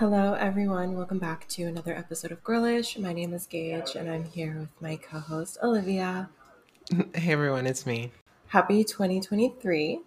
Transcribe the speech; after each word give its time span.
Hello, 0.00 0.32
everyone. 0.32 0.96
Welcome 0.96 1.18
back 1.18 1.46
to 1.48 1.64
another 1.64 1.94
episode 1.94 2.32
of 2.32 2.42
Girlish. 2.42 2.96
My 2.96 3.12
name 3.12 3.34
is 3.34 3.44
Gage, 3.44 3.96
and 3.96 4.08
I'm 4.10 4.24
here 4.24 4.56
with 4.58 4.80
my 4.80 4.96
co 4.96 5.18
host, 5.18 5.58
Olivia. 5.62 6.30
Hey 7.14 7.32
everyone, 7.32 7.66
it's 7.66 7.84
me. 7.84 8.12
Happy 8.46 8.82
2023. 8.82 10.00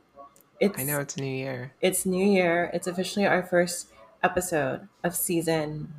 It's, 0.60 0.80
I 0.80 0.84
know 0.84 1.00
it's 1.00 1.16
a 1.16 1.22
new 1.22 1.28
year. 1.28 1.74
It's 1.80 2.08
New 2.08 2.26
Year. 2.26 2.72
It's 2.74 2.88
officially 2.88 3.28
our 3.28 3.44
first 3.44 3.90
episode 4.24 4.88
of 5.04 5.16
season. 5.16 5.94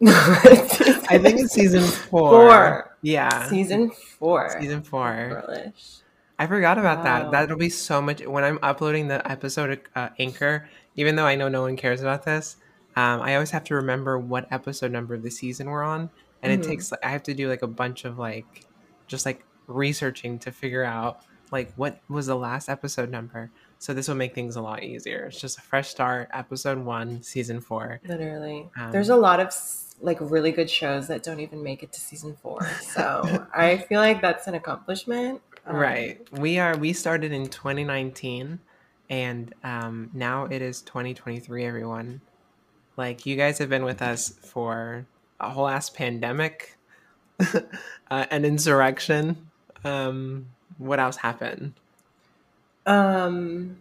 I 0.06 1.18
think 1.22 1.40
it's 1.40 1.54
season 1.54 1.84
four. 1.84 2.30
Four. 2.30 2.96
Yeah. 3.00 3.48
Season 3.48 3.90
four. 4.18 4.60
Season 4.60 4.82
four. 4.82 5.42
Girlish. 5.46 6.00
I 6.38 6.46
forgot 6.46 6.76
about 6.76 6.98
Wow. 6.98 7.04
that. 7.04 7.30
That'll 7.30 7.56
be 7.56 7.70
so 7.70 8.02
much 8.02 8.22
when 8.26 8.44
I'm 8.44 8.58
uploading 8.62 9.08
the 9.08 9.26
episode 9.26 9.80
uh, 9.94 10.10
Anchor. 10.18 10.68
Even 10.96 11.16
though 11.16 11.26
I 11.26 11.34
know 11.36 11.48
no 11.48 11.62
one 11.62 11.76
cares 11.76 12.00
about 12.00 12.24
this, 12.24 12.56
um, 12.96 13.20
I 13.20 13.34
always 13.34 13.50
have 13.50 13.64
to 13.64 13.74
remember 13.74 14.18
what 14.18 14.46
episode 14.50 14.90
number 14.90 15.14
of 15.14 15.22
the 15.22 15.30
season 15.30 15.68
we're 15.68 15.82
on, 15.82 16.10
and 16.42 16.52
Mhm. 16.52 16.64
it 16.64 16.68
takes. 16.68 16.92
I 17.02 17.08
have 17.08 17.22
to 17.24 17.34
do 17.34 17.48
like 17.48 17.62
a 17.62 17.66
bunch 17.66 18.04
of 18.04 18.18
like, 18.18 18.64
just 19.06 19.26
like 19.26 19.44
researching 19.66 20.38
to 20.40 20.52
figure 20.52 20.84
out 20.84 21.20
like 21.52 21.72
what 21.76 22.00
was 22.08 22.26
the 22.26 22.34
last 22.36 22.68
episode 22.68 23.10
number. 23.10 23.50
So 23.78 23.92
this 23.94 24.08
will 24.08 24.14
make 24.16 24.34
things 24.34 24.56
a 24.56 24.62
lot 24.62 24.82
easier. 24.82 25.26
It's 25.26 25.40
just 25.40 25.58
a 25.58 25.60
fresh 25.62 25.88
start. 25.88 26.28
Episode 26.32 26.78
one, 26.78 27.22
season 27.22 27.60
four. 27.60 28.00
Literally. 28.06 28.68
Um, 28.76 28.90
There's 28.90 29.10
a 29.10 29.16
lot 29.16 29.38
of 29.38 29.54
like 30.00 30.18
really 30.20 30.50
good 30.52 30.68
shows 30.68 31.06
that 31.08 31.22
don't 31.22 31.40
even 31.40 31.62
make 31.62 31.82
it 31.82 31.92
to 31.92 32.00
season 32.00 32.36
four. 32.42 32.66
So 32.82 33.46
I 33.54 33.76
feel 33.78 34.00
like 34.00 34.20
that's 34.22 34.46
an 34.46 34.54
accomplishment. 34.54 35.40
Um, 35.66 35.76
right 35.76 36.26
we 36.32 36.58
are 36.60 36.76
we 36.76 36.92
started 36.92 37.32
in 37.32 37.48
2019 37.48 38.60
and 39.08 39.54
um 39.64 40.10
now 40.12 40.44
it 40.46 40.62
is 40.62 40.82
2023 40.82 41.64
everyone 41.64 42.20
like 42.96 43.24
you 43.26 43.36
guys 43.36 43.58
have 43.58 43.68
been 43.68 43.84
with 43.84 44.02
us 44.02 44.30
for 44.30 45.06
a 45.40 45.50
whole 45.50 45.68
ass 45.68 45.90
pandemic 45.90 46.76
uh, 48.10 48.26
an 48.30 48.44
insurrection 48.44 49.48
um 49.84 50.46
what 50.78 50.98
else 50.98 51.16
happened 51.16 51.72
Um, 52.86 53.78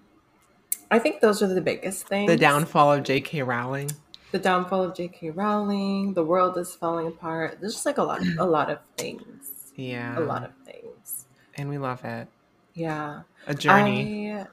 I 0.91 0.99
think 0.99 1.21
those 1.21 1.41
are 1.43 1.47
the 1.47 1.61
biggest 1.61 2.07
things. 2.07 2.29
the 2.29 2.37
downfall 2.37 2.93
of 2.93 3.03
jk 3.03 3.45
rowling 3.45 3.89
the 4.31 4.39
downfall 4.39 4.83
of 4.83 4.95
J.K. 4.95 5.29
Rowling. 5.29 6.13
The 6.13 6.23
world 6.25 6.57
is 6.57 6.75
falling 6.75 7.07
apart. 7.07 7.59
There's 7.61 7.71
just 7.73 7.85
like 7.85 7.99
a 7.99 8.03
lot, 8.03 8.19
a 8.37 8.43
lot 8.43 8.69
of 8.69 8.79
things. 8.97 9.71
yeah 9.77 10.19
A 10.19 10.19
lot 10.19 10.43
of 10.43 10.51
things. 10.65 11.25
and 11.55 11.69
we 11.69 11.77
love 11.77 12.03
it 12.03 12.27
Yeah. 12.73 13.21
a 13.47 13.53
journey 13.53 14.33
I, 14.33 14.47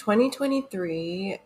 2023. 0.00 1.38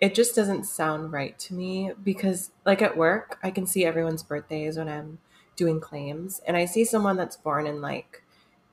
It 0.00 0.14
just 0.14 0.36
doesn't 0.36 0.64
sound 0.64 1.12
right 1.12 1.36
to 1.40 1.54
me 1.54 1.90
because, 2.02 2.52
like 2.64 2.80
at 2.80 2.96
work, 2.96 3.38
I 3.42 3.50
can 3.50 3.66
see 3.66 3.84
everyone's 3.84 4.22
birthdays 4.22 4.76
when 4.78 4.88
I'm 4.88 5.18
doing 5.56 5.80
claims, 5.80 6.40
and 6.46 6.56
I 6.56 6.64
see 6.64 6.84
someone 6.84 7.16
that's 7.16 7.36
born 7.36 7.66
in 7.66 7.80
like 7.80 8.22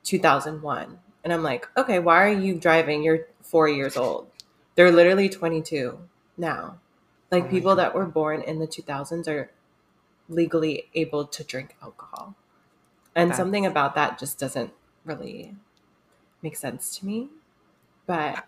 2001, 0.04 0.98
and 1.24 1.32
I'm 1.32 1.42
like, 1.42 1.68
okay, 1.76 1.98
why 1.98 2.22
are 2.22 2.32
you 2.32 2.54
driving? 2.54 3.02
You're 3.02 3.26
four 3.40 3.68
years 3.68 3.96
old. 3.96 4.28
They're 4.76 4.92
literally 4.92 5.28
22 5.28 5.98
now. 6.36 6.78
Like 7.32 7.44
Oh 7.46 7.48
people 7.48 7.72
God. 7.72 7.82
that 7.82 7.94
were 7.94 8.06
born 8.06 8.42
in 8.42 8.58
the 8.60 8.66
2000s 8.68 9.26
are 9.26 9.50
legally 10.28 10.84
able 10.94 11.24
to 11.26 11.42
drink 11.42 11.74
alcohol, 11.82 12.36
and 13.16 13.30
That's- 13.30 13.38
something 13.38 13.66
about 13.66 13.96
that 13.96 14.20
just 14.20 14.38
doesn't 14.38 14.72
really 15.04 15.56
make 16.42 16.56
sense 16.56 16.96
to 16.98 17.06
me. 17.06 17.30
But 18.06 18.44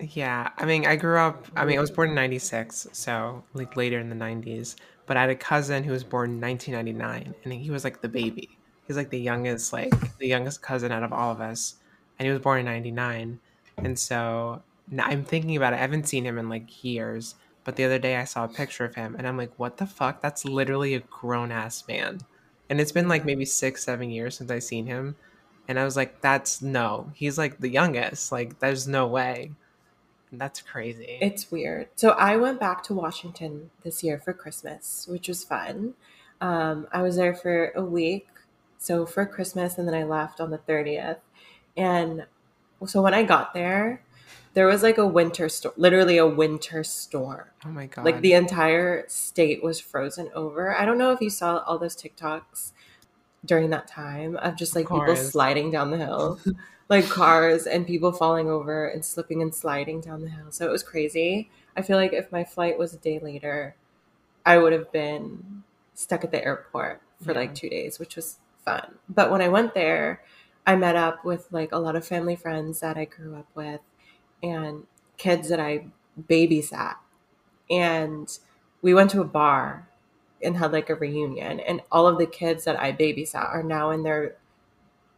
Yeah, 0.00 0.50
I 0.56 0.64
mean, 0.64 0.86
I 0.86 0.94
grew 0.96 1.18
up. 1.18 1.46
I 1.56 1.64
mean, 1.64 1.76
I 1.78 1.80
was 1.80 1.90
born 1.90 2.10
in 2.10 2.14
'96, 2.14 2.86
so 2.92 3.42
like 3.52 3.76
later 3.76 3.98
in 3.98 4.08
the 4.10 4.16
'90s. 4.16 4.76
But 5.06 5.16
I 5.16 5.22
had 5.22 5.30
a 5.30 5.34
cousin 5.34 5.82
who 5.84 5.92
was 5.92 6.04
born 6.04 6.30
in 6.32 6.40
1999, 6.40 7.34
and 7.42 7.52
he 7.52 7.70
was 7.70 7.82
like 7.84 8.00
the 8.00 8.08
baby. 8.08 8.58
He's 8.86 8.96
like 8.96 9.10
the 9.10 9.18
youngest, 9.18 9.72
like 9.72 9.92
the 10.18 10.28
youngest 10.28 10.62
cousin 10.62 10.92
out 10.92 11.02
of 11.02 11.12
all 11.12 11.32
of 11.32 11.40
us, 11.40 11.76
and 12.18 12.26
he 12.26 12.32
was 12.32 12.40
born 12.40 12.60
in 12.60 12.66
'99. 12.66 13.40
And 13.78 13.98
so 13.98 14.62
I'm 14.96 15.24
thinking 15.24 15.56
about 15.56 15.72
it. 15.72 15.76
I 15.76 15.80
haven't 15.80 16.06
seen 16.08 16.24
him 16.24 16.38
in 16.38 16.48
like 16.48 16.84
years, 16.84 17.34
but 17.64 17.74
the 17.76 17.84
other 17.84 17.98
day 17.98 18.16
I 18.16 18.24
saw 18.24 18.44
a 18.44 18.48
picture 18.48 18.84
of 18.84 18.94
him, 18.94 19.16
and 19.18 19.26
I'm 19.26 19.36
like, 19.36 19.52
what 19.58 19.78
the 19.78 19.86
fuck? 19.86 20.20
That's 20.22 20.44
literally 20.44 20.94
a 20.94 21.00
grown 21.00 21.50
ass 21.50 21.86
man. 21.88 22.20
And 22.70 22.80
it's 22.80 22.92
been 22.92 23.08
like 23.08 23.24
maybe 23.24 23.44
six, 23.44 23.84
seven 23.84 24.10
years 24.10 24.36
since 24.36 24.50
I 24.50 24.60
seen 24.60 24.86
him, 24.86 25.16
and 25.66 25.78
I 25.78 25.84
was 25.84 25.96
like, 25.96 26.20
that's 26.20 26.62
no. 26.62 27.10
He's 27.14 27.36
like 27.38 27.58
the 27.58 27.68
youngest. 27.68 28.30
Like, 28.30 28.60
there's 28.60 28.86
no 28.86 29.06
way. 29.08 29.52
That's 30.32 30.60
crazy. 30.60 31.18
it's 31.20 31.50
weird. 31.50 31.88
So 31.96 32.10
I 32.10 32.36
went 32.36 32.60
back 32.60 32.82
to 32.84 32.94
Washington 32.94 33.70
this 33.82 34.02
year 34.02 34.18
for 34.18 34.32
Christmas, 34.32 35.06
which 35.08 35.28
was 35.28 35.44
fun. 35.44 35.94
Um, 36.40 36.86
I 36.92 37.02
was 37.02 37.16
there 37.16 37.34
for 37.34 37.72
a 37.74 37.82
week, 37.82 38.28
so 38.78 39.06
for 39.06 39.26
Christmas, 39.26 39.78
and 39.78 39.88
then 39.88 39.94
I 39.94 40.04
left 40.04 40.40
on 40.40 40.50
the 40.50 40.58
30th. 40.58 41.18
And 41.76 42.26
so 42.86 43.02
when 43.02 43.14
I 43.14 43.22
got 43.22 43.54
there, 43.54 44.02
there 44.54 44.66
was 44.66 44.82
like 44.82 44.98
a 44.98 45.06
winter 45.06 45.48
storm, 45.48 45.74
literally 45.76 46.16
a 46.18 46.26
winter 46.26 46.82
storm. 46.84 47.44
oh 47.64 47.68
my 47.70 47.86
god. 47.86 48.04
Like 48.04 48.20
the 48.20 48.32
entire 48.34 49.04
state 49.08 49.62
was 49.62 49.80
frozen 49.80 50.30
over. 50.34 50.76
I 50.76 50.84
don't 50.84 50.98
know 50.98 51.12
if 51.12 51.20
you 51.20 51.30
saw 51.30 51.58
all 51.58 51.78
those 51.78 51.96
TikToks 51.96 52.72
during 53.44 53.70
that 53.70 53.86
time 53.86 54.36
of 54.36 54.56
just 54.56 54.74
like 54.74 54.88
people 54.88 55.14
sliding 55.16 55.70
down 55.70 55.90
the 55.90 55.96
hill, 55.96 56.40
like 56.88 57.08
cars 57.08 57.66
and 57.66 57.86
people 57.86 58.12
falling 58.12 58.48
over 58.48 58.86
and 58.88 59.04
slipping 59.04 59.42
and 59.42 59.54
sliding 59.54 60.00
down 60.00 60.22
the 60.22 60.28
hill. 60.30 60.50
So 60.50 60.66
it 60.66 60.70
was 60.70 60.82
crazy. 60.82 61.50
I 61.76 61.82
feel 61.82 61.96
like 61.96 62.12
if 62.12 62.32
my 62.32 62.44
flight 62.44 62.78
was 62.78 62.94
a 62.94 62.98
day 62.98 63.18
later, 63.18 63.76
I 64.46 64.58
would 64.58 64.72
have 64.72 64.90
been 64.92 65.62
stuck 65.94 66.24
at 66.24 66.30
the 66.30 66.42
airport 66.44 67.02
for 67.22 67.32
Yeah. 67.32 67.38
like 67.38 67.54
two 67.54 67.68
days, 67.68 67.98
which 67.98 68.16
was 68.16 68.38
fun. 68.64 68.94
But 69.08 69.30
when 69.30 69.42
I 69.42 69.48
went 69.48 69.74
there, 69.74 70.22
I 70.66 70.76
met 70.76 70.96
up 70.96 71.24
with 71.24 71.48
like 71.50 71.72
a 71.72 71.78
lot 71.78 71.96
of 71.96 72.06
family 72.06 72.36
friends 72.36 72.80
that 72.80 72.96
I 72.96 73.04
grew 73.04 73.36
up 73.36 73.48
with 73.54 73.80
and 74.42 74.86
kids 75.18 75.48
that 75.48 75.60
I 75.60 75.88
babysat. 76.28 76.96
And 77.70 78.38
we 78.82 78.94
went 78.94 79.10
to 79.10 79.20
a 79.20 79.24
bar 79.24 79.88
and 80.42 80.56
had 80.56 80.72
like 80.72 80.90
a 80.90 80.94
reunion. 80.94 81.60
And 81.60 81.82
all 81.90 82.06
of 82.06 82.18
the 82.18 82.26
kids 82.26 82.64
that 82.64 82.80
I 82.80 82.92
babysat 82.92 83.48
are 83.52 83.62
now 83.62 83.90
in 83.90 84.02
their 84.04 84.36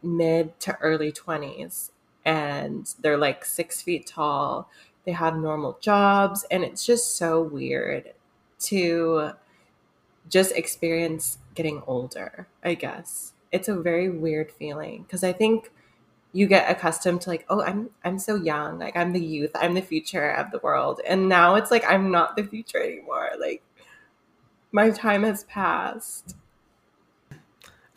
mid 0.03 0.59
to 0.61 0.75
early 0.77 1.11
20s. 1.11 1.91
And 2.23 2.93
they're 3.01 3.17
like 3.17 3.45
six 3.45 3.81
feet 3.81 4.05
tall. 4.05 4.69
They 5.05 5.11
have 5.11 5.35
normal 5.35 5.77
jobs. 5.81 6.45
And 6.51 6.63
it's 6.63 6.85
just 6.85 7.17
so 7.17 7.41
weird 7.41 8.13
to 8.61 9.31
just 10.29 10.51
experience 10.53 11.39
getting 11.55 11.81
older, 11.87 12.47
I 12.63 12.75
guess. 12.75 13.33
It's 13.51 13.67
a 13.67 13.75
very 13.75 14.09
weird 14.09 14.51
feeling 14.51 15.03
because 15.03 15.23
I 15.23 15.33
think 15.33 15.71
you 16.33 16.47
get 16.47 16.69
accustomed 16.69 17.21
to 17.21 17.29
like, 17.29 17.45
oh, 17.49 17.61
I'm 17.61 17.89
I'm 18.03 18.17
so 18.17 18.35
young, 18.35 18.79
like 18.79 18.95
I'm 18.95 19.11
the 19.11 19.23
youth, 19.23 19.51
I'm 19.55 19.73
the 19.73 19.81
future 19.81 20.29
of 20.31 20.51
the 20.51 20.59
world. 20.59 21.01
And 21.05 21.27
now 21.27 21.55
it's 21.55 21.71
like 21.71 21.83
I'm 21.85 22.11
not 22.11 22.35
the 22.35 22.43
future 22.43 22.81
anymore. 22.81 23.31
Like 23.39 23.61
my 24.71 24.89
time 24.91 25.23
has 25.23 25.43
passed. 25.45 26.35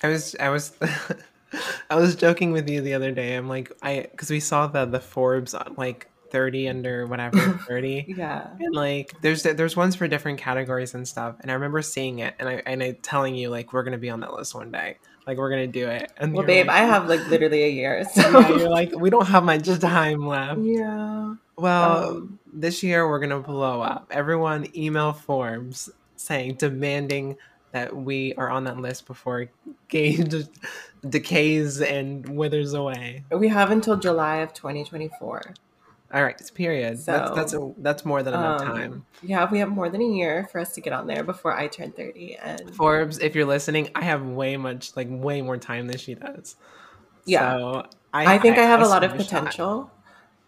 I 0.02 0.08
was 0.08 0.34
I 0.40 0.48
was 0.48 0.76
I 1.90 1.96
was 1.96 2.16
joking 2.16 2.52
with 2.52 2.68
you 2.68 2.80
the 2.80 2.94
other 2.94 3.12
day. 3.12 3.34
I'm 3.36 3.48
like 3.48 3.72
I 3.82 4.06
because 4.10 4.30
we 4.30 4.40
saw 4.40 4.66
the 4.66 4.84
the 4.84 5.00
Forbes 5.00 5.54
uh, 5.54 5.68
like 5.76 6.08
30 6.30 6.68
under 6.68 7.06
whatever 7.06 7.38
30. 7.68 8.06
Yeah. 8.16 8.48
And 8.58 8.74
like 8.74 9.12
there's 9.20 9.42
there's 9.44 9.76
ones 9.76 9.94
for 9.94 10.08
different 10.08 10.38
categories 10.38 10.94
and 10.94 11.06
stuff. 11.06 11.36
And 11.40 11.50
I 11.50 11.54
remember 11.54 11.80
seeing 11.82 12.18
it 12.20 12.34
and 12.38 12.48
I 12.48 12.62
and 12.66 12.82
I 12.82 12.92
telling 13.02 13.34
you 13.34 13.50
like 13.50 13.72
we're 13.72 13.84
gonna 13.84 13.98
be 13.98 14.10
on 14.10 14.20
that 14.20 14.32
list 14.32 14.54
one 14.54 14.72
day. 14.72 14.98
Like 15.26 15.38
we're 15.38 15.50
gonna 15.50 15.66
do 15.68 15.86
it. 15.88 16.12
And 16.18 16.34
Well, 16.34 16.44
babe, 16.44 16.66
like, 16.66 16.76
I 16.76 16.80
have 16.84 17.08
like 17.08 17.26
literally 17.28 17.62
a 17.64 17.68
year. 17.70 18.04
So 18.14 18.20
yeah, 18.40 18.48
you're 18.48 18.68
like 18.68 18.94
we 18.96 19.10
don't 19.10 19.26
have 19.26 19.44
much 19.44 19.66
time 19.78 20.26
left. 20.26 20.60
yeah. 20.60 21.34
Well, 21.56 22.08
Um, 22.08 22.38
this 22.52 22.82
year 22.82 23.08
we're 23.08 23.20
gonna 23.20 23.38
blow 23.40 23.80
up. 23.80 24.08
Everyone 24.10 24.66
email 24.76 25.12
Forbes 25.12 25.88
saying 26.16 26.54
demanding 26.56 27.36
that 27.74 27.94
we 27.94 28.32
are 28.34 28.48
on 28.48 28.64
that 28.64 28.78
list 28.78 29.04
before 29.06 29.48
Gage 29.88 30.46
decays 31.08 31.80
and 31.80 32.26
withers 32.28 32.72
away. 32.72 33.24
we 33.30 33.48
have 33.48 33.72
until 33.72 33.96
July 33.96 34.36
of 34.36 34.54
2024. 34.54 35.54
All 36.14 36.22
right, 36.22 36.36
it's 36.38 36.52
period. 36.52 36.98
that's 36.98 37.04
So, 37.04 37.34
that's 37.34 37.54
a, 37.54 37.72
that's 37.78 38.04
more 38.04 38.22
than 38.22 38.34
enough 38.34 38.60
Um, 38.60 38.68
time. 38.68 39.06
Yeah, 39.24 39.50
we 39.50 39.58
have 39.58 39.68
more 39.68 39.88
than 39.88 40.00
a 40.00 40.04
year 40.06 40.48
for 40.52 40.60
us 40.60 40.72
to 40.74 40.80
get 40.80 40.92
on 40.92 41.08
there 41.08 41.24
before 41.24 41.52
I 41.52 41.66
turn 41.66 41.90
30. 41.90 42.36
And 42.36 42.74
Forbes, 42.76 43.18
if 43.18 43.34
you're 43.34 43.44
listening, 43.44 43.90
I 43.96 44.04
have 44.04 44.22
way 44.24 44.56
much 44.56 44.94
like 44.96 45.08
way 45.10 45.42
more 45.42 45.56
time 45.56 45.88
than 45.88 45.98
she 45.98 46.14
does. 46.14 46.54
Yeah. 47.26 47.58
so 47.58 47.86
I, 48.12 48.38
think 48.38 48.56
I, 48.56 48.62
have 48.62 48.82
a 48.82 48.86
lot 48.86 49.02
of 49.02 49.16
potential. 49.16 49.90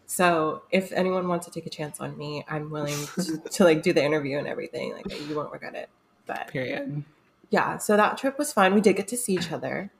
So 0.07 0.63
if 0.71 0.93
anyone 0.93 1.27
wants 1.27 1.47
to 1.47 1.53
take 1.53 1.67
a 1.67 1.71
chance 1.71 1.99
on 1.99 2.17
me, 2.17 2.45
I'm 2.49 2.71
willing 2.71 3.05
to, 3.17 3.39
to 3.51 3.65
like 3.65 3.83
do 3.83 3.93
the 3.93 4.05
interview 4.05 4.39
and 4.39 4.47
everything. 4.47 4.93
Like 4.93 5.29
you 5.29 5.35
won't 5.35 5.51
regret 5.51 5.75
it. 5.75 5.89
But 6.27 6.49
Period. 6.49 7.03
Yeah, 7.51 7.79
so 7.79 7.97
that 7.97 8.19
trip 8.19 8.39
was 8.39 8.53
fun. 8.53 8.75
We 8.75 8.81
did 8.81 8.97
get 8.97 9.09
to 9.09 9.17
see 9.17 9.35
each 9.35 9.53
other. 9.53 9.91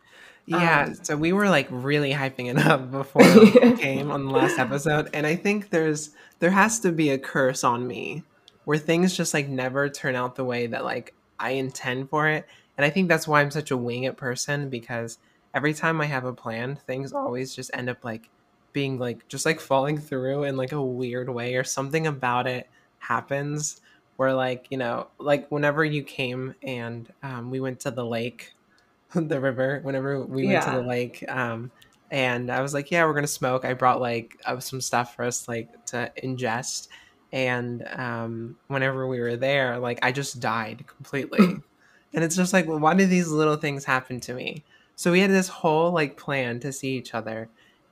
Yeah, 0.47 0.85
Um, 0.85 0.95
so 0.95 1.17
we 1.17 1.33
were 1.33 1.49
like 1.49 1.67
really 1.71 2.13
hyping 2.13 2.49
it 2.49 2.59
up 2.59 2.91
before 2.91 3.23
it 3.25 3.81
came 3.81 4.11
on 4.11 4.27
the 4.27 4.31
last 4.31 4.59
episode, 4.59 5.11
and 5.13 5.27
I 5.27 5.35
think 5.37 5.71
there's 5.71 6.11
there 6.39 6.51
has 6.51 6.81
to 6.81 6.93
be 6.93 7.11
a 7.11 7.19
curse 7.19 7.65
on 7.65 7.87
me 7.87 8.23
where 8.65 8.79
things 8.79 9.17
just 9.17 9.35
like 9.35 9.49
never 9.49 9.89
turn 9.89 10.15
out 10.15 10.37
the 10.37 10.45
way 10.45 10.67
that 10.67 10.85
like 10.85 11.15
I 11.39 11.51
intend 11.51 12.11
for 12.11 12.29
it. 12.29 12.47
And 12.77 12.85
I 12.85 12.91
think 12.91 13.09
that's 13.09 13.27
why 13.27 13.41
I'm 13.41 13.51
such 13.51 13.71
a 13.71 13.77
wing 13.77 14.05
it 14.05 14.17
person 14.17 14.69
because 14.69 15.19
every 15.55 15.73
time 15.73 16.01
I 16.01 16.07
have 16.07 16.25
a 16.25 16.33
plan, 16.33 16.77
things 16.77 17.13
always 17.13 17.55
just 17.55 17.71
end 17.73 17.89
up 17.89 18.05
like 18.05 18.29
being 18.73 18.99
like 18.99 19.27
just 19.29 19.47
like 19.47 19.59
falling 19.59 19.99
through 19.99 20.45
in 20.45 20.57
like 20.57 20.73
a 20.73 20.83
weird 20.83 21.29
way 21.29 21.55
or 21.55 21.65
something 21.65 22.07
about 22.07 22.47
it 22.47 22.69
happens 22.99 23.81
where 24.17 24.35
like 24.35 24.67
you 24.71 24.79
know 24.79 25.11
like 25.19 25.49
whenever 25.51 25.85
you 25.85 26.03
came 26.03 26.55
and 26.63 27.13
um, 27.23 27.51
we 27.51 27.61
went 27.61 27.81
to 27.81 27.91
the 27.91 28.05
lake 28.05 28.53
the 29.15 29.41
river 29.41 29.81
whenever 29.83 30.25
we 30.27 30.47
went 30.47 30.63
Yeah. 30.63 30.65
to 30.65 30.71
the 30.71 30.83
lake 30.83 31.25
um, 31.29 31.73
and 32.11 32.51
i 32.51 32.61
was 32.61 32.75
like 32.75 32.91
yeah 32.91 33.05
we're 33.05 33.15
gonna 33.15 33.27
smoke. 33.27 33.65
I 33.65 33.75
brought 33.75 34.01
like 34.01 34.37
uh, 34.45 34.61
some 34.61 34.81
stuff 34.81 35.15
for 35.17 35.25
us 35.25 35.49
like 35.49 35.71
to 35.87 36.13
ingest 36.23 36.89
and 37.33 37.87
um, 37.93 38.57
whenever 38.69 39.07
we 39.09 39.21
were 39.21 39.37
there 39.37 39.79
like 39.79 39.99
i 40.03 40.13
just 40.13 40.41
died 40.41 40.87
completely. 40.87 41.63
And 42.15 42.25
it's 42.25 42.37
just 42.37 42.53
like 42.53 42.67
well, 42.67 42.79
why 42.79 42.95
do 42.95 43.05
these 43.07 43.29
little 43.29 43.57
things 43.57 43.85
happen 43.85 44.21
to 44.21 44.33
me? 44.35 44.65
So 44.95 45.13
we 45.13 45.21
had 45.21 45.31
this 45.31 45.49
whole 45.49 45.93
like 45.93 46.17
plan 46.17 46.61
to 46.61 46.73
see 46.73 46.97
each 46.97 47.13
other 47.15 47.51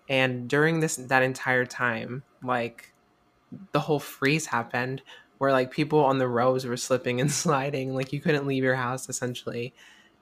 and 0.09 0.49
during 0.49 0.81
this 0.81 0.97
that 0.97 1.23
entire 1.23 1.67
time 1.67 2.25
like 2.43 2.95
the 3.73 3.81
whole 3.81 4.01
freeze 4.01 4.47
happened 4.47 5.03
where 5.45 5.53
like 5.53 5.71
people 5.71 6.03
on 6.03 6.17
the 6.17 6.27
roads 6.27 6.65
were 6.65 6.75
slipping 6.75 7.21
and 7.21 7.31
sliding 7.43 7.95
like 7.95 8.15
you 8.15 8.21
couldn't 8.21 8.47
leave 8.47 8.65
your 8.65 8.77
house 8.77 9.11
essentially. 9.11 9.75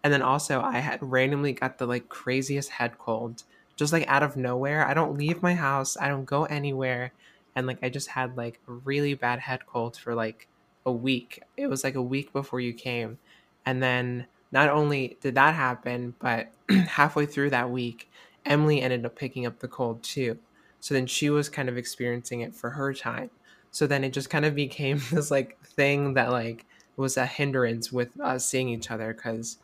And 0.03 0.13
then 0.13 0.21
also 0.21 0.61
i 0.61 0.79
had 0.79 0.99
randomly 1.01 1.53
got 1.53 1.79
the 1.79 1.87
like 1.87 2.09
craziest 2.09 2.71
head 2.71 2.99
cold 2.99 3.45
just 3.77 3.93
like 3.93 4.07
out 4.09 4.25
of 4.25 4.37
nowhere. 4.37 4.85
I 4.85 4.95
don't 4.95 5.17
leave 5.17 5.41
my 5.41 5.55
house. 5.55 5.97
I 5.97 6.09
don't 6.09 6.25
go 6.25 6.45
anywhere. 6.47 7.13
And 7.55 7.69
like 7.69 7.79
i 7.83 7.89
just 7.89 8.09
had 8.09 8.37
like 8.37 8.59
a 8.67 8.73
really 8.73 9.15
bad 9.15 9.39
head 9.39 9.65
cold 9.65 9.97
for 9.97 10.13
like 10.13 10.49
a 10.85 10.91
week. 10.91 11.41
It 11.57 11.69
was 11.69 11.85
like 11.85 11.95
a 11.95 12.03
week 12.03 12.33
before 12.33 12.59
you 12.59 12.73
came. 12.73 13.19
And 13.65 13.81
then 13.81 14.27
not 14.51 14.71
only 14.71 15.19
did 15.21 15.37
that 15.37 15.55
happen 15.55 16.17
but 16.19 16.49
halfway 16.89 17.27
through 17.27 17.51
that 17.51 17.71
week 17.71 18.11
emily 18.45 18.83
ended 18.83 19.07
up 19.07 19.15
picking 19.15 19.47
up 19.47 19.61
the 19.61 19.69
cold 19.69 20.03
too. 20.03 20.37
So 20.81 20.95
then 20.95 21.07
she 21.07 21.31
was 21.31 21.49
kind 21.49 21.69
of 21.69 21.77
experiencing 21.77 22.41
it 22.41 22.57
for 22.57 22.71
her 22.71 22.93
time 22.93 23.31
so 23.73 23.87
then 23.87 24.05
it 24.05 24.13
just 24.13 24.31
kind 24.31 24.45
of 24.45 24.55
became 24.55 25.01
this 25.11 25.31
like 25.31 25.61
thing 25.61 26.15
that 26.15 26.31
like 26.31 26.65
was 26.97 27.17
a 27.17 27.27
hindrance 27.27 27.91
with 27.91 28.09
us 28.21 28.47
seeing 28.47 28.69
each 28.69 28.91
other 28.91 29.13
because 29.13 29.59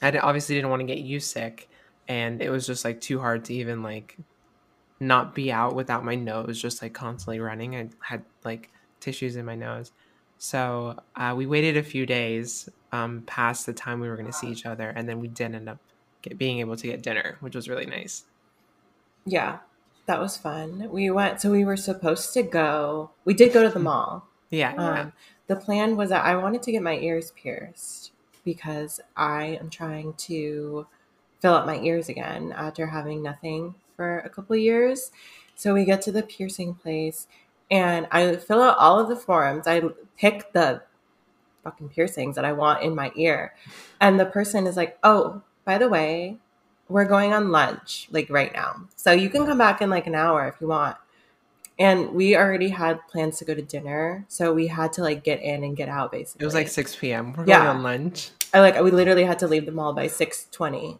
i 0.00 0.16
obviously 0.18 0.54
didn't 0.54 0.70
want 0.70 0.80
to 0.80 0.86
get 0.86 0.98
you 0.98 1.20
sick 1.20 1.68
and 2.10 2.42
it 2.42 2.50
was 2.50 2.66
just 2.66 2.84
like 2.84 3.00
too 3.00 3.20
hard 3.20 3.44
to 3.44 3.54
even 3.54 3.84
like 3.84 4.16
not 4.98 5.32
be 5.32 5.52
out 5.52 5.76
without 5.76 6.04
my 6.04 6.16
nose 6.16 6.60
just 6.60 6.82
like 6.82 6.92
constantly 6.92 7.38
running. 7.38 7.76
I 7.76 7.88
had 8.00 8.24
like 8.44 8.70
tissues 8.98 9.36
in 9.36 9.46
my 9.46 9.54
nose. 9.54 9.92
So 10.38 10.98
uh, 11.14 11.34
we 11.36 11.46
waited 11.46 11.76
a 11.76 11.82
few 11.84 12.06
days 12.06 12.68
um, 12.90 13.22
past 13.26 13.64
the 13.64 13.72
time 13.72 14.00
we 14.00 14.08
were 14.08 14.16
going 14.16 14.26
to 14.26 14.32
see 14.32 14.48
each 14.48 14.66
other 14.66 14.90
and 14.90 15.08
then 15.08 15.20
we 15.20 15.28
did 15.28 15.54
end 15.54 15.68
up 15.68 15.78
get, 16.22 16.36
being 16.36 16.58
able 16.58 16.76
to 16.76 16.86
get 16.86 17.02
dinner 17.02 17.36
which 17.40 17.54
was 17.54 17.68
really 17.68 17.86
nice. 17.86 18.24
Yeah, 19.24 19.58
that 20.10 20.20
was 20.20 20.36
fun. 20.36 20.90
We 20.90 21.08
went, 21.10 21.40
so 21.40 21.52
we 21.52 21.64
were 21.64 21.76
supposed 21.76 22.34
to 22.34 22.42
go. 22.42 23.12
We 23.24 23.32
did 23.32 23.52
go 23.52 23.62
to 23.62 23.68
the 23.68 23.78
mall. 23.78 24.26
yeah, 24.50 24.74
yeah. 24.74 25.00
Um, 25.02 25.12
the 25.46 25.54
plan 25.54 25.96
was 25.96 26.10
that 26.10 26.24
I 26.24 26.34
wanted 26.34 26.64
to 26.64 26.72
get 26.72 26.82
my 26.82 26.98
ears 26.98 27.32
pierced 27.36 28.10
because 28.44 29.00
I 29.16 29.58
am 29.60 29.70
trying 29.70 30.14
to 30.14 30.88
fill 31.40 31.54
up 31.54 31.64
my 31.64 31.78
ears 31.78 32.08
again 32.08 32.52
after 32.56 32.88
having 32.88 33.22
nothing 33.22 33.76
for 33.94 34.18
a 34.18 34.28
couple 34.28 34.54
of 34.56 34.60
years. 34.60 35.12
So 35.54 35.74
we 35.74 35.84
get 35.84 36.02
to 36.02 36.12
the 36.12 36.24
piercing 36.24 36.74
place 36.74 37.28
and 37.70 38.08
I 38.10 38.34
fill 38.34 38.62
out 38.62 38.78
all 38.78 38.98
of 38.98 39.08
the 39.08 39.16
forms. 39.16 39.68
I 39.68 39.80
pick 40.18 40.52
the 40.52 40.82
fucking 41.62 41.90
piercings 41.90 42.34
that 42.34 42.44
I 42.44 42.52
want 42.52 42.82
in 42.82 42.96
my 42.96 43.12
ear. 43.14 43.54
And 44.00 44.18
the 44.18 44.26
person 44.26 44.66
is 44.66 44.76
like, 44.76 44.98
oh, 45.04 45.42
by 45.64 45.78
the 45.78 45.88
way, 45.88 46.38
we're 46.90 47.04
going 47.06 47.32
on 47.32 47.50
lunch 47.50 48.08
like 48.10 48.28
right 48.30 48.52
now. 48.52 48.88
So 48.96 49.12
you 49.12 49.30
can 49.30 49.46
come 49.46 49.58
back 49.58 49.80
in 49.80 49.88
like 49.90 50.06
an 50.06 50.14
hour 50.14 50.48
if 50.48 50.60
you 50.60 50.66
want. 50.66 50.96
And 51.78 52.10
we 52.12 52.36
already 52.36 52.68
had 52.68 53.00
plans 53.08 53.38
to 53.38 53.44
go 53.46 53.54
to 53.54 53.62
dinner. 53.62 54.26
So 54.28 54.52
we 54.52 54.66
had 54.66 54.92
to 54.94 55.02
like 55.02 55.24
get 55.24 55.40
in 55.40 55.64
and 55.64 55.76
get 55.76 55.88
out 55.88 56.12
basically. 56.12 56.44
it 56.44 56.46
was 56.46 56.54
like 56.54 56.68
6 56.68 56.96
p.m 56.96 57.32
we're 57.32 57.46
Yeah. 57.46 57.64
going 57.64 57.76
on 57.76 57.82
lunch 57.82 58.30
I 58.52 58.60
like 58.60 58.78
we 58.82 58.90
literally 58.90 59.24
had 59.24 59.38
to 59.38 59.48
leave 59.48 59.64
the 59.66 59.72
mall 59.72 59.92
by 59.92 60.06
6:20. 60.08 60.98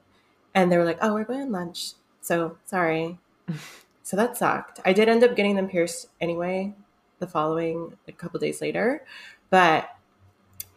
And 0.54 0.70
they 0.70 0.78
were 0.78 0.84
like, 0.84 0.98
"Oh, 1.00 1.14
we're 1.14 1.24
going 1.24 1.42
on 1.42 1.52
lunch." 1.52 1.92
So, 2.20 2.58
sorry. 2.64 3.18
so 4.02 4.16
that 4.16 4.36
sucked. 4.36 4.80
I 4.84 4.92
did 4.92 5.08
end 5.08 5.22
up 5.24 5.36
getting 5.36 5.56
them 5.56 5.68
pierced 5.68 6.06
anyway 6.20 6.74
the 7.18 7.26
following 7.26 7.96
a 8.08 8.12
couple 8.12 8.40
days 8.40 8.60
later, 8.60 9.04
but 9.50 9.90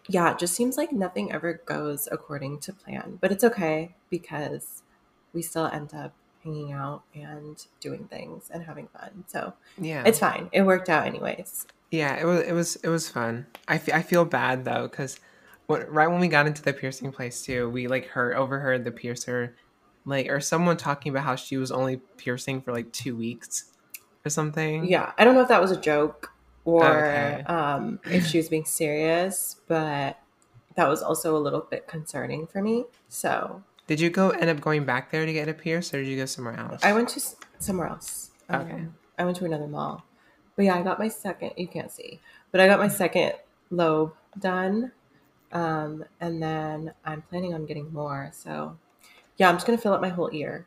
yeah, 0.08 0.32
it 0.32 0.38
just 0.38 0.54
seems 0.54 0.78
like 0.78 0.92
nothing 0.92 1.32
ever 1.32 1.62
goes 1.66 2.08
according 2.12 2.60
to 2.60 2.74
plan. 2.74 3.18
But 3.22 3.32
it's 3.32 3.44
okay 3.44 3.96
because 4.10 4.83
we 5.34 5.42
still 5.42 5.66
end 5.68 5.94
up 5.94 6.14
hanging 6.44 6.74
out 6.74 7.04
and 7.16 7.66
doing 7.80 8.06
things 8.06 8.50
and 8.54 8.64
having 8.64 8.88
fun. 8.88 9.24
So, 9.28 9.54
yeah 9.80 10.04
it's 10.06 10.20
fine. 10.20 10.50
It 10.52 10.64
worked 10.64 10.90
out 10.90 11.06
anyways. 11.08 11.66
Yeah, 11.92 12.16
it 12.20 12.26
was 12.26 12.42
it 12.42 12.54
was 12.54 12.76
it 12.78 12.90
was 12.90 13.10
fun. 13.10 13.46
I, 13.68 13.78
fe- 13.78 13.94
I 13.94 14.02
feel 14.02 14.26
bad 14.26 14.66
though 14.66 14.88
because 14.88 15.20
what 15.68 15.92
right 15.92 16.08
when 16.08 16.20
we 16.20 16.28
got 16.28 16.48
into 16.48 16.62
the 16.62 16.74
piercing 16.74 17.12
place 17.12 17.44
too, 17.44 17.70
we 17.70 17.88
like 17.88 18.08
heard 18.08 18.36
overheard 18.36 18.84
the 18.84 18.92
piercer 18.92 19.56
like 20.06 20.28
or 20.30 20.40
someone 20.42 20.76
talking 20.76 21.12
about 21.12 21.24
how 21.24 21.36
she 21.36 21.56
was 21.56 21.72
only 21.72 22.02
piercing 22.18 22.62
for 22.62 22.74
like 22.74 22.92
two 22.92 23.16
weeks 23.16 23.66
or 24.26 24.30
something. 24.30 24.86
Yeah, 24.86 25.12
I 25.18 25.24
don't 25.24 25.36
know 25.36 25.42
if 25.42 25.48
that 25.50 25.62
was 25.62 25.72
a 25.72 25.80
joke 25.80 26.32
or 26.66 27.06
Okay. 27.06 27.44
um, 27.44 28.00
if 28.06 28.26
she 28.26 28.38
was 28.38 28.50
being 28.50 28.66
serious, 28.66 29.58
but 29.68 30.18
that 30.76 30.88
was 30.88 31.02
also 31.04 31.38
a 31.38 31.40
little 31.40 31.62
bit 31.62 31.88
concerning 31.88 32.48
for 32.48 32.62
me. 32.62 32.86
So 33.08 33.64
Did 33.88 34.00
you 34.00 34.10
go 34.10 34.30
end 34.30 34.50
up 34.50 34.62
going 34.62 34.86
back 34.86 35.12
there 35.12 35.26
to 35.26 35.34
get 35.34 35.48
a 35.50 35.54
pierce 35.54 35.94
or 35.94 35.98
did 36.04 36.08
you 36.08 36.18
go 36.18 36.26
somewhere 36.26 36.58
else? 36.58 36.84
I 36.84 36.94
went 36.94 37.10
to 37.10 37.18
s- 37.20 37.36
somewhere 37.60 37.88
else. 37.88 38.32
Um, 38.50 38.62
Okay. 38.62 38.86
I 39.20 39.26
went 39.26 39.38
to 39.38 39.46
another 39.46 39.68
mall. 39.68 40.04
But 40.56 40.66
yeah, 40.66 40.76
I 40.76 40.84
got 40.84 41.00
my 41.00 41.08
second, 41.08 41.52
you 41.58 41.68
can't 41.68 41.92
see, 41.92 42.20
but 42.52 42.62
I 42.62 42.68
got 42.68 42.80
my 42.80 42.88
second 42.88 43.34
lobe 43.72 44.14
done. 44.40 44.92
Um, 45.52 46.04
and 46.20 46.42
then 46.42 46.94
I'm 47.06 47.22
planning 47.24 47.54
on 47.54 47.66
getting 47.66 47.92
more. 47.94 48.32
So 48.34 48.78
yeah, 49.38 49.50
I'm 49.50 49.56
just 49.56 49.66
going 49.68 49.78
to 49.78 49.82
fill 49.82 49.94
up 49.94 50.02
my 50.02 50.10
whole 50.10 50.30
ear, 50.32 50.66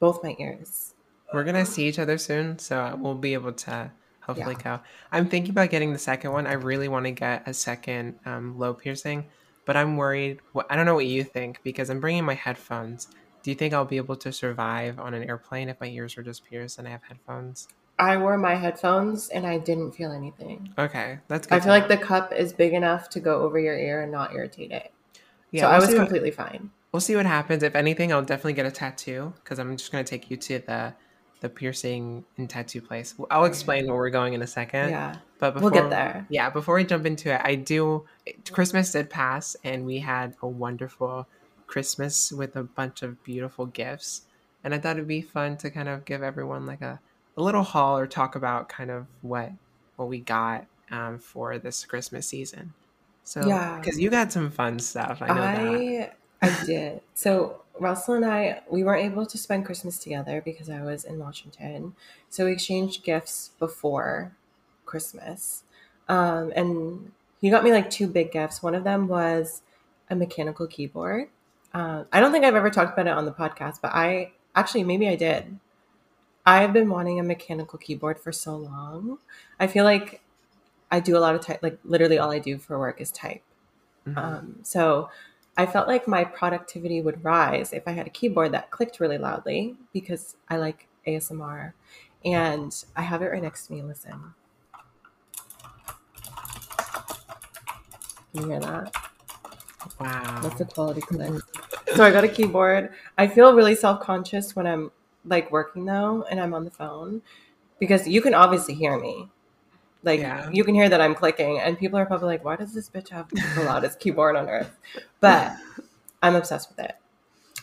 both 0.00 0.22
my 0.22 0.36
ears. 0.38 0.94
We're 1.32 1.44
gonna 1.44 1.64
see 1.64 1.88
each 1.88 1.98
other 1.98 2.18
soon, 2.18 2.58
so 2.58 2.94
we'll 3.00 3.14
be 3.14 3.32
able 3.32 3.52
to 3.54 3.90
hopefully 4.20 4.54
go. 4.54 4.80
I'm 5.10 5.30
thinking 5.30 5.52
about 5.52 5.70
getting 5.70 5.94
the 5.94 5.98
second 5.98 6.30
one. 6.32 6.46
I 6.46 6.52
really 6.52 6.88
want 6.88 7.06
to 7.06 7.10
get 7.10 7.48
a 7.48 7.54
second 7.54 8.16
um, 8.26 8.58
low 8.58 8.74
piercing, 8.74 9.24
but 9.64 9.76
I'm 9.76 9.96
worried. 9.96 10.40
wh- 10.54 10.60
I 10.70 10.76
don't 10.76 10.86
know 10.86 10.94
what 10.94 11.06
you 11.06 11.24
think 11.24 11.58
because 11.62 11.90
I'm 11.90 12.00
bringing 12.00 12.24
my 12.24 12.34
headphones. 12.34 13.08
Do 13.42 13.50
you 13.50 13.54
think 13.56 13.74
I'll 13.74 13.84
be 13.84 13.96
able 13.96 14.16
to 14.16 14.32
survive 14.32 14.98
on 15.00 15.14
an 15.14 15.28
airplane 15.28 15.68
if 15.68 15.80
my 15.80 15.88
ears 15.88 16.16
are 16.16 16.22
just 16.22 16.44
pierced 16.44 16.78
and 16.78 16.86
I 16.86 16.92
have 16.92 17.02
headphones? 17.02 17.68
I 17.98 18.16
wore 18.16 18.38
my 18.38 18.54
headphones 18.54 19.28
and 19.28 19.46
I 19.46 19.58
didn't 19.58 19.92
feel 19.92 20.12
anything. 20.12 20.72
Okay, 20.78 21.18
that's 21.28 21.46
good. 21.46 21.56
I 21.56 21.58
to 21.58 21.64
feel 21.64 21.72
like 21.72 21.88
the 21.88 21.96
cup 21.98 22.32
is 22.32 22.52
big 22.52 22.72
enough 22.72 23.08
to 23.10 23.20
go 23.20 23.42
over 23.42 23.58
your 23.58 23.76
ear 23.76 24.02
and 24.02 24.10
not 24.12 24.32
irritate 24.34 24.70
it. 24.72 24.92
yeah, 25.50 25.62
so 25.62 25.66
we'll 25.66 25.74
I 25.74 25.78
was 25.78 25.86
see 25.88 25.94
what- 25.94 26.00
completely 26.00 26.30
fine. 26.30 26.70
we'll 26.92 27.00
see 27.00 27.16
what 27.16 27.26
happens. 27.26 27.62
If 27.62 27.74
anything, 27.74 28.12
I'll 28.12 28.22
definitely 28.22 28.54
get 28.54 28.66
a 28.66 28.70
tattoo 28.70 29.32
because 29.42 29.58
I'm 29.58 29.76
just 29.76 29.90
gonna 29.92 30.04
take 30.04 30.30
you 30.30 30.36
to 30.36 30.58
the 30.60 30.94
the 31.42 31.48
piercing 31.48 32.24
and 32.38 32.48
tattoo 32.48 32.80
place. 32.80 33.14
I'll 33.30 33.44
explain 33.44 33.86
where 33.88 33.96
we're 33.96 34.10
going 34.10 34.32
in 34.32 34.40
a 34.42 34.46
second. 34.46 34.90
Yeah. 34.90 35.16
But 35.40 35.54
before, 35.54 35.70
We'll 35.72 35.80
get 35.82 35.90
there. 35.90 36.24
Yeah, 36.30 36.50
before 36.50 36.76
we 36.76 36.84
jump 36.84 37.04
into 37.04 37.34
it, 37.34 37.40
I 37.44 37.56
do. 37.56 38.06
Christmas 38.50 38.92
did 38.92 39.10
pass, 39.10 39.56
and 39.64 39.84
we 39.84 39.98
had 39.98 40.36
a 40.40 40.46
wonderful 40.46 41.26
Christmas 41.66 42.30
with 42.32 42.54
a 42.56 42.62
bunch 42.62 43.02
of 43.02 43.22
beautiful 43.24 43.66
gifts. 43.66 44.22
And 44.62 44.72
I 44.72 44.78
thought 44.78 44.96
it'd 44.96 45.08
be 45.08 45.20
fun 45.20 45.56
to 45.58 45.70
kind 45.70 45.88
of 45.88 46.04
give 46.04 46.22
everyone 46.22 46.64
like 46.64 46.80
a, 46.80 47.00
a 47.36 47.42
little 47.42 47.64
haul 47.64 47.98
or 47.98 48.06
talk 48.06 48.36
about 48.36 48.68
kind 48.68 48.90
of 48.90 49.06
what 49.20 49.50
what 49.96 50.08
we 50.08 50.20
got 50.20 50.66
um, 50.92 51.18
for 51.18 51.58
this 51.58 51.84
Christmas 51.84 52.28
season. 52.28 52.72
So, 53.24 53.44
Yeah. 53.46 53.78
because 53.78 53.98
you 53.98 54.10
got 54.10 54.30
some 54.32 54.50
fun 54.50 54.78
stuff, 54.78 55.20
I 55.20 55.26
know 55.28 55.34
that. 55.34 56.16
I 56.42 56.46
I 56.46 56.64
did. 56.66 57.00
So 57.14 57.61
Russell 57.78 58.14
and 58.14 58.24
I 58.24 58.62
we 58.70 58.84
weren't 58.84 59.04
able 59.04 59.26
to 59.26 59.38
spend 59.38 59.64
Christmas 59.66 59.98
together 59.98 60.42
because 60.44 60.68
I 60.68 60.82
was 60.82 61.04
in 61.04 61.18
Washington. 61.18 61.94
So 62.28 62.44
we 62.44 62.52
exchanged 62.52 63.04
gifts 63.04 63.50
before 63.58 64.32
Christmas. 64.84 65.64
Um, 66.08 66.52
and 66.54 67.12
he 67.40 67.50
got 67.50 67.64
me 67.64 67.72
like 67.72 67.90
two 67.90 68.06
big 68.06 68.32
gifts. 68.32 68.62
One 68.62 68.74
of 68.74 68.84
them 68.84 69.08
was 69.08 69.62
a 70.10 70.14
mechanical 70.14 70.66
keyboard. 70.66 71.28
Um, 71.74 72.06
I 72.12 72.20
don't 72.20 72.32
think 72.32 72.44
I've 72.44 72.54
ever 72.54 72.70
talked 72.70 72.92
about 72.92 73.06
it 73.06 73.16
on 73.16 73.24
the 73.24 73.32
podcast, 73.32 73.80
but 73.80 73.92
I 73.94 74.32
actually 74.54 74.84
maybe 74.84 75.08
I 75.08 75.16
did. 75.16 75.58
I've 76.44 76.72
been 76.72 76.90
wanting 76.90 77.20
a 77.20 77.22
mechanical 77.22 77.78
keyboard 77.78 78.18
for 78.18 78.32
so 78.32 78.56
long. 78.56 79.18
I 79.60 79.66
feel 79.66 79.84
like 79.84 80.20
I 80.90 81.00
do 81.00 81.16
a 81.16 81.20
lot 81.20 81.34
of 81.34 81.40
type, 81.40 81.60
like 81.62 81.78
literally 81.84 82.18
all 82.18 82.30
I 82.30 82.38
do 82.38 82.58
for 82.58 82.78
work 82.78 83.00
is 83.00 83.10
type. 83.10 83.42
Mhm. 84.06 84.16
Um, 84.18 84.56
so 84.62 85.08
I 85.56 85.66
felt 85.66 85.86
like 85.86 86.08
my 86.08 86.24
productivity 86.24 87.02
would 87.02 87.22
rise 87.22 87.72
if 87.72 87.86
I 87.86 87.92
had 87.92 88.06
a 88.06 88.10
keyboard 88.10 88.52
that 88.52 88.70
clicked 88.70 89.00
really 89.00 89.18
loudly 89.18 89.76
because 89.92 90.36
I 90.48 90.56
like 90.56 90.88
ASMR. 91.06 91.72
And 92.24 92.84
I 92.96 93.02
have 93.02 93.22
it 93.22 93.26
right 93.26 93.42
next 93.42 93.66
to 93.66 93.74
me. 93.74 93.82
Listen. 93.82 94.34
Can 98.32 98.42
you 98.42 98.48
hear 98.48 98.60
that? 98.60 98.94
Wow. 100.00 100.40
That's 100.42 100.60
a 100.60 100.64
quality 100.64 101.00
clip. 101.02 101.42
so 101.94 102.04
I 102.04 102.10
got 102.10 102.24
a 102.24 102.28
keyboard. 102.28 102.90
I 103.18 103.26
feel 103.26 103.54
really 103.54 103.74
self 103.74 104.00
conscious 104.00 104.56
when 104.56 104.66
I'm 104.66 104.90
like 105.24 105.50
working 105.50 105.84
though, 105.84 106.24
and 106.30 106.40
I'm 106.40 106.54
on 106.54 106.64
the 106.64 106.70
phone 106.70 107.20
because 107.78 108.08
you 108.08 108.22
can 108.22 108.32
obviously 108.32 108.74
hear 108.74 108.98
me. 108.98 109.28
Like 110.02 110.20
Yeah. 110.20 110.48
you 110.50 110.64
can 110.64 110.74
hear 110.74 110.88
that 110.88 111.00
I'm 111.00 111.14
clicking, 111.14 111.58
and 111.60 111.78
people 111.78 111.98
are 111.98 112.06
probably 112.06 112.28
like, 112.28 112.44
"Why 112.44 112.56
does 112.56 112.74
this 112.74 112.88
bitch 112.90 113.10
have 113.10 113.28
the 113.30 113.62
loudest 113.64 114.00
keyboard 114.00 114.36
on 114.36 114.48
earth?" 114.48 114.76
But 115.20 115.52
I'm 116.22 116.34
obsessed 116.34 116.68
with 116.70 116.80
it. 116.80 116.96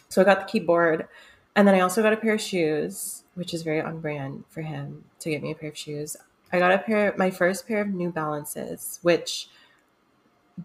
So 0.09 0.21
I 0.21 0.25
got 0.25 0.39
the 0.39 0.45
keyboard, 0.45 1.07
and 1.55 1.67
then 1.67 1.75
I 1.75 1.81
also 1.81 2.01
got 2.01 2.13
a 2.13 2.17
pair 2.17 2.33
of 2.35 2.41
shoes, 2.41 3.23
which 3.35 3.53
is 3.53 3.63
very 3.63 3.81
on 3.81 3.99
brand 3.99 4.45
for 4.49 4.61
him 4.61 5.03
to 5.19 5.29
get 5.29 5.41
me 5.43 5.51
a 5.51 5.55
pair 5.55 5.69
of 5.69 5.77
shoes. 5.77 6.15
I 6.51 6.59
got 6.59 6.71
a 6.71 6.79
pair, 6.79 7.13
my 7.17 7.29
first 7.29 7.67
pair 7.67 7.81
of 7.81 7.89
New 7.89 8.09
Balances, 8.11 8.99
which 9.03 9.49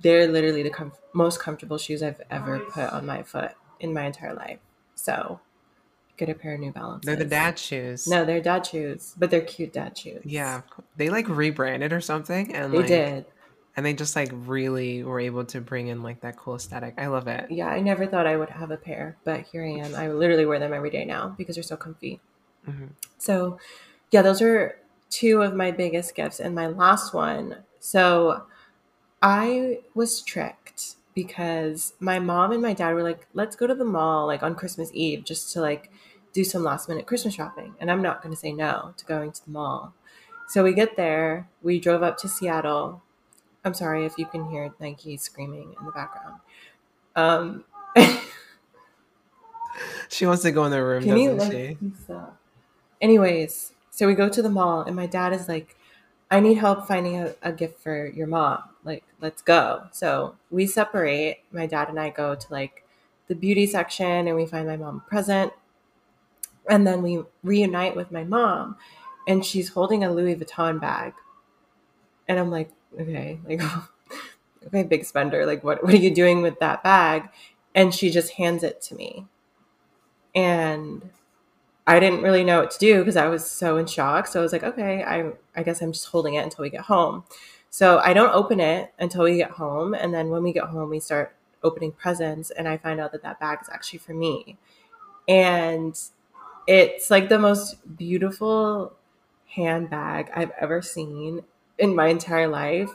they're 0.03 0.27
literally 0.27 0.63
the 0.63 0.71
com- 0.71 0.93
most 1.13 1.39
comfortable 1.41 1.79
shoes 1.79 2.03
I've 2.03 2.21
ever 2.31 2.59
put 2.61 2.91
on 2.91 3.05
my 3.07 3.23
foot 3.23 3.53
in 3.81 3.93
my 3.93 4.05
entire 4.07 4.35
life. 4.35 4.59
So, 4.95 5.41
get 6.17 6.29
a 6.29 6.35
pair 6.35 6.55
of 6.55 6.61
New 6.61 6.73
Balances. 6.73 7.07
They're 7.07 7.17
the 7.17 7.25
dad 7.25 7.59
shoes. 7.59 8.07
No, 8.07 8.25
they're 8.25 8.41
dad 8.41 8.67
shoes, 8.67 9.15
but 9.19 9.31
they're 9.31 9.41
cute 9.41 9.73
dad 9.73 9.97
shoes. 9.99 10.23
Yeah. 10.25 10.63
They 10.97 11.11
like 11.11 11.29
rebranded 11.29 11.93
or 11.93 12.01
something 12.01 12.55
and 12.55 12.73
they 12.73 12.79
like 12.79 12.87
did. 12.87 13.27
and 13.77 13.85
they 13.85 13.93
just 13.95 14.15
like 14.15 14.31
really 14.33 15.03
were 15.03 15.21
able 15.21 15.45
to 15.47 15.61
bring 15.61 15.89
in 15.89 16.03
like 16.03 16.21
that 16.21 16.37
cool 16.37 16.55
aesthetic. 16.55 16.95
I 16.99 17.07
love 17.09 17.27
it. 17.29 17.51
Yeah, 17.51 17.67
I 17.69 17.81
never 17.81 18.07
thought 18.07 18.27
I 18.27 18.37
would 18.37 18.51
have 18.51 18.71
a 18.71 18.77
pair, 18.77 19.17
but 19.25 19.41
here 19.41 19.65
I 19.65 19.71
am. 19.85 19.95
I 19.95 20.09
literally 20.11 20.47
wear 20.47 20.59
them 20.59 20.73
every 20.73 20.91
day 20.91 21.05
now 21.05 21.35
because 21.37 21.57
they're 21.57 21.63
so 21.63 21.77
comfy. 21.77 22.21
Mhm. 22.69 22.91
So, 23.19 23.59
yeah, 24.11 24.23
those 24.23 24.41
are 24.41 24.79
two 25.11 25.43
of 25.43 25.55
my 25.55 25.71
biggest 25.71 26.15
gifts. 26.15 26.39
And 26.41 26.55
my 26.55 26.67
last 26.67 27.13
one. 27.13 27.65
So, 27.81 28.45
I 29.23 29.81
was 29.95 30.21
tricked 30.23 30.97
because 31.15 31.95
my 32.01 32.19
mom 32.19 32.53
and 32.53 32.63
my 32.63 32.73
dad 32.73 32.93
were 32.95 33.03
like, 33.03 33.27
let's 33.35 33.57
go 33.57 33.67
to 33.67 33.75
the 33.75 33.85
mall 33.85 34.27
like 34.27 34.43
on 34.43 34.55
Christmas 34.55 34.91
Eve 34.93 35.25
just 35.25 35.53
to 35.53 35.61
like 35.61 35.91
do 36.33 36.45
some 36.45 36.65
last 36.65 36.89
minute 36.89 37.07
Christmas 37.07 37.35
shopping. 37.35 37.75
And 37.81 37.91
I'm 37.91 38.03
not 38.03 38.23
going 38.23 38.35
to 38.35 38.41
say 38.41 38.53
no 38.53 38.95
to 38.97 39.05
going 39.05 39.33
to 39.33 39.45
the 39.45 39.51
mall. 39.51 39.95
So, 40.49 40.63
we 40.63 40.75
get 40.75 40.97
there, 40.97 41.49
we 41.63 41.81
drove 41.81 42.03
up 42.03 42.19
to 42.19 42.29
Seattle. 42.29 43.03
I'm 43.65 43.73
sorry 43.73 44.05
if 44.05 44.19
you 44.19 44.27
can 44.27 44.51
hear 44.51 44.75
Nike 44.79 45.17
screaming 45.17 45.75
in 45.79 45.87
the 45.87 45.93
background. 45.93 46.41
Um, 47.17 47.65
She 50.09 50.27
wants 50.27 50.43
to 50.43 50.53
go 50.53 50.65
in 50.65 50.71
the 50.71 50.83
room, 50.83 51.03
Can 51.03 51.17
you 51.17 51.35
doesn't 51.35 51.53
like 51.53 51.79
she? 51.79 51.79
Anyways, 53.01 53.73
so 53.91 54.07
we 54.07 54.15
go 54.15 54.29
to 54.29 54.43
the 54.43 54.49
mall 54.49 54.83
and 54.83 54.95
my 54.95 55.07
dad 55.07 55.33
is 55.33 55.49
like, 55.49 55.77
I 56.35 56.41
need 56.41 56.55
help 56.55 56.89
finding 56.89 57.17
a, 57.17 57.33
a 57.43 57.53
gift 57.53 57.81
for 57.81 58.09
your 58.09 58.27
mom. 58.27 58.59
Like, 58.83 59.05
let's 59.21 59.41
go. 59.41 59.85
So 59.93 60.35
we 60.51 60.67
separate. 60.67 61.45
My 61.53 61.67
dad 61.67 61.89
and 61.89 62.01
I 62.01 62.11
go 62.11 62.35
to 62.35 62.47
like 62.53 62.85
the 63.29 63.37
beauty 63.37 63.69
section 63.69 64.27
and 64.27 64.35
we 64.35 64.45
find 64.45 64.67
my 64.67 64.77
mom 64.77 65.05
present. 65.09 65.53
And 66.69 66.85
then 66.85 67.03
we 67.03 67.23
reunite 67.45 67.95
with 67.95 68.11
my 68.11 68.25
mom 68.25 68.77
and 69.29 69.45
she's 69.45 69.69
holding 69.69 70.03
a 70.03 70.13
Louis 70.13 70.35
Vuitton 70.35 70.81
bag. 70.81 71.13
And 72.27 72.41
I'm 72.41 72.51
like, 72.51 72.71
okay, 72.99 73.39
like 73.47 73.63
okay, 74.67 74.83
big 74.83 75.05
spender. 75.05 75.47
Like 75.47 75.63
what 75.63 75.85
what 75.85 75.95
are 75.95 75.99
you 75.99 76.13
doing 76.13 76.43
with 76.43 76.59
that 76.59 76.83
bag? 76.83 77.29
And 77.77 77.95
she 77.95 78.11
just 78.11 78.33
hands 78.33 78.65
it 78.65 78.83
to 78.83 78.97
me. 78.97 79.29
And 80.35 81.11
I 81.87 82.01
didn't 82.01 82.23
really 82.23 82.45
know 82.45 82.61
what 82.61 82.71
to 82.73 82.79
do 82.79 82.99
because 83.01 83.17
I 83.17 83.29
was 83.29 83.49
so 83.49 83.77
in 83.77 83.87
shock. 83.87 84.27
So 84.27 84.41
I 84.41 84.43
was 84.43 84.53
like, 84.53 84.65
okay, 84.65 85.03
I 85.05 85.33
I 85.57 85.63
guess 85.63 85.83
I'm 85.83 85.93
just 85.93 86.07
holding 86.07 86.35
it 86.35 86.45
until 86.45 86.63
we 86.63 86.71
get 86.71 86.83
home. 86.83 87.25
So 87.71 87.99
I 87.99 88.13
don't 88.15 88.35
open 88.35 88.61
it 88.61 88.93
until 88.99 89.25
we 89.25 89.37
get 89.37 89.51
home, 89.53 89.95
and 89.95 90.15
then 90.15 90.31
when 90.31 90.43
we 90.43 90.53
get 90.53 90.65
home, 90.67 90.91
we 90.91 91.01
start 91.01 91.35
opening 91.63 91.93
presents, 91.93 92.51
and 92.51 92.69
I 92.69 92.77
find 92.79 93.01
out 93.01 93.13
that 93.13 93.23
that 93.23 93.41
bag 93.41 93.59
is 93.63 93.69
actually 93.69 93.99
for 93.99 94.15
me, 94.15 94.57
and 95.29 95.99
it's 96.67 97.11
like 97.11 97.29
the 97.29 97.39
most 97.39 97.97
beautiful 97.97 98.95
handbag 99.49 100.31
I've 100.35 100.53
ever 100.61 100.83
seen 100.83 101.43
in 101.79 101.95
my 101.95 102.09
entire 102.09 102.49
life. 102.49 102.91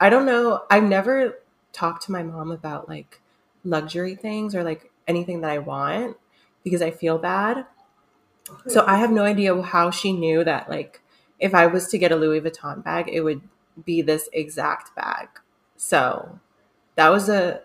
I 0.00 0.10
don't 0.10 0.26
know. 0.26 0.62
I've 0.70 0.84
never 0.84 1.40
talked 1.72 2.04
to 2.04 2.12
my 2.12 2.22
mom 2.22 2.50
about 2.52 2.88
like 2.88 3.20
luxury 3.64 4.14
things 4.14 4.54
or 4.54 4.64
like 4.64 4.90
anything 5.08 5.40
that 5.42 5.50
I 5.50 5.58
want 5.58 6.16
because 6.64 6.82
I 6.82 6.90
feel 6.90 7.18
bad. 7.18 7.66
So 8.66 8.84
I 8.86 8.96
have 8.96 9.10
no 9.10 9.24
idea 9.24 9.60
how 9.62 9.90
she 9.90 10.12
knew 10.12 10.44
that 10.44 10.68
like 10.68 11.00
if 11.38 11.54
I 11.54 11.66
was 11.66 11.88
to 11.88 11.98
get 11.98 12.12
a 12.12 12.16
Louis 12.16 12.40
Vuitton 12.40 12.82
bag, 12.82 13.08
it 13.08 13.20
would 13.20 13.42
be 13.84 14.02
this 14.02 14.28
exact 14.32 14.94
bag. 14.96 15.28
So 15.76 16.40
that 16.96 17.10
was 17.10 17.26
the 17.26 17.62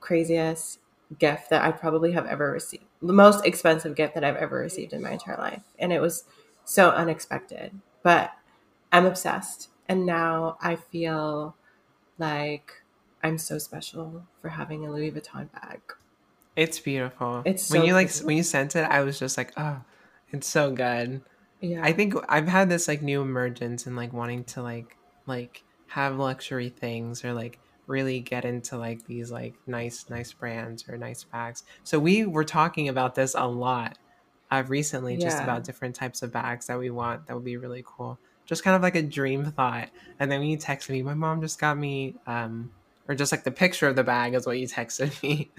craziest 0.00 0.78
gift 1.18 1.50
that 1.50 1.64
I 1.64 1.72
probably 1.72 2.12
have 2.12 2.26
ever 2.26 2.50
received. 2.50 2.84
The 3.00 3.12
most 3.12 3.44
expensive 3.44 3.94
gift 3.94 4.14
that 4.14 4.24
I've 4.24 4.36
ever 4.36 4.58
received 4.58 4.92
in 4.92 5.02
my 5.02 5.12
entire 5.12 5.38
life. 5.38 5.62
And 5.78 5.92
it 5.92 6.00
was 6.00 6.24
so 6.64 6.90
unexpected. 6.90 7.80
But 8.02 8.32
I'm 8.92 9.06
obsessed. 9.06 9.70
And 9.88 10.06
now 10.06 10.58
I 10.60 10.76
feel 10.76 11.56
like 12.18 12.82
I'm 13.22 13.38
so 13.38 13.58
special 13.58 14.24
for 14.40 14.50
having 14.50 14.86
a 14.86 14.92
Louis 14.92 15.10
Vuitton 15.10 15.50
bag. 15.52 15.80
It's 16.56 16.78
beautiful. 16.78 17.42
It's 17.44 17.70
when 17.70 17.80
so 17.80 17.86
you 17.86 17.94
like 17.94 18.14
when 18.18 18.36
you 18.36 18.42
sent 18.42 18.76
it, 18.76 18.84
I 18.84 19.00
was 19.00 19.18
just 19.18 19.36
like, 19.36 19.52
oh, 19.56 19.80
it's 20.34 20.48
so 20.48 20.72
good. 20.72 21.22
Yeah. 21.60 21.80
I 21.82 21.92
think 21.92 22.14
I've 22.28 22.48
had 22.48 22.68
this 22.68 22.88
like 22.88 23.02
new 23.02 23.22
emergence 23.22 23.86
in 23.86 23.96
like 23.96 24.12
wanting 24.12 24.44
to 24.44 24.62
like 24.62 24.96
like 25.26 25.62
have 25.86 26.18
luxury 26.18 26.68
things 26.68 27.24
or 27.24 27.32
like 27.32 27.58
really 27.86 28.20
get 28.20 28.44
into 28.44 28.76
like 28.76 29.06
these 29.06 29.30
like 29.30 29.54
nice 29.66 30.06
nice 30.10 30.32
brands 30.32 30.84
or 30.88 30.98
nice 30.98 31.24
bags. 31.24 31.62
So 31.84 31.98
we 31.98 32.26
were 32.26 32.44
talking 32.44 32.88
about 32.88 33.14
this 33.14 33.34
a 33.34 33.46
lot 33.46 33.96
uh, 34.50 34.64
recently, 34.66 35.16
just 35.16 35.42
about 35.42 35.64
different 35.64 35.94
types 35.94 36.22
of 36.22 36.32
bags 36.32 36.66
that 36.66 36.78
we 36.78 36.90
want 36.90 37.26
that 37.26 37.34
would 37.34 37.44
be 37.44 37.56
really 37.56 37.84
cool. 37.86 38.18
Just 38.44 38.62
kind 38.62 38.76
of 38.76 38.82
like 38.82 38.96
a 38.96 39.02
dream 39.02 39.44
thought. 39.44 39.88
And 40.18 40.30
then 40.30 40.40
when 40.40 40.50
you 40.50 40.58
texted 40.58 40.90
me, 40.90 41.02
my 41.02 41.14
mom 41.14 41.40
just 41.40 41.60
got 41.60 41.78
me 41.78 42.16
um 42.26 42.72
or 43.08 43.14
just 43.14 43.32
like 43.32 43.44
the 43.44 43.50
picture 43.50 43.86
of 43.86 43.96
the 43.96 44.04
bag 44.04 44.34
is 44.34 44.46
what 44.46 44.58
you 44.58 44.66
texted 44.78 45.22
me. 45.22 45.50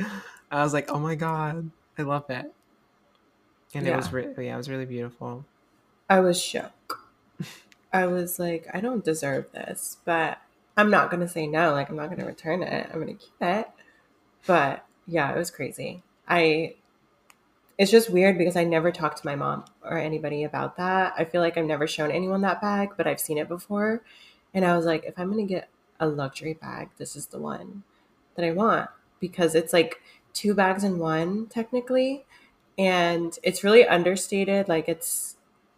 I 0.51 0.63
was 0.63 0.74
like, 0.74 0.91
oh 0.91 1.00
my 1.00 1.15
god, 1.15 1.72
I 1.98 2.01
love 2.01 2.29
it. 2.29 2.53
And 3.75 3.88
it 3.88 3.96
was 3.96 4.12
really 4.12 4.48
yeah, 4.48 4.55
it 4.55 4.58
was 4.58 4.70
really 4.70 4.86
beautiful. 4.86 5.46
I 6.10 6.20
was 6.20 6.41
shook. 6.41 7.00
I 7.94 8.08
was 8.08 8.39
like, 8.39 8.67
I 8.74 8.79
don't 8.82 9.03
deserve 9.03 9.51
this, 9.51 9.98
but 10.05 10.39
I'm 10.77 10.89
not 10.89 11.12
gonna 11.12 11.27
say 11.27 11.48
no. 11.48 11.72
Like, 11.72 11.89
I'm 11.89 11.96
not 11.96 12.10
gonna 12.10 12.25
return 12.25 12.63
it. 12.63 12.89
I'm 12.91 13.00
gonna 13.00 13.13
keep 13.13 13.41
it. 13.41 13.67
But 14.46 14.86
yeah, 15.08 15.32
it 15.34 15.38
was 15.38 15.51
crazy. 15.51 16.03
I. 16.27 16.75
It's 17.77 17.91
just 17.91 18.10
weird 18.10 18.38
because 18.38 18.55
I 18.55 18.63
never 18.63 18.89
talked 18.89 19.17
to 19.17 19.25
my 19.25 19.36
mom 19.36 19.65
or 19.84 19.98
anybody 19.98 20.46
about 20.46 20.77
that. 20.77 21.13
I 21.17 21.25
feel 21.25 21.41
like 21.41 21.58
I've 21.58 21.65
never 21.65 21.88
shown 21.88 22.10
anyone 22.10 22.39
that 22.41 22.62
bag, 22.62 22.91
but 22.96 23.05
I've 23.05 23.20
seen 23.20 23.38
it 23.38 23.50
before, 23.50 24.01
and 24.53 24.63
I 24.63 24.77
was 24.77 24.86
like, 24.86 25.03
if 25.03 25.20
I'm 25.20 25.29
gonna 25.29 25.44
get 25.44 25.67
a 26.00 26.08
luxury 26.08 26.53
bag, 26.53 26.89
this 26.98 27.15
is 27.17 27.27
the 27.27 27.39
one 27.39 27.84
that 28.36 28.46
I 28.46 28.51
want 28.51 28.89
because 29.20 29.55
it's 29.55 29.74
like 29.74 30.01
two 30.34 30.53
bags 30.53 30.84
in 30.84 31.00
one 31.00 31.48
technically, 31.48 32.25
and 32.77 33.38
it's 33.44 33.63
really 33.63 33.86
understated. 33.86 34.67
Like 34.67 34.89
it's 34.89 35.38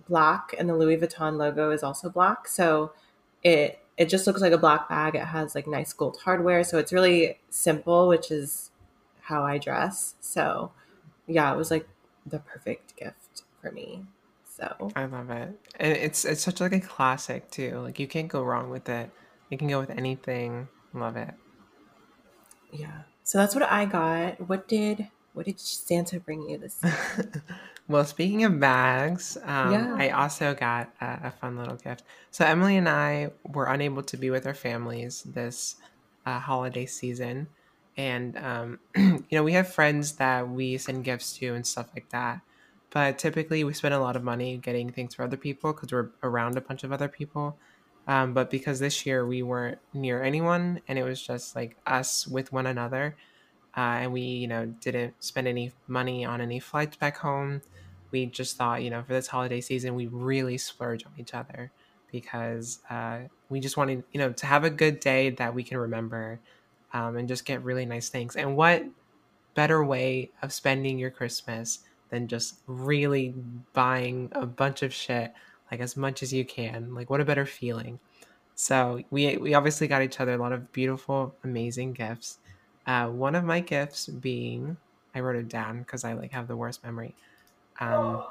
black 0.09 0.55
and 0.57 0.69
the 0.69 0.75
Louis 0.75 0.97
Vuitton 0.97 1.37
logo 1.37 1.71
is 1.71 1.83
also 1.83 2.09
black. 2.09 2.47
So 2.47 2.93
it 3.43 3.79
it 3.97 4.09
just 4.09 4.27
looks 4.27 4.41
like 4.41 4.53
a 4.53 4.57
black 4.57 4.89
bag. 4.89 5.15
It 5.15 5.25
has 5.25 5.55
like 5.55 5.67
nice 5.67 5.93
gold 5.93 6.19
hardware. 6.23 6.63
So 6.63 6.77
it's 6.77 6.93
really 6.93 7.39
simple, 7.49 8.07
which 8.07 8.31
is 8.31 8.71
how 9.21 9.43
I 9.43 9.57
dress. 9.57 10.15
So 10.21 10.71
yeah, 11.27 11.51
it 11.53 11.57
was 11.57 11.71
like 11.71 11.87
the 12.25 12.39
perfect 12.39 12.95
gift 12.95 13.43
for 13.61 13.71
me. 13.71 14.05
So 14.43 14.91
I 14.95 15.05
love 15.05 15.29
it. 15.29 15.49
And 15.79 15.93
it's 15.93 16.25
it's 16.25 16.41
such 16.43 16.61
like 16.61 16.73
a 16.73 16.79
classic 16.79 17.51
too. 17.51 17.79
Like 17.79 17.99
you 17.99 18.07
can't 18.07 18.27
go 18.27 18.43
wrong 18.43 18.69
with 18.69 18.89
it. 18.89 19.11
You 19.49 19.57
can 19.57 19.67
go 19.67 19.79
with 19.79 19.91
anything. 19.91 20.67
Love 20.93 21.15
it. 21.17 21.33
yeah. 22.71 23.01
So 23.23 23.37
that's 23.37 23.53
what 23.53 23.63
I 23.63 23.85
got. 23.85 24.47
What 24.47 24.67
did 24.67 25.09
what 25.37 25.45
did 25.45 25.59
Santa 25.59 26.19
bring 26.19 26.49
you 26.49 26.57
this 26.57 26.77
year? 26.83 27.31
well, 27.87 28.03
speaking 28.03 28.43
of 28.43 28.59
bags, 28.59 29.37
um, 29.43 29.71
Yeah. 29.71 29.95
I 29.95 30.09
also 30.09 30.55
got 30.55 30.91
a, 30.99 31.19
a 31.25 31.31
fun 31.31 31.55
little 31.55 31.75
gift. 31.75 32.03
So 32.31 32.43
Emily 32.43 32.75
and 32.75 32.89
I 32.89 33.29
were 33.45 33.67
unable 33.67 34.01
to 34.01 34.17
be 34.17 34.31
with 34.31 34.47
our 34.47 34.55
families 34.55 35.21
this 35.21 35.75
uh, 36.25 36.39
holiday 36.39 36.87
season, 36.87 37.47
and 37.95 38.35
um, 38.37 38.79
you 38.97 39.25
know 39.31 39.43
we 39.43 39.53
have 39.53 39.71
friends 39.71 40.13
that 40.13 40.49
we 40.49 40.77
send 40.79 41.03
gifts 41.03 41.37
to 41.37 41.53
and 41.53 41.65
stuff 41.65 41.87
like 41.95 42.09
that. 42.09 42.41
But 42.89 43.19
typically, 43.19 43.63
we 43.63 43.73
spend 43.73 43.93
a 43.93 43.99
lot 43.99 44.15
of 44.15 44.23
money 44.23 44.57
getting 44.57 44.89
things 44.91 45.13
for 45.13 45.23
other 45.23 45.37
people 45.37 45.71
because 45.71 45.91
we're 45.91 46.09
around 46.23 46.57
a 46.57 46.61
bunch 46.61 46.83
of 46.83 46.91
other 46.91 47.07
people. 47.07 47.57
Um, 48.07 48.33
but 48.33 48.49
because 48.49 48.79
this 48.79 49.05
year 49.05 49.23
we 49.25 49.43
weren't 49.43 49.77
near 49.93 50.23
anyone, 50.23 50.81
and 50.87 50.97
it 50.97 51.03
was 51.03 51.21
just 51.21 51.55
like 51.55 51.77
us 51.85 52.25
with 52.25 52.51
one 52.51 52.65
another, 52.65 53.15
uh, 53.77 54.01
and 54.01 54.11
we 54.11 54.21
you 54.21 54.47
know 54.47 54.65
didn't 54.81 55.13
spend 55.23 55.47
any 55.47 55.71
money 55.87 56.25
on 56.25 56.41
any 56.41 56.59
flights 56.59 56.97
back 56.97 57.17
home 57.17 57.61
we 58.11 58.25
just 58.25 58.57
thought 58.57 58.81
you 58.83 58.89
know 58.89 59.03
for 59.03 59.13
this 59.13 59.27
holiday 59.27 59.61
season 59.61 59.95
we 59.95 60.07
really 60.07 60.57
splurge 60.57 61.05
on 61.05 61.11
each 61.17 61.33
other 61.33 61.71
because 62.11 62.79
uh, 62.89 63.19
we 63.49 63.59
just 63.59 63.77
wanted 63.77 64.03
you 64.11 64.19
know 64.19 64.31
to 64.31 64.45
have 64.45 64.63
a 64.63 64.69
good 64.69 64.99
day 64.99 65.29
that 65.29 65.53
we 65.53 65.63
can 65.63 65.77
remember 65.77 66.39
um, 66.93 67.17
and 67.17 67.27
just 67.27 67.45
get 67.45 67.63
really 67.63 67.85
nice 67.85 68.09
things. 68.09 68.35
And 68.35 68.55
what 68.55 68.85
better 69.55 69.83
way 69.83 70.31
of 70.41 70.53
spending 70.53 70.97
your 70.97 71.11
Christmas 71.11 71.79
than 72.09 72.27
just 72.27 72.59
really 72.67 73.33
buying 73.73 74.29
a 74.33 74.45
bunch 74.45 74.83
of 74.83 74.93
shit, 74.93 75.33
like 75.71 75.79
as 75.79 75.97
much 75.97 76.23
as 76.23 76.31
you 76.31 76.45
can? 76.45 76.93
Like, 76.93 77.09
what 77.09 77.21
a 77.21 77.25
better 77.25 77.45
feeling. 77.45 77.99
So 78.55 79.01
we 79.11 79.37
we 79.37 79.53
obviously 79.53 79.87
got 79.87 80.01
each 80.01 80.19
other 80.19 80.33
a 80.33 80.37
lot 80.37 80.53
of 80.53 80.71
beautiful, 80.71 81.35
amazing 81.43 81.93
gifts. 81.93 82.39
Uh, 82.87 83.07
one 83.07 83.35
of 83.35 83.43
my 83.43 83.59
gifts 83.59 84.07
being, 84.07 84.77
I 85.13 85.19
wrote 85.19 85.35
it 85.35 85.49
down 85.49 85.79
because 85.79 86.03
I 86.03 86.13
like 86.13 86.31
have 86.31 86.47
the 86.47 86.55
worst 86.55 86.83
memory. 86.83 87.13
Um, 87.79 88.23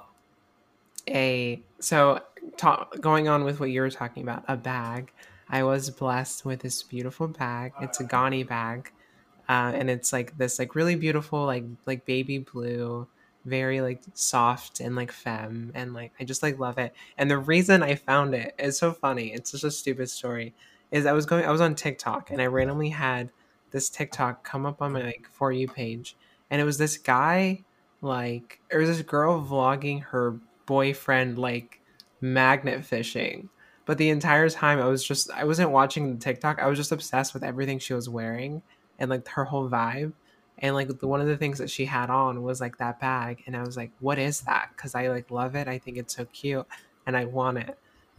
a 1.08 1.60
so 1.78 2.20
talk, 2.56 3.00
going 3.00 3.28
on 3.28 3.44
with 3.44 3.60
what 3.60 3.70
you 3.70 3.80
were 3.82 3.90
talking 3.90 4.22
about, 4.22 4.44
a 4.48 4.56
bag. 4.56 5.12
I 5.48 5.62
was 5.62 5.90
blessed 5.90 6.44
with 6.44 6.60
this 6.60 6.82
beautiful 6.82 7.28
bag. 7.28 7.72
It's 7.80 8.00
a 8.00 8.04
Ganni 8.04 8.48
bag, 8.48 8.90
uh, 9.48 9.72
and 9.74 9.88
it's 9.88 10.12
like 10.12 10.36
this 10.38 10.58
like 10.58 10.74
really 10.74 10.96
beautiful 10.96 11.44
like 11.44 11.64
like 11.84 12.04
baby 12.06 12.38
blue 12.38 13.06
very 13.46 13.80
like 13.80 14.02
soft 14.12 14.80
and 14.80 14.96
like 14.96 15.12
femme 15.12 15.70
and 15.74 15.94
like 15.94 16.12
I 16.20 16.24
just 16.24 16.42
like 16.42 16.58
love 16.58 16.78
it. 16.78 16.92
And 17.16 17.30
the 17.30 17.38
reason 17.38 17.82
I 17.82 17.94
found 17.94 18.34
it 18.34 18.54
is 18.58 18.76
so 18.76 18.92
funny. 18.92 19.32
It's 19.32 19.52
such 19.52 19.64
a 19.64 19.70
stupid 19.70 20.10
story. 20.10 20.52
Is 20.90 21.06
I 21.06 21.12
was 21.12 21.26
going 21.26 21.44
I 21.44 21.50
was 21.50 21.60
on 21.60 21.74
TikTok 21.74 22.30
and 22.30 22.42
I 22.42 22.46
randomly 22.46 22.90
had 22.90 23.30
this 23.70 23.88
TikTok 23.88 24.44
come 24.44 24.66
up 24.66 24.82
on 24.82 24.92
my 24.92 25.02
like 25.02 25.28
for 25.30 25.52
you 25.52 25.68
page 25.68 26.16
and 26.50 26.60
it 26.60 26.64
was 26.64 26.78
this 26.78 26.96
guy 26.98 27.64
like 28.02 28.60
was 28.72 28.88
this 28.88 29.02
girl 29.02 29.44
vlogging 29.44 30.02
her 30.02 30.38
boyfriend 30.66 31.38
like 31.38 31.80
magnet 32.20 32.84
fishing. 32.84 33.48
But 33.84 33.98
the 33.98 34.10
entire 34.10 34.48
time 34.48 34.80
I 34.80 34.86
was 34.86 35.04
just 35.04 35.30
I 35.30 35.44
wasn't 35.44 35.70
watching 35.70 36.12
the 36.12 36.20
TikTok. 36.20 36.60
I 36.60 36.66
was 36.66 36.78
just 36.78 36.92
obsessed 36.92 37.34
with 37.34 37.44
everything 37.44 37.78
she 37.78 37.94
was 37.94 38.08
wearing 38.08 38.62
and 38.98 39.10
like 39.10 39.26
her 39.28 39.44
whole 39.44 39.68
vibe. 39.68 40.12
And 40.58 40.74
like 40.74 40.88
the, 40.98 41.06
one 41.06 41.20
of 41.20 41.26
the 41.26 41.36
things 41.36 41.58
that 41.58 41.70
she 41.70 41.84
had 41.84 42.08
on 42.08 42.42
was 42.42 42.62
like 42.62 42.78
that 42.78 42.98
bag 42.98 43.42
and 43.46 43.54
i 43.54 43.60
was 43.62 43.76
like 43.76 43.90
what 44.00 44.18
is 44.18 44.40
that? 44.42 44.70
Because 44.74 44.94
i 44.94 45.08
like 45.08 45.30
love 45.30 45.54
it. 45.54 45.68
I 45.68 45.78
think 45.78 45.96
it's 45.98 46.16
so 46.16 46.24
cute 46.26 46.66
and 47.06 47.16
i 47.16 47.24
want 47.24 47.58
it. 47.58 47.78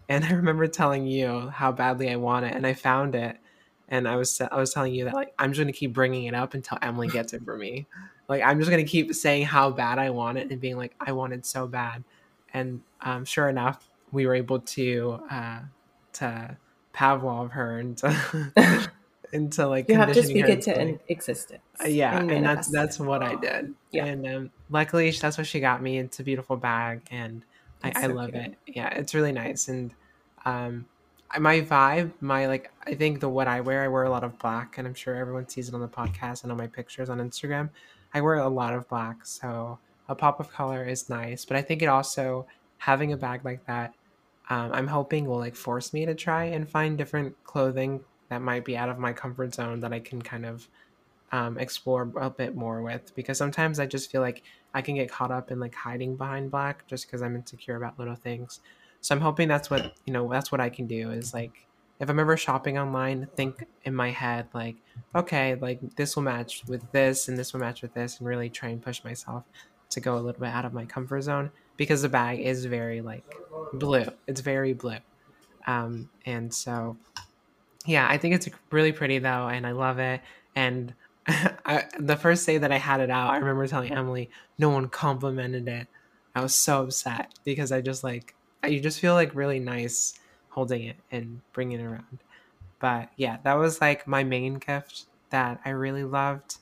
And 0.09 0.23
i 0.25 0.31
remember 0.31 0.67
telling 0.67 1.05
you 1.05 1.49
how 1.49 1.71
badly 1.71 2.09
i 2.09 2.15
want 2.15 2.45
it 2.45 2.53
and 2.55 2.65
i 2.65 2.73
found 2.73 3.15
it 3.15 3.37
and 3.89 4.07
i 4.07 4.15
was 4.15 4.39
i 4.41 4.55
was 4.55 4.73
telling 4.73 4.93
you 4.93 5.05
that 5.05 5.13
like 5.13 5.33
i'm 5.39 5.51
just 5.51 5.59
going 5.59 5.71
to 5.71 5.77
keep 5.77 5.93
bringing 5.93 6.25
it 6.25 6.33
up 6.33 6.53
until 6.53 6.77
emily 6.81 7.07
gets 7.17 7.33
it 7.33 7.43
for 7.43 7.57
me 7.57 7.85
like 8.27 8.41
i'm 8.41 8.59
just 8.59 8.69
going 8.69 8.83
to 8.83 8.89
keep 8.89 9.13
saying 9.13 9.45
how 9.45 9.69
bad 9.69 9.99
i 9.99 10.09
want 10.09 10.37
it 10.37 10.49
and 10.51 10.61
being 10.61 10.77
like 10.77 10.95
i 10.99 11.11
want 11.11 11.33
it 11.33 11.45
so 11.45 11.67
bad 11.67 12.03
and 12.53 12.81
um, 13.01 13.25
sure 13.25 13.49
enough 13.49 13.89
we 14.11 14.25
were 14.25 14.35
able 14.35 14.59
to 14.59 15.19
uh 15.29 15.59
to 16.13 16.57
pavlov 16.93 17.51
her 17.51 17.79
and 17.79 18.01
into 19.33 19.67
like 19.67 19.89
you 19.89 19.95
have 19.95 20.13
to 20.13 20.23
speak 20.23 20.47
it 20.47 20.61
to 20.63 20.79
in 20.79 20.99
existence. 21.07 21.61
Uh, 21.81 21.87
yeah, 21.87 22.17
and, 22.17 22.31
and 22.31 22.45
that's 22.45 22.67
that's 22.69 22.99
what 22.99 23.23
I 23.23 23.35
did. 23.35 23.73
Yeah, 23.91 24.05
and 24.05 24.27
um, 24.27 24.51
luckily 24.69 25.11
that's 25.11 25.37
what 25.37 25.47
she 25.47 25.59
got 25.59 25.81
me. 25.81 25.99
It's 25.99 26.19
a 26.19 26.23
beautiful 26.23 26.57
bag, 26.57 27.01
and 27.11 27.43
I, 27.83 27.91
so 27.93 27.99
I, 27.99 28.05
love 28.07 28.31
cute. 28.31 28.45
it. 28.45 28.57
Yeah, 28.67 28.89
it's 28.89 29.13
really 29.13 29.31
nice. 29.31 29.67
And 29.67 29.93
um, 30.45 30.85
my 31.39 31.61
vibe, 31.61 32.11
my 32.21 32.47
like, 32.47 32.71
I 32.85 32.95
think 32.95 33.19
the 33.19 33.29
what 33.29 33.47
I 33.47 33.61
wear, 33.61 33.83
I 33.83 33.87
wear 33.87 34.03
a 34.03 34.09
lot 34.09 34.23
of 34.23 34.37
black, 34.39 34.77
and 34.77 34.87
I'm 34.87 34.93
sure 34.93 35.15
everyone 35.15 35.47
sees 35.47 35.67
it 35.67 35.75
on 35.75 35.81
the 35.81 35.87
podcast 35.87 36.43
and 36.43 36.51
on 36.51 36.57
my 36.57 36.67
pictures 36.67 37.09
on 37.09 37.19
Instagram. 37.19 37.69
I 38.13 38.21
wear 38.21 38.35
a 38.35 38.47
lot 38.47 38.73
of 38.73 38.87
black, 38.87 39.25
so 39.25 39.79
a 40.07 40.15
pop 40.15 40.39
of 40.39 40.51
color 40.51 40.85
is 40.85 41.09
nice. 41.09 41.45
But 41.45 41.57
I 41.57 41.61
think 41.61 41.81
it 41.81 41.87
also 41.87 42.47
having 42.77 43.13
a 43.13 43.17
bag 43.17 43.43
like 43.43 43.65
that. 43.67 43.93
Um, 44.49 44.71
I'm 44.73 44.87
hoping 44.87 45.25
will 45.25 45.39
like 45.39 45.55
force 45.55 45.93
me 45.93 46.05
to 46.05 46.15
try 46.15 46.45
and 46.45 46.69
find 46.69 46.97
different 46.97 47.35
clothing 47.43 47.99
that 48.29 48.41
might 48.41 48.63
be 48.63 48.77
out 48.77 48.89
of 48.89 48.97
my 48.97 49.11
comfort 49.11 49.53
zone 49.53 49.81
that 49.81 49.93
I 49.93 49.99
can 49.99 50.21
kind 50.21 50.45
of 50.45 50.67
um, 51.31 51.57
explore 51.57 52.09
a 52.19 52.29
bit 52.29 52.55
more 52.55 52.81
with 52.81 53.13
because 53.15 53.37
sometimes 53.37 53.79
I 53.79 53.85
just 53.85 54.09
feel 54.09 54.21
like 54.21 54.43
I 54.73 54.81
can 54.81 54.95
get 54.95 55.11
caught 55.11 55.31
up 55.31 55.51
in 55.51 55.59
like 55.59 55.75
hiding 55.75 56.15
behind 56.15 56.51
black 56.51 56.87
just 56.87 57.07
because 57.07 57.21
I'm 57.21 57.35
insecure 57.35 57.75
about 57.75 57.99
little 57.99 58.15
things. 58.15 58.61
So 59.07 59.15
I'm 59.15 59.21
hoping 59.21 59.47
that's 59.47 59.69
what 59.69 59.93
you 60.05 60.11
know 60.11 60.27
that's 60.29 60.51
what 60.51 60.59
I 60.59 60.69
can 60.69 60.85
do 60.85 61.11
is 61.11 61.33
like 61.33 61.65
if 62.01 62.09
I'm 62.09 62.19
ever 62.19 62.35
shopping 62.35 62.77
online, 62.77 63.25
think 63.37 63.65
in 63.85 63.95
my 63.95 64.11
head 64.11 64.47
like, 64.53 64.75
okay, 65.15 65.55
like 65.55 65.79
this 65.95 66.17
will 66.17 66.23
match 66.23 66.63
with 66.67 66.91
this 66.91 67.29
and 67.29 67.37
this 67.37 67.53
will 67.53 67.61
match 67.61 67.81
with 67.81 67.93
this, 67.93 68.19
and 68.19 68.27
really 68.27 68.49
try 68.49 68.67
and 68.67 68.81
push 68.81 69.05
myself 69.05 69.45
to 69.91 70.01
go 70.01 70.15
a 70.15 70.19
little 70.19 70.41
bit 70.41 70.49
out 70.49 70.65
of 70.65 70.73
my 70.73 70.83
comfort 70.83 71.21
zone 71.21 71.51
because 71.77 72.01
the 72.01 72.09
bag 72.09 72.41
is 72.41 72.65
very 72.65 72.99
like 72.99 73.23
blue. 73.71 74.03
It's 74.27 74.41
very 74.41 74.73
blue, 74.73 74.97
um, 75.67 76.09
and 76.25 76.53
so 76.53 76.97
yeah, 77.85 78.07
I 78.09 78.17
think 78.17 78.35
it's 78.35 78.49
really 78.71 78.91
pretty 78.91 79.19
though, 79.19 79.47
and 79.47 79.65
I 79.65 79.71
love 79.71 79.99
it. 79.99 80.19
And 80.53 80.93
I, 81.29 81.85
the 81.97 82.17
first 82.17 82.45
day 82.45 82.57
that 82.57 82.73
I 82.73 82.77
had 82.77 82.99
it 82.99 83.09
out, 83.09 83.29
I 83.29 83.37
remember 83.37 83.67
telling 83.67 83.93
Emily, 83.93 84.29
no 84.59 84.67
one 84.67 84.89
complimented 84.89 85.69
it. 85.69 85.87
I 86.35 86.41
was 86.41 86.53
so 86.53 86.83
upset 86.83 87.33
because 87.45 87.71
I 87.71 87.79
just 87.79 88.03
like, 88.03 88.33
you 88.65 88.79
just 88.79 88.99
feel 88.99 89.13
like 89.13 89.35
really 89.35 89.59
nice 89.59 90.13
holding 90.49 90.83
it 90.83 90.97
and 91.11 91.41
bringing 91.53 91.79
it 91.79 91.83
around. 91.83 92.19
But 92.79 93.09
yeah, 93.15 93.37
that 93.43 93.53
was 93.53 93.81
like 93.81 94.07
my 94.07 94.23
main 94.23 94.55
gift 94.55 95.05
that 95.29 95.59
I 95.65 95.69
really 95.69 96.03
loved. 96.03 96.57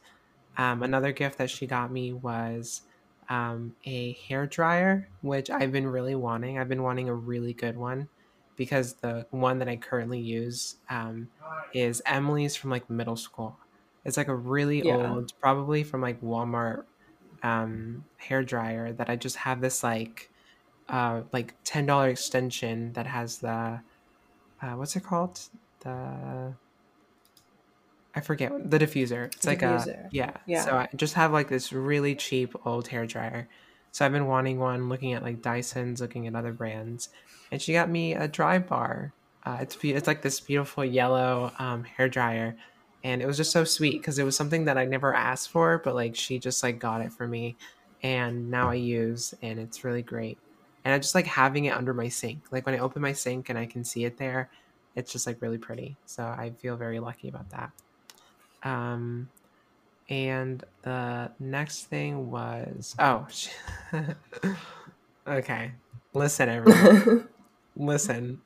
Um, 0.58 0.84
another 0.84 1.12
gift 1.12 1.38
that 1.38 1.50
she 1.50 1.68
got 1.68 1.92
me 1.92 2.14
was 2.14 2.82
um, 3.30 3.76
a 3.86 4.14
hair 4.28 4.46
dryer, 4.46 5.08
which 5.22 5.50
I've 5.50 5.72
been 5.72 5.88
really 5.88 6.16
wanting. 6.16 6.60
I've 6.60 6.70
been 6.70 6.84
wanting 6.84 7.10
a 7.10 7.14
really 7.14 7.54
good 7.54 7.78
one 7.78 8.08
because 8.56 8.94
the 8.94 9.26
one 9.32 9.60
that 9.60 9.68
I 9.68 9.76
currently 9.76 10.20
use 10.20 10.76
um, 10.90 11.28
is 11.74 12.02
Emily's 12.06 12.56
from 12.56 12.70
like 12.70 12.90
middle 12.90 13.18
school. 13.18 13.58
It's 14.06 14.18
like 14.18 14.28
a 14.28 14.36
really 14.36 14.84
yeah. 14.86 15.12
old, 15.12 15.34
probably 15.42 15.84
from 15.84 16.02
like 16.02 16.22
Walmart 16.22 16.84
um, 17.44 18.06
hair 18.18 18.44
dryer 18.44 18.94
that 18.94 19.10
I 19.10 19.16
just 19.16 19.36
have 19.38 19.62
this 19.62 19.84
like 19.84 20.30
uh, 20.90 21.22
like 21.32 21.56
ten 21.64 21.86
dollar 21.86 22.10
extension 22.10 22.94
that 22.94 23.08
has 23.08 23.40
the 23.40 23.80
uh, 24.62 24.72
what's 24.76 24.96
it 24.96 25.04
called 25.04 25.40
the 25.82 26.54
I 28.16 28.22
forget 28.22 28.72
the 28.72 28.80
diffuser. 28.80 29.26
It's 29.26 29.38
the 29.38 29.50
like 29.50 29.60
diffuser. 29.60 30.06
a 30.06 30.10
yeah. 30.12 30.32
yeah. 30.46 30.64
So 30.64 30.72
I 30.72 30.90
just 30.96 31.16
have 31.16 31.34
like 31.34 31.50
this 31.50 31.74
really 31.74 32.16
cheap 32.16 32.56
old 32.66 32.88
hair 32.88 33.06
dryer. 33.06 33.50
So 33.92 34.06
I've 34.06 34.12
been 34.12 34.28
wanting 34.28 34.60
one, 34.60 34.90
looking 34.90 35.14
at 35.14 35.24
like 35.24 35.42
Dyson's, 35.42 36.02
looking 36.02 36.28
at 36.28 36.36
other 36.36 36.54
brands, 36.54 37.10
and 37.52 37.62
she 37.62 37.74
got 37.74 37.90
me 37.90 38.14
a 38.14 38.28
Drybar. 38.28 39.12
Uh, 39.46 39.58
it's 39.62 39.78
it's 39.84 40.08
like 40.08 40.22
this 40.22 40.40
beautiful 40.40 40.84
yellow 40.84 41.52
um, 41.60 41.84
hair 41.84 42.10
dryer, 42.10 42.56
and 43.04 43.22
it 43.22 43.26
was 43.26 43.38
just 43.38 43.52
so 43.52 43.64
sweet 43.64 44.02
because 44.02 44.18
it 44.18 44.24
was 44.24 44.36
something 44.36 44.66
that 44.66 44.78
I 44.78 44.86
never 44.86 45.14
asked 45.14 45.50
for, 45.50 45.82
but 45.84 45.96
like 45.96 46.16
she 46.16 46.40
just 46.40 46.64
like 46.64 46.80
got 46.80 47.02
it 47.02 47.12
for 47.12 47.28
me, 47.28 47.58
and 48.02 48.50
now 48.50 48.70
I 48.70 48.76
use, 48.76 49.34
and 49.42 49.60
it's 49.60 49.84
really 49.84 50.02
great. 50.02 50.38
And 50.86 50.94
I 50.94 51.00
just 51.00 51.16
like 51.16 51.26
having 51.26 51.66
it 51.66 51.76
under 51.76 51.94
my 51.94 52.08
sink. 52.08 52.44
Like 52.52 52.66
when 52.68 52.76
I 52.76 52.78
open 52.78 53.02
my 53.02 53.14
sink 53.14 53.50
and 53.50 53.58
I 53.58 53.66
can 53.66 53.84
see 53.84 54.06
it 54.06 54.18
there, 54.18 54.52
it's 54.96 55.12
just 55.12 55.26
like 55.26 55.42
really 55.42 55.58
pretty. 55.58 55.98
So 56.06 56.24
I 56.24 56.52
feel 56.60 56.78
very 56.78 57.00
lucky 57.00 57.28
about 57.28 57.50
that. 57.50 57.72
Um, 58.64 59.30
and 60.08 60.64
the 60.84 61.32
next 61.40 61.86
thing 61.86 62.30
was 62.30 62.96
oh, 63.00 63.28
okay. 65.28 65.72
Listen, 66.14 66.50
everyone. 66.50 67.28
listen, 67.76 68.42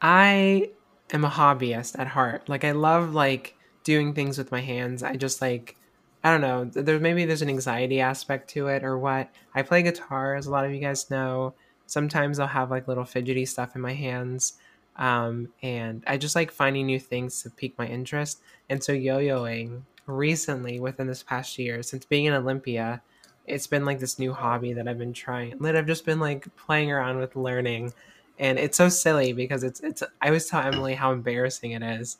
I 0.00 0.70
am 1.12 1.24
a 1.24 1.30
hobbyist 1.30 1.98
at 1.98 2.08
heart. 2.08 2.48
Like 2.48 2.64
I 2.64 2.72
love 2.72 3.12
like 3.12 3.54
doing 3.84 4.14
things 4.14 4.38
with 4.38 4.50
my 4.50 4.60
hands. 4.60 5.02
I 5.02 5.16
just 5.16 5.42
like 5.42 5.76
I 6.24 6.30
don't 6.30 6.40
know. 6.40 6.64
There 6.64 7.00
maybe 7.00 7.24
there's 7.24 7.42
an 7.42 7.48
anxiety 7.48 8.00
aspect 8.00 8.48
to 8.50 8.68
it 8.68 8.84
or 8.84 8.96
what. 8.96 9.30
I 9.54 9.62
play 9.62 9.82
guitar, 9.82 10.34
as 10.34 10.46
a 10.46 10.50
lot 10.50 10.64
of 10.64 10.72
you 10.72 10.80
guys 10.80 11.10
know. 11.10 11.54
Sometimes 11.86 12.38
I'll 12.38 12.46
have 12.46 12.70
like 12.70 12.88
little 12.88 13.04
fidgety 13.04 13.44
stuff 13.44 13.74
in 13.74 13.80
my 13.80 13.92
hands. 13.92 14.54
Um, 14.96 15.48
and 15.62 16.04
I 16.06 16.16
just 16.18 16.36
like 16.36 16.50
finding 16.50 16.86
new 16.86 17.00
things 17.00 17.42
to 17.42 17.50
pique 17.50 17.78
my 17.78 17.86
interest. 17.86 18.40
And 18.68 18.82
so 18.82 18.92
yo-yoing 18.92 19.82
recently 20.06 20.78
within 20.80 21.06
this 21.06 21.22
past 21.22 21.58
year, 21.58 21.82
since 21.82 22.04
being 22.04 22.26
in 22.26 22.34
Olympia, 22.34 23.02
it's 23.46 23.66
been 23.66 23.84
like 23.84 23.98
this 23.98 24.18
new 24.18 24.32
hobby 24.32 24.72
that 24.74 24.86
I've 24.86 24.98
been 24.98 25.12
trying 25.12 25.58
that 25.58 25.76
I've 25.76 25.86
just 25.86 26.06
been 26.06 26.20
like 26.20 26.54
playing 26.56 26.92
around 26.92 27.18
with 27.18 27.34
learning. 27.34 27.92
And 28.38 28.58
it's 28.58 28.76
so 28.76 28.88
silly 28.88 29.32
because 29.32 29.62
it's 29.62 29.80
it's 29.80 30.02
I 30.20 30.26
always 30.26 30.46
tell 30.46 30.62
Emily 30.62 30.94
how 30.94 31.12
embarrassing 31.12 31.72
it 31.72 31.82
is. 31.82 32.18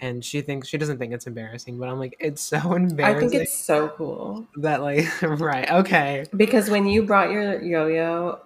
And 0.00 0.24
she 0.24 0.40
thinks 0.40 0.68
she 0.68 0.78
doesn't 0.78 0.98
think 0.98 1.12
it's 1.12 1.26
embarrassing, 1.26 1.78
but 1.78 1.88
I'm 1.88 1.98
like, 1.98 2.16
it's 2.20 2.42
so 2.42 2.74
embarrassing. 2.74 3.16
I 3.16 3.20
think 3.20 3.34
it's 3.34 3.56
so 3.56 3.88
cool. 3.90 4.46
That 4.56 4.82
like 4.82 5.06
right, 5.22 5.70
okay. 5.70 6.24
Because 6.36 6.70
when 6.70 6.86
you 6.86 7.02
brought 7.02 7.30
your 7.30 7.60
yo 7.62 7.86
yo 7.86 8.40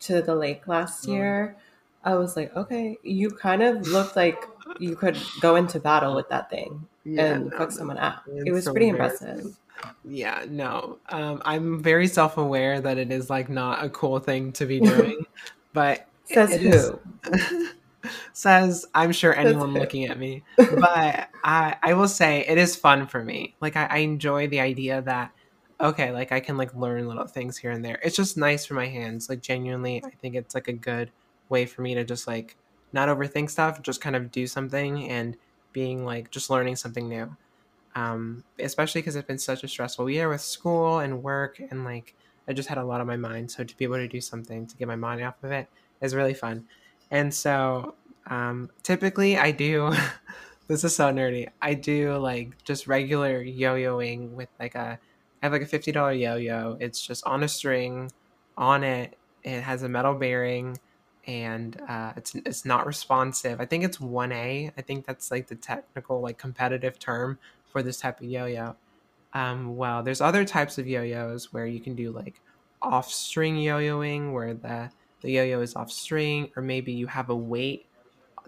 to 0.00 0.22
the 0.22 0.34
lake 0.34 0.66
last 0.66 1.06
mm. 1.06 1.14
year, 1.14 1.56
I 2.04 2.14
was 2.14 2.36
like, 2.36 2.54
okay, 2.56 2.98
you 3.02 3.30
kind 3.30 3.62
of 3.62 3.86
looked 3.88 4.16
like 4.16 4.44
you 4.78 4.96
could 4.96 5.16
go 5.40 5.56
into 5.56 5.80
battle 5.80 6.14
with 6.14 6.28
that 6.28 6.50
thing 6.50 6.86
yeah, 7.04 7.34
and 7.34 7.50
no, 7.50 7.56
fuck 7.56 7.70
someone 7.70 7.98
up 7.98 8.22
It 8.26 8.52
was 8.52 8.64
so 8.64 8.72
pretty 8.72 8.88
impressive 8.88 9.56
yeah 10.04 10.44
no 10.48 10.98
um, 11.10 11.40
i'm 11.44 11.82
very 11.82 12.06
self-aware 12.06 12.80
that 12.80 12.98
it 12.98 13.12
is 13.12 13.28
like 13.28 13.48
not 13.48 13.84
a 13.84 13.90
cool 13.90 14.18
thing 14.18 14.52
to 14.52 14.66
be 14.66 14.80
doing 14.80 15.24
but 15.72 16.06
says 16.26 16.54
who? 16.56 17.00
says 18.32 18.86
I'm 18.94 19.12
sure 19.12 19.34
anyone 19.34 19.74
looking 19.74 20.06
at 20.06 20.18
me. 20.18 20.42
But 20.56 21.28
I 21.44 21.76
I 21.82 21.94
will 21.94 22.08
say 22.08 22.44
it 22.46 22.58
is 22.58 22.76
fun 22.76 23.06
for 23.06 23.22
me. 23.22 23.54
Like 23.60 23.76
I, 23.76 23.86
I 23.86 23.96
enjoy 23.98 24.48
the 24.48 24.60
idea 24.60 25.02
that 25.02 25.32
okay, 25.80 26.10
like 26.12 26.32
I 26.32 26.40
can 26.40 26.56
like 26.56 26.74
learn 26.74 27.06
little 27.06 27.26
things 27.26 27.56
here 27.56 27.70
and 27.70 27.84
there. 27.84 27.98
It's 28.02 28.16
just 28.16 28.36
nice 28.36 28.64
for 28.66 28.74
my 28.74 28.86
hands. 28.86 29.28
Like 29.28 29.42
genuinely, 29.42 30.02
I 30.04 30.10
think 30.10 30.34
it's 30.34 30.54
like 30.54 30.68
a 30.68 30.72
good 30.72 31.10
way 31.48 31.66
for 31.66 31.82
me 31.82 31.94
to 31.94 32.04
just 32.04 32.26
like 32.26 32.56
not 32.92 33.08
overthink 33.08 33.50
stuff, 33.50 33.82
just 33.82 34.00
kind 34.00 34.16
of 34.16 34.30
do 34.30 34.46
something 34.46 35.08
and 35.08 35.36
being 35.72 36.04
like 36.04 36.30
just 36.30 36.50
learning 36.50 36.76
something 36.76 37.08
new. 37.08 37.36
Um, 37.94 38.44
especially 38.58 39.00
because 39.00 39.16
it's 39.16 39.26
been 39.26 39.38
such 39.38 39.64
a 39.64 39.68
stressful 39.68 40.10
year 40.10 40.28
with 40.28 40.42
school 40.42 40.98
and 40.98 41.22
work 41.22 41.60
and 41.70 41.84
like 41.84 42.14
I 42.48 42.52
just 42.52 42.68
had 42.68 42.78
a 42.78 42.84
lot 42.84 43.00
on 43.00 43.06
my 43.06 43.16
mind. 43.16 43.50
So 43.50 43.64
to 43.64 43.76
be 43.76 43.84
able 43.84 43.96
to 43.96 44.08
do 44.08 44.20
something 44.20 44.66
to 44.66 44.76
get 44.76 44.86
my 44.86 44.96
mind 44.96 45.22
off 45.22 45.42
of 45.42 45.50
it 45.50 45.68
is 46.00 46.14
really 46.14 46.34
fun. 46.34 46.66
And 47.10 47.32
so 47.32 47.94
um, 48.26 48.70
typically 48.82 49.38
I 49.38 49.50
do 49.50 49.92
this 50.68 50.84
is 50.84 50.96
so 50.96 51.12
nerdy. 51.12 51.48
I 51.62 51.74
do 51.74 52.16
like 52.16 52.62
just 52.64 52.86
regular 52.86 53.42
yo-yoing 53.42 54.32
with 54.32 54.48
like 54.58 54.74
a 54.74 54.98
I 55.42 55.46
have 55.46 55.52
like 55.52 55.62
a 55.62 55.66
fifty 55.66 55.92
dollar 55.92 56.12
yo-yo. 56.12 56.76
It's 56.80 57.04
just 57.04 57.24
on 57.26 57.42
a 57.42 57.48
string. 57.48 58.10
On 58.56 58.82
it, 58.82 59.16
it 59.42 59.60
has 59.60 59.82
a 59.82 59.88
metal 59.88 60.14
bearing, 60.14 60.78
and 61.26 61.80
uh, 61.88 62.12
it's 62.16 62.34
it's 62.34 62.64
not 62.64 62.86
responsive. 62.86 63.60
I 63.60 63.66
think 63.66 63.84
it's 63.84 64.00
one 64.00 64.32
A. 64.32 64.72
I 64.76 64.82
think 64.82 65.06
that's 65.06 65.30
like 65.30 65.46
the 65.46 65.54
technical 65.54 66.20
like 66.20 66.38
competitive 66.38 66.98
term 66.98 67.38
for 67.70 67.82
this 67.82 67.98
type 67.98 68.20
of 68.20 68.26
yo-yo. 68.26 68.76
Um, 69.34 69.76
well, 69.76 70.02
there's 70.02 70.22
other 70.22 70.44
types 70.44 70.78
of 70.78 70.86
yo-yos 70.86 71.52
where 71.52 71.66
you 71.66 71.80
can 71.80 71.94
do 71.94 72.10
like 72.10 72.40
off 72.80 73.10
string 73.10 73.56
yo-yoing, 73.58 74.32
where 74.32 74.54
the 74.54 74.90
the 75.26 75.32
yo-yo 75.32 75.60
is 75.60 75.74
off 75.74 75.90
string, 75.90 76.50
or 76.56 76.62
maybe 76.62 76.92
you 76.92 77.06
have 77.08 77.30
a 77.30 77.36
weight 77.36 77.86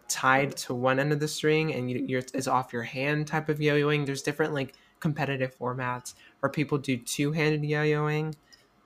tied 0.08 0.56
to 0.56 0.74
one 0.74 0.98
end 0.98 1.12
of 1.12 1.20
the 1.20 1.28
string 1.28 1.74
and 1.74 1.90
you, 1.90 2.04
you're 2.06 2.22
it's 2.32 2.48
off 2.48 2.72
your 2.72 2.82
hand 2.82 3.26
type 3.26 3.48
of 3.48 3.60
yo-yoing. 3.60 4.06
There's 4.06 4.22
different 4.22 4.54
like 4.54 4.74
competitive 5.00 5.56
formats 5.58 6.14
where 6.40 6.50
people 6.50 6.78
do 6.78 6.96
two-handed 6.96 7.64
yo-yoing. 7.64 8.34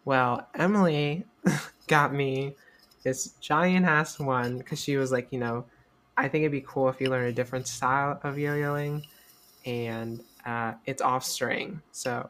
Well, 0.05 0.48
Emily 0.55 1.24
got 1.87 2.12
me 2.12 2.57
this 3.05 3.35
giant 3.40 3.87
ass 3.87 4.18
one 4.18 4.59
because 4.59 4.81
she 4.81 4.96
was 4.96 5.12
like, 5.12 5.28
you 5.31 5.38
know, 5.38 5.66
I 6.16 6.28
think 6.28 6.42
it'd 6.42 6.52
be 6.52 6.64
cool 6.66 6.88
if 6.88 7.00
you 7.00 7.09
learn 7.09 7.26
a 7.26 7.33
different 7.33 7.66
style 7.66 8.20
of 8.22 8.38
yo-yoing, 8.38 9.05
and 9.64 10.22
uh, 10.44 10.74
it's 10.87 11.00
off 11.00 11.24
string. 11.24 11.81
So 11.92 12.28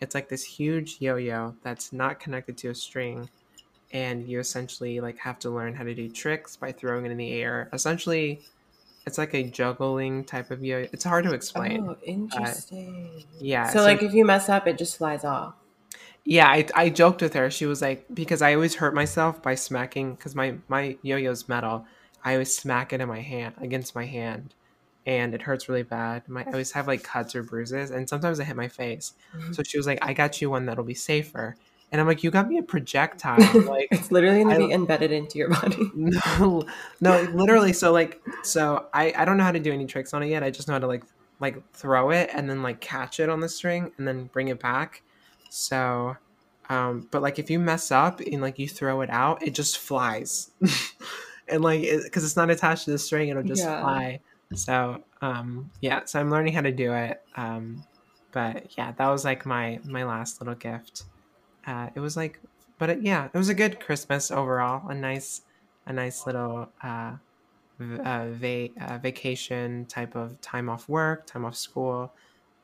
it's 0.00 0.14
like 0.14 0.28
this 0.28 0.44
huge 0.44 0.96
yo-yo 1.00 1.54
that's 1.62 1.92
not 1.92 2.20
connected 2.20 2.58
to 2.58 2.68
a 2.68 2.74
string, 2.74 3.30
and 3.92 4.26
you 4.26 4.38
essentially 4.40 5.00
like 5.00 5.18
have 5.18 5.38
to 5.40 5.50
learn 5.50 5.74
how 5.74 5.84
to 5.84 5.94
do 5.94 6.08
tricks 6.08 6.56
by 6.56 6.72
throwing 6.72 7.06
it 7.06 7.10
in 7.10 7.18
the 7.18 7.32
air. 7.32 7.68
Essentially, 7.72 8.42
it's 9.06 9.18
like 9.18 9.34
a 9.34 9.42
juggling 9.42 10.24
type 10.24 10.50
of 10.50 10.64
yo. 10.64 10.86
It's 10.92 11.04
hard 11.04 11.24
to 11.24 11.32
explain. 11.32 11.86
Oh, 11.88 11.96
interesting. 12.04 13.10
Uh, 13.16 13.22
yeah. 13.40 13.68
So, 13.68 13.80
so, 13.80 13.84
like, 13.84 14.02
if 14.02 14.14
you 14.14 14.24
mess 14.24 14.48
up, 14.48 14.66
it 14.66 14.78
just 14.78 14.96
flies 14.96 15.24
off. 15.24 15.54
Yeah, 16.24 16.46
I, 16.48 16.66
I 16.74 16.88
joked 16.88 17.20
with 17.20 17.34
her. 17.34 17.50
She 17.50 17.66
was 17.66 17.82
like, 17.82 18.06
because 18.14 18.42
I 18.42 18.54
always 18.54 18.76
hurt 18.76 18.94
myself 18.94 19.42
by 19.42 19.56
smacking, 19.56 20.14
because 20.14 20.34
my 20.34 20.54
my 20.68 20.96
yo-yo's 21.02 21.48
metal. 21.48 21.86
I 22.24 22.34
always 22.34 22.56
smack 22.56 22.92
it 22.92 23.00
in 23.00 23.08
my 23.08 23.20
hand 23.20 23.56
against 23.60 23.96
my 23.96 24.06
hand, 24.06 24.54
and 25.04 25.34
it 25.34 25.42
hurts 25.42 25.68
really 25.68 25.82
bad. 25.82 26.28
My, 26.28 26.44
I 26.44 26.46
always 26.46 26.70
have 26.72 26.86
like 26.86 27.02
cuts 27.02 27.34
or 27.34 27.42
bruises, 27.42 27.90
and 27.90 28.08
sometimes 28.08 28.38
I 28.38 28.44
hit 28.44 28.54
my 28.54 28.68
face. 28.68 29.14
Mm-hmm. 29.36 29.52
So 29.52 29.64
she 29.64 29.76
was 29.76 29.88
like, 29.88 29.98
"I 30.00 30.12
got 30.12 30.40
you 30.40 30.48
one 30.48 30.66
that'll 30.66 30.84
be 30.84 30.94
safer." 30.94 31.56
And 31.92 32.00
I'm 32.00 32.06
like, 32.06 32.24
you 32.24 32.30
got 32.30 32.48
me 32.48 32.56
a 32.56 32.62
projectile. 32.62 33.38
Like 33.72 33.88
it's 33.90 34.10
literally 34.10 34.42
gonna 34.42 34.54
I, 34.54 34.58
be 34.58 34.72
embedded 34.72 35.12
into 35.12 35.38
your 35.38 35.50
body. 35.50 35.90
No, 35.94 36.64
no, 37.00 37.22
literally. 37.34 37.74
So 37.74 37.92
like, 37.92 38.20
so 38.42 38.86
I 38.94 39.12
I 39.16 39.24
don't 39.26 39.36
know 39.36 39.44
how 39.44 39.52
to 39.52 39.60
do 39.60 39.72
any 39.72 39.86
tricks 39.86 40.14
on 40.14 40.22
it 40.22 40.28
yet. 40.28 40.42
I 40.42 40.50
just 40.50 40.68
know 40.68 40.74
how 40.74 40.80
to 40.80 40.86
like 40.86 41.04
like 41.38 41.70
throw 41.72 42.10
it 42.10 42.30
and 42.32 42.48
then 42.48 42.62
like 42.62 42.80
catch 42.80 43.20
it 43.20 43.28
on 43.28 43.40
the 43.40 43.48
string 43.48 43.92
and 43.98 44.08
then 44.08 44.30
bring 44.32 44.48
it 44.48 44.58
back. 44.58 45.02
So, 45.50 46.16
um, 46.70 47.08
but 47.10 47.20
like 47.20 47.38
if 47.38 47.50
you 47.50 47.58
mess 47.58 47.90
up 47.90 48.20
and 48.20 48.40
like 48.40 48.58
you 48.58 48.68
throw 48.68 49.02
it 49.02 49.10
out, 49.10 49.42
it 49.42 49.54
just 49.54 49.76
flies, 49.78 50.50
and 51.48 51.62
like 51.62 51.82
because 51.82 52.24
it, 52.24 52.26
it's 52.26 52.36
not 52.36 52.50
attached 52.50 52.86
to 52.86 52.90
the 52.90 52.98
string, 52.98 53.28
it'll 53.28 53.42
just 53.42 53.62
yeah. 53.62 53.82
fly. 53.82 54.20
So 54.54 55.04
um, 55.20 55.70
yeah, 55.80 56.04
so 56.06 56.20
I'm 56.20 56.30
learning 56.30 56.54
how 56.54 56.62
to 56.62 56.72
do 56.72 56.94
it. 56.94 57.20
Um, 57.36 57.84
but 58.32 58.76
yeah, 58.78 58.92
that 58.92 59.08
was 59.08 59.24
like 59.26 59.44
my 59.44 59.78
my 59.84 60.04
last 60.04 60.40
little 60.40 60.54
gift 60.54 61.04
uh, 61.66 61.90
it 61.94 62.00
was 62.00 62.16
like, 62.16 62.40
but 62.78 62.90
it, 62.90 63.02
yeah, 63.02 63.28
it 63.32 63.36
was 63.36 63.48
a 63.48 63.54
good 63.54 63.80
Christmas 63.80 64.30
overall. 64.30 64.88
A 64.88 64.94
nice, 64.94 65.42
a 65.86 65.92
nice 65.92 66.26
little 66.26 66.72
uh, 66.82 67.16
uh, 67.80 68.26
va- 68.30 68.68
uh, 68.80 68.98
vacation 68.98 69.86
type 69.86 70.14
of 70.16 70.40
time 70.40 70.68
off 70.68 70.88
work, 70.88 71.26
time 71.26 71.44
off 71.44 71.56
school. 71.56 72.14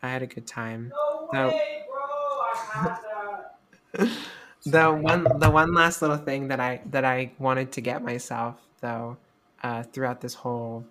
I 0.03 0.09
had 0.11 0.23
a 0.23 0.27
good 0.27 0.47
time. 0.47 0.91
No 0.93 1.29
way, 1.33 1.85
bro! 1.89 2.09
the 4.67 4.93
one, 5.03 5.39
the 5.39 5.51
one 5.51 5.75
last 5.75 6.03
little 6.03 6.17
thing 6.17 6.49
that 6.49 6.61
I 6.61 6.83
that 6.87 7.05
I 7.05 7.35
wanted 7.39 7.73
to 7.73 7.81
get 7.81 8.03
myself 8.03 8.61
though, 8.81 9.19
uh, 9.63 9.83
throughout 9.85 10.21
this 10.21 10.35
whole 10.35 10.87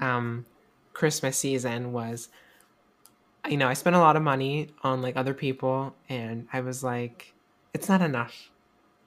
um, 0.00 0.46
Christmas 0.92 1.38
season 1.38 1.92
was 1.92 2.28
you 3.48 3.56
know, 3.56 3.68
I 3.68 3.74
spent 3.74 3.96
a 3.96 4.00
lot 4.00 4.16
of 4.16 4.22
money 4.22 4.68
on 4.82 5.02
like 5.02 5.16
other 5.16 5.34
people 5.34 5.94
and 6.08 6.46
I 6.52 6.60
was 6.60 6.84
like, 6.84 7.34
it's 7.74 7.88
not 7.88 8.02
enough. 8.02 8.50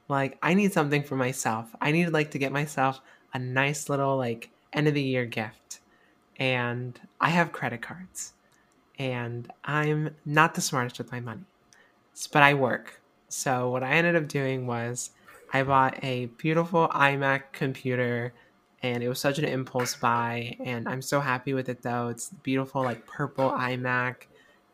Like 0.07 0.37
I 0.41 0.53
need 0.53 0.73
something 0.73 1.03
for 1.03 1.15
myself. 1.15 1.73
I 1.81 1.91
need 1.91 2.09
like 2.09 2.31
to 2.31 2.39
get 2.39 2.51
myself 2.51 3.01
a 3.33 3.39
nice 3.39 3.89
little 3.89 4.17
like 4.17 4.49
end 4.73 4.87
of 4.87 4.93
the 4.93 5.01
year 5.01 5.25
gift. 5.25 5.79
And 6.37 6.99
I 7.21 7.29
have 7.29 7.51
credit 7.51 7.81
cards. 7.81 8.33
And 8.99 9.51
I'm 9.63 10.15
not 10.25 10.55
the 10.55 10.61
smartest 10.61 10.97
with 10.97 11.11
my 11.11 11.19
money. 11.19 11.45
But 12.31 12.43
I 12.43 12.53
work. 12.53 13.01
So 13.29 13.69
what 13.69 13.83
I 13.83 13.91
ended 13.91 14.15
up 14.15 14.27
doing 14.27 14.67
was 14.67 15.11
I 15.53 15.63
bought 15.63 16.01
a 16.03 16.27
beautiful 16.37 16.87
iMac 16.89 17.43
computer 17.51 18.33
and 18.83 19.03
it 19.03 19.09
was 19.09 19.19
such 19.19 19.39
an 19.39 19.45
impulse 19.45 19.95
buy 19.95 20.55
and 20.63 20.87
i'm 20.87 21.01
so 21.01 21.19
happy 21.19 21.53
with 21.53 21.69
it 21.69 21.81
though. 21.81 22.09
It's 22.09 22.29
beautiful 22.43 22.83
like 22.83 23.05
purple 23.05 23.51
imac 23.51 24.27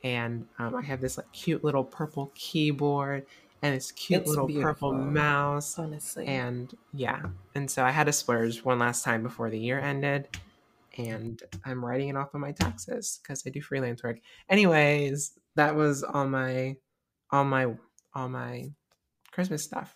and 0.04 0.48
um, 0.60 0.76
i 0.76 0.82
have 0.82 1.02
this 1.02 1.18
like 1.18 1.32
cute 1.32 1.64
little 1.64 1.84
purple 1.84 2.32
keyboard 2.36 3.26
and 3.62 3.76
this 3.76 3.92
cute 3.92 4.22
it's 4.22 4.30
little 4.30 4.48
purple 4.48 4.94
mouse 4.94 5.78
honestly. 5.78 6.26
and 6.26 6.76
yeah. 6.94 7.22
And 7.56 7.70
so 7.70 7.84
i 7.84 7.92
had 7.92 8.08
to 8.08 8.14
splurge 8.14 8.64
one 8.64 8.80
last 8.80 9.04
time 9.04 9.24
before 9.24 9.50
the 9.50 9.60
year 9.60 9.80
ended 9.80 10.28
and 10.98 11.42
i'm 11.64 11.84
writing 11.84 12.10
it 12.10 12.18
off 12.18 12.34
of 12.34 12.42
my 12.42 12.52
taxes 12.52 13.20
because 13.22 13.44
i 13.46 13.50
do 13.50 13.62
freelance 13.62 14.04
work. 14.04 14.20
Anyways 14.50 15.34
that 15.56 15.76
was 15.76 16.04
all 16.04 16.28
my 16.28 16.76
all 17.30 17.44
my 17.46 17.74
all 18.14 18.30
my 18.30 18.70
christmas 19.32 19.64
stuff 19.64 19.96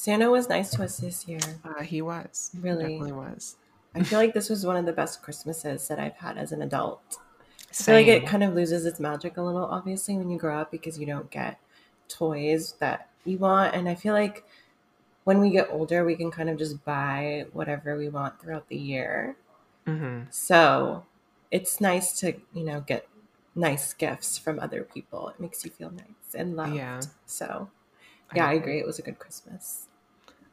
Santa 0.00 0.30
was 0.30 0.48
nice 0.48 0.70
to 0.70 0.82
us 0.82 0.96
this 0.96 1.28
year. 1.28 1.40
Uh, 1.62 1.82
he 1.82 2.00
was. 2.00 2.52
Really? 2.58 2.84
He 2.84 2.90
definitely 2.92 3.12
was. 3.12 3.56
I 3.94 4.02
feel 4.02 4.18
like 4.18 4.32
this 4.32 4.48
was 4.48 4.64
one 4.64 4.78
of 4.78 4.86
the 4.86 4.94
best 4.94 5.20
Christmases 5.20 5.86
that 5.88 5.98
I've 5.98 6.16
had 6.16 6.38
as 6.38 6.52
an 6.52 6.62
adult. 6.62 7.18
Same. 7.70 7.96
I 7.96 8.02
feel 8.02 8.14
like 8.14 8.22
it 8.22 8.26
kind 8.26 8.42
of 8.42 8.54
loses 8.54 8.86
its 8.86 8.98
magic 8.98 9.36
a 9.36 9.42
little, 9.42 9.66
obviously, 9.66 10.16
when 10.16 10.30
you 10.30 10.38
grow 10.38 10.58
up 10.58 10.70
because 10.70 10.98
you 10.98 11.04
don't 11.04 11.30
get 11.30 11.60
toys 12.08 12.76
that 12.78 13.10
you 13.26 13.36
want. 13.36 13.74
And 13.74 13.90
I 13.90 13.94
feel 13.94 14.14
like 14.14 14.42
when 15.24 15.38
we 15.38 15.50
get 15.50 15.68
older, 15.70 16.02
we 16.02 16.16
can 16.16 16.30
kind 16.30 16.48
of 16.48 16.56
just 16.56 16.82
buy 16.82 17.44
whatever 17.52 17.98
we 17.98 18.08
want 18.08 18.40
throughout 18.40 18.70
the 18.70 18.78
year. 18.78 19.36
Mm-hmm. 19.86 20.30
So 20.30 21.04
it's 21.50 21.78
nice 21.78 22.18
to, 22.20 22.32
you 22.54 22.64
know, 22.64 22.80
get 22.80 23.06
nice 23.54 23.92
gifts 23.92 24.38
from 24.38 24.60
other 24.60 24.82
people. 24.82 25.28
It 25.28 25.38
makes 25.38 25.62
you 25.62 25.70
feel 25.70 25.90
nice 25.90 26.34
and 26.34 26.56
loved. 26.56 26.74
Yeah. 26.74 27.00
So, 27.26 27.68
yeah, 28.34 28.46
I, 28.46 28.52
I 28.52 28.54
agree. 28.54 28.78
It 28.78 28.86
was 28.86 28.98
a 28.98 29.02
good 29.02 29.18
Christmas. 29.18 29.88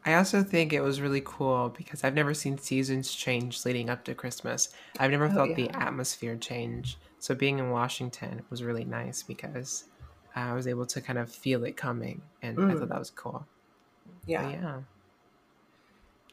I 0.07 0.13
also 0.13 0.41
think 0.41 0.71
it 0.71 0.79
was 0.79 1.01
really 1.01 1.21
cool 1.25 1.67
because 1.75 2.05
I've 2.05 2.13
never 2.13 2.33
seen 2.33 2.57
seasons 2.57 3.13
change 3.13 3.65
leading 3.65 3.89
up 3.89 4.05
to 4.05 4.15
Christmas. 4.15 4.69
I've 4.99 5.11
never 5.11 5.25
oh, 5.25 5.31
felt 5.31 5.49
yeah. 5.49 5.55
the 5.55 5.69
atmosphere 5.71 6.37
change. 6.37 6.97
So 7.19 7.35
being 7.35 7.59
in 7.59 7.71
Washington 7.71 8.41
was 8.49 8.63
really 8.63 8.85
nice 8.85 9.21
because 9.21 9.83
I 10.33 10.53
was 10.53 10.65
able 10.65 10.85
to 10.85 11.01
kind 11.01 11.19
of 11.19 11.29
feel 11.29 11.65
it 11.65 11.75
coming, 11.75 12.21
and 12.41 12.57
mm. 12.57 12.71
I 12.71 12.75
thought 12.75 12.83
mm. 12.83 12.89
that 12.89 12.99
was 12.99 13.09
cool. 13.09 13.45
Yeah. 14.25 14.43
But 14.43 14.51
yeah. 14.51 14.79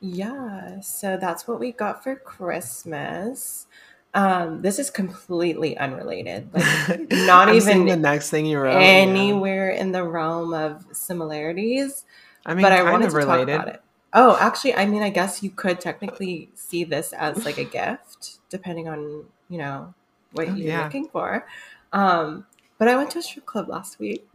Yeah. 0.01 0.81
So 0.81 1.17
that's 1.17 1.49
what 1.49 1.59
we 1.59 1.73
got 1.73 2.05
for 2.05 2.15
Christmas. 2.15 3.67
Um, 4.15 4.63
this 4.63 4.79
is 4.79 4.89
completely 4.89 5.77
unrelated. 5.77 6.49
Like 6.55 7.11
not 7.11 7.53
even 7.53 7.87
the 7.87 7.97
next 7.97 8.31
thing 8.31 8.47
you 8.47 8.61
wrote 8.61 8.77
anywhere 8.77 9.73
yeah. 9.73 9.81
in 9.81 9.91
the 9.91 10.05
realm 10.05 10.55
of 10.55 10.87
similarities. 10.93 12.05
I 12.47 12.55
mean, 12.55 12.63
but 12.63 12.73
I 12.73 12.91
wanted 12.91 13.11
to 13.11 13.17
related. 13.17 13.53
talk 13.53 13.63
about 13.63 13.75
it. 13.75 13.83
Oh, 14.13 14.37
actually, 14.41 14.75
I 14.75 14.87
mean, 14.87 15.03
I 15.03 15.11
guess 15.11 15.43
you 15.43 15.51
could 15.51 15.81
technically 15.81 16.51
see 16.55 16.85
this 16.85 17.13
as 17.13 17.45
like 17.45 17.59
a 17.59 17.65
gift, 17.65 18.39
depending 18.49 18.89
on 18.89 19.25
you 19.49 19.59
know 19.59 19.93
what 20.33 20.49
oh, 20.49 20.55
you're 20.55 20.69
yeah. 20.69 20.85
looking 20.85 21.09
for. 21.09 21.47
Um, 21.93 22.47
but 22.79 22.89
I 22.89 22.97
went 22.97 23.11
to 23.13 23.19
a 23.19 23.23
strip 23.23 23.47
club 23.47 23.69
last 23.69 23.99
week, 23.99 24.27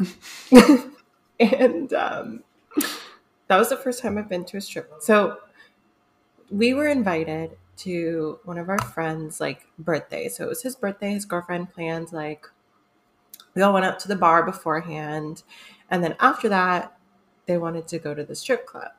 and 1.40 1.94
um, 1.94 2.44
that 3.48 3.58
was 3.58 3.70
the 3.70 3.78
first 3.78 4.02
time 4.02 4.18
I've 4.18 4.30
been 4.30 4.46
to 4.46 4.58
a 4.58 4.62
strip. 4.62 4.92
So 5.00 5.38
we 6.50 6.74
were 6.74 6.88
invited 6.88 7.58
to 7.78 8.40
one 8.44 8.58
of 8.58 8.70
our 8.70 8.80
friends' 8.80 9.40
like 9.40 9.66
birthday. 9.78 10.28
So 10.28 10.44
it 10.44 10.50
was 10.50 10.62
his 10.62 10.76
birthday. 10.76 11.12
His 11.12 11.26
girlfriend 11.26 11.74
planned 11.74 12.12
like 12.12 12.48
we 13.56 13.62
all 13.62 13.74
went 13.74 13.86
out 13.86 14.00
to 14.02 14.08
the 14.08 14.16
bar 14.16 14.44
beforehand, 14.44 15.44
and 15.90 16.04
then 16.04 16.16
after 16.20 16.50
that, 16.50 16.98
they 17.50 17.58
wanted 17.58 17.88
to 17.90 18.00
go 18.00 18.14
to 18.14 18.24
the 18.24 18.36
strip 18.36 18.66
club. 18.66 18.92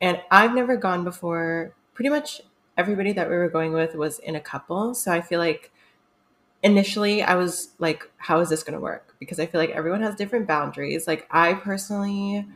And 0.00 0.20
I've 0.30 0.54
never 0.54 0.76
gone 0.76 1.04
before. 1.04 1.74
Pretty 1.94 2.08
much 2.08 2.40
everybody 2.76 3.12
that 3.12 3.30
we 3.30 3.36
were 3.36 3.48
going 3.48 3.72
with 3.72 3.94
was 3.94 4.18
in 4.18 4.34
a 4.34 4.40
couple, 4.40 4.94
so 4.94 5.12
I 5.12 5.20
feel 5.20 5.38
like 5.38 5.70
initially 6.62 7.22
I 7.22 7.36
was 7.36 7.70
like, 7.78 8.10
how 8.16 8.40
is 8.40 8.48
this 8.48 8.64
going 8.64 8.74
to 8.74 8.80
work? 8.80 9.14
Because 9.20 9.38
I 9.38 9.46
feel 9.46 9.60
like 9.60 9.70
everyone 9.70 10.02
has 10.02 10.16
different 10.16 10.48
boundaries. 10.48 11.06
Like 11.06 11.28
I 11.30 11.54
personally 11.54 12.46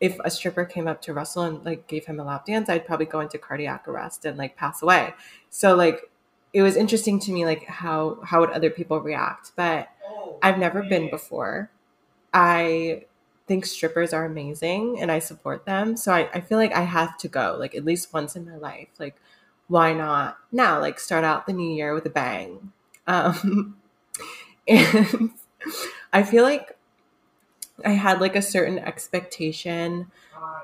if 0.00 0.18
a 0.24 0.30
stripper 0.30 0.64
came 0.64 0.86
up 0.86 1.00
to 1.02 1.12
Russell 1.12 1.44
and 1.44 1.64
like 1.64 1.86
gave 1.86 2.04
him 2.06 2.20
a 2.20 2.24
lap 2.24 2.46
dance, 2.46 2.68
I'd 2.68 2.86
probably 2.86 3.06
go 3.06 3.20
into 3.20 3.38
cardiac 3.38 3.88
arrest 3.88 4.24
and 4.24 4.36
like 4.36 4.56
pass 4.56 4.82
away. 4.82 5.14
So 5.50 5.74
like 5.74 6.10
it 6.52 6.62
was 6.62 6.76
interesting 6.76 7.18
to 7.20 7.32
me 7.32 7.44
like 7.44 7.64
how 7.64 8.18
how 8.22 8.40
would 8.40 8.50
other 8.50 8.70
people 8.70 9.00
react, 9.00 9.52
but 9.56 9.88
oh, 10.06 10.38
I've 10.42 10.58
never 10.58 10.82
been 10.82 11.10
before. 11.10 11.70
I 12.32 13.04
think 13.46 13.64
strippers 13.64 14.12
are 14.12 14.24
amazing 14.24 14.98
and 15.00 15.10
I 15.10 15.18
support 15.20 15.66
them. 15.66 15.96
So 15.96 16.12
I, 16.12 16.28
I 16.32 16.40
feel 16.40 16.58
like 16.58 16.74
I 16.74 16.82
have 16.82 17.16
to 17.18 17.28
go 17.28 17.56
like 17.58 17.74
at 17.74 17.84
least 17.84 18.12
once 18.12 18.36
in 18.36 18.44
my 18.44 18.56
life. 18.56 18.88
Like 18.98 19.16
why 19.68 19.92
not 19.92 20.38
now? 20.52 20.80
Like 20.80 20.98
start 20.98 21.24
out 21.24 21.46
the 21.46 21.52
new 21.52 21.74
year 21.74 21.94
with 21.94 22.06
a 22.06 22.10
bang. 22.10 22.72
Um 23.06 23.76
and 24.68 25.30
I 26.12 26.22
feel 26.22 26.42
like 26.42 26.76
I 27.84 27.90
had 27.90 28.20
like 28.20 28.36
a 28.36 28.42
certain 28.42 28.78
expectation 28.78 30.10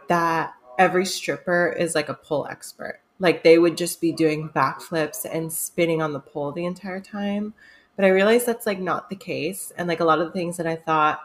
that 0.09 0.55
every 0.79 1.05
stripper 1.05 1.75
is 1.79 1.95
like 1.95 2.09
a 2.09 2.15
pole 2.15 2.47
expert. 2.51 3.01
Like 3.19 3.45
they 3.45 3.59
would 3.59 3.77
just 3.77 4.01
be 4.01 4.13
doing 4.13 4.49
backflips 4.49 5.25
and 5.31 5.53
spinning 5.53 6.03
on 6.03 6.13
the 6.13 6.21
pole 6.21 6.53
the 6.53 6.65
entire 6.65 7.01
time. 7.01 7.55
But 7.95 8.05
I 8.05 8.09
realized 8.09 8.47
that's 8.47 8.67
like 8.67 8.81
not 8.81 9.11
the 9.11 9.17
case. 9.17 9.73
And 9.77 9.87
like 9.87 10.01
a 10.01 10.05
lot 10.05 10.21
of 10.21 10.27
the 10.27 10.33
things 10.33 10.57
that 10.57 10.67
I 10.67 10.77
thought 10.77 11.21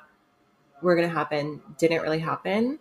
were 0.82 0.96
going 0.96 1.08
to 1.08 1.14
happen 1.14 1.62
didn't 1.78 2.02
really 2.02 2.20
happen. 2.20 2.80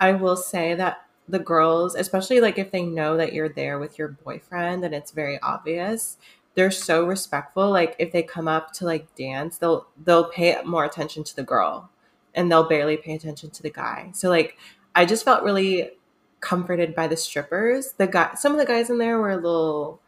I 0.00 0.12
will 0.12 0.36
say 0.36 0.74
that 0.74 1.06
the 1.28 1.38
girls, 1.38 1.94
especially 1.94 2.40
like 2.40 2.58
if 2.58 2.70
they 2.70 2.82
know 2.82 3.16
that 3.16 3.32
you're 3.32 3.48
there 3.48 3.78
with 3.78 3.98
your 3.98 4.08
boyfriend 4.08 4.84
and 4.84 4.94
it's 4.94 5.12
very 5.12 5.38
obvious, 5.40 6.18
they're 6.54 6.70
so 6.70 7.06
respectful. 7.06 7.70
Like 7.70 7.96
if 7.98 8.12
they 8.12 8.22
come 8.22 8.48
up 8.48 8.72
to 8.74 8.84
like 8.84 9.14
dance, 9.14 9.58
they'll 9.58 9.86
they'll 10.04 10.28
pay 10.28 10.56
more 10.64 10.84
attention 10.84 11.24
to 11.24 11.36
the 11.36 11.42
girl 11.42 11.90
and 12.34 12.50
they'll 12.50 12.68
barely 12.68 12.96
pay 12.96 13.14
attention 13.14 13.50
to 13.50 13.62
the 13.62 13.70
guy. 13.70 14.10
So 14.14 14.28
like 14.28 14.56
I 14.94 15.06
just 15.06 15.24
felt 15.24 15.44
really 15.44 15.92
comforted 16.40 16.94
by 16.94 17.06
the 17.06 17.16
strippers. 17.16 17.92
The 17.92 18.06
guy 18.06 18.34
some 18.34 18.52
of 18.52 18.58
the 18.58 18.66
guys 18.66 18.90
in 18.90 18.98
there 18.98 19.18
were 19.18 19.30
a 19.30 19.36
little 19.36 20.00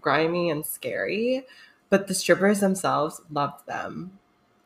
grimy 0.00 0.50
and 0.50 0.64
scary, 0.64 1.44
but 1.90 2.06
the 2.06 2.14
strippers 2.14 2.60
themselves 2.60 3.20
loved 3.30 3.66
them. 3.66 4.18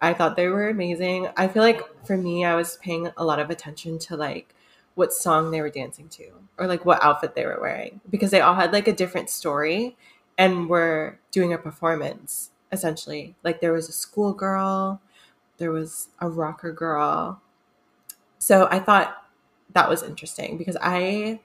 I 0.05 0.13
thought 0.13 0.37
they 0.37 0.49
were 0.49 0.69
amazing. 0.69 1.29
I 1.35 1.49
feel 1.49 1.63
like 1.63 1.81
for 2.07 2.19
me 2.19 2.45
I 2.45 2.55
was 2.55 2.77
paying 2.77 3.11
a 3.17 3.25
lot 3.25 3.39
of 3.39 3.49
attention 3.49 3.99
to 4.01 4.17
like 4.19 4.55
what 4.97 5.15
song 5.15 5.51
they 5.51 5.63
were 5.63 5.71
dancing 5.71 6.11
to 6.11 6.31
or 6.59 6.67
like 6.67 6.85
what 6.85 7.03
outfit 7.03 7.35
they 7.35 7.47
were 7.47 7.59
wearing 7.59 8.03
because 8.11 8.31
they 8.31 8.43
all 8.43 8.55
had 8.55 8.71
like 8.71 8.87
a 8.87 8.93
different 8.93 9.31
story 9.31 9.97
and 10.37 10.69
were 10.69 11.19
doing 11.31 11.55
a 11.55 11.59
performance 11.59 12.51
essentially. 12.71 13.35
Like 13.43 13.63
there 13.63 13.73
was 13.73 13.89
a 13.89 13.93
schoolgirl, 13.93 15.01
there 15.57 15.71
was 15.71 16.09
a 16.21 16.29
rocker 16.29 16.71
girl. 16.71 17.41
So 18.39 18.69
I 18.71 18.81
thought 18.81 19.25
that 19.73 19.89
was 19.89 20.03
interesting 20.03 20.59
because 20.59 20.77
I 20.83 21.41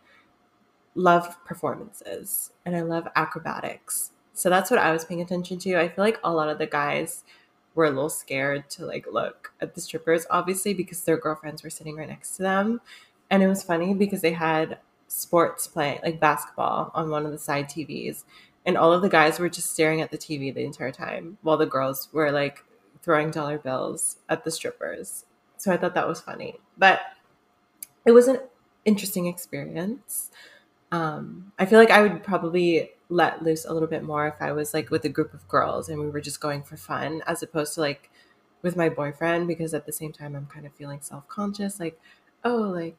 love 0.96 1.38
performances 1.46 2.52
and 2.66 2.76
I 2.76 2.82
love 2.82 3.08
acrobatics. 3.16 4.12
So 4.34 4.50
that's 4.50 4.70
what 4.70 4.82
I 4.82 4.92
was 4.92 5.06
paying 5.06 5.22
attention 5.22 5.60
to. 5.60 5.80
I 5.80 5.88
feel 5.88 6.04
like 6.04 6.20
a 6.26 6.34
lot 6.34 6.50
of 6.50 6.58
the 6.58 6.68
guys 6.68 7.24
were 7.76 7.86
a 7.86 7.90
little 7.90 8.10
scared 8.10 8.70
to 8.72 8.86
like 8.86 9.06
look 9.12 9.54
at 9.62 9.76
the 9.76 9.82
strippers, 9.82 10.26
obviously, 10.30 10.74
because 10.74 11.04
their 11.04 11.18
girlfriends 11.18 11.64
were 11.64 11.70
sitting 11.70 11.96
right 11.96 12.10
next 12.10 12.36
to 12.38 12.44
them. 12.44 12.82
And 13.30 13.44
it 13.44 13.48
was 13.48 13.64
funny 13.64 13.94
because 13.94 14.22
they 14.22 14.34
had 14.34 14.80
sports 15.08 15.68
playing, 15.68 16.00
like 16.04 16.20
basketball, 16.20 16.92
on 16.94 17.10
one 17.10 17.26
of 17.26 17.32
the 17.32 17.38
side 17.38 17.70
TVs. 17.70 18.24
And 18.66 18.78
all 18.78 18.92
of 18.92 19.02
the 19.02 19.10
guys 19.10 19.40
were 19.40 19.50
just 19.50 19.72
staring 19.72 20.02
at 20.02 20.12
the 20.12 20.18
TV 20.18 20.54
the 20.54 20.64
entire 20.64 20.92
time 20.92 21.38
while 21.42 21.58
the 21.58 21.66
girls 21.66 22.10
were 22.12 22.32
like 22.32 22.64
throwing 23.02 23.32
dollar 23.32 23.58
bills 23.58 24.18
at 24.28 24.44
the 24.44 24.52
strippers. 24.52 25.26
So 25.58 25.72
I 25.72 25.78
thought 25.78 25.96
that 25.96 26.08
was 26.08 26.22
funny. 26.22 26.56
But 26.78 27.02
it 28.06 28.12
was 28.12 28.28
an 28.28 28.40
interesting 28.86 29.28
experience. 29.28 30.32
Um, 30.92 31.52
I 31.60 31.66
feel 31.66 31.80
like 31.80 31.92
I 31.92 32.02
would 32.02 32.24
probably 32.24 32.92
let 33.10 33.44
loose 33.44 33.66
a 33.66 33.74
little 33.74 33.88
bit 33.88 34.04
more 34.04 34.28
if 34.28 34.36
I 34.42 34.52
was 34.52 34.74
like 34.74 34.92
with 34.92 35.04
a 35.06 35.10
group 35.10 35.34
of 35.34 35.48
girls 35.48 35.90
and 35.90 36.00
we 36.00 36.10
were 36.10 36.22
just 36.22 36.40
going 36.40 36.64
for 36.64 36.78
fun 36.78 37.24
as 37.28 37.42
opposed 37.44 37.74
to 37.76 37.82
like 37.82 38.12
with 38.62 38.76
my 38.76 38.90
boyfriend 38.90 39.48
because 39.48 39.74
at 39.74 39.86
the 39.86 39.92
same 39.92 40.14
time 40.14 40.36
I'm 40.36 40.46
kind 40.48 40.66
of 40.66 40.74
feeling 40.74 41.00
self-conscious 41.02 41.80
like 41.80 42.00
oh 42.44 42.58
like 42.58 42.98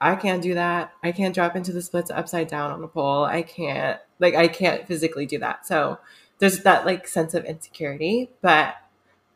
I 0.00 0.16
can't 0.16 0.42
do 0.42 0.54
that. 0.54 0.92
I 1.02 1.12
can't 1.12 1.34
drop 1.34 1.54
into 1.54 1.72
the 1.72 1.82
splits 1.82 2.10
upside 2.10 2.48
down 2.48 2.72
on 2.72 2.82
a 2.82 2.88
pole. 2.88 3.24
I 3.24 3.42
can't 3.42 4.00
like 4.18 4.34
I 4.34 4.48
can't 4.48 4.86
physically 4.86 5.26
do 5.26 5.38
that. 5.38 5.66
So 5.66 5.98
there's 6.38 6.62
that 6.64 6.84
like 6.86 7.06
sense 7.06 7.34
of 7.34 7.44
insecurity, 7.44 8.30
but 8.40 8.76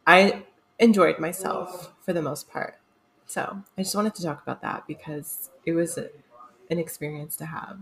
I 0.06 0.44
enjoyed 0.78 1.18
myself 1.18 1.92
for 2.02 2.12
the 2.12 2.22
most 2.22 2.50
part. 2.50 2.78
So 3.26 3.62
I 3.78 3.82
just 3.82 3.96
wanted 3.96 4.14
to 4.16 4.22
talk 4.24 4.42
about 4.42 4.62
that 4.62 4.86
because 4.86 5.50
it 5.66 5.72
was 5.72 5.98
a, 5.98 6.10
an 6.70 6.78
experience 6.78 7.36
to 7.36 7.46
have. 7.46 7.78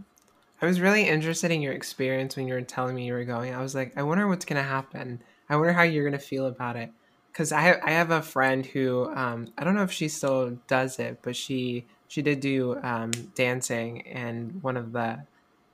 I 0.63 0.67
was 0.67 0.81
really 0.81 1.09
interested 1.09 1.51
in 1.51 1.61
your 1.61 1.73
experience 1.73 2.37
when 2.37 2.49
you 2.49 2.55
were 2.55 2.63
telling 2.63 2.95
me 2.95 3.07
you 3.07 3.13
were 3.13 3.25
going. 3.25 3.55
I 3.55 3.61
was 3.61 3.75
like, 3.75 3.97
I 3.97 4.03
wonder 4.03 4.27
what's 4.29 4.45
going 4.45 4.63
to 4.63 4.69
happen. 4.69 5.23
I 5.49 5.57
wonder 5.57 5.73
how 5.73 5.83
you're 5.83 6.09
going 6.09 6.19
to 6.19 6.27
feel 6.27 6.47
about 6.47 6.77
it. 6.77 6.91
Because 7.33 7.53
I 7.53 7.61
have, 7.63 7.81
I 7.85 7.91
have 7.91 8.11
a 8.11 8.23
friend 8.23 8.65
who 8.65 9.13
um, 9.15 9.49
I 9.59 9.65
don't 9.65 9.75
know 9.75 9.83
if 9.83 9.93
she 9.93 10.09
still 10.09 10.59
does 10.69 10.99
it, 10.99 11.19
but 11.23 11.35
she 11.35 11.85
she 12.07 12.23
did 12.23 12.41
do 12.41 12.79
um, 12.83 13.11
dancing 13.35 13.99
in 13.99 14.59
one 14.63 14.77
of 14.77 14.93
the 14.93 15.25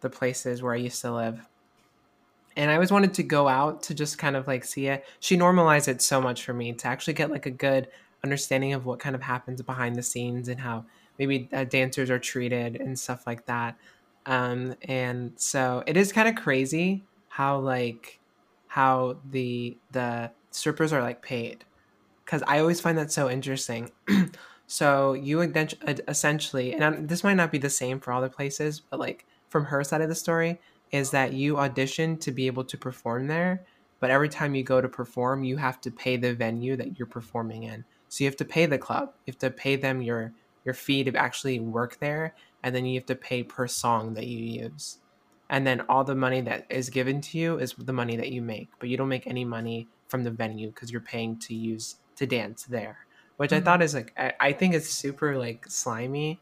the 0.00 0.08
places 0.08 0.62
where 0.62 0.72
I 0.72 0.78
used 0.78 1.02
to 1.02 1.12
live 1.12 1.46
and 2.56 2.70
I 2.70 2.74
always 2.74 2.92
wanted 2.92 3.14
to 3.14 3.22
go 3.22 3.48
out 3.48 3.82
to 3.84 3.94
just 3.94 4.18
kind 4.18 4.36
of 4.36 4.46
like 4.46 4.64
see 4.64 4.88
it. 4.88 5.04
She 5.20 5.36
normalized 5.36 5.88
it 5.88 6.02
so 6.02 6.20
much 6.20 6.44
for 6.44 6.52
me 6.52 6.72
to 6.72 6.88
actually 6.88 7.14
get 7.14 7.30
like 7.30 7.46
a 7.46 7.50
good 7.50 7.88
understanding 8.24 8.72
of 8.72 8.84
what 8.84 8.98
kind 8.98 9.14
of 9.14 9.22
happens 9.22 9.62
behind 9.62 9.96
the 9.96 10.02
scenes 10.02 10.48
and 10.48 10.60
how 10.60 10.84
maybe 11.18 11.48
uh, 11.52 11.64
dancers 11.64 12.10
are 12.10 12.18
treated 12.18 12.76
and 12.76 12.98
stuff 12.98 13.26
like 13.26 13.46
that. 13.46 13.76
Um, 14.26 14.74
and 14.82 15.32
so 15.36 15.82
it 15.86 15.96
is 15.96 16.12
kind 16.12 16.28
of 16.28 16.34
crazy 16.34 17.04
how 17.28 17.58
like 17.58 18.20
how 18.68 19.16
the 19.30 19.76
the 19.90 20.30
strippers 20.50 20.92
are 20.92 21.02
like 21.02 21.22
paid 21.22 21.64
because 22.30 22.44
I 22.46 22.60
always 22.60 22.80
find 22.80 22.96
that 22.96 23.10
so 23.10 23.28
interesting. 23.28 23.90
so 24.68 25.14
you 25.14 25.40
essentially, 25.40 26.72
and 26.74 27.08
this 27.08 27.24
might 27.24 27.34
not 27.34 27.50
be 27.50 27.58
the 27.58 27.68
same 27.68 27.98
for 27.98 28.12
all 28.12 28.20
the 28.20 28.30
places, 28.30 28.78
but 28.78 29.00
like 29.00 29.26
from 29.48 29.64
her 29.64 29.82
side 29.82 30.00
of 30.00 30.08
the 30.08 30.14
story, 30.14 30.60
is 30.92 31.10
that 31.10 31.32
you 31.32 31.58
audition 31.58 32.16
to 32.18 32.30
be 32.30 32.46
able 32.46 32.62
to 32.62 32.78
perform 32.78 33.26
there, 33.26 33.64
but 33.98 34.10
every 34.10 34.28
time 34.28 34.54
you 34.54 34.62
go 34.62 34.80
to 34.80 34.88
perform, 34.88 35.42
you 35.42 35.56
have 35.56 35.80
to 35.80 35.90
pay 35.90 36.16
the 36.16 36.32
venue 36.32 36.76
that 36.76 36.96
you're 36.96 37.06
performing 37.06 37.64
in. 37.64 37.84
So 38.08 38.22
you 38.22 38.30
have 38.30 38.36
to 38.36 38.44
pay 38.44 38.64
the 38.66 38.78
club, 38.78 39.12
you 39.26 39.32
have 39.32 39.38
to 39.38 39.50
pay 39.50 39.74
them 39.74 40.00
your 40.00 40.32
your 40.70 40.74
fee 40.74 41.02
to 41.02 41.16
actually 41.16 41.58
work 41.58 41.98
there, 41.98 42.32
and 42.62 42.74
then 42.74 42.86
you 42.86 42.94
have 42.94 43.06
to 43.06 43.16
pay 43.16 43.42
per 43.42 43.66
song 43.66 44.14
that 44.14 44.26
you 44.26 44.38
use. 44.38 44.98
And 45.48 45.66
then 45.66 45.80
all 45.88 46.04
the 46.04 46.14
money 46.14 46.40
that 46.42 46.64
is 46.70 46.88
given 46.88 47.20
to 47.22 47.38
you 47.38 47.58
is 47.58 47.72
the 47.72 47.92
money 47.92 48.16
that 48.16 48.30
you 48.30 48.40
make, 48.40 48.68
but 48.78 48.88
you 48.88 48.96
don't 48.96 49.08
make 49.08 49.26
any 49.26 49.44
money 49.44 49.88
from 50.06 50.22
the 50.22 50.30
venue 50.30 50.68
because 50.68 50.92
you're 50.92 51.00
paying 51.00 51.36
to 51.38 51.54
use 51.54 51.96
to 52.14 52.26
dance 52.26 52.62
there. 52.64 52.98
Which 53.36 53.50
mm-hmm. 53.50 53.62
I 53.62 53.64
thought 53.64 53.82
is 53.82 53.94
like 53.94 54.12
I, 54.16 54.32
I 54.38 54.52
think 54.52 54.74
it's 54.74 54.88
super 54.88 55.36
like 55.36 55.64
slimy 55.68 56.40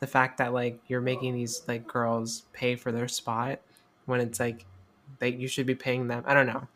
the 0.00 0.08
fact 0.08 0.38
that 0.38 0.52
like 0.52 0.80
you're 0.88 1.00
making 1.00 1.34
these 1.34 1.62
like 1.68 1.86
girls 1.86 2.44
pay 2.52 2.74
for 2.74 2.90
their 2.90 3.08
spot 3.08 3.60
when 4.06 4.20
it's 4.20 4.40
like 4.40 4.66
that 5.20 5.34
you 5.34 5.46
should 5.46 5.66
be 5.66 5.74
paying 5.76 6.08
them. 6.08 6.24
I 6.26 6.34
don't 6.34 6.46
know. 6.46 6.66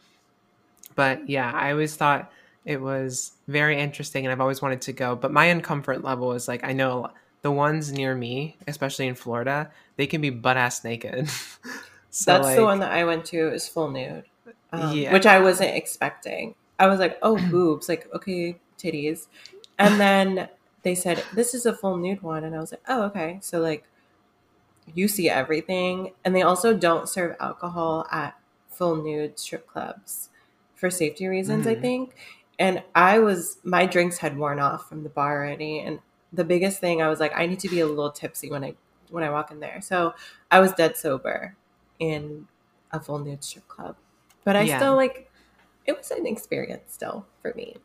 But 0.95 1.29
yeah, 1.29 1.51
I 1.53 1.73
always 1.73 1.97
thought 1.97 2.31
it 2.65 2.81
was 2.81 3.33
very 3.49 3.79
interesting 3.79 4.25
and 4.25 4.33
I've 4.33 4.41
always 4.41 4.63
wanted 4.63 4.83
to 4.83 4.93
go. 4.93 5.17
But 5.17 5.33
my 5.33 5.47
uncomfort 5.47 6.03
level 6.03 6.33
is 6.33 6.49
like 6.49 6.65
I 6.65 6.73
know 6.73 7.11
the 7.43 7.51
ones 7.51 7.93
near 7.93 8.15
me, 8.15 8.57
especially 8.67 9.07
in 9.09 9.15
Florida, 9.15 9.71
they 9.97 10.07
can 10.07 10.21
be 10.21 10.31
butt 10.31 10.57
ass 10.57 10.85
naked. 10.85 11.29
so 12.11 12.33
That's 12.33 12.45
like, 12.45 12.57
the 12.57 12.65
one 12.65 12.81
that 12.81 12.93
I 12.93 13.05
went 13.05 13.25
to 13.27 13.53
is 13.53 13.69
full 13.69 13.91
nude. 13.91 14.25
Um, 14.73 14.97
yeah. 14.97 15.13
Which 15.13 15.27
I 15.27 15.41
wasn't 15.41 15.75
expecting. 15.75 16.55
I 16.79 16.87
was 16.87 17.01
like, 17.01 17.19
oh 17.23 17.37
boobs, 17.51 17.89
like 17.89 18.09
okay, 18.15 18.57
titties. 18.79 19.27
And 19.79 20.01
then 20.01 20.49
they 20.83 20.95
said, 20.95 21.25
This 21.35 21.55
is 21.55 21.67
a 21.67 21.75
full 21.75 21.97
nude 21.97 22.23
one 22.23 22.45
and 22.45 22.55
I 22.55 22.61
was 22.61 22.73
like, 22.73 22.83
Oh, 22.89 23.03
okay. 23.05 23.39
So 23.43 23.61
like 23.61 23.85
you 24.95 25.09
see 25.09 25.29
everything. 25.29 26.13
And 26.25 26.35
they 26.35 26.43
also 26.43 26.77
don't 26.77 27.09
serve 27.09 27.37
alcohol 27.41 28.07
at 28.11 28.37
full 28.69 28.97
nude 28.97 29.39
strip 29.39 29.67
clubs 29.67 30.29
for 30.75 30.91
safety 30.91 31.27
reasons, 31.27 31.67
mm. 31.67 31.71
I 31.71 31.75
think. 31.81 32.15
And 32.59 32.83
I 32.95 33.19
was, 33.19 33.59
my 33.65 33.87
drinks 33.87 34.19
had 34.19 34.37
worn 34.37 34.61
off 34.61 34.89
from 34.89 35.03
the 35.03 35.09
bar 35.09 35.45
already. 35.45 35.81
And 35.81 36.01
the 36.33 36.45
biggest 36.45 36.81
thing, 36.81 37.03
I 37.03 37.09
was 37.09 37.21
like, 37.21 37.33
I 37.35 37.47
need 37.47 37.61
to 37.61 37.69
be 37.69 37.81
a 37.81 37.87
little 37.87 38.11
tipsy 38.11 38.51
when 38.51 38.65
I 38.65 38.75
when 39.11 39.25
I 39.25 39.31
walk 39.31 39.51
in 39.51 39.61
there. 39.61 39.81
So 39.83 40.15
I 40.51 40.61
was 40.61 40.73
dead 40.73 40.97
sober 40.97 41.55
in 41.99 42.49
a 42.93 43.01
full 43.01 43.19
nude 43.19 43.45
strip 43.45 43.69
club, 43.69 43.97
but 44.45 44.57
I 44.57 44.67
Yeah. 44.67 44.77
still 44.79 44.97
like 44.97 45.31
it 45.87 45.97
was 45.97 46.11
an 46.11 46.27
experience 46.27 46.93
still 46.95 47.27
for 47.43 47.53
me. 47.55 47.77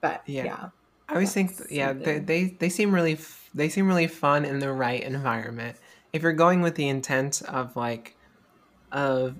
But 0.00 0.24
Yeah. 0.26 0.44
yeah, 0.44 0.68
I 1.08 1.12
always 1.14 1.32
think, 1.32 1.52
yeah, 1.70 1.92
they, 1.92 2.18
they 2.18 2.44
they 2.60 2.68
seem 2.68 2.94
really 2.94 3.14
f- 3.14 3.48
they 3.54 3.68
seem 3.68 3.88
really 3.88 4.06
fun 4.06 4.44
in 4.44 4.58
the 4.58 4.72
right 4.72 5.02
environment. 5.02 5.76
If 6.12 6.22
you're 6.22 6.32
going 6.32 6.60
with 6.60 6.74
the 6.74 6.88
intent 6.88 7.42
of 7.42 7.76
like 7.76 8.16
of 8.92 9.36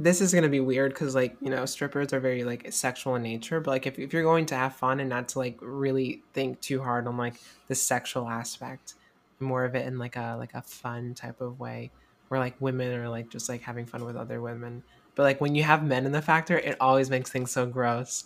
this 0.00 0.22
is 0.22 0.32
gonna 0.32 0.48
be 0.48 0.60
weird 0.60 0.94
because 0.94 1.14
like 1.14 1.36
you 1.42 1.50
know 1.50 1.66
strippers 1.66 2.12
are 2.14 2.20
very 2.20 2.42
like 2.42 2.72
sexual 2.72 3.16
in 3.16 3.22
nature, 3.22 3.60
but 3.60 3.70
like 3.70 3.86
if 3.86 3.98
if 3.98 4.14
you're 4.14 4.22
going 4.22 4.46
to 4.46 4.54
have 4.54 4.74
fun 4.74 4.98
and 4.98 5.10
not 5.10 5.28
to 5.28 5.38
like 5.38 5.58
really 5.60 6.22
think 6.32 6.58
too 6.60 6.82
hard 6.82 7.06
on 7.06 7.18
like 7.18 7.34
the 7.68 7.74
sexual 7.74 8.26
aspect, 8.26 8.94
more 9.40 9.64
of 9.66 9.74
it 9.74 9.86
in 9.86 9.98
like 9.98 10.16
a 10.16 10.36
like 10.38 10.54
a 10.54 10.62
fun 10.62 11.12
type 11.14 11.42
of 11.42 11.60
way, 11.60 11.90
where 12.28 12.40
like 12.40 12.58
women 12.60 12.98
are 12.98 13.10
like 13.10 13.28
just 13.28 13.48
like 13.48 13.60
having 13.60 13.84
fun 13.84 14.04
with 14.04 14.16
other 14.16 14.40
women. 14.40 14.82
But 15.14 15.24
like 15.24 15.40
when 15.40 15.54
you 15.54 15.64
have 15.64 15.84
men 15.84 16.06
in 16.06 16.12
the 16.12 16.22
factor, 16.22 16.58
it 16.58 16.78
always 16.80 17.10
makes 17.10 17.30
things 17.30 17.50
so 17.50 17.66
gross. 17.66 18.24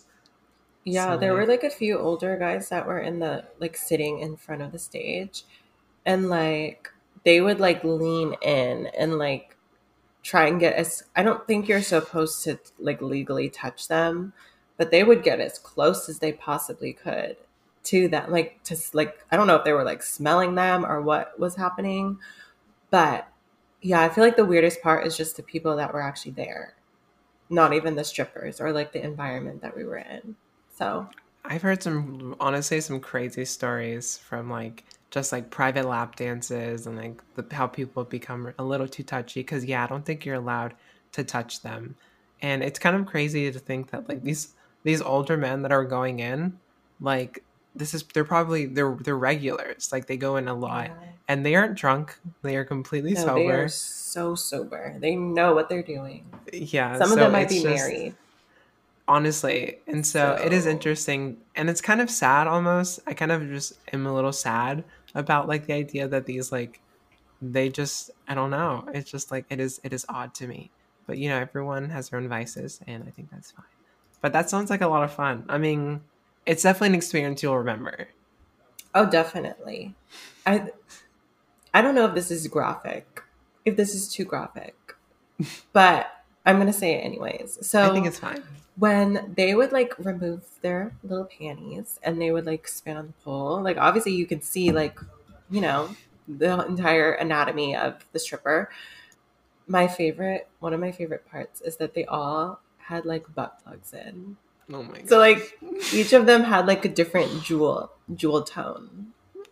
Yeah, 0.85 1.13
So 1.13 1.17
there 1.17 1.33
were 1.33 1.41
like 1.41 1.63
like 1.63 1.63
a 1.63 1.75
few 1.75 1.99
older 1.99 2.37
guys 2.37 2.69
that 2.69 2.87
were 2.87 2.99
in 2.99 3.19
the 3.19 3.43
like 3.59 3.75
sitting 3.75 4.19
in 4.19 4.37
front 4.37 4.61
of 4.61 4.71
the 4.71 4.79
stage 4.79 5.43
and 6.05 6.29
like 6.29 6.89
they 7.25 7.41
would 7.41 7.59
like 7.59 7.83
lean 7.83 8.35
in 8.41 8.87
and 8.97 9.17
like 9.17 9.54
try 10.25 10.47
and 10.47 10.59
get 10.59 10.73
as 10.73 11.03
I 11.15 11.21
don't 11.21 11.45
think 11.45 11.67
you're 11.67 11.83
supposed 11.83 12.43
to 12.45 12.57
like 12.79 12.99
legally 12.99 13.47
touch 13.47 13.87
them, 13.87 14.33
but 14.75 14.89
they 14.89 15.03
would 15.03 15.23
get 15.23 15.39
as 15.39 15.59
close 15.59 16.09
as 16.09 16.17
they 16.17 16.33
possibly 16.33 16.93
could 16.93 17.37
to 17.83 18.07
them 18.07 18.31
like 18.31 18.61
to 18.63 18.75
like 18.93 19.23
I 19.31 19.37
don't 19.37 19.45
know 19.45 19.55
if 19.55 19.63
they 19.63 19.71
were 19.71 19.83
like 19.83 20.01
smelling 20.01 20.55
them 20.55 20.83
or 20.83 20.99
what 20.99 21.39
was 21.39 21.55
happening, 21.55 22.17
but 22.89 23.27
yeah, 23.81 24.01
I 24.01 24.09
feel 24.09 24.23
like 24.23 24.35
the 24.35 24.45
weirdest 24.45 24.81
part 24.81 25.05
is 25.05 25.15
just 25.15 25.37
the 25.37 25.43
people 25.43 25.75
that 25.75 25.93
were 25.93 26.01
actually 26.01 26.31
there, 26.31 26.73
not 27.51 27.73
even 27.73 27.95
the 27.95 28.03
strippers 28.03 28.59
or 28.59 28.73
like 28.73 28.93
the 28.93 29.03
environment 29.03 29.61
that 29.61 29.77
we 29.77 29.83
were 29.83 29.97
in. 29.97 30.35
So, 30.75 31.07
I've 31.47 31.61
heard 31.61 31.83
some 31.83 32.35
honestly 32.39 32.81
some 32.81 32.99
crazy 32.99 33.45
stories 33.45 34.17
from 34.17 34.49
like 34.49 34.83
just 35.11 35.31
like 35.31 35.49
private 35.49 35.85
lap 35.85 36.15
dances 36.15 36.87
and 36.87 36.97
like 36.97 37.21
the 37.35 37.55
how 37.55 37.67
people 37.67 38.03
become 38.03 38.53
a 38.57 38.63
little 38.63 38.87
too 38.87 39.03
touchy 39.03 39.41
because 39.41 39.65
yeah, 39.65 39.83
I 39.83 39.87
don't 39.87 40.05
think 40.05 40.25
you're 40.25 40.35
allowed 40.35 40.73
to 41.13 41.23
touch 41.23 41.61
them. 41.61 41.95
And 42.41 42.63
it's 42.63 42.79
kind 42.79 42.95
of 42.95 43.05
crazy 43.05 43.51
to 43.51 43.59
think 43.59 43.91
that 43.91 44.09
like 44.09 44.23
these 44.23 44.53
these 44.83 45.01
older 45.01 45.37
men 45.37 45.61
that 45.61 45.71
are 45.71 45.85
going 45.85 46.19
in, 46.19 46.59
like 46.99 47.43
this 47.75 47.93
is 47.93 48.03
they're 48.13 48.25
probably 48.25 48.65
they're 48.65 48.97
they're 49.01 49.17
regulars. 49.17 49.91
Like 49.91 50.07
they 50.07 50.17
go 50.17 50.37
in 50.37 50.47
a 50.47 50.53
lot 50.53 50.87
yeah. 50.87 51.09
and 51.27 51.45
they 51.45 51.55
aren't 51.55 51.75
drunk. 51.75 52.17
They 52.41 52.55
are 52.55 52.65
completely 52.65 53.13
No, 53.13 53.35
they 53.35 53.47
are 53.47 53.67
sober. 53.67 53.69
so 53.69 54.35
sober. 54.35 54.95
They 54.99 55.15
know 55.15 55.53
what 55.53 55.69
they're 55.69 55.83
doing. 55.83 56.25
Yeah, 56.51 56.93
Some 56.97 57.03
of 57.03 57.09
so 57.09 57.15
them 57.15 57.31
might 57.31 57.49
be 57.49 57.61
just 57.61 57.65
married. 57.65 58.15
Honestly. 59.07 59.77
And 59.87 60.05
so 60.05 60.37
it 60.43 60.53
is 60.53 60.65
interesting 60.65 61.37
and 61.55 61.69
it's 61.69 61.81
kind 61.81 62.01
of 62.01 62.09
sad 62.09 62.47
almost. 62.47 62.99
I 63.07 63.13
kind 63.13 63.31
of 63.31 63.47
just 63.47 63.73
am 63.93 64.05
a 64.05 64.13
little 64.13 64.33
sad 64.33 64.83
about 65.13 65.47
like 65.47 65.65
the 65.65 65.73
idea 65.73 66.07
that 66.07 66.25
these 66.25 66.51
like 66.51 66.81
they 67.41 67.69
just 67.69 68.11
i 68.27 68.33
don't 68.33 68.49
know. 68.49 68.87
It's 68.93 69.09
just 69.09 69.31
like 69.31 69.45
it 69.49 69.59
is 69.59 69.79
it 69.83 69.93
is 69.93 70.05
odd 70.09 70.33
to 70.35 70.47
me. 70.47 70.71
But 71.07 71.17
you 71.17 71.29
know 71.29 71.37
everyone 71.37 71.89
has 71.89 72.09
their 72.09 72.19
own 72.19 72.27
vices 72.27 72.79
and 72.87 73.03
i 73.07 73.11
think 73.11 73.29
that's 73.31 73.51
fine. 73.51 73.65
But 74.21 74.33
that 74.33 74.49
sounds 74.49 74.69
like 74.69 74.81
a 74.81 74.87
lot 74.87 75.03
of 75.03 75.13
fun. 75.13 75.45
I 75.49 75.57
mean 75.57 76.01
it's 76.45 76.63
definitely 76.63 76.89
an 76.89 76.95
experience 76.95 77.41
you'll 77.43 77.57
remember. 77.57 78.07
Oh, 78.93 79.09
definitely. 79.09 79.93
I 80.45 80.69
I 81.73 81.81
don't 81.81 81.95
know 81.95 82.05
if 82.05 82.15
this 82.15 82.31
is 82.31 82.47
graphic, 82.47 83.21
if 83.65 83.75
this 83.75 83.93
is 83.93 84.11
too 84.11 84.23
graphic, 84.25 84.75
but 85.73 86.07
I'm 86.45 86.57
gonna 86.57 86.73
say 86.73 86.93
it 86.95 86.99
anyways. 87.01 87.59
So 87.67 87.83
I 87.83 87.93
think 87.93 88.07
it's 88.07 88.19
fine 88.19 88.43
when 88.77 89.33
they 89.37 89.55
would 89.55 89.71
like 89.71 89.93
remove 89.99 90.43
their 90.61 90.93
little 91.03 91.25
panties 91.25 91.99
and 92.03 92.21
they 92.21 92.31
would 92.31 92.45
like 92.45 92.67
spin 92.67 92.97
on 92.97 93.07
the 93.07 93.13
pole, 93.23 93.61
like 93.61 93.77
obviously 93.77 94.13
you 94.13 94.25
can 94.25 94.41
see 94.41 94.71
like 94.71 94.99
you 95.49 95.61
know 95.61 95.95
the 96.27 96.65
entire 96.65 97.11
anatomy 97.13 97.75
of 97.75 98.03
the 98.11 98.19
stripper. 98.19 98.69
My 99.67 99.87
favorite, 99.87 100.47
one 100.59 100.73
of 100.73 100.79
my 100.79 100.91
favorite 100.91 101.25
parts 101.29 101.61
is 101.61 101.77
that 101.77 101.93
they 101.95 102.05
all 102.05 102.59
had 102.77 103.05
like 103.05 103.33
butt 103.33 103.59
plugs 103.63 103.93
in. 103.93 104.37
oh 104.71 104.83
my 104.83 105.03
So 105.05 105.17
like 105.17 105.57
each 105.93 106.13
of 106.13 106.25
them 106.25 106.43
had 106.43 106.67
like 106.67 106.85
a 106.85 106.89
different 106.89 107.41
jewel 107.43 107.91
jewel 108.13 108.43
tone. 108.43 109.07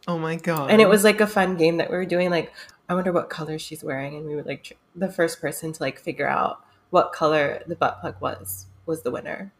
oh 0.07 0.19
my 0.19 0.35
god 0.35 0.69
And 0.69 0.81
it 0.81 0.89
was 0.89 1.03
like 1.03 1.21
a 1.21 1.27
fun 1.27 1.55
game 1.57 1.77
that 1.77 1.89
we 1.89 1.95
were 1.97 2.05
doing 2.05 2.29
like 2.29 2.51
I 2.89 2.93
wonder 2.95 3.11
what 3.11 3.29
color 3.29 3.57
she's 3.57 3.83
wearing 3.83 4.15
and 4.17 4.25
we 4.27 4.35
would 4.35 4.45
like 4.45 4.65
tr- 4.65 4.73
the 4.95 5.09
first 5.09 5.39
person 5.41 5.71
to 5.73 5.81
like 5.81 5.97
figure 5.99 6.27
out 6.27 6.59
what 6.91 7.11
color 7.13 7.63
the 7.65 7.75
butt 7.75 8.01
plug 8.01 8.15
was 8.19 8.67
was 8.85 9.03
the 9.03 9.11
winner. 9.11 9.51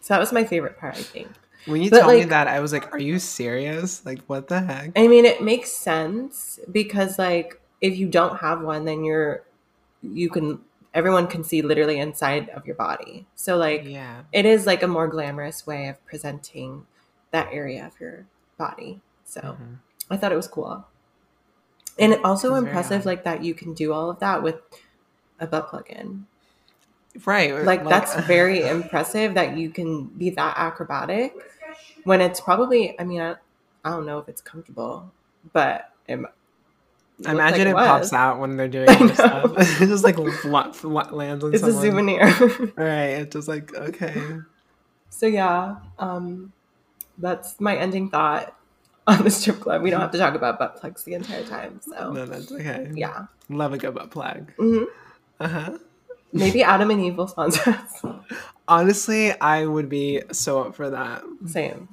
So 0.00 0.14
that 0.14 0.18
was 0.20 0.32
my 0.32 0.44
favorite 0.44 0.78
part, 0.78 0.96
I 0.96 1.02
think. 1.02 1.28
when 1.64 1.80
you 1.80 1.90
but, 1.90 2.00
told 2.00 2.14
me 2.14 2.24
that 2.24 2.48
i 2.48 2.58
was 2.58 2.72
like 2.72 2.92
are 2.92 2.98
you 2.98 3.18
serious 3.20 4.04
like 4.04 4.20
what 4.26 4.48
the 4.48 4.60
heck 4.60 4.90
I 4.98 5.06
mean, 5.06 5.24
it 5.24 5.42
makes 5.42 5.70
sense 5.70 6.58
because 6.70 7.18
like 7.18 7.60
if 7.80 7.96
you 7.96 8.08
don't 8.08 8.38
have 8.38 8.62
one 8.62 8.84
then 8.84 9.04
you're 9.04 9.44
you 10.02 10.28
can 10.28 10.60
everyone 10.92 11.26
can 11.28 11.44
see 11.44 11.62
literally 11.62 11.98
inside 11.98 12.48
of 12.50 12.66
your 12.66 12.74
body. 12.76 13.26
So 13.36 13.56
like 13.56 13.84
yeah 13.86 14.22
it 14.32 14.44
is 14.44 14.66
like 14.66 14.82
a 14.82 14.88
more 14.88 15.06
glamorous 15.06 15.66
way 15.66 15.86
of 15.88 16.04
presenting 16.04 16.86
that 17.30 17.48
area 17.52 17.86
of 17.86 17.98
your 18.00 18.26
body. 18.58 19.00
So 19.24 19.40
Mhm. 19.40 19.78
I 20.10 20.16
thought 20.16 20.32
it 20.32 20.36
was 20.36 20.48
cool. 20.48 20.84
And 21.98 22.16
also 22.24 22.54
impressive 22.56 23.06
like 23.06 23.22
that 23.24 23.44
you 23.44 23.54
can 23.54 23.72
do 23.74 23.92
all 23.92 24.10
of 24.10 24.18
that 24.18 24.42
with 24.42 24.56
a 25.38 25.46
butt 25.46 25.68
plug 25.68 25.88
in. 25.90 26.26
Right 27.24 27.64
Like 27.64 27.88
that's 27.88 28.14
very 28.26 28.66
impressive 28.66 29.34
that 29.34 29.56
you 29.56 29.70
can 29.70 30.06
be 30.06 30.30
that 30.30 30.54
acrobatic 30.56 31.34
when 32.04 32.20
it's 32.20 32.40
probably 32.40 32.98
I 32.98 33.04
mean 33.04 33.20
I, 33.20 33.36
I 33.84 33.90
don't 33.90 34.06
know 34.06 34.18
if 34.18 34.28
it's 34.28 34.40
comfortable, 34.40 35.12
but 35.52 35.90
it, 36.08 36.18
it 36.18 37.26
imagine 37.26 37.66
like 37.66 37.76
it 37.84 37.86
pops 37.86 38.12
out 38.12 38.38
when 38.40 38.56
they're 38.56 38.68
doing 38.78 38.88
I 38.88 38.94
other 38.94 39.14
stuff. 39.14 39.52
it 39.82 39.86
just 39.86 40.04
like 40.04 40.16
fla- 40.16 40.72
fla- 40.72 41.14
lands 41.14 41.44
on 41.44 41.54
It's 41.54 41.62
a 41.62 41.72
souvenir. 41.72 42.26
Right. 42.76 43.20
It's 43.20 43.32
just 43.34 43.48
like 43.48 43.74
okay. 43.74 44.14
so 45.10 45.26
yeah, 45.26 45.76
um 45.98 46.52
that's 47.18 47.60
my 47.60 47.76
ending 47.76 48.10
thought 48.10 48.56
on 49.06 49.22
the 49.22 49.30
strip 49.30 49.60
club. 49.60 49.82
We 49.82 49.90
don't 49.90 50.00
have 50.00 50.10
to 50.12 50.18
talk 50.18 50.34
about 50.34 50.58
butt 50.58 50.76
plugs 50.76 51.04
the 51.04 51.14
entire 51.14 51.44
time. 51.44 51.80
So 51.82 52.12
No, 52.12 52.26
that's 52.26 52.50
okay. 52.52 52.90
yeah. 52.94 53.26
Love 53.48 53.72
a 53.72 53.78
good 53.78 53.94
butt 53.94 54.10
plug. 54.10 54.52
hmm 54.58 54.84
Uh 55.38 55.48
huh. 55.48 55.78
Maybe 56.32 56.62
Adam 56.62 56.90
and 56.90 57.00
Eve 57.00 57.16
will 57.16 57.28
sponsor 57.28 57.70
us. 57.70 58.02
Honestly, 58.68 59.38
I 59.40 59.66
would 59.66 59.88
be 59.88 60.22
so 60.32 60.62
up 60.62 60.74
for 60.74 60.88
that. 60.90 61.22
Same. 61.46 61.88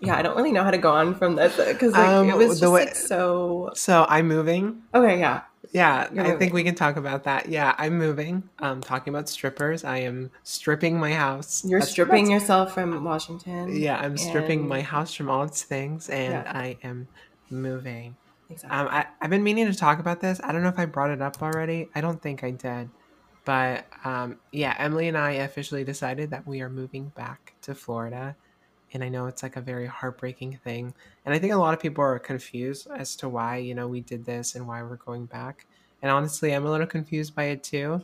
yeah, 0.00 0.16
I 0.16 0.22
don't 0.22 0.36
really 0.36 0.52
know 0.52 0.64
how 0.64 0.70
to 0.70 0.78
go 0.78 0.90
on 0.92 1.14
from 1.14 1.36
this 1.36 1.56
because 1.56 1.92
like 1.92 2.08
Um, 2.08 2.30
it 2.30 2.36
was 2.36 2.60
just 2.60 2.72
way- 2.72 2.86
like 2.86 2.94
so. 2.94 3.70
So 3.74 4.06
I'm 4.08 4.26
moving. 4.28 4.82
Okay, 4.94 5.18
yeah, 5.18 5.42
Yeah, 5.72 6.08
You're 6.12 6.24
I 6.34 6.36
think 6.38 6.52
we 6.54 6.64
can 6.64 6.74
talk 6.74 6.96
about 6.96 7.24
that. 7.24 7.48
Yeah, 7.48 7.74
I'm 7.78 7.98
moving. 7.98 8.44
Um, 8.60 8.80
talking 8.80 9.12
about 9.12 9.28
strippers. 9.28 9.84
I 9.84 9.98
am 9.98 10.30
stripping 10.42 10.98
my 10.98 11.12
house. 11.12 11.62
you're 11.64 11.80
That's- 11.80 11.92
stripping 11.92 12.24
that's- 12.24 12.42
yourself 12.42 12.72
from 12.74 13.04
Washington. 13.04 13.76
Yeah, 13.76 13.98
I'm 14.00 14.16
stripping 14.16 14.66
my 14.66 14.80
house 14.80 15.12
from 15.14 15.28
all 15.28 15.42
its 15.44 15.62
things, 15.62 16.08
and 16.08 16.32
Yeah. 16.32 16.52
I 16.54 16.78
am 16.82 17.08
moving. 17.50 18.16
Exactly. 18.50 18.78
Um, 18.78 18.88
I, 18.88 19.06
I've 19.20 19.30
been 19.30 19.42
meaning 19.42 19.66
to 19.66 19.74
talk 19.74 19.98
about 19.98 20.20
this. 20.20 20.40
I 20.42 20.52
don't 20.52 20.62
know 20.62 20.68
if 20.68 20.78
I 20.78 20.86
brought 20.86 21.10
it 21.10 21.22
up 21.22 21.42
already. 21.42 21.88
I 21.94 22.00
don't 22.00 22.20
think 22.20 22.44
I 22.44 22.50
did. 22.50 22.90
But 23.44 23.86
um, 24.04 24.38
yeah, 24.52 24.74
Emily 24.78 25.08
and 25.08 25.16
I 25.16 25.32
officially 25.32 25.84
decided 25.84 26.30
that 26.30 26.46
we 26.46 26.60
are 26.60 26.68
moving 26.68 27.08
back 27.16 27.54
to 27.62 27.74
Florida. 27.74 28.36
And 28.92 29.04
I 29.04 29.08
know 29.08 29.26
it's 29.26 29.42
like 29.42 29.56
a 29.56 29.60
very 29.60 29.86
heartbreaking 29.86 30.58
thing. 30.64 30.92
And 31.24 31.34
I 31.34 31.38
think 31.38 31.52
a 31.52 31.56
lot 31.56 31.74
of 31.74 31.80
people 31.80 32.02
are 32.04 32.18
confused 32.18 32.88
as 32.94 33.16
to 33.16 33.28
why, 33.28 33.56
you 33.56 33.74
know, 33.74 33.88
we 33.88 34.00
did 34.00 34.24
this 34.24 34.54
and 34.54 34.66
why 34.66 34.82
we're 34.82 34.96
going 34.96 35.26
back. 35.26 35.66
And 36.02 36.10
honestly, 36.10 36.52
I'm 36.52 36.66
a 36.66 36.70
little 36.70 36.86
confused 36.86 37.34
by 37.34 37.44
it 37.44 37.62
too. 37.62 38.02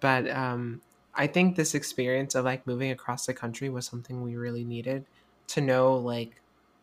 But 0.00 0.28
um, 0.30 0.80
I 1.14 1.26
think 1.26 1.54
this 1.54 1.74
experience 1.74 2.34
of 2.34 2.44
like 2.44 2.66
moving 2.66 2.90
across 2.90 3.26
the 3.26 3.34
country 3.34 3.68
was 3.68 3.86
something 3.86 4.22
we 4.22 4.36
really 4.36 4.64
needed 4.64 5.04
to 5.48 5.60
know, 5.60 5.96
like, 5.96 6.41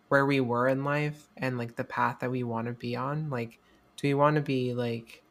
where 0.09 0.25
we 0.25 0.41
were 0.41 0.67
in 0.67 0.83
life 0.83 1.29
and 1.37 1.57
like 1.57 1.75
the 1.75 1.83
path 1.83 2.17
that 2.19 2.29
we 2.29 2.43
want 2.43 2.67
to 2.67 2.73
be 2.73 2.95
on 2.95 3.29
like 3.29 3.59
do 3.95 4.07
we 4.07 4.13
want 4.13 4.35
to 4.35 4.41
be 4.41 4.73
like 4.73 5.23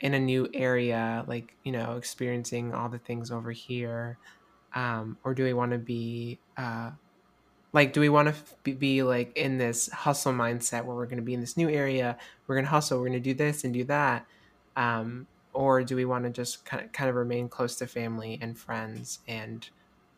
in 0.00 0.14
a 0.14 0.20
new 0.20 0.48
area 0.52 1.24
like 1.26 1.54
you 1.64 1.72
know 1.72 1.96
experiencing 1.96 2.74
all 2.74 2.88
the 2.88 2.98
things 2.98 3.30
over 3.30 3.50
here? 3.50 4.18
Um 4.74 5.16
or 5.24 5.32
do 5.32 5.44
we 5.44 5.52
want 5.54 5.72
to 5.72 5.78
be 5.78 6.38
uh 6.56 6.90
like 7.72 7.92
do 7.92 8.00
we 8.00 8.08
want 8.08 8.28
to 8.28 8.34
be, 8.62 8.72
be 8.72 9.02
like 9.02 9.36
in 9.36 9.58
this 9.58 9.90
hustle 9.90 10.32
mindset 10.32 10.84
where 10.84 10.96
we're 10.96 11.06
going 11.06 11.18
to 11.18 11.22
be 11.22 11.34
in 11.34 11.40
this 11.40 11.56
new 11.56 11.68
area 11.68 12.16
we're 12.46 12.54
going 12.54 12.64
to 12.64 12.70
hustle 12.70 12.98
we're 12.98 13.08
going 13.08 13.12
to 13.12 13.20
do 13.20 13.34
this 13.34 13.64
and 13.64 13.72
do 13.72 13.84
that? 13.84 14.26
Um 14.76 15.26
or 15.52 15.82
do 15.82 15.96
we 15.96 16.04
want 16.04 16.24
to 16.24 16.30
just 16.30 16.64
kind 16.64 16.84
of 16.84 16.92
kind 16.92 17.08
of 17.08 17.16
remain 17.16 17.48
close 17.48 17.76
to 17.76 17.86
family 17.86 18.38
and 18.42 18.58
friends 18.58 19.20
and 19.28 19.68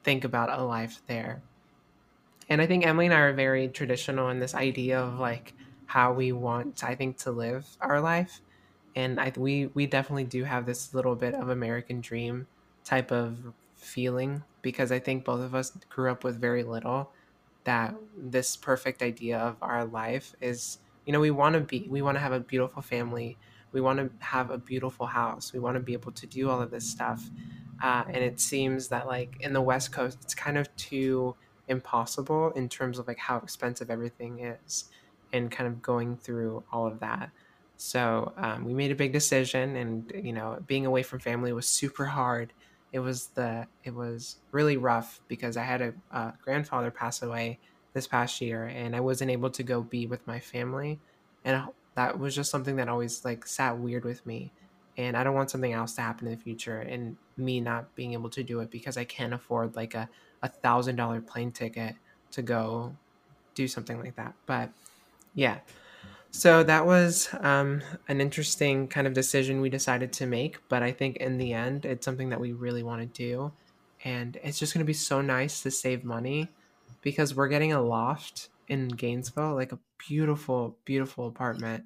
think 0.02 0.24
about 0.24 0.50
a 0.50 0.62
life 0.62 1.02
there 1.06 1.42
and 2.48 2.62
I 2.62 2.66
think 2.66 2.86
Emily 2.86 3.06
and 3.06 3.14
I 3.14 3.20
are 3.20 3.32
very 3.32 3.68
traditional 3.68 4.30
in 4.30 4.40
this 4.40 4.54
idea 4.54 5.00
of 5.00 5.18
like 5.18 5.54
how 5.86 6.12
we 6.12 6.32
want, 6.32 6.84
I 6.84 6.94
think, 6.94 7.18
to 7.18 7.30
live 7.30 7.66
our 7.80 8.00
life. 8.00 8.40
And 8.96 9.20
I 9.20 9.32
we 9.36 9.66
we 9.66 9.86
definitely 9.86 10.24
do 10.24 10.44
have 10.44 10.66
this 10.66 10.94
little 10.94 11.14
bit 11.14 11.34
of 11.34 11.48
American 11.50 12.00
dream 12.00 12.46
type 12.84 13.12
of 13.12 13.38
feeling 13.76 14.42
because 14.62 14.90
I 14.90 14.98
think 14.98 15.24
both 15.24 15.40
of 15.40 15.54
us 15.54 15.70
grew 15.88 16.10
up 16.10 16.24
with 16.24 16.40
very 16.40 16.64
little 16.64 17.12
that 17.64 17.94
this 18.16 18.56
perfect 18.56 19.02
idea 19.02 19.38
of 19.38 19.56
our 19.60 19.84
life 19.84 20.34
is 20.40 20.78
you 21.04 21.12
know 21.12 21.20
we 21.20 21.30
want 21.30 21.54
to 21.54 21.60
be 21.60 21.86
we 21.88 22.02
want 22.02 22.16
to 22.16 22.20
have 22.20 22.32
a 22.32 22.40
beautiful 22.40 22.82
family. 22.82 23.36
We 23.72 23.82
want 23.82 23.98
to 23.98 24.10
have 24.24 24.50
a 24.50 24.56
beautiful 24.56 25.06
house. 25.06 25.52
We 25.52 25.58
want 25.58 25.74
to 25.76 25.80
be 25.80 25.92
able 25.92 26.12
to 26.12 26.26
do 26.26 26.48
all 26.48 26.62
of 26.62 26.70
this 26.70 26.88
stuff. 26.88 27.30
Uh, 27.82 28.04
and 28.08 28.16
it 28.16 28.40
seems 28.40 28.88
that 28.88 29.06
like 29.06 29.36
in 29.40 29.52
the 29.52 29.60
west 29.60 29.92
coast 29.92 30.18
it's 30.22 30.34
kind 30.34 30.56
of 30.58 30.74
too 30.76 31.36
impossible 31.68 32.50
in 32.52 32.68
terms 32.68 32.98
of 32.98 33.06
like 33.06 33.18
how 33.18 33.36
expensive 33.38 33.90
everything 33.90 34.40
is 34.40 34.86
and 35.32 35.50
kind 35.50 35.68
of 35.68 35.82
going 35.82 36.16
through 36.16 36.62
all 36.72 36.86
of 36.86 37.00
that. 37.00 37.30
So 37.76 38.32
um, 38.36 38.64
we 38.64 38.74
made 38.74 38.90
a 38.90 38.96
big 38.96 39.12
decision 39.12 39.76
and 39.76 40.12
you 40.14 40.32
know 40.32 40.58
being 40.66 40.84
away 40.84 41.02
from 41.02 41.20
family 41.20 41.52
was 41.52 41.68
super 41.68 42.06
hard. 42.06 42.52
It 42.92 42.98
was 42.98 43.28
the 43.28 43.66
it 43.84 43.94
was 43.94 44.36
really 44.50 44.76
rough 44.76 45.20
because 45.28 45.56
i 45.56 45.62
had 45.62 45.82
a, 45.82 45.94
a 46.10 46.32
grandfather 46.42 46.90
pass 46.90 47.22
away 47.22 47.58
this 47.92 48.06
past 48.06 48.40
year 48.40 48.64
and 48.64 48.96
i 48.96 49.00
wasn't 49.00 49.30
able 49.30 49.50
to 49.50 49.62
go 49.62 49.82
be 49.82 50.06
with 50.06 50.26
my 50.26 50.40
family. 50.40 50.98
And 51.44 51.62
that 51.94 52.18
was 52.18 52.34
just 52.34 52.50
something 52.50 52.76
that 52.76 52.88
always 52.88 53.24
like 53.24 53.46
sat 53.46 53.78
weird 53.78 54.04
with 54.04 54.24
me. 54.26 54.52
And 54.96 55.16
i 55.16 55.22
don't 55.22 55.34
want 55.34 55.50
something 55.50 55.72
else 55.72 55.94
to 55.94 56.00
happen 56.00 56.26
in 56.26 56.34
the 56.34 56.42
future 56.42 56.80
and 56.80 57.16
me 57.36 57.60
not 57.60 57.94
being 57.94 58.14
able 58.14 58.30
to 58.30 58.42
do 58.42 58.58
it 58.58 58.70
because 58.70 58.96
i 58.96 59.04
can't 59.04 59.32
afford 59.32 59.76
like 59.76 59.94
a 59.94 60.08
a 60.42 60.48
thousand 60.48 60.96
dollar 60.96 61.20
plane 61.20 61.52
ticket 61.52 61.94
to 62.32 62.42
go 62.42 62.94
do 63.54 63.68
something 63.68 63.98
like 64.00 64.16
that. 64.16 64.34
But 64.46 64.70
yeah. 65.34 65.58
So 66.30 66.62
that 66.62 66.84
was 66.84 67.28
um, 67.40 67.82
an 68.08 68.20
interesting 68.20 68.86
kind 68.86 69.06
of 69.06 69.14
decision 69.14 69.60
we 69.60 69.70
decided 69.70 70.12
to 70.14 70.26
make. 70.26 70.58
But 70.68 70.82
i 70.82 70.92
think 70.92 71.16
in 71.16 71.38
the 71.38 71.52
end 71.52 71.84
it's 71.84 72.04
something 72.04 72.28
that 72.30 72.40
we 72.40 72.52
really 72.52 72.82
want 72.82 73.00
to 73.00 73.06
do. 73.06 73.52
And 74.04 74.38
it's 74.44 74.58
just 74.58 74.74
going 74.74 74.84
to 74.84 74.86
be 74.86 74.92
so 74.92 75.20
nice 75.20 75.62
to 75.62 75.70
save 75.70 76.04
money 76.04 76.48
because 77.02 77.34
we're 77.34 77.48
getting 77.48 77.72
a 77.72 77.80
loft 77.80 78.48
in 78.68 78.88
Gainesville, 78.88 79.54
like 79.54 79.72
a 79.72 79.78
beautiful, 80.06 80.76
beautiful 80.84 81.26
apartment, 81.26 81.84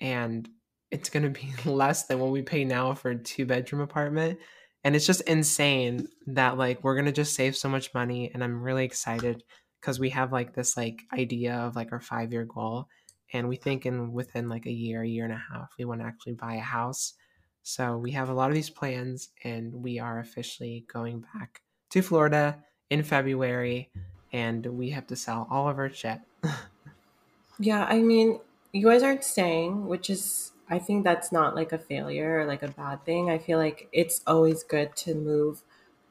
and 0.00 0.48
it's 0.90 1.08
gonna 1.08 1.30
be 1.30 1.52
less 1.64 2.04
than 2.04 2.18
what 2.18 2.30
we 2.30 2.42
pay 2.42 2.64
now 2.64 2.94
for 2.94 3.10
a 3.10 3.16
two 3.16 3.46
bedroom 3.46 3.80
apartment. 3.82 4.38
And 4.84 4.94
it's 4.94 5.06
just 5.06 5.22
insane 5.22 6.08
that 6.26 6.56
like 6.56 6.82
we're 6.82 6.96
gonna 6.96 7.12
just 7.12 7.34
save 7.34 7.56
so 7.56 7.68
much 7.68 7.92
money, 7.94 8.30
and 8.32 8.42
I'm 8.42 8.62
really 8.62 8.84
excited 8.84 9.42
because 9.80 10.00
we 10.00 10.10
have 10.10 10.32
like 10.32 10.54
this 10.54 10.76
like 10.76 11.02
idea 11.12 11.54
of 11.54 11.76
like 11.76 11.92
our 11.92 12.00
five 12.00 12.32
year 12.32 12.44
goal, 12.44 12.88
and 13.32 13.48
we 13.48 13.56
think 13.56 13.86
in 13.86 14.12
within 14.12 14.48
like 14.48 14.66
a 14.66 14.72
year, 14.72 15.02
a 15.02 15.08
year 15.08 15.24
and 15.24 15.34
a 15.34 15.42
half, 15.52 15.72
we 15.78 15.84
want 15.84 16.00
to 16.00 16.06
actually 16.06 16.34
buy 16.34 16.54
a 16.54 16.60
house. 16.60 17.14
So 17.62 17.98
we 17.98 18.12
have 18.12 18.30
a 18.30 18.34
lot 18.34 18.50
of 18.50 18.54
these 18.54 18.70
plans, 18.70 19.30
and 19.44 19.74
we 19.74 19.98
are 19.98 20.20
officially 20.20 20.84
going 20.92 21.24
back 21.34 21.62
to 21.90 22.02
Florida 22.02 22.62
in 22.90 23.02
February 23.02 23.90
and 24.32 24.64
we 24.66 24.90
have 24.90 25.06
to 25.06 25.16
sell 25.16 25.46
all 25.50 25.68
of 25.68 25.78
our 25.78 25.90
shit. 25.90 26.20
yeah, 27.58 27.84
I 27.84 28.00
mean, 28.00 28.40
you 28.72 28.86
guys 28.86 29.02
aren't 29.02 29.24
staying, 29.24 29.86
which 29.86 30.10
is, 30.10 30.52
I 30.70 30.78
think 30.78 31.04
that's 31.04 31.32
not 31.32 31.54
like 31.54 31.72
a 31.72 31.78
failure 31.78 32.40
or 32.40 32.44
like 32.44 32.62
a 32.62 32.68
bad 32.68 33.04
thing. 33.04 33.30
I 33.30 33.38
feel 33.38 33.58
like 33.58 33.88
it's 33.92 34.20
always 34.26 34.62
good 34.62 34.94
to 34.96 35.14
move 35.14 35.62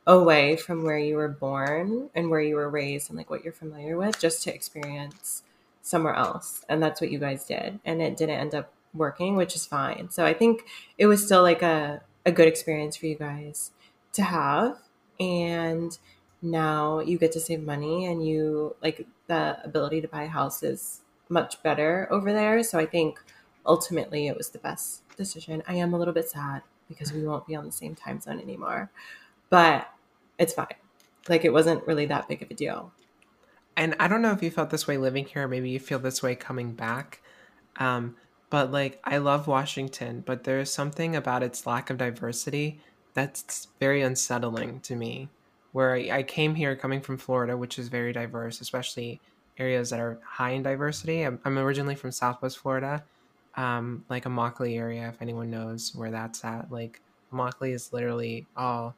away 0.07 0.55
from 0.55 0.83
where 0.83 0.97
you 0.97 1.15
were 1.15 1.27
born 1.27 2.09
and 2.15 2.29
where 2.29 2.41
you 2.41 2.55
were 2.55 2.69
raised 2.69 3.09
and 3.09 3.17
like 3.17 3.29
what 3.29 3.43
you're 3.43 3.53
familiar 3.53 3.97
with 3.97 4.19
just 4.19 4.41
to 4.43 4.53
experience 4.53 5.43
somewhere 5.81 6.15
else. 6.15 6.63
And 6.69 6.81
that's 6.81 7.01
what 7.01 7.11
you 7.11 7.19
guys 7.19 7.45
did. 7.45 7.79
And 7.85 8.01
it 8.01 8.17
didn't 8.17 8.39
end 8.39 8.55
up 8.55 8.73
working, 8.93 9.35
which 9.35 9.55
is 9.55 9.65
fine. 9.65 10.09
So 10.09 10.25
I 10.25 10.33
think 10.33 10.63
it 10.97 11.07
was 11.07 11.25
still 11.25 11.43
like 11.43 11.61
a, 11.61 12.01
a 12.25 12.31
good 12.31 12.47
experience 12.47 12.95
for 12.95 13.05
you 13.05 13.15
guys 13.15 13.71
to 14.13 14.23
have. 14.23 14.77
And 15.19 15.97
now 16.41 16.99
you 16.99 17.17
get 17.17 17.31
to 17.33 17.39
save 17.39 17.63
money 17.63 18.05
and 18.05 18.25
you 18.25 18.75
like 18.81 19.05
the 19.27 19.57
ability 19.63 20.01
to 20.01 20.07
buy 20.07 20.23
a 20.23 20.27
house 20.27 20.63
is 20.63 21.01
much 21.29 21.61
better 21.63 22.07
over 22.09 22.31
there. 22.31 22.63
So 22.63 22.79
I 22.79 22.85
think 22.85 23.19
ultimately 23.67 24.27
it 24.27 24.37
was 24.37 24.49
the 24.49 24.59
best 24.59 25.07
decision. 25.17 25.63
I 25.67 25.75
am 25.75 25.93
a 25.93 25.97
little 25.97 26.13
bit 26.13 26.29
sad 26.29 26.61
because 26.87 27.11
we 27.11 27.23
won't 27.23 27.45
be 27.45 27.55
on 27.55 27.65
the 27.65 27.71
same 27.71 27.95
time 27.95 28.19
zone 28.19 28.39
anymore, 28.39 28.89
but 29.49 29.89
it's 30.37 30.53
fine. 30.53 30.67
Like 31.27 31.43
it 31.43 31.51
wasn't 31.51 31.85
really 31.85 32.05
that 32.05 32.27
big 32.27 32.41
of 32.41 32.51
a 32.51 32.53
deal. 32.53 32.91
And 33.75 33.95
I 33.99 34.07
don't 34.07 34.21
know 34.21 34.31
if 34.31 34.41
you 34.41 34.49
felt 34.49 34.69
this 34.69 34.87
way 34.87 34.97
living 34.97 35.25
here, 35.25 35.47
maybe 35.47 35.69
you 35.69 35.79
feel 35.79 35.99
this 35.99 36.23
way 36.23 36.35
coming 36.35 36.73
back. 36.73 37.21
Um, 37.75 38.15
but 38.49 38.71
like 38.71 38.99
I 39.03 39.17
love 39.17 39.47
Washington, 39.47 40.23
but 40.25 40.45
there's 40.45 40.71
something 40.71 41.15
about 41.15 41.43
its 41.43 41.67
lack 41.67 41.89
of 41.89 41.97
diversity 41.97 42.79
that's 43.13 43.67
very 43.79 44.01
unsettling 44.01 44.79
to 44.81 44.95
me 44.95 45.29
where 45.73 45.93
I, 45.93 46.09
I 46.11 46.23
came 46.23 46.55
here 46.55 46.75
coming 46.75 47.01
from 47.01 47.17
Florida, 47.17 47.57
which 47.57 47.77
is 47.77 47.89
very 47.89 48.13
diverse, 48.13 48.61
especially 48.61 49.19
areas 49.57 49.89
that 49.89 49.99
are 49.99 50.19
high 50.23 50.51
in 50.51 50.63
diversity. 50.63 51.23
I'm, 51.23 51.39
I'm 51.45 51.57
originally 51.57 51.95
from 51.95 52.11
Southwest 52.11 52.57
Florida, 52.59 53.03
um, 53.57 54.05
like 54.09 54.25
Immokalee 54.25 54.77
area, 54.77 55.09
if 55.09 55.21
anyone 55.21 55.49
knows 55.49 55.93
where 55.95 56.11
that's 56.11 56.45
at. 56.45 56.71
Like 56.71 57.01
Immokalee 57.33 57.73
is 57.73 57.91
literally 57.91 58.45
all, 58.55 58.95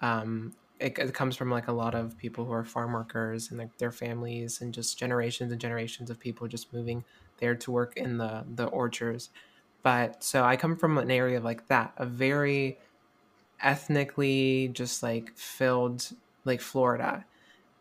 um, 0.00 0.52
it, 0.78 0.98
it, 0.98 1.14
comes 1.14 1.36
from 1.36 1.50
like 1.50 1.68
a 1.68 1.72
lot 1.72 1.94
of 1.94 2.18
people 2.18 2.44
who 2.44 2.52
are 2.52 2.64
farm 2.64 2.92
workers 2.92 3.50
and 3.50 3.58
like 3.58 3.76
their 3.78 3.92
families 3.92 4.60
and 4.60 4.74
just 4.74 4.98
generations 4.98 5.50
and 5.50 5.60
generations 5.60 6.10
of 6.10 6.20
people 6.20 6.46
just 6.46 6.72
moving 6.72 7.04
there 7.38 7.54
to 7.54 7.70
work 7.70 7.96
in 7.96 8.18
the 8.18 8.44
the 8.54 8.66
orchards. 8.66 9.30
But 9.82 10.22
so 10.22 10.44
I 10.44 10.56
come 10.56 10.76
from 10.76 10.98
an 10.98 11.10
area 11.10 11.40
like 11.40 11.66
that, 11.68 11.92
a 11.96 12.06
very 12.06 12.78
ethnically 13.62 14.70
just 14.72 15.02
like 15.02 15.36
filled 15.36 16.10
like 16.44 16.60
Florida. 16.60 17.24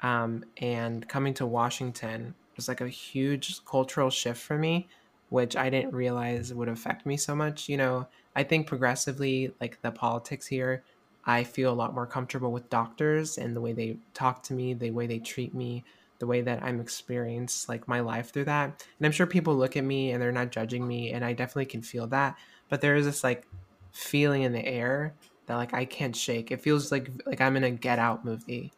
Um, 0.02 0.46
and 0.58 1.08
coming 1.08 1.34
to 1.36 1.46
Washington 1.46 2.34
was 2.56 2.68
like 2.68 2.82
a 2.82 2.88
huge 2.88 3.64
cultural 3.66 4.10
shift 4.10 4.42
for 4.42 4.58
me, 4.58 4.88
which 5.32 5.56
I 5.56 5.70
didn't 5.70 5.94
realize 5.94 6.54
would 6.54 6.68
affect 6.68 7.06
me 7.06 7.16
so 7.16 7.34
much. 7.34 7.70
You 7.70 7.78
know, 7.78 8.06
I 8.36 8.44
think 8.44 8.68
progressively, 8.68 9.54
like 9.62 9.82
the 9.82 9.90
politics 9.90 10.46
here, 10.46 10.84
I 11.24 11.46
feel 11.46 11.72
a 11.72 11.74
lot 11.74 11.94
more 11.94 12.06
comfortable 12.06 12.52
with 12.52 12.70
doctors 12.70 13.38
and 13.38 13.56
the 13.56 13.62
way 13.62 13.72
they 13.72 13.98
talk 14.14 14.44
to 14.44 14.54
me, 14.54 14.74
the 14.74 14.92
way 14.92 15.08
they 15.08 15.20
treat 15.20 15.56
me, 15.56 15.86
the 16.20 16.28
way 16.28 16.42
that 16.42 16.62
I'm 16.62 16.82
experienced 16.82 17.70
like 17.70 17.88
my 17.88 18.02
life 18.02 18.34
through 18.34 18.46
that. 18.46 18.86
And 19.00 19.06
I'm 19.06 19.14
sure 19.14 19.26
people 19.26 19.56
look 19.56 19.78
at 19.78 19.86
me 19.86 20.12
and 20.12 20.22
they're 20.22 20.34
not 20.34 20.52
judging 20.52 20.86
me, 20.86 21.14
and 21.14 21.24
I 21.24 21.32
definitely 21.32 21.68
can 21.68 21.82
feel 21.82 22.08
that. 22.08 22.38
But 22.68 22.82
there 22.82 22.98
is 22.98 23.06
this 23.06 23.24
like 23.24 23.48
feeling 23.94 24.42
in 24.42 24.52
the 24.52 24.66
air 24.66 25.14
that 25.46 25.56
like 25.56 25.74
I 25.74 25.86
can't 25.86 26.16
shake. 26.16 26.52
It 26.52 26.60
feels 26.60 26.92
like 26.92 27.10
like 27.26 27.40
I'm 27.40 27.56
in 27.56 27.64
a 27.64 27.72
Get 27.72 28.00
Out 28.00 28.26
movie, 28.26 28.74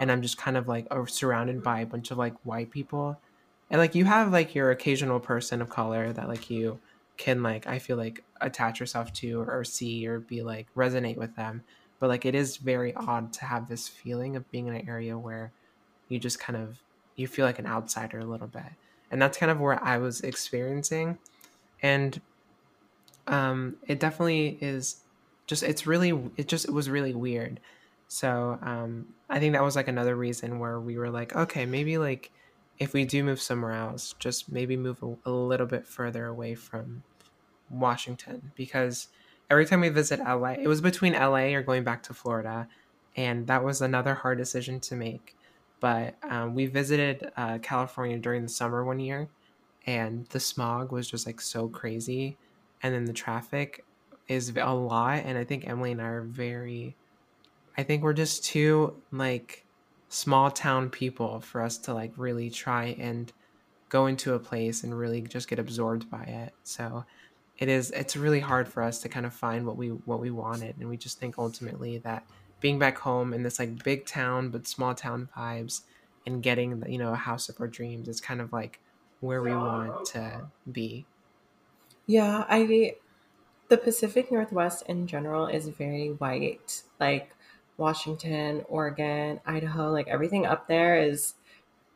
and 0.00 0.12
I'm 0.12 0.22
just 0.22 0.38
kind 0.38 0.56
of 0.56 0.68
like 0.68 0.86
surrounded 1.08 1.64
by 1.64 1.80
a 1.80 1.86
bunch 1.86 2.12
of 2.12 2.18
like 2.18 2.34
white 2.44 2.70
people, 2.70 3.20
and 3.70 3.80
like 3.80 3.94
you 3.94 4.04
have 4.04 4.32
like 4.32 4.54
your 4.54 4.70
occasional 4.70 5.20
person 5.20 5.60
of 5.60 5.68
color 5.68 6.12
that 6.12 6.28
like 6.28 6.50
you 6.50 6.78
can 7.16 7.42
like 7.42 7.66
I 7.66 7.78
feel 7.78 7.96
like 7.96 8.22
attach 8.40 8.80
yourself 8.80 9.12
to 9.14 9.40
or 9.40 9.64
see 9.64 10.06
or 10.06 10.20
be 10.20 10.42
like 10.42 10.66
resonate 10.76 11.16
with 11.16 11.34
them, 11.36 11.62
but 11.98 12.08
like 12.08 12.24
it 12.24 12.34
is 12.34 12.58
very 12.58 12.94
odd 12.94 13.32
to 13.34 13.44
have 13.44 13.68
this 13.68 13.88
feeling 13.88 14.36
of 14.36 14.50
being 14.50 14.66
in 14.66 14.74
an 14.74 14.88
area 14.88 15.18
where 15.18 15.52
you 16.08 16.18
just 16.18 16.38
kind 16.38 16.56
of 16.56 16.80
you 17.16 17.26
feel 17.26 17.46
like 17.46 17.58
an 17.58 17.66
outsider 17.66 18.18
a 18.18 18.24
little 18.24 18.46
bit, 18.46 18.72
and 19.10 19.20
that's 19.20 19.38
kind 19.38 19.50
of 19.50 19.60
where 19.60 19.82
I 19.82 19.98
was 19.98 20.20
experiencing, 20.20 21.18
and 21.82 22.20
um, 23.26 23.76
it 23.88 23.98
definitely 23.98 24.58
is 24.60 24.96
just 25.46 25.62
it's 25.62 25.86
really 25.86 26.10
it 26.36 26.46
just 26.48 26.66
it 26.66 26.72
was 26.72 26.90
really 26.90 27.14
weird. 27.14 27.60
So 28.08 28.58
um 28.62 29.06
i 29.28 29.40
think 29.40 29.52
that 29.52 29.62
was 29.64 29.74
like 29.74 29.88
another 29.88 30.14
reason 30.14 30.60
where 30.60 30.78
we 30.78 30.96
were 30.96 31.10
like 31.10 31.34
okay 31.34 31.66
maybe 31.66 31.98
like 31.98 32.30
if 32.78 32.92
we 32.92 33.04
do 33.04 33.24
move 33.24 33.40
somewhere 33.40 33.72
else 33.72 34.14
just 34.18 34.50
maybe 34.50 34.76
move 34.76 35.02
a, 35.02 35.30
a 35.30 35.30
little 35.30 35.66
bit 35.66 35.86
further 35.86 36.26
away 36.26 36.54
from 36.54 37.02
washington. 37.70 38.52
Because 38.54 39.08
every 39.50 39.66
time 39.66 39.80
we 39.80 39.88
visit 39.88 40.20
la 40.20 40.50
it 40.50 40.68
was 40.68 40.80
between 40.80 41.14
la 41.14 41.36
or 41.36 41.62
going 41.62 41.84
back 41.84 42.02
to 42.04 42.14
florida 42.14 42.68
and 43.16 43.46
that 43.46 43.64
was 43.64 43.80
another 43.80 44.14
hard 44.14 44.38
decision 44.38 44.78
to 44.80 44.94
make. 44.94 45.34
But 45.80 46.16
um, 46.22 46.54
we 46.54 46.66
visited 46.66 47.30
uh, 47.36 47.58
california 47.58 48.18
during 48.18 48.42
the 48.42 48.48
summer 48.48 48.84
one 48.84 49.00
year 49.00 49.28
and 49.86 50.26
the 50.26 50.40
smog 50.40 50.92
was 50.92 51.08
just 51.08 51.26
like 51.26 51.40
so 51.40 51.68
crazy. 51.68 52.36
And 52.82 52.92
then 52.92 53.04
the 53.04 53.12
traffic 53.12 53.84
is 54.28 54.52
a 54.56 54.74
lot 54.74 55.22
and 55.24 55.38
i 55.38 55.44
think 55.44 55.66
emily 55.68 55.92
and 55.92 56.02
i 56.02 56.06
are 56.06 56.22
very 56.22 56.96
i 57.78 57.82
think 57.82 58.02
we're 58.02 58.12
just 58.12 58.44
too 58.44 59.00
like 59.12 59.64
small 60.08 60.50
town 60.50 60.88
people 60.90 61.40
for 61.40 61.60
us 61.62 61.78
to 61.78 61.92
like 61.92 62.12
really 62.16 62.50
try 62.50 62.96
and 62.98 63.32
go 63.88 64.06
into 64.06 64.34
a 64.34 64.38
place 64.38 64.82
and 64.82 64.96
really 64.96 65.20
just 65.20 65.48
get 65.48 65.58
absorbed 65.58 66.10
by 66.10 66.22
it 66.22 66.52
so 66.62 67.04
it 67.58 67.68
is 67.68 67.90
it's 67.92 68.16
really 68.16 68.40
hard 68.40 68.68
for 68.68 68.82
us 68.82 69.00
to 69.00 69.08
kind 69.08 69.26
of 69.26 69.32
find 69.32 69.66
what 69.66 69.76
we 69.76 69.88
what 69.88 70.20
we 70.20 70.30
wanted 70.30 70.76
and 70.78 70.88
we 70.88 70.96
just 70.96 71.18
think 71.18 71.38
ultimately 71.38 71.98
that 71.98 72.24
being 72.60 72.78
back 72.78 72.98
home 72.98 73.32
in 73.32 73.42
this 73.42 73.58
like 73.58 73.82
big 73.84 74.06
town 74.06 74.48
but 74.48 74.66
small 74.66 74.94
town 74.94 75.28
vibes 75.36 75.82
and 76.26 76.42
getting 76.42 76.82
you 76.88 76.98
know 76.98 77.12
a 77.12 77.16
house 77.16 77.48
of 77.48 77.60
our 77.60 77.68
dreams 77.68 78.08
is 78.08 78.20
kind 78.20 78.40
of 78.40 78.52
like 78.52 78.80
where 79.20 79.42
we 79.42 79.52
want 79.52 80.06
to 80.06 80.46
be. 80.70 81.06
Yeah, 82.06 82.44
I 82.48 82.94
the 83.68 83.76
Pacific 83.76 84.30
Northwest 84.30 84.84
in 84.88 85.06
general 85.06 85.46
is 85.46 85.68
very 85.68 86.08
white. 86.08 86.82
Like 87.00 87.35
Washington, 87.78 88.64
Oregon, 88.68 89.40
Idaho, 89.46 89.90
like 89.90 90.08
everything 90.08 90.46
up 90.46 90.68
there 90.68 90.98
is 91.02 91.34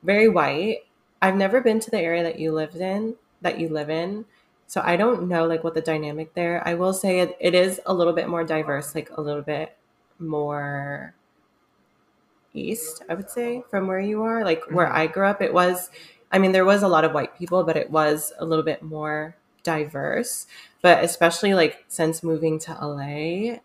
very 0.02 0.28
white. 0.28 0.80
I've 1.22 1.36
never 1.36 1.60
been 1.60 1.80
to 1.80 1.90
the 1.90 2.00
area 2.00 2.22
that 2.22 2.38
you 2.38 2.52
lived 2.52 2.76
in, 2.76 3.16
that 3.42 3.58
you 3.60 3.68
live 3.68 3.90
in. 3.90 4.24
So 4.66 4.80
I 4.84 4.96
don't 4.96 5.28
know 5.28 5.46
like 5.46 5.64
what 5.64 5.74
the 5.74 5.80
dynamic 5.80 6.34
there. 6.34 6.62
I 6.66 6.74
will 6.74 6.92
say 6.92 7.20
it, 7.20 7.36
it 7.40 7.54
is 7.54 7.80
a 7.86 7.94
little 7.94 8.12
bit 8.12 8.28
more 8.28 8.44
diverse, 8.44 8.94
like 8.94 9.10
a 9.16 9.20
little 9.20 9.42
bit 9.42 9.76
more 10.18 11.14
east, 12.54 13.02
I 13.08 13.14
would 13.14 13.30
say, 13.30 13.62
from 13.70 13.86
where 13.86 14.00
you 14.00 14.22
are. 14.22 14.44
Like 14.44 14.64
where 14.70 14.86
Mhm. 14.86 14.94
I 14.94 15.06
grew 15.06 15.26
up, 15.26 15.42
it 15.42 15.52
was 15.54 15.90
I 16.32 16.38
mean, 16.38 16.52
there 16.52 16.64
was 16.64 16.84
a 16.84 16.88
lot 16.88 17.02
of 17.04 17.12
white 17.12 17.36
people, 17.36 17.64
but 17.64 17.76
it 17.76 17.90
was 17.90 18.32
a 18.38 18.44
little 18.44 18.64
bit 18.64 18.82
more 18.82 19.34
diverse. 19.64 20.46
But 20.80 21.02
especially 21.02 21.54
like 21.54 21.84
since 21.88 22.22
moving 22.22 22.56
to 22.60 22.72
LA, 22.80 23.60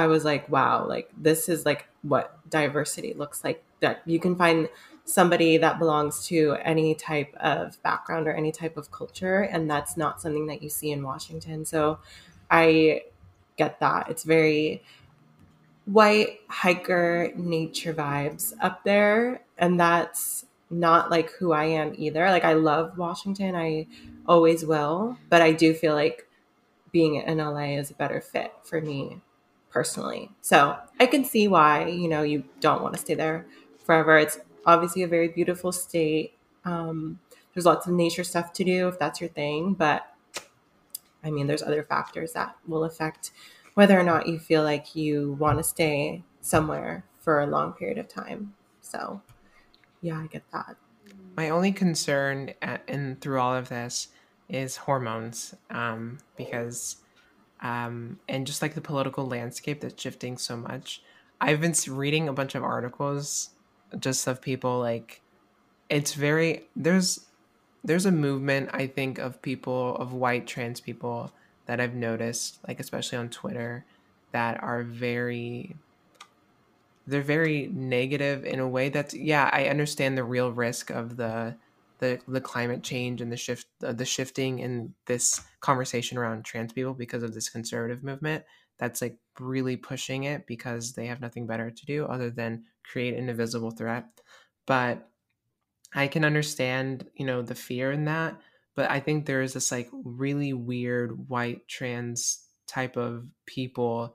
I 0.00 0.06
was 0.06 0.24
like, 0.24 0.48
wow, 0.48 0.86
like 0.86 1.10
this 1.16 1.48
is 1.48 1.66
like 1.66 1.86
what 2.02 2.38
diversity 2.48 3.14
looks 3.14 3.44
like. 3.44 3.62
That 3.80 4.02
you 4.04 4.20
can 4.20 4.36
find 4.36 4.68
somebody 5.04 5.56
that 5.56 5.78
belongs 5.78 6.26
to 6.26 6.56
any 6.62 6.94
type 6.94 7.34
of 7.40 7.82
background 7.82 8.28
or 8.28 8.32
any 8.32 8.52
type 8.52 8.76
of 8.76 8.90
culture, 8.90 9.40
and 9.40 9.70
that's 9.70 9.96
not 9.96 10.20
something 10.20 10.46
that 10.46 10.62
you 10.62 10.68
see 10.68 10.90
in 10.90 11.02
Washington. 11.02 11.64
So 11.64 11.98
I 12.50 13.02
get 13.56 13.80
that. 13.80 14.08
It's 14.10 14.24
very 14.24 14.82
white 15.86 16.40
hiker 16.48 17.32
nature 17.36 17.94
vibes 17.94 18.52
up 18.60 18.84
there, 18.84 19.42
and 19.58 19.78
that's 19.78 20.46
not 20.70 21.10
like 21.10 21.30
who 21.32 21.52
I 21.52 21.64
am 21.64 21.94
either. 21.96 22.30
Like 22.30 22.44
I 22.44 22.52
love 22.54 22.98
Washington. 22.98 23.54
I 23.56 23.86
always 24.26 24.64
will, 24.64 25.18
but 25.28 25.42
I 25.42 25.52
do 25.52 25.74
feel 25.74 25.94
like 25.94 26.28
being 26.92 27.16
in 27.16 27.38
LA 27.38 27.78
is 27.78 27.90
a 27.90 27.94
better 27.94 28.20
fit 28.20 28.52
for 28.62 28.80
me 28.80 29.20
personally. 29.70 30.30
So 30.40 30.76
I 30.98 31.06
can 31.06 31.24
see 31.24 31.48
why, 31.48 31.86
you 31.86 32.08
know, 32.08 32.22
you 32.22 32.44
don't 32.60 32.82
want 32.82 32.94
to 32.94 33.00
stay 33.00 33.14
there 33.14 33.46
forever. 33.84 34.18
It's 34.18 34.38
obviously 34.66 35.02
a 35.02 35.08
very 35.08 35.28
beautiful 35.28 35.72
state. 35.72 36.34
Um, 36.64 37.20
there's 37.54 37.66
lots 37.66 37.86
of 37.86 37.92
nature 37.92 38.24
stuff 38.24 38.52
to 38.54 38.64
do 38.64 38.88
if 38.88 38.98
that's 38.98 39.20
your 39.20 39.30
thing, 39.30 39.74
but 39.74 40.12
I 41.22 41.30
mean, 41.30 41.46
there's 41.46 41.62
other 41.62 41.82
factors 41.82 42.32
that 42.32 42.56
will 42.66 42.84
affect 42.84 43.30
whether 43.74 43.98
or 43.98 44.02
not 44.02 44.26
you 44.26 44.38
feel 44.38 44.62
like 44.62 44.94
you 44.94 45.32
want 45.38 45.58
to 45.58 45.64
stay 45.64 46.22
somewhere 46.40 47.04
for 47.20 47.40
a 47.40 47.46
long 47.46 47.72
period 47.72 47.98
of 47.98 48.08
time. 48.08 48.54
So, 48.80 49.22
yeah, 50.00 50.18
I 50.18 50.26
get 50.26 50.44
that. 50.52 50.76
My 51.36 51.50
only 51.50 51.72
concern 51.72 52.54
at, 52.62 52.82
in 52.88 53.16
through 53.20 53.40
all 53.40 53.54
of 53.54 53.68
this 53.68 54.08
is 54.48 54.76
hormones, 54.76 55.54
um, 55.70 56.18
because 56.36 56.96
um, 57.62 58.18
and 58.28 58.46
just 58.46 58.62
like 58.62 58.74
the 58.74 58.80
political 58.80 59.26
landscape 59.26 59.80
that's 59.80 60.00
shifting 60.00 60.38
so 60.38 60.56
much. 60.56 61.02
I've 61.40 61.60
been 61.60 61.74
reading 61.88 62.28
a 62.28 62.32
bunch 62.32 62.54
of 62.54 62.62
articles 62.62 63.50
just 63.98 64.26
of 64.26 64.40
people 64.40 64.78
like 64.78 65.20
it's 65.88 66.14
very 66.14 66.68
there's 66.76 67.26
there's 67.82 68.06
a 68.06 68.12
movement 68.12 68.70
I 68.72 68.86
think 68.86 69.18
of 69.18 69.42
people 69.42 69.96
of 69.96 70.12
white 70.12 70.46
trans 70.46 70.80
people 70.80 71.32
that 71.66 71.80
I've 71.80 71.94
noticed 71.94 72.58
like 72.68 72.78
especially 72.78 73.18
on 73.18 73.30
Twitter 73.30 73.84
that 74.32 74.62
are 74.62 74.82
very 74.82 75.74
they're 77.06 77.22
very 77.22 77.68
negative 77.72 78.44
in 78.44 78.60
a 78.60 78.68
way 78.68 78.88
that's 78.88 79.14
yeah 79.14 79.50
i 79.52 79.64
understand 79.64 80.16
the 80.16 80.24
real 80.24 80.52
risk 80.52 80.90
of 80.90 81.16
the 81.16 81.54
the, 82.00 82.20
the 82.26 82.40
climate 82.40 82.82
change 82.82 83.20
and 83.20 83.30
the 83.30 83.36
shift 83.36 83.66
uh, 83.84 83.92
the 83.92 84.04
shifting 84.04 84.58
in 84.58 84.94
this 85.06 85.40
conversation 85.60 86.18
around 86.18 86.44
trans 86.44 86.72
people 86.72 86.94
because 86.94 87.22
of 87.22 87.34
this 87.34 87.48
conservative 87.48 88.02
movement 88.02 88.44
that's 88.78 89.02
like 89.02 89.18
really 89.38 89.76
pushing 89.76 90.24
it 90.24 90.46
because 90.46 90.94
they 90.94 91.06
have 91.06 91.20
nothing 91.20 91.46
better 91.46 91.70
to 91.70 91.86
do 91.86 92.06
other 92.06 92.30
than 92.30 92.64
create 92.82 93.14
an 93.14 93.28
invisible 93.28 93.70
threat. 93.70 94.06
But 94.66 95.06
i 95.94 96.06
can 96.06 96.24
understand 96.24 97.08
you 97.14 97.26
know 97.26 97.42
the 97.42 97.54
fear 97.54 97.90
in 97.92 98.04
that 98.04 98.40
but 98.76 98.90
i 98.90 99.00
think 99.00 99.26
there 99.26 99.42
is 99.42 99.54
this 99.54 99.72
like 99.72 99.88
really 99.92 100.52
weird 100.52 101.28
white 101.28 101.66
trans 101.68 102.46
type 102.66 102.96
of 102.96 103.26
people 103.46 104.14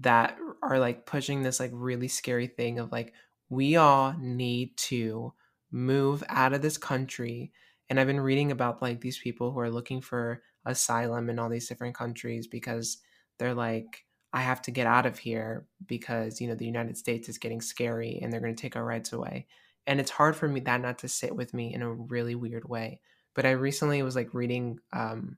that 0.00 0.36
are 0.62 0.78
like 0.78 1.06
pushing 1.06 1.42
this 1.42 1.60
like 1.60 1.70
really 1.72 2.08
scary 2.08 2.46
thing 2.48 2.78
of 2.78 2.90
like 2.90 3.12
we 3.48 3.76
all 3.76 4.14
need 4.18 4.76
to 4.76 5.32
move 5.72 6.22
out 6.28 6.52
of 6.52 6.62
this 6.62 6.78
country 6.78 7.50
and 7.88 7.98
i've 7.98 8.06
been 8.06 8.20
reading 8.20 8.52
about 8.52 8.82
like 8.82 9.00
these 9.00 9.18
people 9.18 9.50
who 9.50 9.60
are 9.60 9.70
looking 9.70 10.00
for 10.00 10.42
asylum 10.66 11.28
in 11.30 11.38
all 11.38 11.48
these 11.48 11.68
different 11.68 11.94
countries 11.94 12.46
because 12.46 12.98
they're 13.38 13.54
like 13.54 14.04
i 14.32 14.40
have 14.40 14.62
to 14.62 14.70
get 14.70 14.86
out 14.86 15.06
of 15.06 15.18
here 15.18 15.66
because 15.86 16.40
you 16.40 16.46
know 16.46 16.54
the 16.54 16.66
united 16.66 16.96
states 16.96 17.28
is 17.28 17.38
getting 17.38 17.60
scary 17.60 18.18
and 18.22 18.32
they're 18.32 18.40
going 18.40 18.54
to 18.54 18.60
take 18.60 18.76
our 18.76 18.84
rights 18.84 19.12
away. 19.12 19.46
And 19.84 19.98
it's 19.98 20.12
hard 20.12 20.36
for 20.36 20.46
me 20.46 20.60
that 20.60 20.80
not 20.80 20.98
to 20.98 21.08
sit 21.08 21.34
with 21.34 21.52
me 21.52 21.74
in 21.74 21.82
a 21.82 21.92
really 21.92 22.36
weird 22.36 22.68
way 22.68 23.00
but 23.34 23.44
i 23.44 23.50
recently 23.50 24.02
was 24.02 24.14
like 24.14 24.32
reading 24.32 24.78
um 24.92 25.36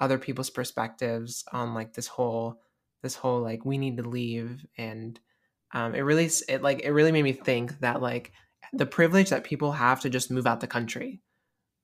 other 0.00 0.18
people's 0.18 0.50
perspectives 0.50 1.44
on 1.52 1.74
like 1.74 1.92
this 1.92 2.08
whole 2.08 2.60
this 3.02 3.14
whole 3.14 3.40
like 3.40 3.64
we 3.64 3.78
need 3.78 3.96
to 3.98 4.08
leave 4.08 4.66
and 4.76 5.20
um, 5.72 5.94
it 5.94 6.00
really 6.00 6.30
it 6.48 6.62
like 6.62 6.80
it 6.82 6.90
really 6.90 7.12
made 7.12 7.22
me 7.22 7.32
think 7.32 7.78
that 7.80 8.00
like 8.00 8.32
the 8.72 8.86
privilege 8.86 9.30
that 9.30 9.44
people 9.44 9.72
have 9.72 10.00
to 10.00 10.10
just 10.10 10.30
move 10.30 10.46
out 10.46 10.60
the 10.60 10.66
country. 10.66 11.20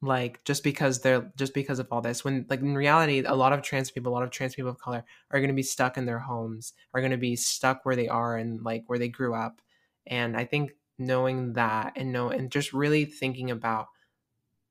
Like 0.02 0.42
just 0.44 0.64
because 0.64 1.00
they're 1.00 1.30
just 1.36 1.52
because 1.52 1.78
of 1.78 1.88
all 1.90 2.00
this 2.00 2.24
when 2.24 2.46
like 2.48 2.60
in 2.60 2.74
reality 2.74 3.22
a 3.26 3.34
lot 3.34 3.52
of 3.52 3.60
trans 3.60 3.90
people 3.90 4.10
a 4.10 4.14
lot 4.14 4.22
of 4.22 4.30
trans 4.30 4.54
people 4.54 4.70
of 4.70 4.78
color 4.78 5.04
are 5.30 5.40
going 5.40 5.50
to 5.50 5.54
be 5.54 5.62
stuck 5.62 5.98
in 5.98 6.06
their 6.06 6.18
homes 6.18 6.72
are 6.94 7.02
going 7.02 7.10
to 7.10 7.18
be 7.18 7.36
stuck 7.36 7.84
where 7.84 7.96
they 7.96 8.08
are 8.08 8.38
and 8.38 8.62
like 8.62 8.84
where 8.86 8.98
they 8.98 9.08
grew 9.08 9.34
up. 9.34 9.60
And 10.06 10.38
i 10.38 10.46
think 10.46 10.70
knowing 10.98 11.52
that 11.52 11.92
and 11.96 12.12
know 12.12 12.30
and 12.30 12.50
just 12.50 12.72
really 12.72 13.04
thinking 13.04 13.50
about 13.50 13.88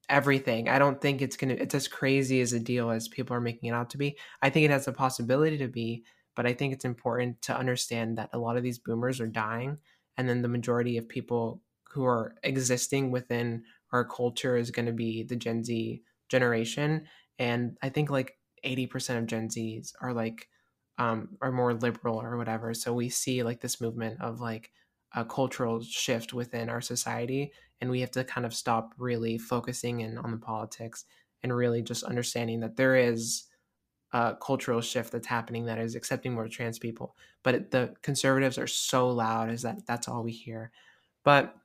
everything 0.10 0.68
i 0.68 0.80
don't 0.80 1.00
think 1.00 1.22
it's 1.22 1.38
gonna 1.38 1.54
it's 1.54 1.76
as 1.76 1.88
crazy 1.88 2.42
as 2.42 2.54
a 2.54 2.60
deal 2.60 2.90
as 2.90 3.08
people 3.08 3.36
are 3.36 3.42
making 3.42 3.70
it 3.70 3.74
out 3.74 3.92
to 3.92 4.00
be. 4.00 4.18
I 4.42 4.50
think 4.50 4.66
it 4.66 4.72
has 4.72 4.88
a 4.88 4.92
possibility 4.92 5.60
to 5.60 5.68
be 5.68 6.04
but 6.40 6.46
I 6.46 6.54
think 6.54 6.72
it's 6.72 6.86
important 6.86 7.42
to 7.42 7.58
understand 7.58 8.18
that 8.18 8.30
a 8.32 8.38
lot 8.38 8.56
of 8.56 8.64
these 8.64 8.80
boomers 8.80 9.20
are 9.20 9.28
dying, 9.28 9.78
and 10.16 10.30
then 10.30 10.42
the 10.42 10.48
majority 10.48 10.96
of 10.96 11.10
people 11.10 11.62
who 11.92 12.06
are 12.06 12.36
existing 12.44 13.12
within 13.12 13.64
our 13.92 14.06
culture 14.06 14.56
is 14.58 14.72
going 14.72 14.86
to 14.86 14.94
be 14.94 15.24
the 15.24 15.36
Gen 15.36 15.64
Z 15.64 16.04
generation. 16.30 17.08
And 17.38 17.78
I 17.82 17.90
think 17.90 18.10
like 18.10 18.38
80% 18.64 19.18
of 19.18 19.28
Gen 19.28 19.50
Zs 19.50 19.94
are 20.02 20.14
like, 20.14 20.50
um, 20.98 21.38
are 21.42 21.52
more 21.52 21.74
liberal 21.74 22.22
or 22.22 22.38
whatever. 22.38 22.74
So 22.74 22.94
we 22.94 23.10
see 23.10 23.42
like 23.44 23.62
this 23.62 23.80
movement 23.82 24.22
of 24.22 24.42
like 24.42 24.72
a 25.14 25.26
cultural 25.26 25.82
shift 25.82 26.34
within 26.34 26.70
our 26.70 26.82
society. 26.82 27.54
And 27.82 27.90
we 27.90 28.02
have 28.02 28.12
to 28.12 28.24
kind 28.24 28.46
of 28.46 28.54
stop 28.54 28.94
really 28.98 29.38
focusing 29.38 30.02
in 30.02 30.18
on 30.18 30.32
the 30.32 30.38
politics 30.38 31.06
and 31.42 31.56
really 31.56 31.82
just 31.82 32.04
understanding 32.04 32.60
that 32.60 32.76
there 32.76 32.96
is 32.96 33.46
a 34.12 34.36
cultural 34.42 34.82
shift 34.82 35.12
that's 35.12 35.28
happening 35.28 35.66
that 35.66 35.80
is 35.80 35.96
accepting 35.96 36.34
more 36.34 36.48
trans 36.48 36.80
people. 36.80 37.16
But 37.44 37.72
the 37.72 37.96
conservatives 38.02 38.58
are 38.58 38.68
so 38.68 39.10
loud, 39.10 39.52
is 39.52 39.62
that 39.62 39.86
that's 39.86 40.08
all 40.08 40.24
we 40.24 40.32
hear. 40.32 40.72
But 41.24 41.56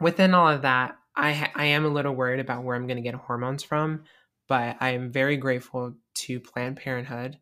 within 0.00 0.34
all 0.34 0.48
of 0.48 0.62
that, 0.62 0.96
I 1.14 1.32
ha- 1.32 1.52
I 1.54 1.66
am 1.66 1.84
a 1.84 1.88
little 1.88 2.14
worried 2.14 2.40
about 2.40 2.62
where 2.62 2.76
I'm 2.76 2.86
going 2.86 2.96
to 2.96 3.02
get 3.02 3.14
hormones 3.14 3.62
from. 3.62 4.04
But 4.48 4.76
I 4.80 4.90
am 4.90 5.10
very 5.10 5.36
grateful 5.36 5.94
to 6.14 6.40
Planned 6.40 6.76
Parenthood 6.76 7.38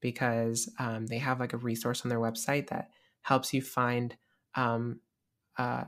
because 0.00 0.68
um, 0.78 1.06
they 1.06 1.18
have 1.18 1.40
like 1.40 1.52
a 1.52 1.58
resource 1.58 2.02
on 2.04 2.08
their 2.08 2.18
website 2.18 2.68
that 2.68 2.90
helps 3.22 3.54
you 3.54 3.62
find 3.62 4.16
um, 4.54 5.00
uh, 5.56 5.84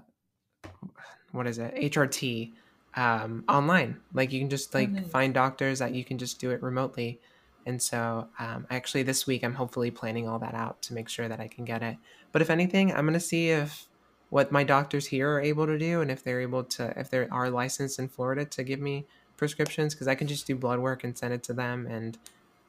what 1.33 1.47
is 1.47 1.59
it 1.59 1.75
HRT 1.75 2.53
um, 2.95 3.45
online. 3.49 3.99
Like 4.13 4.33
you 4.33 4.41
can 4.41 4.51
just 4.51 4.75
like 4.75 4.91
nice. 4.91 5.09
find 5.09 5.35
doctors 5.35 5.79
that 5.79 5.95
you 5.95 6.05
can 6.05 6.19
just 6.19 6.41
do 6.41 6.51
it 6.51 6.63
remotely. 6.63 7.21
And 7.67 7.81
so, 7.81 8.29
um, 8.39 8.67
actually, 8.71 9.03
this 9.03 9.27
week 9.27 9.45
I'm 9.45 9.55
hopefully 9.55 9.91
planning 9.91 10.29
all 10.29 10.39
that 10.39 10.55
out 10.55 10.83
to 10.83 10.95
make 10.95 11.09
sure 11.09 11.29
that 11.29 11.41
I 11.41 11.47
can 11.47 11.65
get 11.65 11.83
it. 11.83 11.97
But 12.33 12.43
if 12.43 12.51
anything, 12.51 12.93
I'm 12.93 13.05
going 13.05 13.15
to 13.15 13.21
see 13.21 13.51
if 13.51 13.87
what 14.31 14.53
my 14.53 14.65
doctors 14.65 15.07
here 15.09 15.31
are 15.31 15.41
able 15.41 15.67
to 15.67 15.79
do 15.79 16.01
and 16.01 16.11
if 16.11 16.25
they're 16.25 16.41
able 16.41 16.65
to, 16.65 16.99
if 16.99 17.11
they 17.11 17.29
are 17.29 17.51
licensed 17.51 17.99
in 17.99 18.09
Florida 18.09 18.45
to 18.47 18.65
give 18.65 18.81
me 18.81 19.07
prescriptions, 19.37 19.95
because 19.95 20.09
I 20.09 20.15
can 20.17 20.29
just 20.29 20.47
do 20.47 20.57
blood 20.57 20.81
work 20.81 21.05
and 21.05 21.17
send 21.19 21.35
it 21.35 21.43
to 21.45 21.55
them, 21.55 21.87
and 21.87 22.19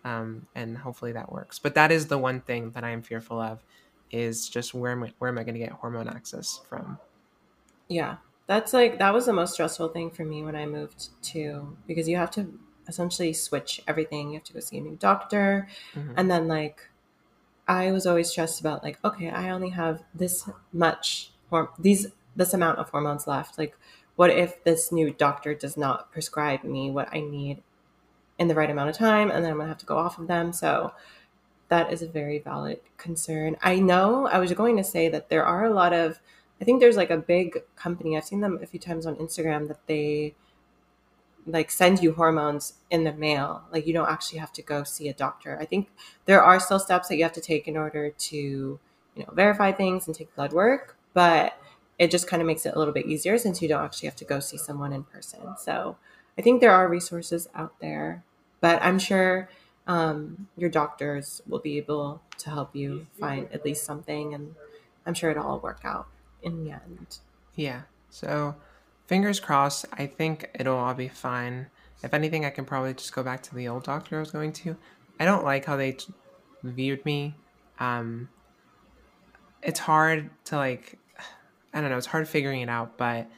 um, 0.04 0.48
and 0.56 0.78
hopefully 0.78 1.14
that 1.14 1.32
works. 1.32 1.60
But 1.60 1.76
that 1.76 1.92
is 1.92 2.08
the 2.08 2.18
one 2.18 2.42
thing 2.42 2.72
that 2.72 2.84
I 2.84 2.92
am 2.92 3.04
fearful 3.04 3.40
of, 3.40 3.64
is 4.12 4.50
just 4.50 4.74
where 4.74 4.92
am 4.92 5.04
I, 5.04 5.14
where 5.20 5.30
am 5.30 5.38
I 5.40 5.44
going 5.44 5.56
to 5.56 5.60
get 5.60 5.72
hormone 5.74 6.10
access 6.10 6.62
from? 6.70 7.00
Yeah, 7.88 8.18
that's 8.48 8.74
like 8.74 9.00
that 9.00 9.14
was 9.14 9.26
the 9.26 9.34
most 9.34 9.54
stressful 9.54 9.90
thing 9.90 10.12
for 10.12 10.24
me 10.26 10.44
when 10.44 10.56
I 10.56 10.66
moved 10.66 11.10
to 11.34 11.78
because 11.88 12.08
you 12.08 12.16
have 12.18 12.32
to 12.32 12.60
essentially 12.88 13.34
switch 13.34 13.82
everything. 13.88 14.30
You 14.30 14.36
have 14.36 14.44
to 14.46 14.54
go 14.54 14.60
see 14.60 14.78
a 14.78 14.82
new 14.82 14.96
doctor, 14.96 15.68
Mhm. 15.94 16.16
and 16.16 16.30
then 16.32 16.48
like 16.48 16.90
I 17.68 17.92
was 17.92 18.08
always 18.08 18.30
stressed 18.32 18.62
about 18.62 18.84
like 18.84 19.04
okay, 19.06 19.30
I 19.30 19.50
only 19.52 19.70
have 19.72 20.04
this 20.14 20.50
much 20.74 21.34
these 21.80 22.08
this 22.36 22.54
amount 22.54 22.80
of 22.80 22.90
hormones 22.90 23.28
left. 23.28 23.58
Like, 23.58 23.78
what 24.16 24.30
if 24.30 24.64
this 24.64 24.92
new 24.92 25.12
doctor 25.12 25.54
does 25.54 25.78
not 25.78 26.12
prescribe 26.12 26.64
me 26.64 26.90
what 26.92 27.14
I 27.14 27.20
need 27.22 27.62
in 28.40 28.48
the 28.48 28.56
right 28.56 28.70
amount 28.70 28.90
of 28.90 28.98
time, 28.98 29.30
and 29.30 29.44
then 29.44 29.52
I'm 29.52 29.58
gonna 29.58 29.70
have 29.70 29.78
to 29.80 29.86
go 29.86 29.98
off 29.98 30.18
of 30.18 30.28
them? 30.28 30.54
So 30.54 30.94
that 31.72 31.92
is 31.92 32.02
a 32.02 32.08
very 32.08 32.38
valid 32.38 32.82
concern. 32.98 33.56
I 33.62 33.80
know 33.80 34.28
I 34.28 34.40
was 34.40 34.52
going 34.54 34.76
to 34.76 34.84
say 34.84 35.08
that 35.08 35.30
there 35.30 35.46
are 35.46 35.66
a 35.66 35.74
lot 35.74 35.94
of, 35.94 36.20
I 36.60 36.66
think 36.66 36.82
there's 36.82 36.98
like 36.98 37.10
a 37.10 37.18
big 37.18 37.60
company, 37.78 38.18
I've 38.18 38.26
seen 38.26 38.42
them 38.42 38.60
a 38.62 38.66
few 38.66 38.80
times 38.80 39.06
on 39.06 39.16
Instagram 39.16 39.70
that 39.70 39.88
they 39.88 40.36
like 41.48 41.72
send 41.72 42.04
you 42.04 42.12
hormones 42.12 42.74
in 42.90 43.06
the 43.06 43.14
mail. 43.14 43.64
Like 43.72 43.88
you 43.88 43.94
don't 43.94 44.10
actually 44.10 44.40
have 44.40 44.52
to 44.54 44.62
go 44.62 44.84
see 44.84 45.08
a 45.08 45.14
doctor. 45.14 45.58
I 45.60 45.66
think 45.66 45.90
there 46.26 46.44
are 46.44 46.60
still 46.60 46.78
steps 46.78 47.08
that 47.08 47.16
you 47.16 47.24
have 47.24 47.34
to 47.34 47.42
take 47.42 47.70
in 47.70 47.78
order 47.78 48.10
to, 48.10 48.38
you 48.38 48.80
know, 49.24 49.30
verify 49.34 49.72
things 49.72 50.08
and 50.08 50.16
take 50.16 50.36
blood 50.36 50.52
work, 50.52 50.98
but 51.14 51.58
it 52.00 52.10
just 52.10 52.28
kind 52.28 52.42
of 52.42 52.48
makes 52.48 52.66
it 52.66 52.74
a 52.76 52.80
little 52.80 52.94
bit 52.94 53.06
easier 53.06 53.38
since 53.38 53.62
you 53.62 53.68
don't 53.68 53.84
actually 53.84 54.08
have 54.08 54.16
to 54.16 54.26
go 54.26 54.40
see 54.40 54.58
someone 54.58 54.92
in 54.92 55.04
person. 55.04 55.40
So 55.58 55.98
I 56.38 56.42
think 56.42 56.62
there 56.62 56.72
are 56.72 56.88
resources 56.88 57.48
out 57.54 57.74
there, 57.80 58.24
but 58.60 58.82
I'm 58.82 58.98
sure 58.98 59.50
um, 59.88 60.48
your 60.58 60.70
doctors 60.70 61.42
will 61.48 61.60
be 61.60 61.78
able 61.78 62.22
to 62.40 62.50
help 62.50 62.76
you 62.76 63.08
find 63.20 63.48
at 63.54 63.66
least 63.66 63.84
something, 63.84 64.34
and 64.34 64.56
I'm 65.06 65.14
sure 65.14 65.32
it'll 65.32 65.46
all 65.46 65.60
work 65.60 65.82
out 65.84 66.08
in 66.42 66.64
the 66.64 66.72
end. 66.72 67.20
Yeah. 67.56 67.82
So 68.10 68.56
fingers 69.08 69.40
crossed. 69.40 69.86
I 69.94 70.08
think 70.08 70.50
it'll 70.56 70.78
all 70.78 70.94
be 70.94 71.08
fine. 71.08 71.68
If 72.04 72.14
anything, 72.14 72.46
I 72.46 72.50
can 72.50 72.66
probably 72.66 72.94
just 72.94 73.14
go 73.14 73.22
back 73.22 73.44
to 73.44 73.56
the 73.56 73.68
old 73.68 73.84
doctor 73.84 74.18
I 74.18 74.20
was 74.22 74.32
going 74.32 74.54
to. 74.54 74.76
I 75.20 75.26
don't 75.26 75.44
like 75.44 75.66
how 75.66 75.76
they 75.76 75.98
viewed 76.64 77.06
me. 77.06 77.36
Um, 77.80 78.30
it's 79.62 79.80
hard 79.80 80.30
to 80.46 80.56
like, 80.56 80.98
I 81.74 81.82
don't 81.82 81.90
know. 81.90 81.98
It's 81.98 82.08
hard 82.08 82.28
figuring 82.28 82.62
it 82.62 82.70
out, 82.70 82.98
but 82.98 83.30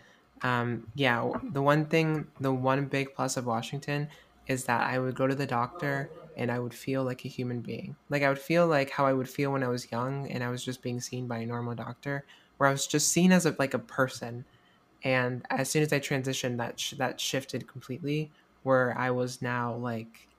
um, 0.42 0.88
yeah, 0.96 1.30
the 1.44 1.62
one 1.62 1.86
thing, 1.86 2.28
the 2.40 2.54
one 2.54 2.88
big 2.88 3.14
plus 3.16 3.38
of 3.38 3.46
Washington 3.46 4.10
is 4.48 4.66
that 4.66 4.82
I 4.88 5.00
would 5.00 5.16
go 5.16 5.28
to 5.28 5.36
the 5.36 5.46
doctor 5.48 6.12
and 6.36 6.52
I 6.52 6.60
would 6.60 6.74
feel 6.74 7.04
like 7.04 7.24
a 7.26 7.30
human 7.30 7.62
being. 7.62 7.96
Like 8.10 8.24
I 8.24 8.30
would 8.30 8.40
feel 8.40 8.68
like 8.68 8.90
how 8.90 9.06
I 9.06 9.14
would 9.14 9.30
feel 9.30 9.52
when 9.52 9.64
I 9.64 9.68
was 9.70 9.92
young 9.92 10.30
and 10.30 10.44
I 10.44 10.50
was 10.50 10.66
just 10.66 10.82
being 10.82 11.00
seen 11.00 11.28
by 11.28 11.38
a 11.40 11.46
normal 11.46 11.76
doctor, 11.76 12.26
where 12.58 12.68
I 12.70 12.72
was 12.72 12.88
just 12.88 13.10
seen 13.10 13.32
as 13.32 13.46
a, 13.46 13.56
like 13.60 13.74
a 13.74 13.80
person. 13.80 14.46
And 15.04 15.46
as 15.50 15.70
soon 15.70 15.84
as 15.84 15.94
I 15.94 16.00
transitioned, 16.00 16.58
that 16.58 16.80
sh- 16.80 16.94
that 16.98 17.20
shifted 17.20 17.68
completely, 17.68 18.34
where 18.64 18.98
I 18.98 19.12
was 19.12 19.42
now 19.42 19.76
like 19.76 20.30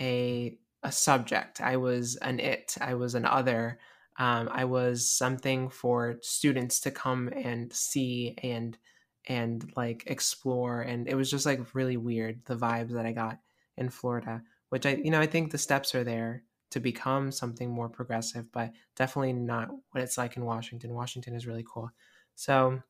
a 0.00 0.58
a 0.82 0.92
subject. 0.92 1.60
I 1.60 1.76
was 1.76 2.16
an 2.16 2.40
it. 2.40 2.76
I 2.80 2.94
was 2.94 3.14
an 3.14 3.24
other. 3.26 3.78
Um, 4.18 4.48
I 4.52 4.64
was 4.64 5.08
something 5.08 5.68
for 5.70 6.18
students 6.20 6.80
to 6.80 6.90
come 6.90 7.28
and 7.28 7.72
see 7.72 8.34
and 8.42 8.76
and 9.26 9.70
like 9.76 10.04
explore. 10.06 10.80
And 10.82 11.08
it 11.08 11.14
was 11.14 11.30
just 11.30 11.46
like 11.46 11.74
really 11.74 11.96
weird 11.96 12.40
the 12.46 12.56
vibes 12.56 12.92
that 12.92 13.06
I 13.06 13.12
got 13.12 13.38
in 13.76 13.88
Florida 13.88 14.42
which 14.72 14.86
I, 14.86 14.94
you 14.94 15.10
know, 15.10 15.20
I 15.20 15.26
think 15.26 15.50
the 15.50 15.58
steps 15.58 15.94
are 15.94 16.02
there 16.02 16.44
to 16.70 16.80
become 16.80 17.30
something 17.30 17.68
more 17.68 17.90
progressive, 17.90 18.50
but 18.52 18.72
definitely 18.96 19.34
not 19.34 19.68
what 19.90 20.02
it's 20.02 20.16
like 20.16 20.38
in 20.38 20.46
Washington. 20.46 20.94
Washington 20.94 21.34
is 21.34 21.46
really 21.46 21.62
cool. 21.70 21.90
So 22.36 22.82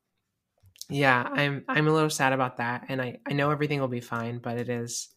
yeah, 0.89 1.27
I'm 1.33 1.65
I'm 1.67 1.89
a 1.89 1.91
little 1.91 2.09
sad 2.09 2.31
about 2.31 2.55
that. 2.55 2.85
And 2.87 3.01
I, 3.01 3.19
I 3.25 3.33
know 3.33 3.51
everything 3.51 3.81
will 3.81 3.89
be 3.89 3.99
fine, 3.99 4.37
but 4.37 4.57
it 4.57 4.69
is 4.69 5.09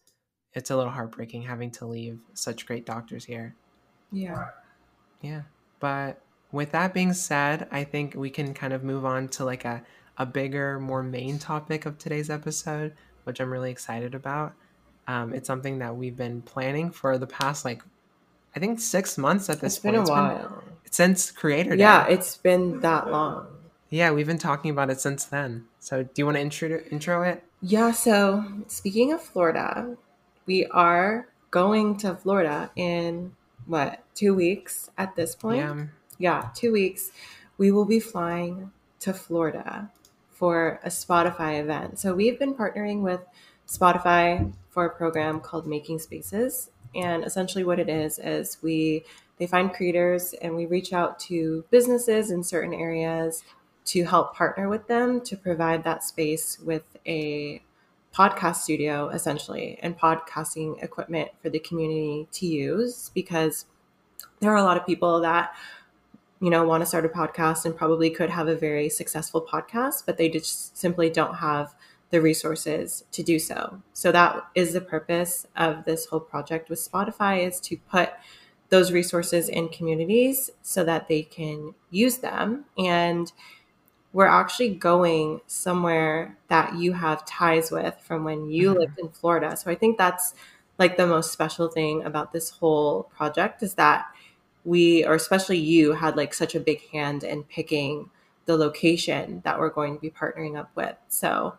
it's 0.51 0.69
a 0.69 0.75
little 0.75 0.91
heartbreaking 0.91 1.43
having 1.43 1.71
to 1.71 1.85
leave 1.85 2.19
such 2.33 2.65
great 2.65 2.85
doctors 2.85 3.23
here. 3.23 3.55
Yeah. 4.11 4.49
Yeah. 5.21 5.43
But 5.79 6.21
with 6.51 6.71
that 6.71 6.93
being 6.93 7.13
said, 7.13 7.67
I 7.71 7.83
think 7.83 8.15
we 8.15 8.29
can 8.29 8.53
kind 8.53 8.73
of 8.73 8.83
move 8.83 9.05
on 9.05 9.27
to 9.29 9.45
like 9.45 9.65
a, 9.65 9.83
a 10.17 10.25
bigger, 10.25 10.79
more 10.79 11.03
main 11.03 11.39
topic 11.39 11.85
of 11.85 11.97
today's 11.97 12.29
episode, 12.29 12.93
which 13.25 13.39
I'm 13.39 13.51
really 13.51 13.71
excited 13.71 14.15
about. 14.15 14.53
Um, 15.07 15.33
it's 15.33 15.47
something 15.47 15.79
that 15.79 15.95
we've 15.95 16.17
been 16.17 16.41
planning 16.41 16.91
for 16.91 17.17
the 17.17 17.27
past 17.27 17.63
like 17.63 17.81
I 18.55 18.59
think 18.59 18.79
six 18.79 19.17
months 19.17 19.49
at 19.49 19.61
this 19.61 19.75
it's 19.75 19.83
point. 19.83 19.93
Been 19.93 19.99
a 19.99 20.01
it's 20.01 20.09
while. 20.09 20.37
been 20.37 20.91
since 20.91 21.31
Creator 21.31 21.75
Day. 21.75 21.81
Yeah, 21.81 22.07
it's 22.07 22.37
been 22.37 22.79
that 22.81 23.11
long. 23.11 23.47
Yeah, 23.89 24.11
we've 24.11 24.25
been 24.27 24.39
talking 24.39 24.71
about 24.71 24.89
it 24.89 24.99
since 24.99 25.25
then. 25.25 25.65
So, 25.79 26.03
do 26.03 26.09
you 26.15 26.25
want 26.25 26.37
to 26.37 26.41
intro 26.41 26.81
intro 26.91 27.21
it? 27.21 27.43
Yeah. 27.61 27.91
So, 27.91 28.43
speaking 28.67 29.13
of 29.13 29.21
Florida, 29.21 29.95
we 30.45 30.65
are 30.67 31.27
going 31.51 31.97
to 31.97 32.15
Florida 32.15 32.71
in 32.75 33.35
what 33.67 34.03
two 34.17 34.33
weeks 34.33 34.89
at 34.97 35.15
this 35.15 35.35
point? 35.35 35.59
Yeah. 35.59 35.85
Yeah, 36.19 36.49
two 36.55 36.71
weeks. 36.71 37.11
We 37.57 37.71
will 37.71 37.85
be 37.85 37.99
flying 37.99 38.71
to 39.01 39.13
Florida 39.13 39.91
for 40.31 40.79
a 40.83 40.89
Spotify 40.89 41.59
event. 41.59 41.99
So 41.99 42.13
we've 42.13 42.39
been 42.39 42.55
partnering 42.55 43.01
with 43.01 43.21
Spotify 43.67 44.53
for 44.69 44.85
a 44.85 44.89
program 44.89 45.39
called 45.39 45.67
Making 45.67 45.99
Spaces. 45.99 46.71
And 46.95 47.23
essentially, 47.23 47.63
what 47.63 47.79
it 47.79 47.89
is 47.89 48.17
is 48.19 48.57
we 48.61 49.03
they 49.37 49.45
find 49.45 49.71
creators 49.71 50.33
and 50.33 50.55
we 50.55 50.65
reach 50.65 50.93
out 50.93 51.19
to 51.19 51.63
businesses 51.69 52.31
in 52.31 52.43
certain 52.43 52.73
areas 52.73 53.43
to 53.85 54.03
help 54.03 54.35
partner 54.35 54.67
with 54.67 54.87
them 54.87 55.21
to 55.21 55.37
provide 55.37 55.83
that 55.83 56.03
space 56.03 56.59
with 56.59 56.83
a 57.05 57.61
podcast 58.13 58.55
studio 58.55 59.09
essentially 59.09 59.77
and 59.83 59.97
podcasting 59.97 60.81
equipment 60.81 61.29
for 61.41 61.49
the 61.49 61.59
community 61.59 62.27
to 62.31 62.47
use 62.47 63.11
because 63.13 63.65
there 64.39 64.51
are 64.51 64.57
a 64.57 64.63
lot 64.63 64.77
of 64.77 64.85
people 64.85 65.21
that 65.21 65.55
you 66.39 66.49
know 66.49 66.63
want 66.63 66.81
to 66.81 66.85
start 66.85 67.05
a 67.05 67.09
podcast 67.09 67.65
and 67.65 67.75
probably 67.75 68.09
could 68.09 68.29
have 68.29 68.47
a 68.47 68.55
very 68.55 68.89
successful 68.89 69.41
podcast 69.41 70.05
but 70.05 70.17
they 70.17 70.29
just 70.29 70.77
simply 70.77 71.09
don't 71.09 71.35
have 71.35 71.73
the 72.09 72.21
resources 72.21 73.03
to 73.11 73.23
do 73.23 73.37
so. 73.39 73.81
So 73.93 74.11
that 74.11 74.47
is 74.55 74.73
the 74.73 74.81
purpose 74.81 75.45
of 75.55 75.85
this 75.85 76.05
whole 76.05 76.19
project 76.19 76.69
with 76.69 76.79
Spotify 76.79 77.45
is 77.45 77.59
to 77.61 77.77
put 77.91 78.11
those 78.69 78.91
resources 78.91 79.49
in 79.49 79.69
communities 79.69 80.49
so 80.61 80.83
that 80.83 81.07
they 81.07 81.23
can 81.23 81.73
use 81.89 82.17
them 82.17 82.65
and 82.77 83.31
we're 84.13 84.25
actually 84.25 84.73
going 84.73 85.41
somewhere 85.47 86.37
that 86.47 86.75
you 86.75 86.93
have 86.93 87.25
ties 87.25 87.71
with 87.71 87.95
from 88.01 88.23
when 88.23 88.49
you 88.49 88.69
mm-hmm. 88.69 88.79
lived 88.79 88.99
in 88.99 89.09
Florida. 89.09 89.55
So 89.55 89.69
I 89.69 89.75
think 89.75 89.97
that's 89.97 90.33
like 90.79 90.97
the 90.97 91.07
most 91.07 91.31
special 91.31 91.67
thing 91.67 92.03
about 92.03 92.33
this 92.33 92.49
whole 92.49 93.03
project 93.03 93.63
is 93.63 93.75
that 93.75 94.05
we 94.63 95.05
or 95.05 95.15
especially 95.15 95.57
you 95.57 95.93
had 95.93 96.15
like 96.17 96.33
such 96.33 96.53
a 96.53 96.59
big 96.59 96.89
hand 96.91 97.23
in 97.23 97.43
picking 97.43 98.09
the 98.45 98.57
location 98.57 99.41
that 99.43 99.59
we're 99.59 99.69
going 99.69 99.95
to 99.95 100.01
be 100.01 100.09
partnering 100.09 100.57
up 100.57 100.69
with. 100.75 100.95
So 101.07 101.57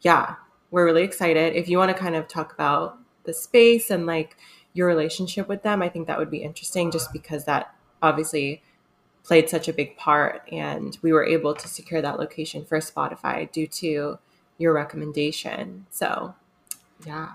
yeah, 0.00 0.36
we're 0.70 0.84
really 0.84 1.02
excited. 1.02 1.54
If 1.54 1.68
you 1.68 1.78
want 1.78 1.94
to 1.94 2.02
kind 2.02 2.16
of 2.16 2.28
talk 2.28 2.52
about 2.52 2.98
the 3.24 3.32
space 3.34 3.90
and 3.90 4.06
like 4.06 4.36
your 4.72 4.86
relationship 4.86 5.48
with 5.48 5.62
them, 5.62 5.82
I 5.82 5.88
think 5.88 6.06
that 6.06 6.18
would 6.18 6.30
be 6.30 6.42
interesting 6.42 6.90
just 6.90 7.12
because 7.12 7.44
that 7.44 7.74
obviously 8.02 8.62
played 9.22 9.50
such 9.50 9.68
a 9.68 9.72
big 9.72 9.96
part 9.96 10.42
and 10.50 10.96
we 11.02 11.12
were 11.12 11.24
able 11.24 11.54
to 11.54 11.68
secure 11.68 12.00
that 12.00 12.18
location 12.18 12.64
for 12.64 12.78
Spotify 12.78 13.50
due 13.50 13.66
to 13.66 14.18
your 14.58 14.72
recommendation. 14.72 15.86
So, 15.90 16.34
yeah. 17.06 17.32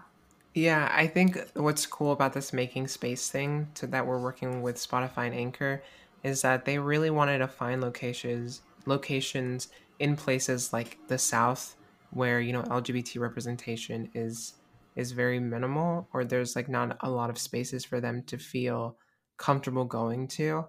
Yeah, 0.56 0.90
I 0.94 1.08
think 1.08 1.38
what's 1.56 1.86
cool 1.86 2.14
about 2.14 2.34
this 2.34 2.54
making 2.54 2.88
space 2.88 3.30
thing 3.30 3.72
to 3.76 3.88
that 3.88 4.08
we're 4.08 4.22
working 4.22 4.62
with 4.62 4.78
Spotify 4.78 5.26
and 5.28 5.36
Anchor 5.36 5.84
is 6.24 6.42
that 6.44 6.66
they 6.66 6.80
really 6.80 7.10
wanted 7.10 7.40
to 7.40 7.48
find 7.48 7.82
locations 7.82 8.62
locations 8.88 9.68
in 10.00 10.16
places 10.16 10.72
like 10.74 11.00
the 11.08 11.18
South 11.18 11.76
where 12.12 12.40
you 12.40 12.54
know 12.54 12.64
lgbt 12.64 13.20
representation 13.20 14.10
is 14.14 14.54
is 14.96 15.12
very 15.12 15.40
minimal 15.40 16.08
or 16.14 16.24
there's 16.24 16.56
like 16.56 16.70
not 16.70 16.98
a 17.02 17.10
lot 17.10 17.30
of 17.30 17.38
spaces 17.38 17.84
for 17.84 18.00
them 18.00 18.24
to 18.24 18.38
feel 18.38 18.98
comfortable 19.38 19.86
going 19.86 20.28
to 20.28 20.66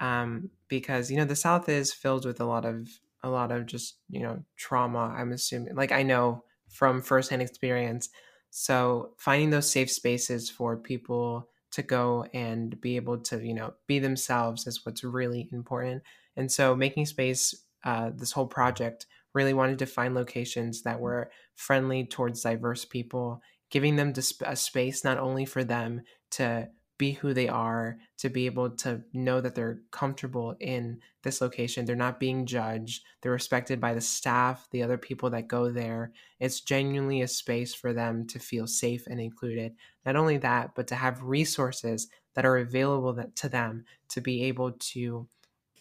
um, 0.00 0.50
because 0.68 1.10
you 1.10 1.16
know 1.16 1.24
the 1.24 1.36
south 1.36 1.68
is 1.68 1.92
filled 1.92 2.24
with 2.24 2.40
a 2.40 2.44
lot 2.44 2.64
of 2.64 2.88
a 3.22 3.28
lot 3.30 3.52
of 3.52 3.66
just 3.66 3.98
you 4.08 4.20
know 4.22 4.44
trauma 4.56 5.14
i'm 5.16 5.32
assuming 5.32 5.74
like 5.74 5.92
i 5.92 6.02
know 6.02 6.44
from 6.68 7.02
firsthand 7.02 7.42
experience 7.42 8.08
so 8.50 9.14
finding 9.18 9.50
those 9.50 9.70
safe 9.70 9.90
spaces 9.90 10.50
for 10.50 10.76
people 10.76 11.48
to 11.72 11.82
go 11.82 12.26
and 12.34 12.80
be 12.80 12.96
able 12.96 13.18
to 13.18 13.44
you 13.44 13.54
know 13.54 13.74
be 13.86 13.98
themselves 13.98 14.66
is 14.66 14.84
what's 14.84 15.04
really 15.04 15.48
important. 15.52 16.02
And 16.36 16.50
so 16.50 16.74
making 16.74 17.06
space 17.06 17.54
uh, 17.84 18.10
this 18.14 18.32
whole 18.32 18.46
project 18.46 19.06
really 19.34 19.54
wanted 19.54 19.78
to 19.78 19.86
find 19.86 20.14
locations 20.14 20.82
that 20.82 21.00
were 21.00 21.30
friendly 21.54 22.04
towards 22.04 22.42
diverse 22.42 22.84
people, 22.84 23.40
giving 23.70 23.96
them 23.96 24.12
a 24.44 24.56
space 24.56 25.04
not 25.04 25.18
only 25.18 25.44
for 25.44 25.64
them 25.64 26.02
to 26.32 26.68
be 27.00 27.12
who 27.12 27.32
they 27.32 27.48
are, 27.48 27.96
to 28.18 28.28
be 28.28 28.44
able 28.44 28.68
to 28.68 29.00
know 29.14 29.40
that 29.40 29.54
they're 29.54 29.80
comfortable 29.90 30.54
in 30.60 31.00
this 31.22 31.40
location. 31.40 31.86
They're 31.86 31.96
not 31.96 32.20
being 32.20 32.44
judged. 32.44 33.04
They're 33.22 33.32
respected 33.32 33.80
by 33.80 33.94
the 33.94 34.02
staff, 34.02 34.68
the 34.70 34.82
other 34.82 34.98
people 34.98 35.30
that 35.30 35.48
go 35.48 35.70
there. 35.70 36.12
It's 36.40 36.60
genuinely 36.60 37.22
a 37.22 37.28
space 37.28 37.72
for 37.72 37.94
them 37.94 38.26
to 38.26 38.38
feel 38.38 38.66
safe 38.66 39.06
and 39.06 39.18
included. 39.18 39.74
Not 40.04 40.16
only 40.16 40.36
that, 40.38 40.74
but 40.74 40.86
to 40.88 40.94
have 40.94 41.22
resources 41.22 42.08
that 42.34 42.44
are 42.44 42.58
available 42.58 43.18
to 43.34 43.48
them 43.48 43.86
to 44.10 44.20
be 44.20 44.42
able 44.44 44.72
to 44.72 45.26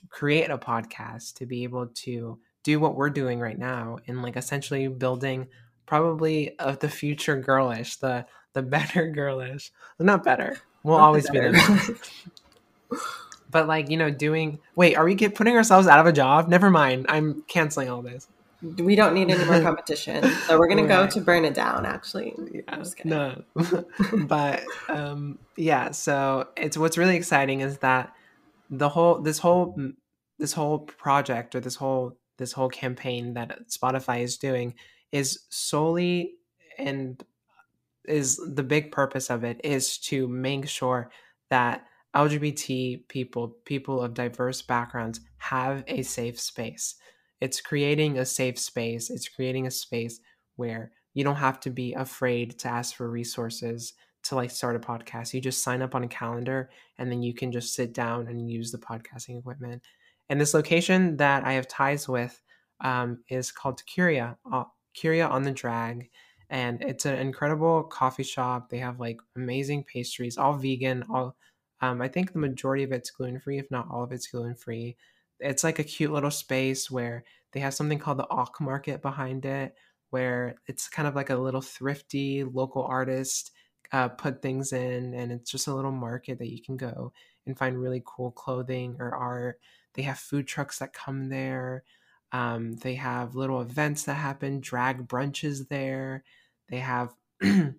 create 0.08 0.50
a 0.50 0.58
podcast, 0.58 1.34
to 1.36 1.46
be 1.46 1.64
able 1.64 1.88
to 1.88 2.40
do 2.64 2.80
what 2.80 2.96
we're 2.96 3.10
doing 3.10 3.42
right 3.42 3.60
now 3.60 3.98
and 4.08 4.22
like 4.22 4.38
essentially 4.38 4.88
building 4.88 5.50
probably 5.86 6.58
of 6.60 6.80
the 6.80 6.88
future 6.88 7.36
girlish, 7.36 7.98
the 7.98 8.26
the 8.54 8.62
better 8.62 9.08
girl 9.08 9.42
is. 9.42 9.72
Not 10.00 10.24
better. 10.24 10.58
We'll 10.84 10.98
not 10.98 11.06
always 11.06 11.30
be 11.30 11.40
the 11.40 12.00
But 13.52 13.68
like, 13.68 13.90
you 13.90 13.98
know, 13.98 14.12
doing 14.12 14.60
wait, 14.76 14.96
are 14.96 15.04
we 15.04 15.16
get, 15.16 15.36
putting 15.36 15.56
ourselves 15.56 15.88
out 15.88 16.00
of 16.00 16.06
a 16.06 16.12
job? 16.12 16.48
Never 16.48 16.70
mind. 16.70 17.08
I'm 17.10 17.44
canceling 17.48 17.90
all 17.90 18.02
this. 18.02 18.28
We 18.62 18.96
don't 18.96 19.14
need 19.14 19.30
any 19.32 19.44
more 19.46 19.62
competition. 19.64 20.24
so 20.48 20.60
we're 20.60 20.68
gonna 20.68 20.84
right. 20.84 21.06
go 21.06 21.08
to 21.08 21.22
burn 21.22 21.46
it 21.46 21.54
down 21.54 21.86
actually. 21.86 22.36
Yeah. 22.52 22.84
No. 23.06 23.44
but 24.28 24.64
um 24.90 25.40
yeah, 25.56 25.92
so 25.92 26.50
it's 26.58 26.78
what's 26.78 26.98
really 26.98 27.16
exciting 27.16 27.62
is 27.62 27.78
that 27.80 28.14
the 28.70 28.90
whole 28.90 29.22
this 29.22 29.40
whole 29.40 29.76
this 30.38 30.54
whole 30.54 30.80
project 30.80 31.56
or 31.56 31.60
this 31.60 31.76
whole 31.76 32.18
this 32.38 32.52
whole 32.54 32.70
campaign 32.70 33.34
that 33.34 33.70
Spotify 33.70 34.22
is 34.22 34.38
doing 34.38 34.74
is 35.12 35.40
solely 35.50 36.36
and 36.78 37.24
is 38.06 38.38
the 38.56 38.64
big 38.64 38.92
purpose 38.92 39.30
of 39.30 39.44
it 39.44 39.62
is 39.64 39.98
to 40.00 40.28
make 40.28 40.68
sure 40.68 41.12
that 41.50 41.86
LGBT 42.16 43.08
people, 43.08 43.56
people 43.66 44.02
of 44.02 44.14
diverse 44.14 44.62
backgrounds, 44.62 45.22
have 45.38 45.84
a 45.88 46.02
safe 46.02 46.40
space. 46.40 46.96
It's 47.42 47.62
creating 47.62 48.18
a 48.18 48.26
safe 48.26 48.60
space. 48.60 49.10
It's 49.10 49.28
creating 49.28 49.68
a 49.68 49.72
space 49.72 50.20
where 50.56 50.92
you 51.14 51.24
don't 51.24 51.36
have 51.36 51.60
to 51.62 51.70
be 51.70 51.94
afraid 51.94 52.60
to 52.60 52.68
ask 52.68 52.96
for 52.96 53.10
resources 53.10 53.94
to 54.24 54.36
like 54.36 54.52
start 54.52 54.76
a 54.76 54.80
podcast. 54.80 55.34
You 55.34 55.42
just 55.42 55.64
sign 55.64 55.82
up 55.82 55.96
on 55.96 56.04
a 56.04 56.08
calendar 56.08 56.70
and 56.98 57.12
then 57.12 57.22
you 57.22 57.34
can 57.34 57.52
just 57.52 57.74
sit 57.74 57.94
down 57.94 58.28
and 58.28 58.50
use 58.50 58.72
the 58.72 58.78
podcasting 58.78 59.40
equipment. 59.40 59.82
And 60.30 60.40
this 60.40 60.54
location 60.54 61.18
that 61.18 61.46
I 61.46 61.54
have 61.54 61.68
ties 61.68 62.08
with 62.08 62.40
um, 62.82 63.24
is 63.30 63.52
called 63.52 63.86
Curia, 63.86 64.38
uh, 64.52 64.66
Curia 64.94 65.28
on 65.28 65.44
the 65.44 65.52
Drag. 65.52 66.10
And 66.50 66.82
it's 66.82 67.06
an 67.06 67.20
incredible 67.20 67.84
coffee 67.84 68.24
shop. 68.24 68.70
They 68.70 68.80
have 68.80 69.00
like 69.00 69.20
amazing 69.36 69.84
pastries, 69.84 70.38
all 70.38 70.54
vegan, 70.54 71.04
all 71.10 71.36
um, 71.82 72.02
I 72.02 72.08
think 72.08 72.34
the 72.34 72.40
majority 72.40 72.84
of 72.84 72.92
it's 72.92 73.12
gluten 73.12 73.40
free, 73.40 73.58
if 73.60 73.72
not 73.72 73.88
all 73.90 74.04
of 74.04 74.12
it's 74.12 74.28
gluten 74.28 74.56
free. 74.56 74.98
It's 75.40 75.64
like 75.64 75.80
a 75.80 75.84
cute 75.84 76.12
little 76.12 76.32
space 76.32 76.92
where 76.92 77.24
they 77.54 77.60
have 77.62 77.74
something 77.74 78.00
called 78.00 78.20
the 78.20 78.28
Auk 78.30 78.60
Market 78.60 79.02
behind 79.02 79.46
it, 79.46 79.76
where 80.10 80.56
it's 80.68 80.90
kind 80.90 81.08
of 81.08 81.16
like 81.16 81.30
a 81.30 81.36
little 81.36 81.62
thrifty 81.62 82.44
local 82.44 82.84
artist 82.84 83.52
uh, 83.92 84.10
put 84.10 84.42
things 84.42 84.74
in, 84.74 85.14
and 85.14 85.32
it's 85.32 85.50
just 85.52 85.68
a 85.68 85.74
little 85.74 85.92
market 85.92 86.38
that 86.40 86.52
you 86.52 86.62
can 86.62 86.78
go 86.78 87.14
and 87.46 87.58
find 87.58 87.80
really 87.82 88.04
cool 88.06 88.32
clothing 88.32 88.98
or 89.00 89.16
art. 89.16 89.60
They 89.94 90.04
have 90.04 90.20
food 90.20 90.48
trucks 90.48 90.80
that 90.80 90.94
come 90.94 91.30
there. 91.30 91.84
Um, 92.32 92.74
they 92.74 92.96
have 92.96 93.36
little 93.36 93.62
events 93.62 94.04
that 94.04 94.16
happen, 94.16 94.60
drag 94.60 95.08
brunches 95.08 95.68
there. 95.70 96.24
They 96.70 96.80
have 96.80 97.14
uh, 97.44 97.74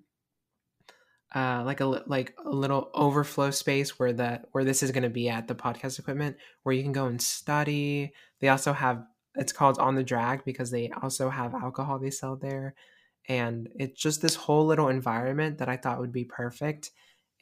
like 1.34 1.80
a 1.80 1.86
like 1.86 2.34
a 2.45 2.51
little 2.51 2.91
overflow 2.95 3.51
space 3.51 3.99
where 3.99 4.12
the 4.12 4.43
where 4.53 4.64
this 4.64 4.82
is 4.82 4.91
going 4.91 5.05
to 5.05 5.11
be 5.11 5.28
at 5.28 5.49
the 5.49 5.55
podcast 5.55 5.99
equipment 5.99 6.36
where 6.62 6.74
you 6.74 6.82
can 6.82 6.93
go 6.93 7.07
and 7.07 7.20
study. 7.20 8.12
They 8.41 8.49
also 8.49 8.72
have 8.72 9.05
it's 9.36 9.53
called 9.53 9.78
on 9.78 9.95
the 9.95 10.03
drag 10.03 10.45
because 10.45 10.70
they 10.70 10.91
also 11.03 11.30
have 11.30 11.55
alcohol 11.55 11.99
they 11.99 12.11
sell 12.11 12.36
there 12.36 12.74
and 13.28 13.68
it's 13.76 14.01
just 14.01 14.22
this 14.22 14.34
whole 14.34 14.66
little 14.66 14.88
environment 14.88 15.59
that 15.59 15.68
I 15.68 15.76
thought 15.76 16.01
would 16.01 16.12
be 16.12 16.24
perfect. 16.24 16.91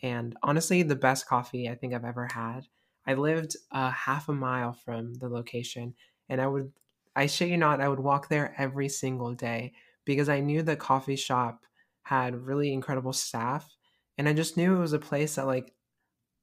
And 0.03 0.37
honestly, 0.43 0.83
the 0.83 0.97
best 0.97 1.27
coffee 1.27 1.69
I 1.69 1.75
think 1.75 1.95
I've 1.95 2.05
ever 2.05 2.27
had. 2.27 2.67
I 3.07 3.15
lived 3.15 3.57
uh, 3.73 3.91
half 3.91 4.29
a 4.29 4.35
mile 4.35 4.75
from 4.75 5.15
the 5.15 5.29
location, 5.29 5.95
and 6.29 6.41
I 6.41 6.47
would, 6.47 6.73
I 7.17 7.27
shit 7.27 7.49
you 7.49 7.57
not, 7.57 7.81
I 7.81 7.89
would 7.89 8.01
walk 8.01 8.29
there 8.29 8.55
every 8.59 8.89
single 8.91 9.33
day 9.33 9.73
because 10.09 10.29
I 10.29 10.41
knew 10.41 10.63
the 10.63 10.77
coffee 10.77 11.17
shop 11.17 11.65
had 12.03 12.35
really 12.35 12.73
incredible 12.73 13.13
staff, 13.13 13.77
and 14.17 14.29
I 14.29 14.33
just 14.33 14.57
knew 14.57 14.77
it 14.77 14.81
was 14.81 14.93
a 14.93 14.99
place 14.99 15.37
that 15.37 15.47
like 15.47 15.73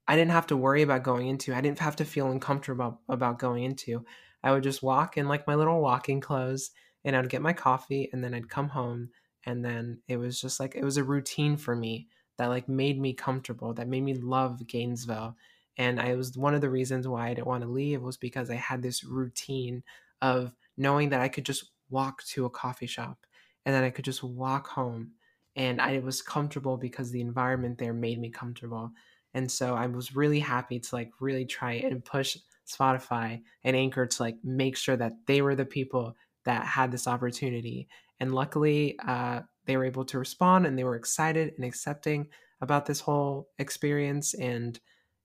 I 0.07 0.15
didn't 0.15 0.31
have 0.31 0.47
to 0.47 0.57
worry 0.57 0.83
about 0.83 1.03
going 1.03 1.27
into. 1.27 1.53
I 1.53 1.61
didn't 1.61 1.79
have 1.79 1.97
to 1.97 2.05
feel 2.05 2.31
uncomfortable 2.31 3.01
about 3.09 3.39
going 3.39 3.63
into. 3.63 4.05
I 4.43 4.51
would 4.51 4.63
just 4.63 4.83
walk 4.83 5.17
in 5.17 5.27
like 5.27 5.47
my 5.47 5.55
little 5.55 5.81
walking 5.81 6.21
clothes, 6.21 6.71
and 7.03 7.15
I'd 7.15 7.29
get 7.29 7.41
my 7.41 7.53
coffee, 7.53 8.09
and 8.13 8.23
then 8.23 8.33
I'd 8.33 8.49
come 8.49 8.69
home 8.69 9.09
and 9.45 9.63
then 9.63 9.99
it 10.07 10.17
was 10.17 10.41
just 10.41 10.59
like 10.59 10.75
it 10.75 10.83
was 10.83 10.97
a 10.97 11.03
routine 11.03 11.55
for 11.57 11.75
me 11.75 12.07
that 12.37 12.47
like 12.47 12.67
made 12.67 12.99
me 12.99 13.13
comfortable 13.13 13.73
that 13.73 13.87
made 13.87 14.01
me 14.01 14.15
love 14.15 14.65
gainesville 14.67 15.35
and 15.77 15.99
i 15.99 16.15
was 16.15 16.37
one 16.37 16.55
of 16.55 16.61
the 16.61 16.69
reasons 16.69 17.07
why 17.07 17.27
i 17.27 17.33
didn't 17.33 17.47
want 17.47 17.63
to 17.63 17.69
leave 17.69 18.01
was 18.01 18.17
because 18.17 18.49
i 18.49 18.55
had 18.55 18.81
this 18.81 19.03
routine 19.03 19.83
of 20.21 20.55
knowing 20.77 21.09
that 21.09 21.21
i 21.21 21.27
could 21.27 21.45
just 21.45 21.71
walk 21.89 22.23
to 22.23 22.45
a 22.45 22.49
coffee 22.49 22.87
shop 22.87 23.25
and 23.65 23.73
then 23.73 23.83
i 23.83 23.89
could 23.89 24.05
just 24.05 24.23
walk 24.23 24.67
home 24.67 25.11
and 25.55 25.81
i 25.81 25.99
was 25.99 26.21
comfortable 26.21 26.77
because 26.77 27.11
the 27.11 27.21
environment 27.21 27.77
there 27.77 27.93
made 27.93 28.19
me 28.19 28.29
comfortable 28.29 28.91
and 29.33 29.49
so 29.49 29.75
i 29.75 29.85
was 29.85 30.15
really 30.15 30.39
happy 30.39 30.79
to 30.79 30.95
like 30.95 31.11
really 31.19 31.45
try 31.45 31.73
and 31.73 32.05
push 32.05 32.37
spotify 32.67 33.41
and 33.63 33.75
anchor 33.75 34.05
to 34.05 34.23
like 34.23 34.37
make 34.43 34.75
sure 34.75 34.97
that 34.97 35.13
they 35.27 35.41
were 35.41 35.55
the 35.55 35.65
people 35.65 36.15
that 36.45 36.65
had 36.65 36.91
this 36.91 37.07
opportunity 37.07 37.87
and 38.19 38.33
luckily, 38.33 38.97
uh, 39.05 39.41
they 39.65 39.77
were 39.77 39.85
able 39.85 40.05
to 40.05 40.19
respond 40.19 40.65
and 40.65 40.77
they 40.77 40.83
were 40.83 40.95
excited 40.95 41.53
and 41.55 41.65
accepting 41.65 42.27
about 42.61 42.85
this 42.85 42.99
whole 42.99 43.49
experience 43.59 44.33
and 44.35 44.79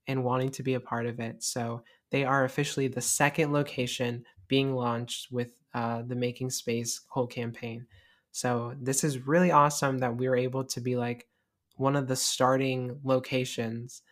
and 0.07 0.25
wanting 0.25 0.51
to 0.51 0.63
be 0.63 0.75
a 0.75 0.81
part 0.81 1.07
of 1.07 1.21
it. 1.21 1.43
So 1.43 1.85
they 2.11 2.25
are 2.25 2.45
officially 2.45 2.89
the 2.89 3.01
second 3.01 3.53
location 3.53 4.25
being 4.49 4.75
launched 4.75 5.31
with 5.31 5.53
uh, 5.73 6.03
the 6.03 6.17
Making 6.17 6.51
Space 6.51 7.03
whole 7.09 7.29
campaign. 7.29 7.87
So 8.33 8.75
this 8.81 9.05
is 9.05 9.27
really 9.27 9.51
awesome 9.51 9.99
that 9.99 10.17
we 10.17 10.29
were 10.29 10.37
able 10.37 10.65
to 10.65 10.81
be 10.81 10.97
like 10.97 11.27
one 11.77 11.97
of 11.97 12.07
the 12.07 12.17
starting 12.17 13.01
locations 13.05 14.03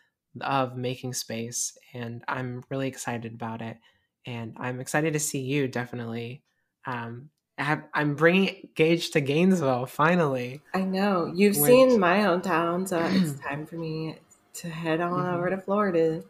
of 0.41 0.75
Making 0.77 1.13
Space, 1.13 1.77
and 1.93 2.23
I'm 2.27 2.63
really 2.69 2.87
excited 2.87 3.33
about 3.33 3.61
it. 3.61 3.77
And 4.25 4.55
I'm 4.57 4.79
excited 4.79 5.13
to 5.13 5.19
see 5.19 5.39
you 5.39 5.67
definitely 5.67 6.43
um, 6.85 7.29
have, 7.57 7.83
I'm 7.93 8.15
bringing 8.15 8.69
Gage 8.75 9.11
to 9.11 9.21
Gainesville 9.21 9.85
finally. 9.85 10.61
I 10.73 10.81
know 10.81 11.31
you've 11.33 11.57
Which... 11.57 11.65
seen 11.65 11.99
my 11.99 12.17
hometown, 12.17 12.87
so 12.87 12.99
it's 12.99 13.39
time 13.47 13.65
for 13.65 13.75
me 13.75 14.17
to 14.55 14.69
head 14.69 15.01
on 15.01 15.11
mm-hmm. 15.11 15.35
over 15.35 15.49
to 15.49 15.57
Florida. 15.57 16.23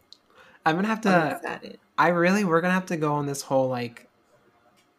I'm 0.64 0.76
gonna 0.76 0.88
have 0.88 1.00
to. 1.02 1.78
I 1.96 2.08
really, 2.08 2.44
we're 2.44 2.60
gonna 2.60 2.74
have 2.74 2.86
to 2.86 2.96
go 2.96 3.14
on 3.14 3.26
this 3.26 3.42
whole 3.42 3.68
like. 3.68 4.08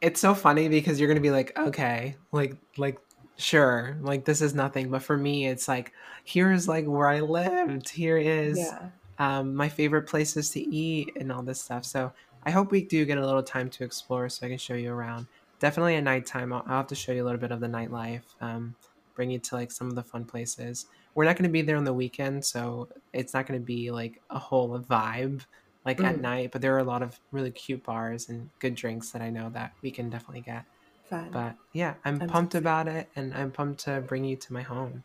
It's 0.02 0.20
so 0.20 0.34
funny 0.34 0.68
because 0.68 1.00
you're 1.00 1.08
gonna 1.08 1.22
be 1.22 1.32
like, 1.32 1.58
okay, 1.58 2.16
like, 2.32 2.58
like, 2.78 3.00
sure, 3.38 3.98
like 4.02 4.26
this 4.26 4.42
is 4.42 4.54
nothing, 4.54 4.90
but 4.90 5.04
for 5.04 5.18
me, 5.18 5.48
it's 5.48 5.68
like, 5.68 5.94
here's 6.24 6.68
like 6.68 6.86
where 6.86 7.08
I 7.08 7.22
lived. 7.22 7.90
Here 7.90 8.18
is 8.18 8.58
yeah. 8.58 8.90
um, 9.20 9.56
my 9.56 9.70
favorite 9.70 10.04
places 10.08 10.50
to 10.52 10.60
eat 10.60 11.14
and 11.20 11.32
all 11.32 11.44
this 11.44 11.62
stuff. 11.62 11.86
So 11.86 12.12
I 12.44 12.52
hope 12.52 12.72
we 12.72 12.84
do 12.84 13.06
get 13.06 13.18
a 13.18 13.26
little 13.26 13.44
time 13.44 13.70
to 13.70 13.84
explore, 13.84 14.28
so 14.30 14.46
I 14.46 14.50
can 14.50 14.58
show 14.58 14.74
you 14.74 14.92
around 14.92 15.28
definitely 15.60 15.96
at 15.96 16.04
nighttime. 16.04 16.52
I'll, 16.52 16.64
I'll 16.68 16.78
have 16.78 16.88
to 16.88 16.96
show 16.96 17.12
you 17.12 17.24
a 17.24 17.26
little 17.26 17.40
bit 17.40 17.52
of 17.52 17.60
the 17.60 17.68
nightlife. 17.68 18.24
Um, 18.42 18.76
bring 19.16 19.30
you 19.30 19.40
to 19.40 19.56
like 19.56 19.72
some 19.72 19.88
of 19.88 19.96
the 19.96 20.04
fun 20.04 20.26
places. 20.26 20.88
We're 21.14 21.26
not 21.26 21.36
going 21.36 21.50
to 21.50 21.54
be 21.54 21.62
there 21.62 21.78
on 21.78 21.84
the 21.84 21.94
weekend, 21.94 22.44
so 22.44 22.88
it's 23.14 23.34
not 23.34 23.46
going 23.46 23.60
to 23.60 23.66
be 23.66 23.92
like 23.92 24.22
a 24.30 24.40
whole 24.40 24.80
vibe 24.80 25.42
like 25.86 25.98
mm. 25.98 26.06
at 26.06 26.22
night. 26.22 26.52
But 26.52 26.62
there 26.62 26.76
are 26.76 26.80
a 26.80 26.84
lot 26.84 27.02
of 27.02 27.20
really 27.32 27.52
cute 27.52 27.84
bars 27.84 28.30
and 28.30 28.50
good 28.60 28.76
drinks 28.76 29.12
that 29.12 29.22
I 29.22 29.30
know 29.30 29.50
that 29.50 29.74
we 29.82 29.92
can 29.92 30.10
definitely 30.10 30.42
get. 30.42 30.66
Fun. 31.10 31.30
But 31.32 31.56
yeah, 31.74 31.96
I'm, 32.06 32.22
I'm 32.22 32.30
pumped 32.30 32.54
so 32.54 32.60
about 32.60 32.88
it, 32.88 33.10
and 33.16 33.34
I'm 33.34 33.52
pumped 33.52 33.82
to 33.82 34.02
bring 34.02 34.24
you 34.24 34.38
to 34.38 34.54
my 34.54 34.62
home. 34.62 35.04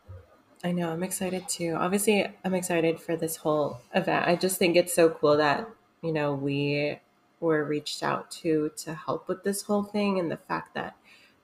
I 0.63 0.71
know, 0.71 0.89
I'm 0.89 1.03
excited 1.03 1.47
too. 1.47 1.75
Obviously, 1.77 2.25
I'm 2.43 2.53
excited 2.53 2.99
for 2.99 3.15
this 3.15 3.35
whole 3.35 3.81
event. 3.93 4.27
I 4.27 4.35
just 4.35 4.57
think 4.57 4.75
it's 4.75 4.93
so 4.93 5.09
cool 5.09 5.37
that 5.37 5.67
you 6.01 6.11
know 6.13 6.33
we 6.33 6.99
were 7.39 7.63
reached 7.63 8.03
out 8.03 8.31
to 8.31 8.71
to 8.77 8.93
help 8.93 9.27
with 9.27 9.43
this 9.43 9.63
whole 9.63 9.83
thing 9.83 10.19
and 10.19 10.31
the 10.31 10.37
fact 10.37 10.73
that 10.73 10.95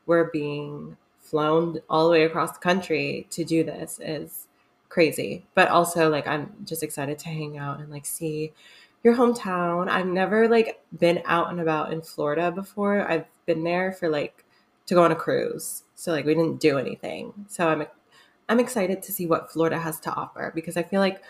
we're 0.06 0.30
being 0.32 0.98
flown 1.20 1.80
all 1.90 2.06
the 2.06 2.12
way 2.12 2.24
across 2.24 2.52
the 2.52 2.60
country 2.60 3.28
to 3.30 3.44
do 3.44 3.64
this 3.64 4.00
is 4.04 4.48
crazy 4.90 5.46
but 5.56 5.70
also 5.70 6.10
like 6.10 6.28
i'm 6.28 6.54
just 6.66 6.84
excited 6.84 7.18
to 7.18 7.30
hang 7.30 7.58
out 7.58 7.80
and 7.80 7.90
like 7.90 8.06
see 8.06 8.52
your 9.04 9.16
hometown 9.16 9.89
i've 9.89 10.08
never 10.08 10.47
like 10.47 10.82
been 10.97 11.22
out 11.26 11.49
and 11.49 11.60
about 11.60 11.91
in 11.91 12.01
florida 12.01 12.51
before 12.51 13.10
i've 13.10 13.26
been 13.45 13.64
there 13.64 13.91
for 13.91 14.10
like 14.10 14.45
to 14.86 14.93
go 14.93 15.04
on 15.04 15.12
a 15.12 15.16
cruise 15.16 15.84
so 15.95 16.12
like 16.12 16.26
we 16.26 16.34
didn't 16.34 16.60
do 16.60 16.78
anything 16.78 17.34
so 17.47 17.68
i'm 17.68 17.86
i'm 18.49 18.60
excited 18.60 19.01
to 19.01 19.12
see 19.12 19.26
what 19.26 19.51
florida 19.51 19.78
has 19.78 19.99
to 19.99 20.12
offer 20.14 20.51
because 20.56 20.78
i 20.78 20.84
feel 20.84 20.99
like 20.99 21.22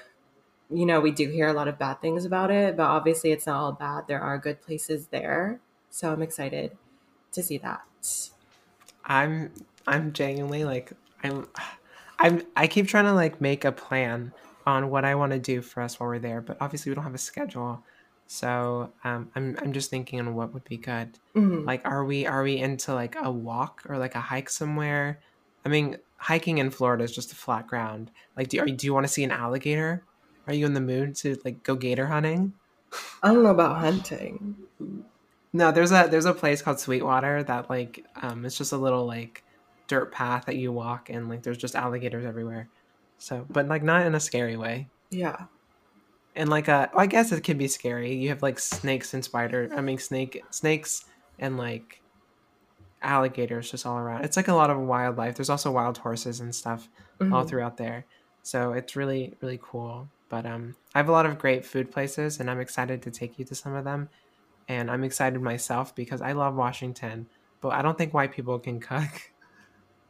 you 0.73 0.85
know, 0.85 0.99
we 0.99 1.11
do 1.11 1.29
hear 1.29 1.47
a 1.47 1.53
lot 1.53 1.67
of 1.67 1.77
bad 1.77 2.01
things 2.01 2.25
about 2.25 2.51
it, 2.51 2.75
but 2.75 2.83
obviously 2.83 3.31
it's 3.31 3.45
not 3.45 3.57
all 3.57 3.71
bad. 3.71 4.07
There 4.07 4.19
are 4.19 4.37
good 4.37 4.61
places 4.61 5.07
there. 5.07 5.59
So 5.89 6.11
I'm 6.11 6.21
excited 6.21 6.75
to 7.31 7.43
see 7.43 7.57
that. 7.59 7.81
I'm 9.05 9.51
I'm 9.85 10.13
genuinely 10.13 10.63
like 10.63 10.93
I'm 11.23 11.47
I'm 12.19 12.41
I 12.55 12.67
keep 12.67 12.87
trying 12.87 13.05
to 13.05 13.13
like 13.13 13.41
make 13.41 13.65
a 13.65 13.71
plan 13.71 14.33
on 14.65 14.89
what 14.89 15.05
I 15.05 15.15
want 15.15 15.31
to 15.33 15.39
do 15.39 15.61
for 15.61 15.81
us 15.81 15.99
while 15.99 16.09
we're 16.09 16.19
there, 16.19 16.41
but 16.41 16.57
obviously 16.61 16.89
we 16.89 16.95
don't 16.95 17.03
have 17.03 17.13
a 17.13 17.19
schedule. 17.19 17.83
So 18.27 18.91
um, 19.03 19.29
I'm 19.35 19.57
I'm 19.61 19.73
just 19.73 19.89
thinking 19.89 20.19
on 20.19 20.33
what 20.33 20.53
would 20.53 20.63
be 20.63 20.77
good. 20.77 21.19
Mhm. 21.35 21.65
Like, 21.65 21.85
are 21.85 22.05
we 22.05 22.25
are 22.25 22.43
we 22.43 22.57
into 22.57 22.93
like 22.93 23.15
a 23.21 23.31
walk 23.31 23.83
or 23.87 23.97
like 23.97 24.15
a 24.15 24.21
hike 24.21 24.49
somewhere? 24.49 25.19
I 25.65 25.69
mean, 25.69 25.97
hiking 26.17 26.57
in 26.57 26.69
Florida 26.69 27.03
is 27.03 27.13
just 27.13 27.31
a 27.31 27.35
flat 27.35 27.67
ground. 27.67 28.11
Like, 28.37 28.49
do 28.49 28.61
are, 28.61 28.65
do 28.65 28.85
you 28.85 28.93
want 28.93 29.05
to 29.05 29.11
see 29.11 29.23
an 29.23 29.31
alligator? 29.31 30.03
Are 30.47 30.53
you 30.53 30.65
in 30.65 30.73
the 30.73 30.81
mood 30.81 31.15
to 31.17 31.37
like 31.45 31.63
go 31.63 31.75
gator 31.75 32.07
hunting? 32.07 32.53
I 33.21 33.33
don't 33.33 33.43
know 33.43 33.49
about 33.49 33.77
hunting. 33.79 34.55
No, 35.51 35.71
there's 35.71 35.91
a 35.91 36.07
there's 36.09 36.25
a 36.25 36.33
place 36.33 36.61
called 36.61 36.79
Sweetwater 36.79 37.43
that 37.43 37.69
like 37.69 38.05
um 38.21 38.45
it's 38.45 38.57
just 38.57 38.71
a 38.71 38.77
little 38.77 39.05
like 39.05 39.43
dirt 39.87 40.11
path 40.11 40.45
that 40.45 40.55
you 40.55 40.71
walk 40.71 41.09
and 41.09 41.29
like 41.29 41.43
there's 41.43 41.57
just 41.57 41.75
alligators 41.75 42.25
everywhere. 42.25 42.69
So, 43.23 43.45
but 43.49 43.67
like 43.67 43.83
not 43.83 44.05
in 44.05 44.15
a 44.15 44.19
scary 44.19 44.57
way. 44.57 44.91
Yeah. 45.09 45.47
And 46.35 46.49
like 46.49 46.69
uh 46.69 46.89
I 46.95 47.07
guess 47.07 47.31
it 47.31 47.43
can 47.43 47.57
be 47.57 47.67
scary. 47.67 48.15
You 48.15 48.29
have 48.29 48.41
like 48.41 48.59
snakes 48.59 49.13
and 49.13 49.23
spider 49.23 49.69
I 49.75 49.81
mean 49.81 49.97
snake 49.99 50.47
snakes 50.51 51.05
and 51.39 51.57
like 51.57 52.03
alligators 53.01 53.69
just 53.71 53.85
all 53.85 53.97
around. 53.97 54.23
It's 54.25 54.37
like 54.37 54.47
a 54.47 54.53
lot 54.53 54.69
of 54.69 54.79
wildlife. 54.79 55.35
There's 55.35 55.49
also 55.49 55.71
wild 55.71 55.97
horses 55.97 56.39
and 56.39 56.55
stuff 56.55 56.89
all 57.29 57.43
Mhm. 57.43 57.49
throughout 57.49 57.77
there. 57.77 58.07
So 58.41 58.73
it's 58.73 58.95
really 58.95 59.35
really 59.41 59.59
cool. 59.61 60.11
But 60.29 60.45
um 60.45 60.75
I 60.95 60.99
have 60.99 61.09
a 61.09 61.13
lot 61.13 61.25
of 61.25 61.39
great 61.39 61.65
food 61.65 61.91
places 61.91 62.39
and 62.39 62.49
I'm 62.49 62.59
excited 62.59 63.01
to 63.03 63.11
take 63.11 63.37
you 63.39 63.45
to 63.45 63.55
some 63.55 63.73
of 63.75 63.85
them. 63.85 64.09
And 64.67 64.91
I'm 64.91 65.03
excited 65.03 65.41
myself 65.41 65.95
because 65.95 66.21
I 66.21 66.33
love 66.33 66.55
Washington, 66.55 67.29
but 67.61 67.69
I 67.73 67.81
don't 67.81 67.97
think 67.97 68.13
white 68.13 68.33
people 68.33 68.59
can 68.59 68.79
cook. 68.81 69.11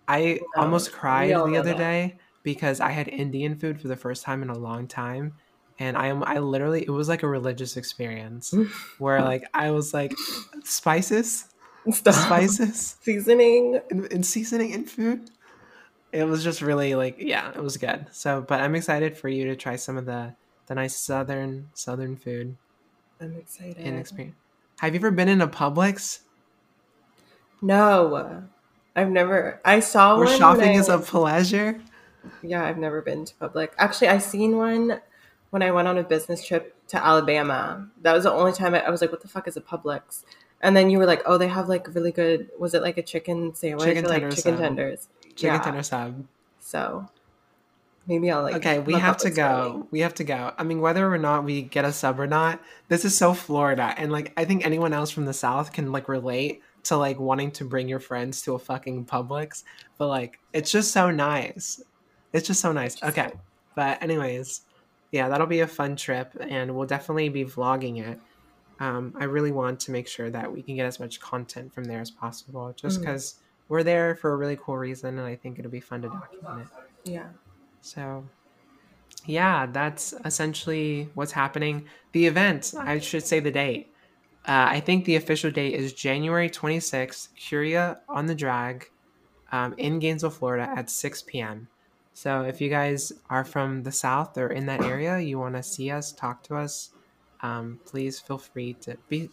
I 0.07 0.41
almost 0.57 0.91
cried 0.91 1.43
the 1.43 1.57
other 1.57 1.74
that. 1.74 1.78
day 1.78 2.20
because 2.44 2.80
I 2.80 2.91
had 2.91 3.08
Indian 3.08 3.56
food 3.58 3.82
for 3.82 3.88
the 3.88 3.96
first 3.96 4.24
time 4.24 4.44
in 4.44 4.50
a 4.50 4.58
long 4.58 4.88
time. 4.88 5.34
And 5.80 5.98
I 5.98 6.08
am 6.08 6.24
I 6.24 6.38
literally 6.39 6.84
it 6.84 6.89
was 6.91 7.10
like 7.10 7.24
a 7.24 7.28
religious 7.28 7.78
experience 7.78 8.54
where 9.00 9.22
like 9.22 9.44
I 9.54 9.72
was 9.72 9.94
like 9.94 10.14
spices, 10.64 11.46
Stop. 11.91 12.14
spices 12.14 12.98
Seasoning. 13.02 13.80
and, 13.89 14.12
and 14.14 14.26
seasoning 14.26 14.72
in 14.72 14.86
food. 14.86 15.30
It 16.12 16.26
was 16.26 16.44
just 16.44 16.62
really 16.62 16.94
like 16.94 17.16
yeah, 17.18 17.50
it 17.50 17.64
was 17.64 17.78
good. 17.78 18.06
So, 18.12 18.46
but 18.48 18.62
I'm 18.62 18.76
excited 18.76 19.18
for 19.18 19.30
you 19.30 19.46
to 19.46 19.56
try 19.56 19.76
some 19.78 19.98
of 19.98 20.06
the 20.06 20.36
the 20.68 20.76
nice 20.76 20.96
southern 20.96 21.70
southern 21.74 22.18
food 22.18 22.56
I'm 23.20 23.36
excited. 23.36 23.78
and 23.78 23.98
experience. 24.00 24.36
Have 24.80 24.94
you 24.94 25.00
ever 25.00 25.12
been 25.12 25.28
in 25.28 25.41
a 25.41 25.48
Publix 25.48 26.20
No. 27.62 28.44
I've 28.96 29.10
never 29.10 29.60
I 29.66 29.80
saw 29.80 30.18
where 30.20 30.28
shopping 30.28 30.78
I 30.78 30.80
is 30.80 30.88
a 30.89 31.00
pleasure? 31.00 31.82
Yeah, 32.41 32.65
I've 32.65 32.78
never 32.78 33.01
been 33.01 33.26
to 33.26 33.34
Publix. 33.36 33.69
Actually, 33.78 34.09
I 34.09 34.17
seen 34.17 34.57
one 34.57 35.01
when 35.49 35.61
I 35.61 35.71
went 35.71 35.88
on 35.88 35.97
a 35.97 36.03
business 36.03 36.45
trip 36.45 36.76
to 36.88 37.03
Alabama. 37.03 37.88
That 38.01 38.13
was 38.13 38.24
the 38.24 38.32
only 38.32 38.53
time 38.53 38.74
I, 38.76 38.82
I 38.82 38.89
was 38.89 39.01
like, 39.01 39.11
"What 39.11 39.21
the 39.21 39.28
fuck 39.28 39.47
is 39.47 39.57
a 39.57 39.61
Publix?" 39.61 40.24
And 40.61 40.76
then 40.76 40.89
you 40.89 40.97
were 40.97 41.05
like, 41.05 41.21
"Oh, 41.26 41.38
they 41.38 41.47
have 41.47 41.69
like 41.69 41.93
really 41.93 42.11
good. 42.11 42.49
Was 42.59 42.74
it 42.74 42.82
like 42.82 42.97
a 42.97 43.03
chicken 43.03 43.53
sandwich 43.53 43.86
Chicken 43.86 44.05
or 44.05 44.09
like 44.09 44.21
tender 44.21 44.36
chicken 44.36 44.53
sub. 44.53 44.59
tenders?" 44.59 45.09
Chicken 45.36 45.55
yeah. 45.55 45.59
tender 45.59 45.84
sub. 45.84 46.19
Uh, 46.19 46.24
so 46.59 47.09
maybe 48.07 48.32
I'll 48.32 48.41
like. 48.41 48.55
Okay, 48.55 48.80
we 48.80 48.93
have 48.93 49.17
to 49.17 49.30
go. 49.30 49.71
going. 49.71 49.88
We 49.91 49.99
have 49.99 50.13
to 50.15 50.24
go. 50.24 50.53
I 50.57 50.63
mean, 50.63 50.82
whether 50.82 51.11
or 51.11 51.17
not 51.17 51.43
we 51.43 51.61
get 51.61 51.86
a 51.86 51.93
sub 51.93 52.19
or 52.19 52.28
not, 52.28 52.61
this 52.88 53.05
is 53.05 53.17
so 53.17 53.34
Florida, 53.34 53.93
and 53.97 54.11
like 54.11 54.34
I 54.38 54.45
think 54.45 54.65
anyone 54.65 54.93
else 54.93 55.11
from 55.11 55.26
the 55.26 55.34
South 55.34 55.71
can 55.71 55.91
like 55.91 56.07
relate 56.07 56.61
to 56.84 56.97
like 56.97 57.19
wanting 57.19 57.51
to 57.51 57.65
bring 57.65 57.88
your 57.88 57.99
friends 57.99 58.41
to 58.43 58.55
a 58.55 58.59
fucking 58.59 59.05
Publix, 59.05 59.63
but 59.97 60.07
like 60.07 60.39
it's 60.51 60.71
just 60.71 60.91
so 60.91 61.11
nice. 61.11 61.82
It's 62.34 62.48
just 62.48 62.62
so 62.62 62.72
nice. 62.72 63.02
Okay, 63.02 63.32
but 63.76 64.02
anyways, 64.02 64.62
yeah, 65.12 65.30
that'll 65.30 65.48
be 65.48 65.60
a 65.62 65.68
fun 65.68 65.96
trip, 65.96 66.36
and 66.40 66.76
we'll 66.76 66.88
definitely 66.88 67.30
be 67.30 67.46
vlogging 67.46 68.06
it. 68.06 68.20
Um, 68.80 69.14
I 69.20 69.26
really 69.26 69.52
want 69.52 69.80
to 69.82 69.92
make 69.92 70.08
sure 70.08 70.30
that 70.32 70.52
we 70.52 70.64
can 70.64 70.76
get 70.76 70.88
as 70.88 71.00
much 71.00 71.20
content 71.22 71.74
from 71.74 71.84
there 71.86 72.02
as 72.02 72.10
possible, 72.10 72.74
just 72.76 73.00
because 73.00 73.36
we're 73.70 73.84
there 73.84 74.16
for 74.16 74.34
a 74.34 74.36
really 74.36 74.58
cool 74.58 74.78
reason, 74.78 75.20
and 75.20 75.28
I 75.28 75.36
think 75.36 75.60
it'll 75.60 75.72
be 75.72 75.80
fun 75.80 76.02
to 76.02 76.10
document 76.10 76.68
it. 77.06 77.12
Yeah. 77.12 77.28
So, 77.82 78.26
yeah, 79.26 79.68
that's 79.68 80.14
essentially 80.26 81.10
what's 81.14 81.32
happening. 81.32 81.86
The 82.12 82.26
event, 82.26 82.74
I 82.78 83.00
should 83.00 83.24
say 83.24 83.40
the 83.40 83.52
date. 83.52 83.94
Uh, 84.46 84.68
I 84.70 84.80
think 84.80 85.06
the 85.06 85.16
official 85.16 85.52
date 85.52 85.76
is 85.76 85.94
January 85.94 86.50
26th, 86.50 87.30
Curia 87.36 88.00
on 88.10 88.26
the 88.26 88.36
Drag 88.36 88.90
um, 89.52 89.74
in 89.78 90.00
Gainesville, 90.00 90.32
Florida 90.32 90.70
at 90.76 90.90
6 90.90 91.22
p.m. 91.24 91.68
So, 92.14 92.43
if 92.43 92.61
you 92.61 92.70
guys 92.70 93.11
are 93.30 93.43
from 93.43 93.84
the 93.84 93.91
South 93.91 94.38
or 94.38 94.47
in 94.47 94.68
that 94.68 94.82
area, 94.82 95.20
you 95.20 95.39
want 95.39 95.55
to 95.55 95.64
see 95.64 95.89
us, 95.89 96.11
talk 96.11 96.43
to 96.43 96.55
us, 96.55 96.91
um, 97.41 97.80
please 97.86 98.20
feel 98.20 98.38
free 98.38 98.74
to 98.82 98.97
be. 99.09 99.30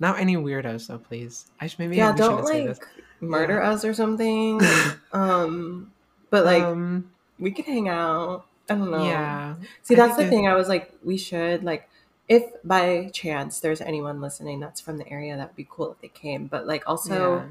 Not 0.00 0.18
any 0.20 0.36
weirdos, 0.36 0.86
though, 0.86 0.98
please. 0.98 1.46
I 1.60 1.66
should 1.66 1.80
maybe 1.80 1.96
yeah, 1.96 2.12
don't 2.12 2.44
like 2.44 2.78
murder 3.20 3.62
us 3.62 3.84
or 3.84 3.92
something. 3.94 4.60
um, 5.12 5.92
but 6.30 6.44
like 6.44 6.62
um, 6.62 7.10
we 7.38 7.50
could 7.50 7.64
hang 7.64 7.88
out. 7.88 8.46
I 8.68 8.74
don't 8.74 8.90
know. 8.90 9.04
yeah, 9.04 9.56
See, 9.82 9.94
that's 9.94 10.16
the 10.16 10.28
thing. 10.28 10.46
I 10.46 10.54
was 10.54 10.68
like, 10.68 10.92
we 11.02 11.16
should 11.16 11.64
like, 11.64 11.88
if 12.28 12.44
by 12.62 13.10
chance 13.12 13.60
there's 13.60 13.80
anyone 13.80 14.20
listening 14.20 14.60
that's 14.60 14.80
from 14.80 14.98
the 14.98 15.08
area, 15.10 15.36
that'd 15.36 15.56
be 15.56 15.66
cool 15.68 15.92
if 15.92 16.00
they 16.00 16.08
came. 16.08 16.46
But 16.46 16.66
like, 16.66 16.86
also, 16.86 17.36
yeah. 17.36 17.44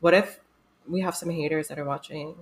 what 0.00 0.14
if 0.14 0.40
we 0.88 1.02
have 1.02 1.14
some 1.14 1.30
haters 1.30 1.68
that 1.68 1.78
are 1.78 1.84
watching 1.84 2.34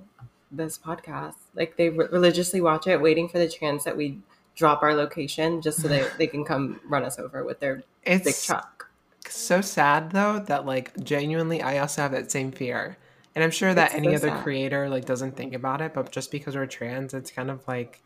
this 0.50 0.78
podcast? 0.78 1.34
Like, 1.54 1.76
they 1.76 1.88
re- 1.90 2.08
religiously 2.10 2.60
watch 2.60 2.86
it, 2.86 3.00
waiting 3.00 3.28
for 3.28 3.38
the 3.38 3.48
chance 3.48 3.84
that 3.84 3.96
we 3.96 4.18
drop 4.56 4.82
our 4.82 4.94
location 4.94 5.62
just 5.62 5.80
so 5.80 5.88
they 5.88 6.06
they 6.18 6.26
can 6.26 6.44
come 6.44 6.80
run 6.88 7.04
us 7.04 7.18
over 7.18 7.44
with 7.44 7.60
their 7.60 7.76
big 7.76 7.84
it's 8.26 8.44
truck. 8.44 8.90
so 9.28 9.60
sad 9.60 10.10
though 10.10 10.38
that 10.40 10.66
like 10.66 10.92
genuinely 11.04 11.62
I 11.62 11.78
also 11.78 12.02
have 12.02 12.12
that 12.12 12.30
same 12.30 12.50
fear. 12.52 12.96
And 13.34 13.44
I'm 13.44 13.52
sure 13.52 13.72
that 13.72 13.90
It's 13.90 13.94
any 13.94 14.08
so 14.08 14.14
other 14.16 14.28
sad. 14.36 14.42
creator 14.42 14.88
like 14.88 15.04
doesn't 15.04 15.36
think 15.36 15.54
about 15.54 15.80
it, 15.80 15.94
but 15.94 16.10
just 16.10 16.30
because 16.32 16.56
we're 16.56 16.66
trans, 16.66 17.14
it's 17.14 17.30
kind 17.30 17.48
of 17.50 17.66
like 17.68 18.00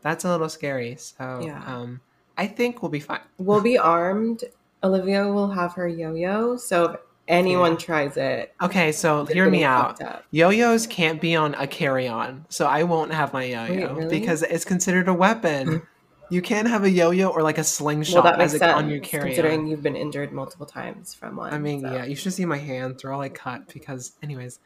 that's 0.00 0.24
a 0.24 0.30
little 0.30 0.48
scary. 0.48 0.96
So 0.96 1.40
Yeah. 1.44 1.62
um 1.66 2.00
I 2.38 2.46
think 2.46 2.80
we'll 2.82 2.90
be 2.90 3.00
fine. 3.00 3.20
We'll 3.36 3.60
be 3.60 3.76
armed. 3.76 4.44
Olivia 4.82 5.26
will 5.28 5.50
have 5.50 5.74
her 5.74 5.86
yo-yo, 5.88 6.56
so 6.56 6.98
anyone 7.30 7.76
tries 7.78 8.16
it, 8.16 8.54
Okay, 8.60 8.92
so 8.92 9.24
hear 9.24 9.48
me 9.48 9.64
out. 9.64 10.00
Yo-yos 10.30 10.86
can't 10.86 11.20
be 11.20 11.34
on 11.36 11.54
a 11.54 11.66
carry-on, 11.66 12.44
so 12.48 12.66
I 12.66 12.82
won't 12.82 13.12
have 13.14 13.32
my 13.32 13.44
yo-yo 13.44 13.68
Wait, 13.94 13.96
really? 13.96 14.20
because 14.20 14.42
it's 14.42 14.64
considered 14.64 15.08
a 15.08 15.14
weapon. 15.14 15.82
you 16.30 16.42
can't 16.42 16.68
have 16.68 16.84
a 16.84 16.90
yo-yo 16.90 17.28
or 17.28 17.42
like 17.42 17.58
a 17.58 17.64
slingshot 17.64 18.14
Well, 18.14 18.22
that 18.24 18.38
makes 18.38 18.54
as 18.54 18.60
sense 18.60 18.72
a, 18.72 18.76
on 18.76 18.88
your 18.90 19.00
carry-on. 19.00 19.28
considering 19.28 19.66
you've 19.66 19.82
been 19.82 19.96
injured 19.96 20.32
multiple 20.32 20.66
times 20.66 21.14
from 21.14 21.36
one. 21.36 21.52
I 21.54 21.58
mean, 21.58 21.80
so 21.80 21.92
yeah, 21.92 22.04
you 22.04 22.14
should 22.16 22.32
see 22.32 22.44
my 22.44 22.58
hands; 22.58 23.02
they're 23.02 23.12
all 23.12 23.18
like 23.18 23.34
cut 23.34 23.72
because, 23.72 24.12
anyways. 24.22 24.60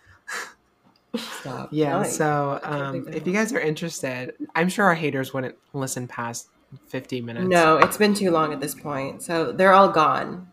stop. 1.16 1.68
Yeah, 1.72 1.98
Nice. 1.98 2.16
so 2.16 2.58
can't 2.62 2.74
um, 3.06 3.08
if 3.08 3.26
you 3.26 3.32
guys 3.32 3.52
are 3.52 3.60
interested, 3.60 4.34
I'm 4.54 4.68
sure 4.68 4.84
our 4.86 4.94
haters 4.94 5.32
wouldn't 5.32 5.54
listen 5.72 6.08
past 6.08 6.48
50 6.88 7.20
minutes. 7.20 7.46
No, 7.46 7.78
it's 7.78 7.96
been 7.96 8.14
too 8.14 8.30
long 8.30 8.52
at 8.52 8.60
this 8.60 8.74
point, 8.74 9.22
so 9.22 9.52
they're 9.52 9.72
all 9.72 9.88
gone. 9.90 10.48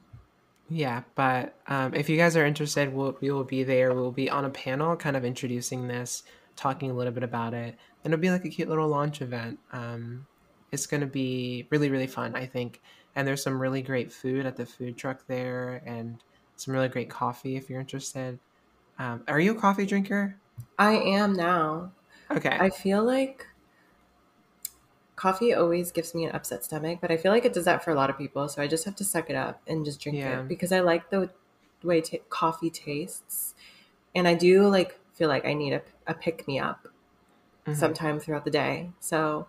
Yeah, 0.73 1.03
but 1.15 1.53
um, 1.67 1.93
if 1.93 2.07
you 2.07 2.15
guys 2.15 2.37
are 2.37 2.45
interested, 2.45 2.93
we'll, 2.93 3.17
we 3.19 3.29
will 3.29 3.43
be 3.43 3.65
there. 3.65 3.93
We'll 3.93 4.13
be 4.13 4.29
on 4.29 4.45
a 4.45 4.49
panel 4.49 4.95
kind 4.95 5.17
of 5.17 5.25
introducing 5.25 5.89
this, 5.89 6.23
talking 6.55 6.89
a 6.89 6.93
little 6.93 7.11
bit 7.11 7.23
about 7.23 7.53
it. 7.53 7.75
And 8.05 8.13
it'll 8.13 8.21
be 8.21 8.29
like 8.29 8.45
a 8.45 8.49
cute 8.49 8.69
little 8.69 8.87
launch 8.87 9.21
event. 9.21 9.59
Um, 9.73 10.25
it's 10.71 10.85
going 10.85 11.01
to 11.01 11.07
be 11.07 11.67
really, 11.71 11.89
really 11.89 12.07
fun, 12.07 12.37
I 12.37 12.45
think. 12.45 12.79
And 13.17 13.27
there's 13.27 13.43
some 13.43 13.61
really 13.61 13.81
great 13.81 14.13
food 14.13 14.45
at 14.45 14.55
the 14.55 14.65
food 14.65 14.95
truck 14.95 15.27
there 15.27 15.83
and 15.85 16.23
some 16.55 16.73
really 16.73 16.87
great 16.87 17.09
coffee 17.09 17.57
if 17.57 17.69
you're 17.69 17.81
interested. 17.81 18.39
Um, 18.97 19.25
are 19.27 19.41
you 19.41 19.51
a 19.51 19.59
coffee 19.59 19.85
drinker? 19.85 20.37
I 20.79 20.93
am 20.93 21.33
now. 21.33 21.91
Okay. 22.31 22.57
I 22.57 22.69
feel 22.69 23.03
like 23.03 23.45
coffee 25.21 25.53
always 25.53 25.91
gives 25.91 26.15
me 26.15 26.25
an 26.25 26.31
upset 26.31 26.63
stomach, 26.65 26.97
but 26.99 27.11
I 27.11 27.17
feel 27.17 27.31
like 27.31 27.45
it 27.45 27.53
does 27.53 27.65
that 27.65 27.83
for 27.83 27.91
a 27.91 27.95
lot 27.95 28.09
of 28.09 28.17
people. 28.17 28.49
So 28.49 28.59
I 28.59 28.65
just 28.67 28.85
have 28.85 28.95
to 28.95 29.03
suck 29.03 29.29
it 29.29 29.35
up 29.35 29.61
and 29.67 29.85
just 29.85 30.01
drink 30.01 30.17
Yeah. 30.17 30.39
it 30.39 30.47
because 30.47 30.71
I 30.71 30.79
like 30.79 31.11
the 31.11 31.29
way 31.83 32.01
ta 32.01 32.17
coffee 32.29 32.71
tastes, 32.71 33.53
and 34.15 34.27
I 34.27 34.33
do 34.33 34.67
like 34.67 34.99
feel 35.13 35.29
like 35.29 35.45
I 35.45 35.53
need 35.53 35.73
a, 35.73 35.81
a 36.07 36.15
pick 36.15 36.47
me 36.47 36.57
up 36.57 36.87
Mhm. 37.67 37.75
sometime 37.75 38.19
throughout 38.19 38.45
the 38.45 38.51
day. 38.51 38.89
So 38.99 39.45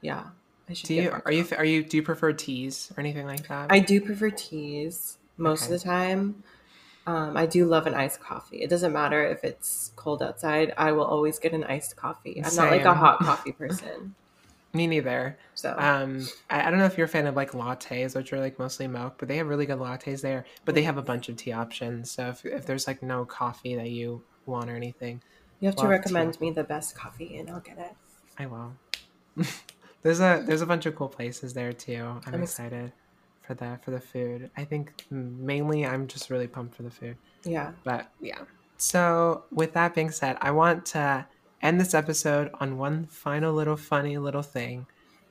yeah, 0.00 0.22
I 0.68 0.74
should. 0.74 0.86
Do 0.86 0.94
you 0.94 1.10
are 1.26 1.32
you 1.32 1.44
are 1.56 1.64
you 1.64 1.82
do 1.82 1.96
you 1.96 2.02
prefer 2.04 2.32
teas 2.32 2.92
or 2.96 3.00
anything 3.00 3.26
like 3.26 3.48
that? 3.48 3.72
I 3.72 3.80
do 3.80 4.00
prefer 4.00 4.30
teas 4.30 5.18
most 5.36 5.64
Okay. 5.64 5.74
of 5.74 5.80
the 5.80 5.84
time. 5.84 6.44
Um, 7.08 7.36
I 7.36 7.46
do 7.46 7.64
love 7.64 7.86
an 7.88 7.94
iced 7.94 8.20
coffee. 8.20 8.58
It 8.62 8.70
doesn't 8.70 8.92
matter 8.92 9.26
if 9.26 9.42
it's 9.42 9.92
cold 9.96 10.22
outside. 10.22 10.74
I 10.76 10.92
will 10.92 11.06
always 11.06 11.38
get 11.40 11.54
an 11.54 11.64
iced 11.64 11.96
coffee. 11.96 12.40
I'm 12.44 12.54
not 12.54 12.70
like 12.70 12.84
a 12.84 12.94
hot 12.94 13.18
coffee 13.28 13.52
person. 13.52 14.14
Me 14.72 14.86
neither. 14.86 15.38
So 15.54 15.74
Um, 15.78 16.26
I, 16.50 16.66
I 16.66 16.70
don't 16.70 16.78
know 16.78 16.84
if 16.84 16.98
you're 16.98 17.06
a 17.06 17.08
fan 17.08 17.26
of 17.26 17.36
like 17.36 17.52
lattes, 17.52 18.14
which 18.14 18.32
are 18.32 18.40
like 18.40 18.58
mostly 18.58 18.86
milk, 18.86 19.14
but 19.18 19.28
they 19.28 19.36
have 19.38 19.48
really 19.48 19.66
good 19.66 19.78
lattes 19.78 20.20
there. 20.20 20.44
But 20.64 20.74
they 20.74 20.82
have 20.82 20.98
a 20.98 21.02
bunch 21.02 21.28
of 21.28 21.36
tea 21.36 21.52
options. 21.52 22.10
So 22.10 22.28
if, 22.28 22.44
if 22.44 22.66
there's 22.66 22.86
like 22.86 23.02
no 23.02 23.24
coffee 23.24 23.74
that 23.76 23.90
you 23.90 24.22
want 24.46 24.70
or 24.70 24.76
anything, 24.76 25.22
you 25.60 25.66
have 25.66 25.76
to 25.76 25.82
love 25.82 25.90
tea. 25.90 25.96
recommend 25.96 26.40
me 26.40 26.50
the 26.50 26.64
best 26.64 26.94
coffee, 26.94 27.38
and 27.38 27.50
I'll 27.50 27.60
get 27.60 27.78
it. 27.78 27.92
I 28.38 28.46
will. 28.46 28.74
there's 30.02 30.20
a 30.20 30.42
there's 30.46 30.62
a 30.62 30.66
bunch 30.66 30.86
of 30.86 30.94
cool 30.94 31.08
places 31.08 31.54
there 31.54 31.72
too. 31.72 32.20
I'm, 32.26 32.34
I'm 32.34 32.42
ex- 32.42 32.52
excited 32.52 32.92
for 33.42 33.54
the 33.54 33.78
for 33.82 33.90
the 33.90 34.00
food. 34.00 34.50
I 34.56 34.64
think 34.64 35.06
mainly 35.10 35.86
I'm 35.86 36.06
just 36.06 36.28
really 36.30 36.46
pumped 36.46 36.74
for 36.74 36.82
the 36.82 36.90
food. 36.90 37.16
Yeah. 37.44 37.72
But 37.84 38.10
yeah. 38.20 38.40
So 38.76 39.44
with 39.50 39.72
that 39.72 39.94
being 39.94 40.10
said, 40.10 40.36
I 40.40 40.50
want 40.52 40.86
to 40.86 41.26
end 41.62 41.80
this 41.80 41.94
episode 41.94 42.50
on 42.60 42.78
one 42.78 43.06
final 43.06 43.52
little 43.52 43.76
funny 43.76 44.18
little 44.18 44.42
thing. 44.42 44.86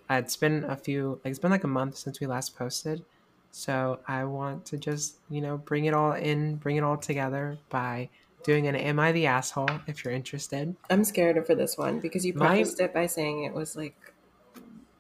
Uh, 0.10 0.16
it's 0.16 0.36
been 0.38 0.64
a 0.66 0.76
few 0.76 1.20
like 1.24 1.32
it's 1.32 1.40
been 1.40 1.52
like 1.52 1.64
a 1.64 1.68
month 1.68 1.98
since 1.98 2.20
we 2.20 2.28
last 2.28 2.56
posted. 2.58 3.04
So 3.52 4.00
I 4.08 4.24
want 4.26 4.66
to 4.68 4.78
just, 4.78 5.18
you 5.30 5.42
know, 5.42 5.58
bring 5.58 5.86
it 5.86 5.94
all 5.94 6.12
in, 6.14 6.56
bring 6.58 6.76
it 6.76 6.84
all 6.84 6.98
together 6.98 7.58
by 7.70 8.10
doing 8.44 8.68
an 8.68 8.76
Am 8.76 9.00
I 9.00 9.12
the 9.12 9.26
Asshole 9.26 9.70
if 9.88 10.06
you're 10.06 10.14
interested. 10.14 10.76
I'm 10.90 11.04
scared 11.04 11.44
for 11.46 11.56
this 11.56 11.78
one 11.78 12.00
because 12.00 12.26
you 12.26 12.34
My- 12.34 12.58
it 12.58 12.94
by 12.94 13.08
saying 13.08 13.44
it 13.44 13.54
was 13.54 13.76
like 13.76 13.96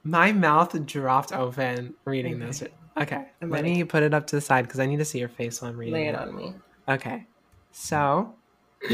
My 0.03 0.31
mouth 0.31 0.85
dropped 0.85 1.31
open 1.33 1.93
reading 2.05 2.39
this. 2.39 2.63
Okay. 2.97 3.25
I'm 3.41 3.49
Let 3.51 3.63
ready. 3.63 3.75
me 3.75 3.83
put 3.83 4.01
it 4.03 4.13
up 4.13 4.25
to 4.27 4.35
the 4.37 4.41
side 4.41 4.63
because 4.65 4.79
I 4.79 4.85
need 4.87 4.97
to 4.97 5.05
see 5.05 5.19
your 5.19 5.29
face 5.29 5.61
while 5.61 5.69
I'm 5.71 5.77
reading 5.77 5.93
lay 5.93 6.07
it. 6.07 6.15
it 6.15 6.15
on 6.15 6.35
me. 6.35 6.53
Okay. 6.89 7.25
So, 7.71 8.33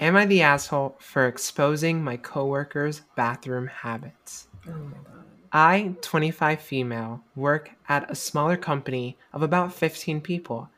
am 0.00 0.16
I 0.16 0.26
the 0.26 0.42
asshole 0.42 0.96
for 1.00 1.26
exposing 1.26 2.02
my 2.02 2.16
coworkers' 2.16 3.02
bathroom 3.16 3.66
habits? 3.66 4.48
Oh 4.66 4.72
my 4.72 4.96
god. 5.04 5.24
I, 5.52 5.94
25 6.02 6.60
female, 6.60 7.22
work 7.34 7.70
at 7.88 8.10
a 8.10 8.14
smaller 8.14 8.56
company 8.56 9.16
of 9.32 9.42
about 9.42 9.72
15 9.72 10.20
people. 10.20 10.68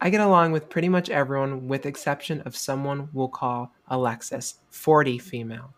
I 0.00 0.10
get 0.10 0.20
along 0.20 0.52
with 0.52 0.68
pretty 0.68 0.88
much 0.88 1.08
everyone 1.10 1.68
with 1.68 1.86
exception 1.86 2.40
of 2.42 2.56
someone 2.56 3.08
we'll 3.12 3.28
call 3.28 3.72
Alexis, 3.88 4.56
40 4.70 5.18
female. 5.18 5.72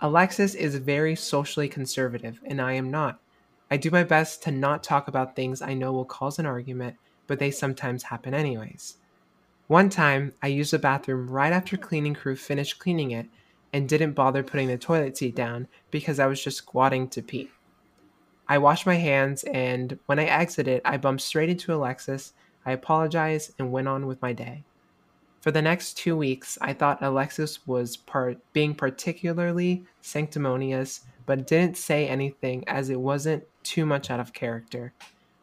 Alexis 0.00 0.54
is 0.54 0.74
very 0.76 1.16
socially 1.16 1.68
conservative 1.68 2.40
and 2.44 2.60
I 2.60 2.72
am 2.72 2.90
not. 2.90 3.20
I 3.70 3.76
do 3.76 3.90
my 3.90 4.04
best 4.04 4.42
to 4.42 4.50
not 4.50 4.82
talk 4.82 5.08
about 5.08 5.36
things 5.36 5.62
I 5.62 5.74
know 5.74 5.92
will 5.92 6.04
cause 6.04 6.38
an 6.38 6.46
argument, 6.46 6.96
but 7.26 7.38
they 7.38 7.50
sometimes 7.50 8.02
happen 8.02 8.34
anyways. 8.34 8.98
One 9.66 9.88
time, 9.88 10.34
I 10.42 10.48
used 10.48 10.72
the 10.72 10.78
bathroom 10.78 11.30
right 11.30 11.52
after 11.52 11.78
cleaning 11.78 12.14
crew 12.14 12.36
finished 12.36 12.78
cleaning 12.78 13.12
it 13.12 13.26
and 13.72 13.88
didn't 13.88 14.12
bother 14.12 14.42
putting 14.42 14.68
the 14.68 14.76
toilet 14.76 15.16
seat 15.16 15.34
down 15.34 15.68
because 15.90 16.20
I 16.20 16.26
was 16.26 16.42
just 16.42 16.58
squatting 16.58 17.08
to 17.08 17.22
pee. 17.22 17.50
I 18.46 18.58
washed 18.58 18.84
my 18.84 18.96
hands 18.96 19.42
and 19.44 19.98
when 20.04 20.18
I 20.18 20.26
exited, 20.26 20.82
I 20.84 20.98
bumped 20.98 21.22
straight 21.22 21.48
into 21.48 21.72
Alexis. 21.72 22.34
I 22.66 22.72
apologized 22.72 23.52
and 23.58 23.72
went 23.72 23.88
on 23.88 24.06
with 24.06 24.20
my 24.20 24.34
day. 24.34 24.64
For 25.40 25.50
the 25.50 25.62
next 25.62 25.94
two 25.94 26.16
weeks, 26.16 26.58
I 26.60 26.74
thought 26.74 27.02
Alexis 27.02 27.66
was 27.66 27.96
part 27.96 28.38
being 28.52 28.74
particularly 28.74 29.84
sanctimonious, 30.02 31.02
but 31.24 31.46
didn't 31.46 31.78
say 31.78 32.06
anything 32.06 32.64
as 32.68 32.90
it 32.90 33.00
wasn't 33.00 33.44
too 33.62 33.86
much 33.86 34.10
out 34.10 34.20
of 34.20 34.34
character. 34.34 34.92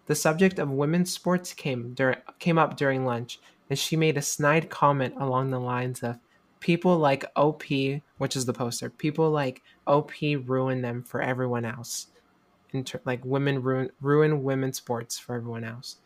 The 0.05 0.15
subject 0.15 0.59
of 0.59 0.69
women's 0.69 1.11
sports 1.11 1.53
came 1.53 1.93
dur- 1.93 2.21
came 2.39 2.57
up 2.57 2.77
during 2.77 3.05
lunch, 3.05 3.39
and 3.71 3.79
she 3.79 3.95
made 3.95 4.17
a 4.17 4.21
snide 4.21 4.69
comment 4.69 5.13
along 5.17 5.49
the 5.49 5.59
lines 5.59 6.03
of, 6.03 6.19
"People 6.59 6.97
like 6.97 7.23
OP, 7.37 7.63
which 8.17 8.35
is 8.35 8.45
the 8.45 8.51
poster. 8.51 8.89
People 8.89 9.31
like 9.31 9.63
OP 9.87 10.35
ruin 10.35 10.81
them 10.81 11.03
for 11.03 11.21
everyone 11.21 11.63
else. 11.63 12.07
Ter- 12.83 12.99
like 13.05 13.23
women 13.23 13.61
ruin 13.61 13.89
ruin 14.01 14.43
women's 14.43 14.75
sports 14.75 15.17
for 15.17 15.35
everyone 15.35 15.63
else." 15.63 16.01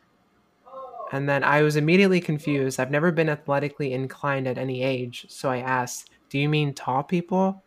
And 1.11 1.27
then 1.27 1.43
I 1.43 1.63
was 1.63 1.75
immediately 1.75 2.21
confused. 2.21 2.79
I've 2.79 2.91
never 2.91 3.11
been 3.11 3.29
athletically 3.29 3.93
inclined 3.93 4.47
at 4.47 4.59
any 4.59 4.83
age, 4.83 5.25
so 5.27 5.49
I 5.49 5.57
asked, 5.57 6.11
"Do 6.29 6.37
you 6.37 6.47
mean 6.47 6.71
tall 6.71 7.01
people?" 7.01 7.63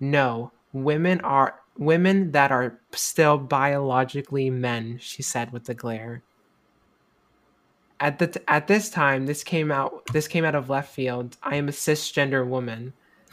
No, 0.00 0.50
women 0.72 1.20
are 1.20 1.60
women 1.76 2.32
that 2.32 2.50
are 2.50 2.80
still 2.90 3.38
biologically 3.38 4.50
men, 4.50 4.98
she 4.98 5.22
said 5.22 5.52
with 5.52 5.68
a 5.68 5.74
glare. 5.74 6.24
At 8.00 8.18
the 8.18 8.28
t- 8.28 8.40
at 8.46 8.68
this 8.68 8.90
time, 8.90 9.26
this 9.26 9.42
came 9.42 9.72
out 9.72 10.06
this 10.12 10.28
came 10.28 10.44
out 10.44 10.54
of 10.54 10.70
left 10.70 10.92
field. 10.94 11.36
I 11.42 11.56
am 11.56 11.68
a 11.68 11.72
cisgender 11.72 12.46
woman. 12.46 12.92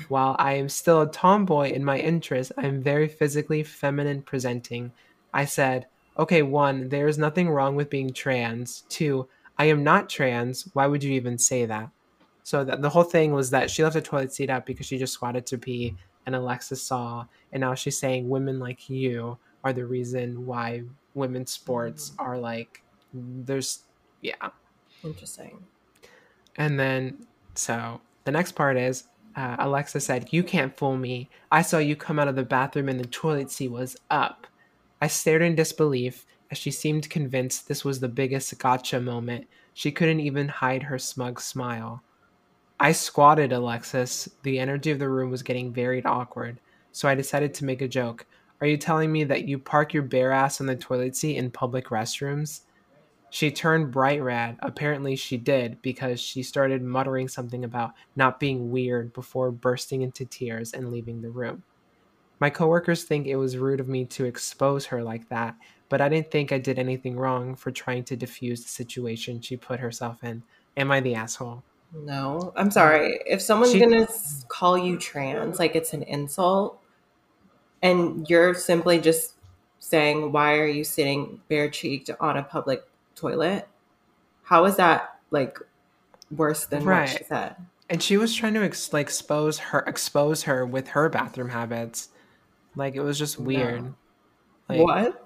While 0.10 0.36
I 0.40 0.54
am 0.54 0.70
still 0.70 1.02
a 1.02 1.12
tomboy 1.12 1.72
in 1.72 1.86
my 1.86 2.00
interests, 2.00 2.52
I 2.58 2.66
am 2.66 2.82
very 2.82 3.08
physically 3.08 3.64
feminine 3.64 4.24
presenting. 4.24 4.92
I 5.34 5.46
said, 5.46 5.88
"Okay, 6.18 6.42
one, 6.42 6.90
there 6.90 7.08
is 7.08 7.18
nothing 7.18 7.50
wrong 7.50 7.76
with 7.76 7.90
being 7.90 8.12
trans. 8.12 8.84
Two, 8.90 9.28
I 9.58 9.66
am 9.66 9.84
not 9.84 10.10
trans. 10.10 10.68
Why 10.74 10.88
would 10.88 11.04
you 11.04 11.14
even 11.14 11.38
say 11.38 11.66
that?" 11.66 11.90
So 12.44 12.64
that 12.64 12.82
the 12.82 12.90
whole 12.90 13.04
thing 13.04 13.34
was 13.34 13.52
that 13.52 13.70
she 13.70 13.84
left 13.84 13.94
the 13.94 14.02
toilet 14.02 14.34
seat 14.34 14.50
up 14.50 14.66
because 14.66 14.86
she 14.88 14.98
just 14.98 15.14
squatted 15.14 15.46
to 15.48 15.58
pee, 15.58 15.96
and 16.26 16.36
Alexa 16.36 16.76
saw, 16.76 17.26
and 17.52 17.62
now 17.62 17.76
she's 17.76 18.00
saying 18.00 18.30
women 18.30 18.60
like 18.60 18.90
you 18.90 19.38
are 19.64 19.74
the 19.74 19.86
reason 19.86 20.46
why 20.46 20.84
women's 21.14 21.52
sports 21.52 22.14
are 22.20 22.38
like 22.38 22.84
there's 23.14 23.84
yeah. 24.22 24.50
Interesting. 25.04 25.64
And 26.56 26.80
then, 26.80 27.28
so 27.54 28.02
the 28.24 28.32
next 28.32 28.54
part 28.54 28.78
is 28.78 29.06
uh, 29.36 29.58
Alexa 29.60 30.00
said, 30.00 30.28
You 30.32 30.44
can't 30.44 30.76
fool 30.76 30.98
me. 30.98 31.30
I 31.52 31.62
saw 31.62 31.78
you 31.78 31.96
come 31.96 32.20
out 32.20 32.28
of 32.28 32.36
the 32.36 32.44
bathroom 32.44 32.90
and 32.90 33.00
the 33.00 33.08
toilet 33.08 33.52
seat 33.52 33.70
was 33.70 33.98
up. 34.10 34.48
I 35.02 35.08
stared 35.08 35.42
in 35.42 35.56
disbelief 35.56 36.26
as 36.50 36.58
she 36.58 36.72
seemed 36.72 37.10
convinced 37.10 37.68
this 37.68 37.84
was 37.84 38.00
the 38.00 38.08
biggest 38.08 38.58
gotcha 38.60 39.00
moment. 39.00 39.48
She 39.74 39.92
couldn't 39.92 40.22
even 40.22 40.48
hide 40.48 40.84
her 40.84 40.98
smug 40.98 41.42
smile. 41.42 42.02
I 42.80 42.92
squatted, 42.92 43.52
Alexis. 43.52 44.30
The 44.44 44.60
energy 44.60 44.92
of 44.92 45.00
the 45.00 45.10
room 45.10 45.32
was 45.32 45.44
getting 45.44 45.74
very 45.74 46.04
awkward, 46.04 46.60
so 46.92 47.08
I 47.08 47.16
decided 47.16 47.54
to 47.56 47.66
make 47.66 47.82
a 47.82 47.88
joke. 47.88 48.26
Are 48.62 48.68
you 48.68 48.78
telling 48.78 49.12
me 49.12 49.26
that 49.26 49.48
you 49.48 49.60
park 49.60 49.94
your 49.94 50.04
bare 50.04 50.32
ass 50.32 50.62
on 50.62 50.68
the 50.68 50.76
toilet 50.76 51.16
seat 51.16 51.38
in 51.38 51.52
public 51.52 51.88
restrooms? 51.88 52.62
She 53.36 53.52
turned 53.52 53.92
bright 53.92 54.24
red. 54.24 54.56
Apparently, 54.62 55.18
she 55.18 55.36
did 55.36 55.82
because 55.82 56.22
she 56.22 56.42
started 56.42 56.82
muttering 56.82 57.28
something 57.28 57.66
about 57.66 57.92
not 58.16 58.40
being 58.40 58.72
weird 58.72 59.12
before 59.12 59.52
bursting 59.52 60.04
into 60.04 60.24
tears 60.24 60.72
and 60.72 60.90
leaving 60.90 61.22
the 61.22 61.30
room. 61.30 61.62
My 62.40 62.50
coworkers 62.50 63.04
think 63.04 63.28
it 63.28 63.36
was 63.36 63.58
rude 63.58 63.82
of 63.82 63.90
me 63.90 64.06
to 64.06 64.24
expose 64.24 64.86
her 64.86 65.04
like 65.04 65.28
that, 65.28 65.54
but 65.90 66.00
I 66.00 66.08
didn't 66.08 66.32
think 66.32 66.54
I 66.54 66.58
did 66.60 66.80
anything 66.80 67.18
wrong 67.18 67.58
for 67.58 67.72
trying 67.72 68.06
to 68.06 68.16
diffuse 68.16 68.64
the 68.64 68.70
situation 68.70 69.42
she 69.42 69.58
put 69.58 69.82
herself 69.82 70.24
in. 70.24 70.42
Am 70.78 70.90
I 70.90 71.02
the 71.02 71.16
asshole? 71.16 71.62
No, 71.94 72.54
I'm 72.56 72.72
sorry. 72.72 73.20
If 73.26 73.42
someone's 73.42 73.74
She- 73.74 73.82
gonna 73.82 74.08
call 74.48 74.78
you 74.78 74.98
trans, 74.98 75.60
like 75.60 75.76
it's 75.76 75.92
an 75.92 76.04
insult, 76.04 76.80
and 77.82 78.30
you're 78.30 78.54
simply 78.54 78.98
just 78.98 79.34
saying, 79.80 80.32
"Why 80.32 80.58
are 80.58 80.68
you 80.68 80.86
sitting 80.86 81.42
bare 81.50 81.70
cheeked 81.70 82.10
on 82.22 82.38
a 82.38 82.44
public 82.44 82.86
toilet?" 83.16 83.68
How 84.44 84.66
is 84.66 84.76
that 84.78 85.20
like 85.32 85.58
worse 86.32 86.66
than 86.66 86.86
what 86.86 87.10
she 87.10 87.24
said? 87.24 87.56
And 87.90 88.02
she 88.02 88.18
was 88.18 88.34
trying 88.34 88.54
to 88.56 88.64
ex- 88.64 88.94
like 88.94 89.08
expose 89.08 89.60
her 89.60 89.80
expose 89.80 90.44
her 90.44 90.66
with 90.66 90.90
her 90.90 91.10
bathroom 91.10 91.50
habits. 91.50 92.10
Like 92.76 92.96
it 92.96 93.02
was 93.02 93.18
just 93.18 93.40
weird. 93.40 93.94
Like, 94.68 94.82
what? 94.82 95.22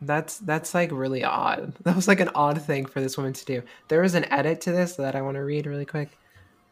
That's 0.00 0.38
that's 0.38 0.74
like 0.74 0.90
really 0.92 1.24
odd. 1.24 1.74
That 1.84 1.96
was 1.96 2.08
like 2.08 2.20
an 2.20 2.30
odd 2.34 2.60
thing 2.62 2.86
for 2.86 3.00
this 3.00 3.16
woman 3.16 3.32
to 3.32 3.44
do. 3.44 3.62
There 3.88 4.02
was 4.02 4.14
an 4.14 4.30
edit 4.32 4.60
to 4.62 4.72
this 4.72 4.96
that 4.96 5.16
I 5.16 5.22
want 5.22 5.36
to 5.36 5.44
read 5.44 5.66
really 5.66 5.86
quick. 5.86 6.18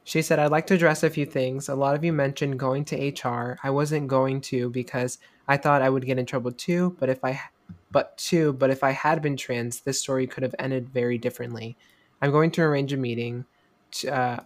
She 0.06 0.20
said, 0.20 0.38
I'd 0.38 0.50
like 0.50 0.66
to 0.66 0.74
address 0.74 1.02
a 1.02 1.08
few 1.08 1.24
things. 1.24 1.70
A 1.70 1.74
lot 1.74 1.94
of 1.94 2.04
you 2.04 2.12
mentioned 2.12 2.58
going 2.58 2.84
to 2.86 3.08
HR. 3.08 3.58
I 3.62 3.70
wasn't 3.70 4.06
going 4.06 4.42
to 4.42 4.68
because 4.68 5.18
I 5.48 5.56
thought 5.56 5.80
I 5.80 5.88
would 5.88 6.04
get 6.04 6.18
in 6.18 6.26
trouble 6.26 6.52
too, 6.52 6.94
but 7.00 7.08
if 7.08 7.24
I 7.24 7.40
but 7.94 8.18
two, 8.18 8.52
but 8.54 8.70
if 8.70 8.82
I 8.82 8.90
had 8.90 9.22
been 9.22 9.36
trans, 9.36 9.80
this 9.80 10.00
story 10.00 10.26
could 10.26 10.42
have 10.42 10.54
ended 10.58 10.88
very 10.88 11.16
differently. 11.16 11.76
I'm 12.20 12.32
going 12.32 12.50
to 12.50 12.62
arrange 12.62 12.92
a 12.92 12.96
meeting. 12.96 13.44
T- 13.92 14.08
Uh, 14.08 14.40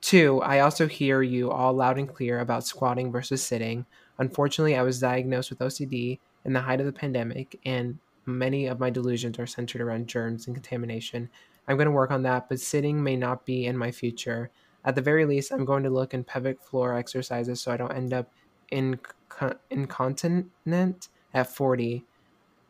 two, 0.00 0.40
I 0.40 0.60
also 0.60 0.86
hear 0.88 1.20
you 1.20 1.50
all 1.50 1.74
loud 1.74 1.98
and 1.98 2.08
clear 2.08 2.40
about 2.40 2.64
squatting 2.64 3.12
versus 3.12 3.42
sitting. 3.42 3.84
Unfortunately, 4.18 4.76
I 4.76 4.82
was 4.82 4.98
diagnosed 4.98 5.50
with 5.50 5.58
OCD 5.58 6.20
in 6.46 6.54
the 6.54 6.62
height 6.62 6.80
of 6.80 6.86
the 6.86 6.92
pandemic, 6.92 7.60
and 7.66 7.98
many 8.24 8.66
of 8.66 8.80
my 8.80 8.88
delusions 8.88 9.38
are 9.38 9.46
centered 9.46 9.82
around 9.82 10.08
germs 10.08 10.46
and 10.46 10.56
contamination. 10.56 11.28
I'm 11.68 11.76
going 11.76 11.92
to 11.92 12.00
work 12.00 12.10
on 12.10 12.22
that, 12.22 12.48
but 12.48 12.60
sitting 12.60 13.02
may 13.02 13.16
not 13.16 13.44
be 13.44 13.66
in 13.66 13.76
my 13.76 13.90
future. 13.90 14.50
At 14.86 14.94
the 14.94 15.02
very 15.02 15.26
least, 15.26 15.52
I'm 15.52 15.66
going 15.66 15.82
to 15.82 15.90
look 15.90 16.14
in 16.14 16.24
pelvic 16.24 16.62
floor 16.62 16.96
exercises 16.96 17.60
so 17.60 17.72
I 17.72 17.76
don't 17.76 17.92
end 17.92 18.14
up 18.14 18.32
in 18.70 18.98
incontinent 19.70 21.08
at 21.34 21.54
40. 21.54 22.06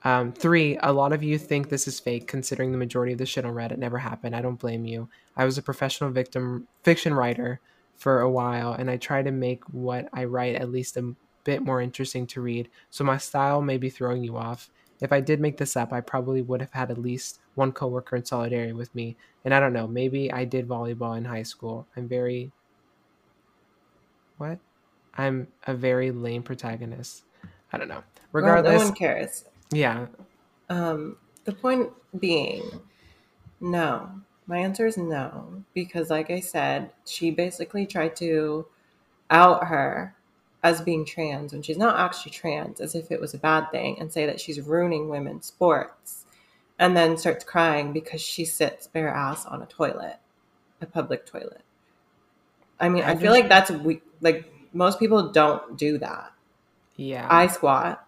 Um, 0.05 0.33
three, 0.33 0.79
a 0.83 0.93
lot 0.93 1.13
of 1.13 1.23
you 1.23 1.39
think 1.39 1.69
this 1.69 1.89
is 1.89 1.99
fake, 1.99 2.29
considering 2.29 2.71
the 2.71 2.79
majority 2.79 3.13
of 3.13 3.19
the 3.19 3.27
shit 3.27 3.45
on 3.45 3.55
Reddit 3.55 3.79
never 3.79 3.99
happened. 3.99 4.37
I 4.37 4.43
don't 4.43 4.61
blame 4.61 4.85
you. 4.85 5.09
I 5.37 5.45
was 5.45 5.59
a 5.59 5.63
professional 5.63 6.11
victim 6.11 6.69
fiction 6.83 7.13
writer 7.15 7.61
for 7.97 8.21
a 8.21 8.31
while, 8.31 8.73
and 8.73 8.91
I 8.91 8.99
try 8.99 9.23
to 9.23 9.31
make 9.31 9.65
what 9.65 10.09
I 10.13 10.25
write 10.25 10.55
at 10.55 10.71
least 10.71 10.97
a 10.97 11.15
bit 11.45 11.63
more 11.63 11.81
interesting 11.81 12.27
to 12.29 12.41
read. 12.41 12.69
So 12.91 13.05
my 13.05 13.17
style 13.17 13.63
may 13.63 13.79
be 13.79 13.91
throwing 13.91 14.23
you 14.23 14.37
off. 14.37 14.71
If 15.01 15.13
I 15.13 15.21
did 15.21 15.41
make 15.41 15.57
this 15.57 15.77
up, 15.77 15.93
I 15.93 16.01
probably 16.01 16.43
would 16.43 16.61
have 16.61 16.73
had 16.73 16.91
at 16.91 16.99
least 16.99 17.41
one 17.55 17.73
coworker 17.73 18.17
in 18.17 18.25
solidarity 18.25 18.73
with 18.73 18.95
me. 18.95 19.17
And 19.45 19.55
I 19.55 19.61
don't 19.61 19.73
know, 19.73 19.87
maybe 19.87 20.33
I 20.33 20.45
did 20.45 20.69
volleyball 20.69 21.17
in 21.17 21.25
high 21.25 21.43
school. 21.43 21.87
I'm 21.97 22.09
very 22.09 22.53
what? 24.39 24.59
I'm 25.17 25.49
a 25.67 25.75
very 25.75 26.11
lame 26.11 26.43
protagonist. 26.43 27.25
I 27.73 27.79
don't 27.79 27.89
know. 27.89 28.03
Well, 28.33 28.43
Regardless, 28.43 28.81
no 28.81 28.89
one 28.89 28.95
cares. 28.95 29.45
Yeah. 29.71 30.07
Um, 30.69 31.17
the 31.45 31.53
point 31.53 31.91
being, 32.19 32.63
no. 33.61 34.11
My 34.47 34.59
answer 34.59 34.87
is 34.87 34.97
no, 34.97 35.65
because 35.75 36.09
like 36.09 36.31
I 36.31 36.39
said, 36.39 36.91
she 37.05 37.31
basically 37.31 37.85
tried 37.85 38.15
to 38.17 38.67
out 39.29 39.67
her 39.67 40.15
as 40.63 40.81
being 40.81 41.05
trans 41.05 41.53
when 41.53 41.63
she's 41.63 41.77
not 41.79 41.99
actually 41.99 42.31
trans, 42.31 42.81
as 42.81 42.95
if 42.95 43.11
it 43.11 43.21
was 43.21 43.35
a 43.35 43.39
bad 43.39 43.71
thing, 43.73 43.97
and 43.99 44.13
say 44.13 44.25
that 44.27 44.41
she's 44.41 44.61
ruining 44.61 45.09
women's 45.09 45.47
sports, 45.47 46.27
and 46.79 46.97
then 46.97 47.17
starts 47.17 47.45
crying 47.45 47.93
because 47.93 48.21
she 48.21 48.45
sits 48.45 48.87
bare 48.87 49.09
ass 49.09 49.47
on 49.47 49.63
a 49.63 49.67
toilet, 49.67 50.19
a 50.81 50.87
public 50.87 51.27
toilet. 51.27 51.63
I 52.79 52.89
mean, 52.89 53.03
I, 53.03 53.13
I 53.13 53.17
feel 53.17 53.33
like 53.33 53.49
that's 53.49 53.71
we 53.71 54.01
like 54.21 54.53
most 54.73 55.01
people 55.01 55.33
don't 55.33 55.77
do 55.77 55.99
that. 55.99 56.33
Yeah. 56.97 57.27
I 57.29 57.47
squat. 57.49 58.06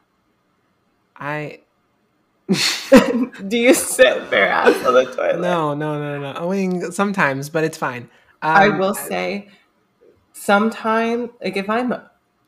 I 1.18 1.60
do 3.48 3.58
you 3.58 3.74
sit 3.74 4.30
bare 4.30 4.48
ass 4.48 4.84
on 4.86 4.94
the 4.94 5.04
toilet? 5.04 5.40
no, 5.40 5.74
no, 5.74 5.98
no, 5.98 6.18
no. 6.18 6.48
I 6.48 6.56
mean, 6.56 6.90
sometimes, 6.92 7.50
but 7.50 7.62
it's 7.64 7.76
fine. 7.76 8.08
Um, 8.40 8.56
I 8.56 8.68
will 8.70 8.94
say, 8.94 9.48
sometime 10.32 11.30
like 11.42 11.56
if 11.56 11.68
I'm 11.68 11.94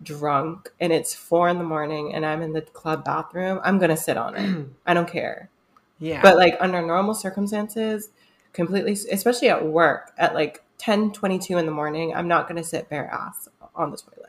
drunk 0.03 0.71
and 0.81 0.93
it's 0.93 1.15
four 1.15 1.49
in 1.49 1.59
the 1.59 1.65
morning 1.65 2.15
and 2.15 2.25
I'm 2.25 2.41
in 2.41 2.53
the 2.53 2.63
club 2.63 3.05
bathroom, 3.05 3.61
I'm 3.63 3.79
gonna 3.79 3.97
sit 3.97 4.17
on 4.17 4.37
it. 4.37 4.67
I 4.87 4.95
don't 4.95 5.11
care. 5.11 5.51
Yeah. 5.99 6.23
But 6.23 6.37
like 6.37 6.57
under 6.61 6.81
normal 6.81 7.15
circumstances, 7.15 8.09
completely, 8.53 8.93
especially 8.93 9.49
at 9.49 9.67
work 9.67 10.13
at 10.17 10.35
like 10.35 10.63
10, 10.79 11.13
22 11.13 11.59
in 11.59 11.67
the 11.67 11.73
morning, 11.73 12.15
I'm 12.15 12.29
not 12.29 12.49
gonna 12.49 12.65
sit 12.65 12.89
bare 12.89 13.11
ass 13.11 13.49
on 13.75 13.91
the 13.91 13.99
toilet. 13.99 14.20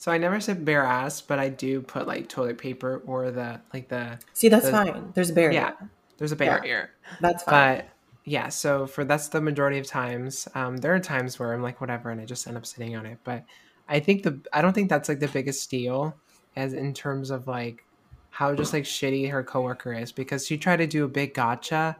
So 0.00 0.10
I 0.10 0.16
never 0.16 0.40
sit 0.40 0.64
bare 0.64 0.82
ass, 0.82 1.20
but 1.20 1.38
I 1.38 1.50
do 1.50 1.82
put 1.82 2.06
like 2.06 2.26
toilet 2.26 2.56
paper 2.56 3.02
or 3.04 3.30
the 3.30 3.60
like 3.74 3.88
the 3.88 4.18
See, 4.32 4.48
that's 4.48 4.64
The- 4.64 4.72
fine. 4.72 5.12
There's 5.14 5.28
a 5.28 5.34
barrier. 5.34 5.60
yeah. 5.60 5.72
There's 6.16 6.32
a 6.32 6.36
barrier. 6.36 6.90
That's 7.20 7.42
fine. 7.42 7.76
But 7.76 7.88
yeah, 8.24 8.48
so 8.48 8.86
for 8.86 9.04
that's 9.04 9.28
the 9.28 9.42
majority 9.42 9.78
of 9.78 9.86
times. 9.86 10.48
Um, 10.54 10.78
there 10.78 10.94
are 10.94 11.00
times 11.00 11.38
where 11.38 11.52
I'm 11.52 11.62
like 11.62 11.82
whatever, 11.82 12.08
and 12.10 12.18
I 12.18 12.24
just 12.24 12.46
end 12.48 12.56
up 12.56 12.64
sitting 12.64 12.96
on 12.96 13.04
it. 13.04 13.18
But 13.24 13.44
I 13.90 14.00
think 14.00 14.22
the 14.22 14.40
I 14.54 14.62
don't 14.62 14.72
think 14.72 14.88
that's 14.88 15.10
like 15.10 15.20
the 15.20 15.28
biggest 15.28 15.70
deal, 15.70 16.16
as 16.56 16.72
in 16.72 16.94
terms 16.94 17.28
of 17.30 17.46
like 17.46 17.84
how 18.30 18.54
just 18.54 18.72
like 18.72 18.84
shitty 18.84 19.30
her 19.30 19.44
coworker 19.44 19.92
is 19.92 20.12
because 20.12 20.46
she 20.46 20.56
tried 20.56 20.76
to 20.78 20.86
do 20.86 21.04
a 21.04 21.08
big 21.08 21.34
gotcha, 21.34 21.94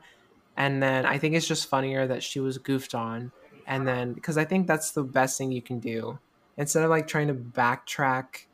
and 0.56 0.82
then 0.82 1.04
I 1.04 1.18
think 1.18 1.34
it's 1.34 1.46
just 1.46 1.68
funnier 1.68 2.06
that 2.06 2.22
she 2.22 2.40
was 2.40 2.56
goofed 2.56 2.94
on, 2.94 3.30
and 3.66 3.86
then 3.86 4.14
because 4.14 4.38
I 4.38 4.46
think 4.46 4.66
that's 4.66 4.92
the 4.92 5.02
best 5.02 5.36
thing 5.36 5.52
you 5.52 5.60
can 5.60 5.80
do 5.80 6.18
instead 6.60 6.84
of 6.84 6.90
like 6.90 7.08
trying 7.08 7.26
to 7.26 7.34
backtrack 7.34 8.44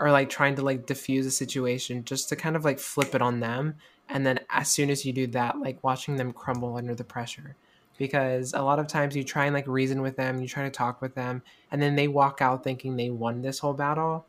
or 0.00 0.10
like 0.10 0.28
trying 0.30 0.56
to 0.56 0.62
like 0.62 0.86
diffuse 0.86 1.26
a 1.26 1.30
situation, 1.30 2.04
just 2.04 2.28
to 2.30 2.36
kind 2.36 2.56
of 2.56 2.64
like 2.64 2.80
flip 2.80 3.14
it 3.14 3.22
on 3.22 3.38
them 3.38 3.76
and 4.10 4.26
then 4.26 4.40
as 4.50 4.68
soon 4.68 4.90
as 4.90 5.04
you 5.04 5.12
do 5.12 5.26
that 5.28 5.58
like 5.58 5.82
watching 5.82 6.16
them 6.16 6.32
crumble 6.32 6.76
under 6.76 6.94
the 6.94 7.04
pressure 7.04 7.56
because 7.96 8.52
a 8.54 8.62
lot 8.62 8.78
of 8.78 8.86
times 8.86 9.14
you 9.14 9.22
try 9.22 9.46
and 9.46 9.54
like 9.54 9.66
reason 9.66 10.02
with 10.02 10.16
them 10.16 10.40
you 10.40 10.48
try 10.48 10.64
to 10.64 10.70
talk 10.70 11.00
with 11.00 11.14
them 11.14 11.42
and 11.70 11.80
then 11.80 11.96
they 11.96 12.08
walk 12.08 12.40
out 12.40 12.64
thinking 12.64 12.96
they 12.96 13.10
won 13.10 13.42
this 13.42 13.60
whole 13.60 13.74
battle 13.74 14.26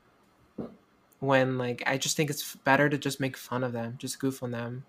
when 1.19 1.57
like 1.57 1.83
i 1.85 1.97
just 1.97 2.15
think 2.15 2.29
it's 2.29 2.55
better 2.57 2.89
to 2.89 2.97
just 2.97 3.19
make 3.19 3.35
fun 3.35 3.63
of 3.63 3.73
them 3.73 3.95
just 3.97 4.19
goof 4.19 4.43
on 4.43 4.51
them 4.51 4.85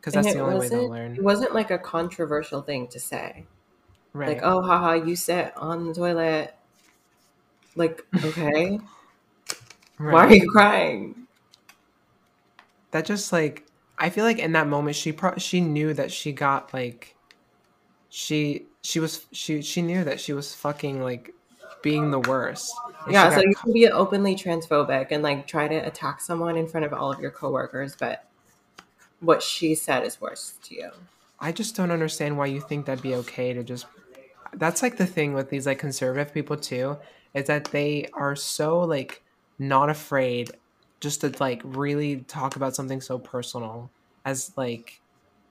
because 0.00 0.14
that's 0.14 0.34
the 0.34 0.40
only 0.40 0.58
way 0.58 0.68
they'll 0.68 0.90
learn 0.90 1.14
It 1.14 1.22
wasn't 1.22 1.54
like 1.54 1.70
a 1.70 1.78
controversial 1.78 2.60
thing 2.60 2.88
to 2.88 3.00
say. 3.00 3.46
right 4.12 4.28
Like, 4.28 4.40
oh, 4.42 4.60
haha, 4.60 4.92
you 4.92 5.16
sit 5.16 5.56
on 5.56 5.86
the 5.86 5.94
toilet. 5.94 6.54
Like, 7.76 8.04
okay, 8.24 8.78
right. 9.98 10.12
why 10.12 10.26
are 10.26 10.32
you 10.32 10.50
crying? 10.50 11.26
that 12.94 13.04
just 13.04 13.32
like 13.32 13.64
i 13.98 14.08
feel 14.08 14.24
like 14.24 14.38
in 14.38 14.52
that 14.52 14.68
moment 14.68 14.94
she 14.96 15.10
pro- 15.12 15.36
she 15.36 15.60
knew 15.60 15.92
that 15.92 16.12
she 16.12 16.32
got 16.32 16.72
like 16.72 17.14
she 18.08 18.66
she 18.82 19.00
was 19.00 19.26
she 19.32 19.60
she 19.60 19.82
knew 19.82 20.04
that 20.04 20.20
she 20.20 20.32
was 20.32 20.54
fucking 20.54 21.02
like 21.02 21.34
being 21.82 22.12
the 22.12 22.20
worst 22.20 22.72
And 23.04 23.12
Yeah, 23.12 23.28
so 23.30 23.36
got 23.36 23.44
you 23.44 23.54
can 23.56 23.72
be 23.72 23.88
openly 23.88 24.36
transphobic 24.36 25.08
and 25.10 25.22
like 25.22 25.48
try 25.48 25.66
to 25.66 25.74
attack 25.74 26.20
someone 26.20 26.56
in 26.56 26.68
front 26.68 26.86
of 26.86 26.92
all 26.92 27.12
of 27.12 27.20
your 27.20 27.32
coworkers, 27.32 27.96
but 27.96 28.24
what 29.20 29.42
she 29.42 29.74
said 29.74 30.04
is 30.04 30.20
worse 30.20 30.54
to 30.62 30.74
you. 30.74 30.90
I 31.40 31.50
just 31.50 31.74
don't 31.74 31.90
understand 31.90 32.38
why 32.38 32.46
you 32.46 32.60
think 32.60 32.86
that'd 32.86 33.02
be 33.02 33.16
okay 33.16 33.52
to 33.52 33.64
just. 33.64 33.86
That's 34.54 34.82
like 34.82 34.96
the 34.96 35.06
thing 35.06 35.34
with 35.34 35.50
these 35.50 35.66
like 35.66 35.80
conservative 35.80 36.32
people 36.32 36.56
too, 36.56 36.96
is 37.34 37.46
that 37.46 37.66
they 37.66 38.08
are 38.14 38.36
so 38.36 38.80
like 38.80 39.22
not 39.58 39.90
afraid 39.90 40.50
just 41.00 41.20
to 41.20 41.32
like 41.40 41.60
really 41.64 42.18
talk 42.28 42.56
about 42.56 42.74
something 42.74 43.00
so 43.00 43.18
personal 43.18 43.90
as 44.24 44.52
like 44.56 45.00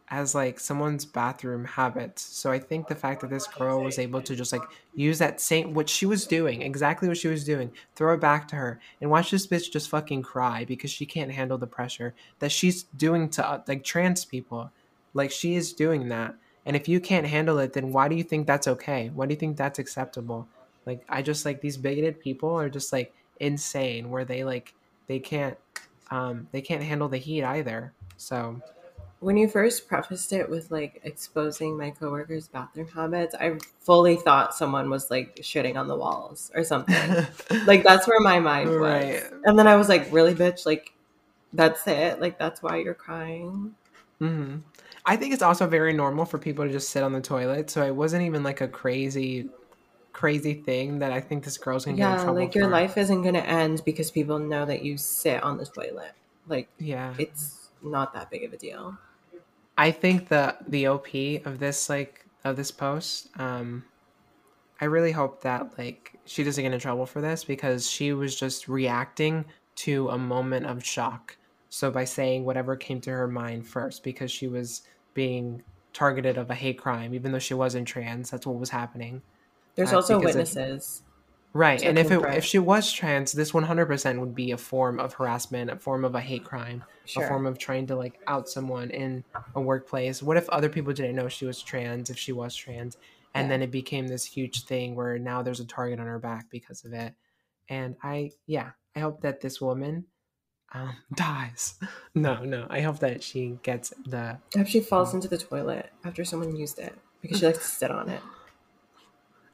as 0.09 0.35
like 0.35 0.59
someone's 0.59 1.05
bathroom 1.05 1.65
habits. 1.65 2.21
So 2.21 2.51
I 2.51 2.59
think 2.59 2.87
the 2.87 2.95
fact 2.95 3.21
that 3.21 3.29
this 3.29 3.47
girl 3.47 3.83
was 3.83 3.97
able 3.97 4.21
to 4.21 4.35
just 4.35 4.51
like 4.51 4.61
use 4.93 5.17
that 5.19 5.41
same 5.41 5.73
what 5.73 5.89
she 5.89 6.05
was 6.05 6.27
doing, 6.27 6.61
exactly 6.61 7.07
what 7.07 7.17
she 7.17 7.29
was 7.29 7.43
doing, 7.43 7.71
throw 7.95 8.13
it 8.13 8.19
back 8.19 8.47
to 8.49 8.55
her 8.55 8.79
and 9.01 9.09
watch 9.09 9.31
this 9.31 9.47
bitch 9.47 9.71
just 9.71 9.89
fucking 9.89 10.21
cry 10.21 10.65
because 10.65 10.91
she 10.91 11.05
can't 11.05 11.31
handle 11.31 11.57
the 11.57 11.67
pressure 11.67 12.13
that 12.39 12.51
she's 12.51 12.83
doing 12.83 13.27
to 13.29 13.47
uh, 13.47 13.61
like 13.67 13.83
trans 13.83 14.23
people. 14.23 14.71
Like 15.15 15.31
she 15.31 15.55
is 15.55 15.73
doing 15.73 16.09
that. 16.09 16.35
And 16.65 16.75
if 16.75 16.87
you 16.87 16.99
can't 16.99 17.27
handle 17.27 17.57
it, 17.57 17.73
then 17.73 17.91
why 17.91 18.07
do 18.07 18.15
you 18.15 18.23
think 18.23 18.45
that's 18.45 18.67
okay? 18.67 19.09
Why 19.13 19.25
do 19.25 19.33
you 19.33 19.39
think 19.39 19.57
that's 19.57 19.79
acceptable? 19.79 20.47
Like 20.85 21.03
I 21.09 21.21
just 21.21 21.45
like 21.45 21.61
these 21.61 21.77
bigoted 21.77 22.19
people 22.19 22.49
are 22.51 22.69
just 22.69 22.91
like 22.93 23.13
insane 23.39 24.09
where 24.09 24.25
they 24.25 24.43
like 24.43 24.73
they 25.07 25.19
can't 25.19 25.57
um 26.11 26.47
they 26.51 26.61
can't 26.61 26.83
handle 26.83 27.07
the 27.09 27.17
heat 27.17 27.43
either. 27.43 27.93
So 28.17 28.61
When 29.19 29.37
you 29.37 29.47
first 29.47 29.87
prefaced 29.87 30.33
it 30.33 30.49
with 30.49 30.69
like 30.69 30.99
exposing 31.03 31.77
my 31.77 31.91
coworkers' 31.91 32.47
bathroom 32.49 32.87
habits, 32.89 33.33
I 33.39 33.57
fully 33.79 34.17
thought 34.17 34.53
someone 34.53 34.89
was 34.89 35.09
like 35.09 35.37
shitting 35.37 35.77
on 35.77 35.87
the 35.87 35.95
walls 35.95 36.51
or 36.55 36.63
something. 36.63 37.25
like 37.65 37.83
that's 37.83 38.07
where 38.07 38.19
my 38.19 38.39
mind 38.39 38.69
was. 38.69 38.79
Right. 38.79 39.23
And 39.45 39.57
then 39.57 39.67
I 39.67 39.77
was 39.77 39.87
like, 39.87 40.11
really, 40.11 40.35
bitch? 40.35 40.65
Like, 40.65 40.93
that's 41.53 41.87
it? 41.87 42.19
Like, 42.19 42.37
that's 42.37 42.61
why 42.61 42.77
you're 42.77 42.93
crying? 42.93 43.75
Mm-hmm. 44.21 44.57
I 45.05 45.15
think 45.17 45.33
it's 45.33 45.43
also 45.43 45.67
very 45.67 45.93
normal 45.93 46.25
for 46.25 46.37
people 46.37 46.65
to 46.65 46.71
just 46.71 46.89
sit 46.89 47.03
on 47.03 47.13
the 47.13 47.21
toilet. 47.21 47.69
So 47.69 47.85
it 47.85 47.95
wasn't 47.95 48.23
even 48.23 48.43
like 48.43 48.61
a 48.61 48.67
crazy, 48.67 49.49
crazy 50.13 50.53
thing 50.55 50.99
that 50.99 51.11
I 51.11 51.21
think 51.21 51.43
this 51.43 51.57
girl's 51.57 51.85
gonna 51.85 51.97
get 51.97 52.09
in 52.09 52.15
Yeah, 52.15 52.17
trouble 52.17 52.41
like 52.41 52.55
your 52.55 52.67
for. 52.67 52.69
life 52.69 52.97
isn't 52.97 53.23
to 53.23 53.45
end 53.45 53.81
because 53.85 54.09
people 54.11 54.39
know 54.39 54.65
that 54.65 54.83
you 54.83 54.97
sit 54.97 55.43
on 55.43 55.57
the 55.57 55.65
toilet. 55.65 56.13
Like, 56.47 56.69
Yeah, 56.77 57.15
it's 57.17 57.69
not 57.81 58.13
that 58.13 58.29
big 58.29 58.43
of 58.43 58.53
a 58.53 58.57
deal. 58.57 58.97
I 59.77 59.91
think 59.91 60.29
the 60.29 60.57
the 60.67 60.87
op 60.87 61.07
of 61.45 61.59
this 61.59 61.89
like 61.89 62.25
of 62.43 62.55
this 62.55 62.71
post. 62.71 63.29
Um, 63.39 63.85
I 64.81 64.85
really 64.85 65.11
hope 65.11 65.41
that 65.43 65.77
like 65.77 66.19
she 66.25 66.43
doesn't 66.43 66.63
get 66.63 66.73
in 66.73 66.79
trouble 66.79 67.05
for 67.05 67.21
this 67.21 67.43
because 67.45 67.89
she 67.89 68.13
was 68.13 68.35
just 68.35 68.67
reacting 68.67 69.45
to 69.77 70.09
a 70.09 70.17
moment 70.17 70.65
of 70.67 70.85
shock. 70.85 71.37
So 71.69 71.91
by 71.91 72.05
saying 72.05 72.45
whatever 72.45 72.75
came 72.75 73.01
to 73.01 73.11
her 73.11 73.27
mind 73.27 73.67
first, 73.67 74.03
because 74.03 74.31
she 74.31 74.47
was 74.47 74.83
being 75.13 75.63
targeted 75.93 76.37
of 76.37 76.49
a 76.49 76.55
hate 76.55 76.79
crime, 76.79 77.13
even 77.13 77.31
though 77.31 77.39
she 77.39 77.53
wasn't 77.55 77.87
trans, 77.87 78.31
that's 78.31 78.45
what 78.47 78.59
was 78.59 78.69
happening. 78.71 79.23
There's 79.75 79.91
Uh, 79.93 79.97
also 79.97 80.19
it- 80.19 80.25
witnesses. 80.25 81.03
Right, 81.55 81.83
and 81.83 81.99
if 81.99 82.09
it 82.11 82.19
if 82.35 82.43
she 82.43 82.57
was 82.57 82.91
trans, 82.91 83.31
this 83.31 83.53
one 83.53 83.63
hundred 83.65 83.85
percent 83.85 84.19
would 84.19 84.33
be 84.33 84.49
a 84.51 84.57
form 84.57 84.99
of 84.99 85.13
harassment, 85.13 85.69
a 85.69 85.75
form 85.77 86.03
of 86.03 86.15
a 86.15 86.19
hate 86.21 86.43
crime, 86.43 86.83
Sure. 87.05 87.23
a 87.23 87.27
form 87.27 87.45
of 87.45 87.59
trying 87.59 87.85
to 87.87 87.95
like 87.95 88.19
out 88.25 88.49
someone 88.49 88.89
in 88.89 89.23
a 89.55 89.61
workplace. 89.61 90.23
What 90.23 90.35
if 90.37 90.49
other 90.49 90.67
people 90.67 90.93
didn't 90.93 91.15
know 91.15 91.27
she 91.27 91.45
was 91.45 91.61
trans? 91.61 92.09
If 92.09 92.17
she 92.17 92.31
was 92.31 92.55
trans, 92.55 92.97
and 93.35 93.45
Yeah. 93.45 93.49
then 93.49 93.61
it 93.61 93.69
became 93.69 94.07
this 94.07 94.25
huge 94.25 94.65
thing 94.65 94.95
where 94.95 95.19
now 95.19 95.43
there's 95.43 95.59
a 95.59 95.65
target 95.65 95.99
on 95.99 96.07
her 96.07 96.17
back 96.17 96.49
because 96.49 96.85
of 96.85 96.93
it. 96.93 97.13
And 97.69 97.97
I, 98.01 98.31
yeah, 98.47 98.71
I 98.95 99.01
hope 99.01 99.21
that 99.21 99.41
this 99.41 99.61
woman 99.61 100.05
um, 100.73 100.95
dies. 101.13 101.75
No, 102.15 102.43
no, 102.43 102.65
I 102.67 102.81
hope 102.81 102.97
that 102.99 103.21
she 103.21 103.59
gets 103.61 103.93
the 104.07 104.39
I 104.55 104.57
hope 104.57 104.67
she 104.67 104.79
falls 104.79 105.13
into 105.13 105.27
the 105.27 105.37
toilet 105.37 105.91
after 106.03 106.25
someone 106.25 106.55
used 106.55 106.79
it 106.79 106.97
because 107.21 107.37
she 107.41 107.45
likes 107.51 107.59
to 107.59 107.63
sit 107.65 107.91
on 107.91 108.09
it. 108.09 108.21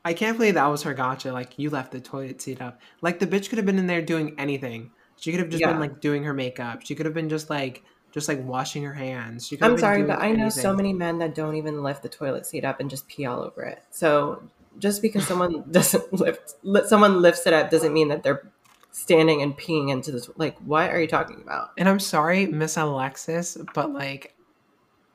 I 0.06 0.14
can't 0.14 0.38
believe 0.38 0.54
that 0.56 0.66
was 0.68 0.84
her 0.84 0.94
gotcha. 0.94 1.32
Like 1.32 1.58
you 1.58 1.70
left 1.70 1.92
the 1.92 2.00
toilet 2.00 2.42
seat 2.42 2.62
up. 2.62 2.82
Like 3.02 3.20
the 3.20 3.28
bitch 3.28 3.50
could 3.50 3.58
have 3.58 3.66
been 3.66 3.80
in 3.80 3.88
there 3.88 4.02
doing 4.02 4.36
anything. 4.38 4.92
She 5.18 5.32
could 5.32 5.40
have 5.42 5.50
just 5.50 5.62
Yeah. 5.62 5.72
been 5.72 5.80
like 5.80 6.00
doing 6.00 6.24
her 6.24 6.34
makeup. 6.34 6.82
She 6.86 6.96
could 6.96 7.06
have 7.06 7.14
been 7.16 7.30
just 7.30 7.50
like 7.50 7.84
just 8.12 8.28
like 8.28 8.44
washing 8.44 8.84
her 8.84 8.94
hands. 8.94 9.48
She 9.48 9.58
could 9.58 9.66
I'm 9.66 9.72
been 9.74 9.80
sorry, 9.82 10.04
but 10.04 10.20
I 10.20 10.32
know 10.32 10.50
so 10.50 10.74
many 10.74 10.94
men 10.94 11.20
that 11.20 11.36
don't 11.36 11.56
even 11.56 11.84
lift 11.84 12.02
the 12.02 12.10
toilet 12.10 12.46
seat 12.46 12.66
up 12.66 12.80
and 12.80 12.90
just 12.90 13.08
pee 13.08 13.26
all 13.26 13.42
over 13.44 13.62
it. 13.64 13.84
So 13.92 14.42
just 14.80 15.02
because 15.02 15.28
someone 15.28 15.64
doesn't 15.72 16.12
lift, 16.14 16.56
li- 16.64 16.88
someone 16.88 17.22
lifts 17.22 17.46
it 17.46 17.54
up 17.54 17.70
doesn't 17.70 17.94
mean 17.94 18.08
that 18.08 18.24
they're 18.24 18.50
standing 18.92 19.42
and 19.44 19.56
peeing 19.56 19.92
into 19.92 20.12
the 20.12 20.28
like. 20.38 20.58
What 20.60 20.90
are 20.90 21.00
you 21.00 21.08
talking 21.08 21.42
about? 21.44 21.72
And 21.78 21.88
I'm 21.88 22.00
sorry, 22.00 22.48
Miss 22.48 22.78
Alexis, 22.78 23.58
but 23.76 23.94
like 23.94 24.34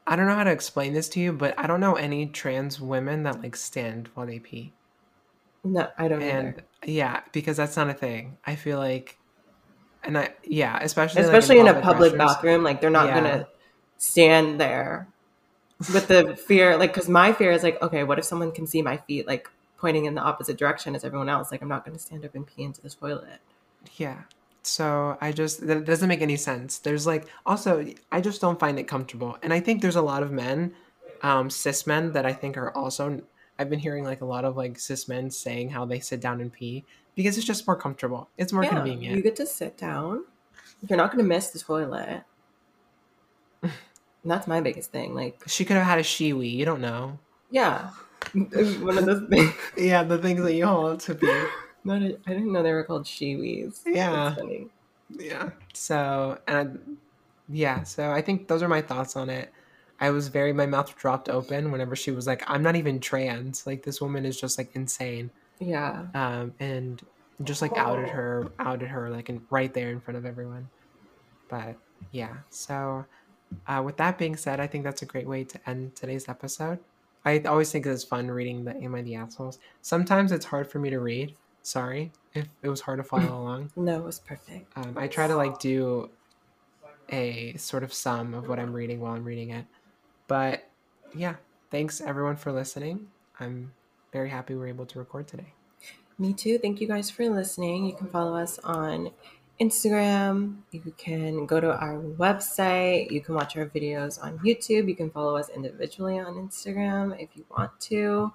I 0.06 0.16
don't 0.16 0.26
know 0.26 0.35
how 0.35 0.44
to 0.44 0.51
explain 0.51 0.93
this 0.93 1.09
to 1.10 1.20
you, 1.20 1.32
but 1.32 1.59
I 1.59 1.66
don't 1.66 1.81
know 1.81 1.94
any 1.94 2.26
trans 2.26 2.81
women 2.81 3.22
that 3.22 3.40
like 3.43 3.56
stand 3.56 4.10
while 4.14 4.26
they 4.26 4.39
pee. 4.39 4.72
No, 5.64 5.89
I 5.97 6.09
don't 6.09 6.22
And 6.22 6.48
either. 6.48 6.64
yeah, 6.85 7.20
because 7.32 7.56
that's 7.56 7.76
not 7.76 7.89
a 7.89 7.94
thing. 7.94 8.36
I 8.44 8.56
feel 8.56 8.78
like 8.78 9.16
and 10.02 10.18
I 10.18 10.35
yeah, 10.44 10.78
especially 10.82 11.22
like, 11.22 11.32
Especially 11.32 11.59
in 11.59 11.68
a 11.68 11.81
public 11.81 12.12
restrooms. 12.12 12.18
bathroom, 12.18 12.62
like 12.62 12.81
they're 12.81 12.90
not 12.90 13.06
Yeah. 13.06 13.14
gonna 13.14 13.48
stand 13.97 14.60
there 14.60 15.09
with 15.93 16.09
the 16.09 16.36
fear, 16.36 16.76
like, 16.76 16.93
because 16.93 17.09
my 17.09 17.32
fear 17.32 17.51
is 17.52 17.62
like, 17.62 17.81
okay, 17.82 18.05
what 18.05 18.18
if 18.18 18.24
someone 18.24 18.52
can 18.52 18.66
see 18.66 18.82
my 18.82 18.97
feet, 18.97 19.26
like, 19.26 19.48
pointing 19.76 20.05
in 20.06 20.14
the 20.14 20.20
opposite 20.20 20.56
direction 20.56 20.94
as 20.94 21.05
everyone 21.05 21.28
else? 21.28 21.51
Like, 21.51 21.62
I'm 21.62 21.68
not 21.68 21.85
going 21.85 21.97
to 21.97 22.02
stand 22.02 22.24
up 22.24 22.35
and 22.35 22.47
pee 22.47 22.62
into 22.62 22.81
the 22.81 22.90
toilet. 22.90 23.40
Yeah. 23.97 24.22
So 24.66 25.16
I 25.20 25.32
just 25.32 25.66
that 25.66 25.84
doesn't 25.84 26.08
make 26.08 26.22
any 26.22 26.36
sense. 26.36 26.78
There's 26.78 27.06
like 27.06 27.26
also 27.44 27.86
I 28.10 28.20
just 28.20 28.40
don't 28.40 28.58
find 28.58 28.78
it 28.78 28.84
comfortable, 28.88 29.36
and 29.42 29.52
I 29.52 29.60
think 29.60 29.82
there's 29.82 29.96
a 29.96 30.02
lot 30.02 30.22
of 30.22 30.32
men, 30.32 30.74
um, 31.22 31.50
cis 31.50 31.86
men 31.86 32.12
that 32.12 32.24
I 32.26 32.32
think 32.32 32.56
are 32.56 32.70
also. 32.76 33.22
I've 33.58 33.70
been 33.70 33.78
hearing 33.78 34.02
like 34.04 34.20
a 34.20 34.24
lot 34.24 34.44
of 34.44 34.56
like 34.56 34.78
cis 34.80 35.06
men 35.06 35.30
saying 35.30 35.70
how 35.70 35.84
they 35.84 36.00
sit 36.00 36.20
down 36.20 36.40
and 36.40 36.52
pee 36.52 36.84
because 37.14 37.36
it's 37.38 37.46
just 37.46 37.66
more 37.68 37.76
comfortable. 37.76 38.28
It's 38.36 38.52
more 38.52 38.64
Yeah, 38.64 38.70
convenient. 38.70 39.16
you 39.16 39.22
get 39.22 39.36
to 39.36 39.46
sit 39.46 39.76
down. 39.76 40.24
You're 40.88 40.96
not 40.96 41.12
going 41.12 41.22
to 41.22 41.28
miss 41.28 41.50
the 41.50 41.60
toilet. 41.60 42.24
That's 44.24 44.46
my 44.46 44.60
biggest 44.60 44.90
thing. 44.90 45.14
Like, 45.14 45.40
She 45.46 45.64
could 45.64 45.76
have 45.76 45.86
had 45.86 45.98
a 45.98 46.02
Shewee. 46.02 46.50
You 46.50 46.64
don't 46.64 46.80
know. 46.80 47.18
yeah, 47.50 47.90
one 48.32 48.98
of 48.98 49.04
those 49.06 49.28
things. 49.28 49.52
Yeah, 49.76 50.02
the 50.02 50.18
things 50.18 50.42
that 50.42 50.54
you 50.54 50.66
hold 50.66 51.00
to 51.00 51.14
pee. 51.14 51.44
Not 51.85 52.02
a, 52.02 52.19
I 52.27 52.31
didn't 52.31 52.52
know 52.52 52.62
they 52.62 52.73
were 52.73 52.85
called 52.85 53.05
Shewees. 53.05 53.81
Yeah. 53.86 54.35
Funny. 54.35 54.69
Yeah. 55.11 55.51
So 55.74 56.39
and 56.48 56.56
I, 56.56 56.93
yeah, 57.48 57.82
so 57.82 58.11
I 58.11 58.23
think 58.23 58.48
those 58.48 58.62
are 58.62 58.69
my 58.69 58.81
thoughts 58.81 59.16
on 59.16 59.28
it. 59.28 59.52
I 60.01 60.11
was 60.11 60.28
very 60.28 60.52
my 60.52 60.66
mouth 60.66 60.97
dropped 60.97 61.28
open 61.28 61.70
whenever 61.70 61.94
she 61.94 62.11
was 62.11 62.27
like, 62.27 62.43
"I'm 62.48 62.62
not 62.62 62.77
even 62.77 63.01
trans. 63.01 63.66
Like 63.66 63.82
this 63.82 64.01
woman 64.01 64.24
is 64.24 64.40
just 64.40 64.59
like 64.59 64.70
insane." 64.74 65.31
Yeah. 65.61 66.06
Um, 66.15 66.55
and 66.59 67.01
just 67.43 67.62
like 67.62 67.77
outed 67.77 68.09
her, 68.09 68.51
outed 68.59 68.89
her 68.89 69.11
like 69.11 69.28
in, 69.28 69.43
right 69.51 69.73
there 69.73 69.90
in 69.90 70.01
front 70.01 70.19
of 70.19 70.24
everyone. 70.24 70.69
But 71.48 71.77
yeah, 72.12 72.35
so 72.51 73.05
uh, 73.66 73.82
with 73.85 73.97
that 73.98 74.19
being 74.19 74.36
said, 74.36 74.61
I 74.61 74.66
think 74.66 74.85
that's 74.85 75.02
a 75.02 75.06
great 75.06 75.28
way 75.28 75.44
to 75.44 75.70
end 75.70 75.94
today's 75.94 76.28
episode. 76.28 76.78
I 77.24 77.40
always 77.40 77.70
think 77.70 77.86
it's 77.86 78.05
fun 78.05 78.31
reading 78.31 78.65
the 78.65 78.77
Am 78.77 78.94
I 78.94 79.02
the 79.02 79.15
Assholes. 79.15 79.59
Sometimes 79.81 80.32
it's 80.32 80.44
hard 80.44 80.70
for 80.70 80.78
me 80.78 80.90
to 80.90 81.01
read. 81.01 81.35
Sorry 81.64 82.12
if 82.34 82.46
it 82.62 82.68
was 82.68 82.82
hard 82.82 82.98
to 82.98 83.02
follow 83.02 83.38
along. 83.40 83.70
No, 83.74 83.96
it 83.96 84.04
was 84.04 84.18
perfect. 84.18 84.70
Um, 84.76 84.96
I 84.98 85.08
try 85.08 85.26
to 85.26 85.34
like 85.34 85.58
do 85.58 86.10
a 87.08 87.56
sort 87.56 87.82
of 87.82 87.92
sum 87.92 88.34
of 88.34 88.48
what 88.48 88.58
I'm 88.58 88.72
reading 88.72 89.00
while 89.00 89.14
I'm 89.14 89.24
reading 89.24 89.50
it. 89.50 89.64
But 90.28 90.68
yeah, 91.14 91.36
thanks 91.70 92.02
everyone 92.02 92.36
for 92.36 92.52
listening. 92.52 93.08
I'm 93.40 93.72
very 94.12 94.28
happy 94.28 94.54
we 94.54 94.60
are 94.60 94.68
able 94.68 94.84
to 94.86 94.98
record 94.98 95.26
today. 95.26 95.54
Me 96.18 96.34
too. 96.34 96.58
Thank 96.58 96.82
you 96.82 96.86
guys 96.86 97.10
for 97.10 97.28
listening. 97.30 97.86
You 97.86 97.94
can 97.94 98.08
follow 98.08 98.36
us 98.36 98.58
on 98.58 99.10
Instagram. 99.58 100.56
You 100.70 100.92
can 100.98 101.46
go 101.46 101.60
to 101.60 101.72
our 101.72 101.96
website. 101.96 103.10
You 103.10 103.22
can 103.22 103.34
watch 103.34 103.56
our 103.56 103.66
videos 103.66 104.22
on 104.22 104.38
YouTube. 104.40 104.86
You 104.86 104.96
can 104.96 105.10
follow 105.10 105.36
us 105.38 105.48
individually 105.48 106.18
on 106.18 106.34
Instagram 106.34 107.18
if 107.18 107.30
you 107.34 107.46
want 107.50 107.78
to. 107.80 108.32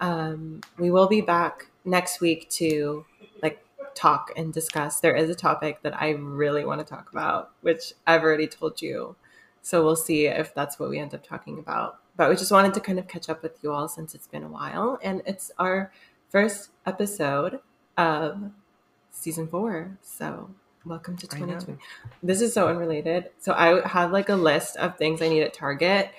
Um, 0.00 0.60
we 0.78 0.92
will 0.92 1.08
be 1.08 1.20
back 1.20 1.67
next 1.84 2.20
week 2.20 2.48
to 2.50 3.04
like 3.42 3.64
talk 3.94 4.32
and 4.36 4.52
discuss. 4.52 5.00
There 5.00 5.16
is 5.16 5.30
a 5.30 5.34
topic 5.34 5.82
that 5.82 6.00
I 6.00 6.10
really 6.10 6.64
want 6.64 6.80
to 6.80 6.84
talk 6.84 7.10
about, 7.10 7.50
which 7.62 7.92
I've 8.06 8.22
already 8.22 8.46
told 8.46 8.80
you. 8.82 9.16
So 9.62 9.84
we'll 9.84 9.96
see 9.96 10.26
if 10.26 10.54
that's 10.54 10.78
what 10.78 10.90
we 10.90 10.98
end 10.98 11.14
up 11.14 11.26
talking 11.26 11.58
about. 11.58 11.98
But 12.16 12.30
we 12.30 12.36
just 12.36 12.50
wanted 12.50 12.74
to 12.74 12.80
kind 12.80 12.98
of 12.98 13.06
catch 13.06 13.28
up 13.28 13.42
with 13.42 13.58
you 13.62 13.72
all 13.72 13.88
since 13.88 14.14
it's 14.14 14.26
been 14.26 14.42
a 14.42 14.48
while. 14.48 14.98
And 15.02 15.22
it's 15.26 15.50
our 15.58 15.92
first 16.30 16.70
episode 16.86 17.60
of 17.96 18.50
season 19.10 19.48
four. 19.48 19.98
So 20.02 20.50
welcome 20.84 21.16
to 21.16 21.26
2020. 21.26 21.78
This 22.22 22.40
is 22.40 22.54
so 22.54 22.68
unrelated. 22.68 23.30
So 23.38 23.52
I 23.52 23.86
have 23.86 24.10
like 24.10 24.28
a 24.28 24.36
list 24.36 24.76
of 24.76 24.96
things 24.96 25.20
I 25.20 25.28
need 25.28 25.42
at 25.42 25.54
Target, 25.54 26.10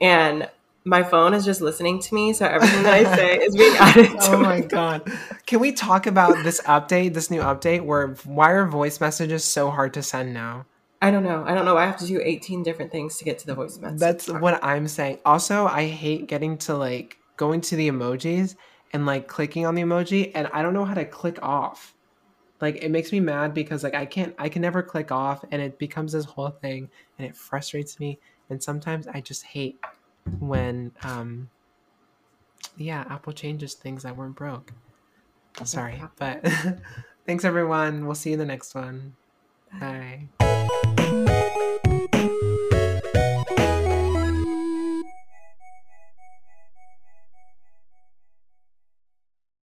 and 0.00 0.48
my 0.84 1.02
phone 1.02 1.34
is 1.34 1.44
just 1.44 1.60
listening 1.60 2.00
to 2.00 2.14
me. 2.14 2.32
So 2.32 2.46
everything 2.46 2.82
that 2.82 2.94
I 2.94 3.16
say 3.16 3.38
is 3.42 3.56
being 3.56 3.76
added 3.76 4.10
oh 4.20 4.30
to 4.30 4.36
Oh 4.36 4.40
my 4.40 4.60
god. 4.60 5.10
Can 5.46 5.60
we 5.60 5.72
talk 5.72 6.06
about 6.06 6.44
this 6.44 6.60
update, 6.62 7.14
this 7.14 7.30
new 7.30 7.40
update 7.40 7.82
where 7.82 8.08
why 8.24 8.52
are 8.52 8.66
voice 8.66 9.00
messages 9.00 9.44
so 9.44 9.70
hard 9.70 9.94
to 9.94 10.02
send 10.02 10.32
now? 10.32 10.66
I 11.00 11.10
don't 11.10 11.22
know. 11.22 11.44
I 11.46 11.54
don't 11.54 11.64
know. 11.64 11.76
I 11.76 11.86
have 11.86 11.98
to 11.98 12.06
do 12.06 12.20
18 12.22 12.62
different 12.62 12.90
things 12.90 13.18
to 13.18 13.24
get 13.24 13.38
to 13.40 13.46
the 13.46 13.54
voice 13.54 13.78
message. 13.78 14.00
That's 14.00 14.28
what 14.28 14.62
I'm 14.64 14.88
saying. 14.88 15.18
Also, 15.24 15.66
I 15.66 15.86
hate 15.86 16.26
getting 16.26 16.58
to 16.58 16.76
like 16.76 17.18
going 17.36 17.60
to 17.62 17.76
the 17.76 17.88
emojis 17.88 18.56
and 18.92 19.06
like 19.06 19.28
clicking 19.28 19.66
on 19.66 19.74
the 19.74 19.82
emoji 19.82 20.32
and 20.34 20.48
I 20.52 20.62
don't 20.62 20.74
know 20.74 20.84
how 20.84 20.94
to 20.94 21.04
click 21.04 21.38
off. 21.42 21.94
Like 22.60 22.82
it 22.82 22.90
makes 22.90 23.12
me 23.12 23.20
mad 23.20 23.54
because 23.54 23.84
like 23.84 23.94
I 23.94 24.06
can't 24.06 24.34
I 24.38 24.48
can 24.48 24.62
never 24.62 24.82
click 24.82 25.12
off 25.12 25.44
and 25.52 25.62
it 25.62 25.78
becomes 25.78 26.12
this 26.12 26.24
whole 26.24 26.50
thing 26.50 26.90
and 27.16 27.26
it 27.28 27.36
frustrates 27.36 28.00
me 28.00 28.18
and 28.50 28.60
sometimes 28.60 29.06
I 29.06 29.20
just 29.20 29.44
hate 29.44 29.78
when 30.38 30.92
um 31.02 31.50
yeah, 32.76 33.04
Apple 33.08 33.32
changes 33.32 33.74
things 33.74 34.04
that 34.04 34.16
weren't 34.16 34.36
broke. 34.36 34.72
Sorry, 35.64 36.00
but 36.16 36.46
thanks 37.26 37.44
everyone. 37.44 38.06
We'll 38.06 38.14
see 38.14 38.30
you 38.30 38.34
in 38.34 38.38
the 38.38 38.46
next 38.46 38.74
one. 38.74 39.16
Bye. 39.80 40.28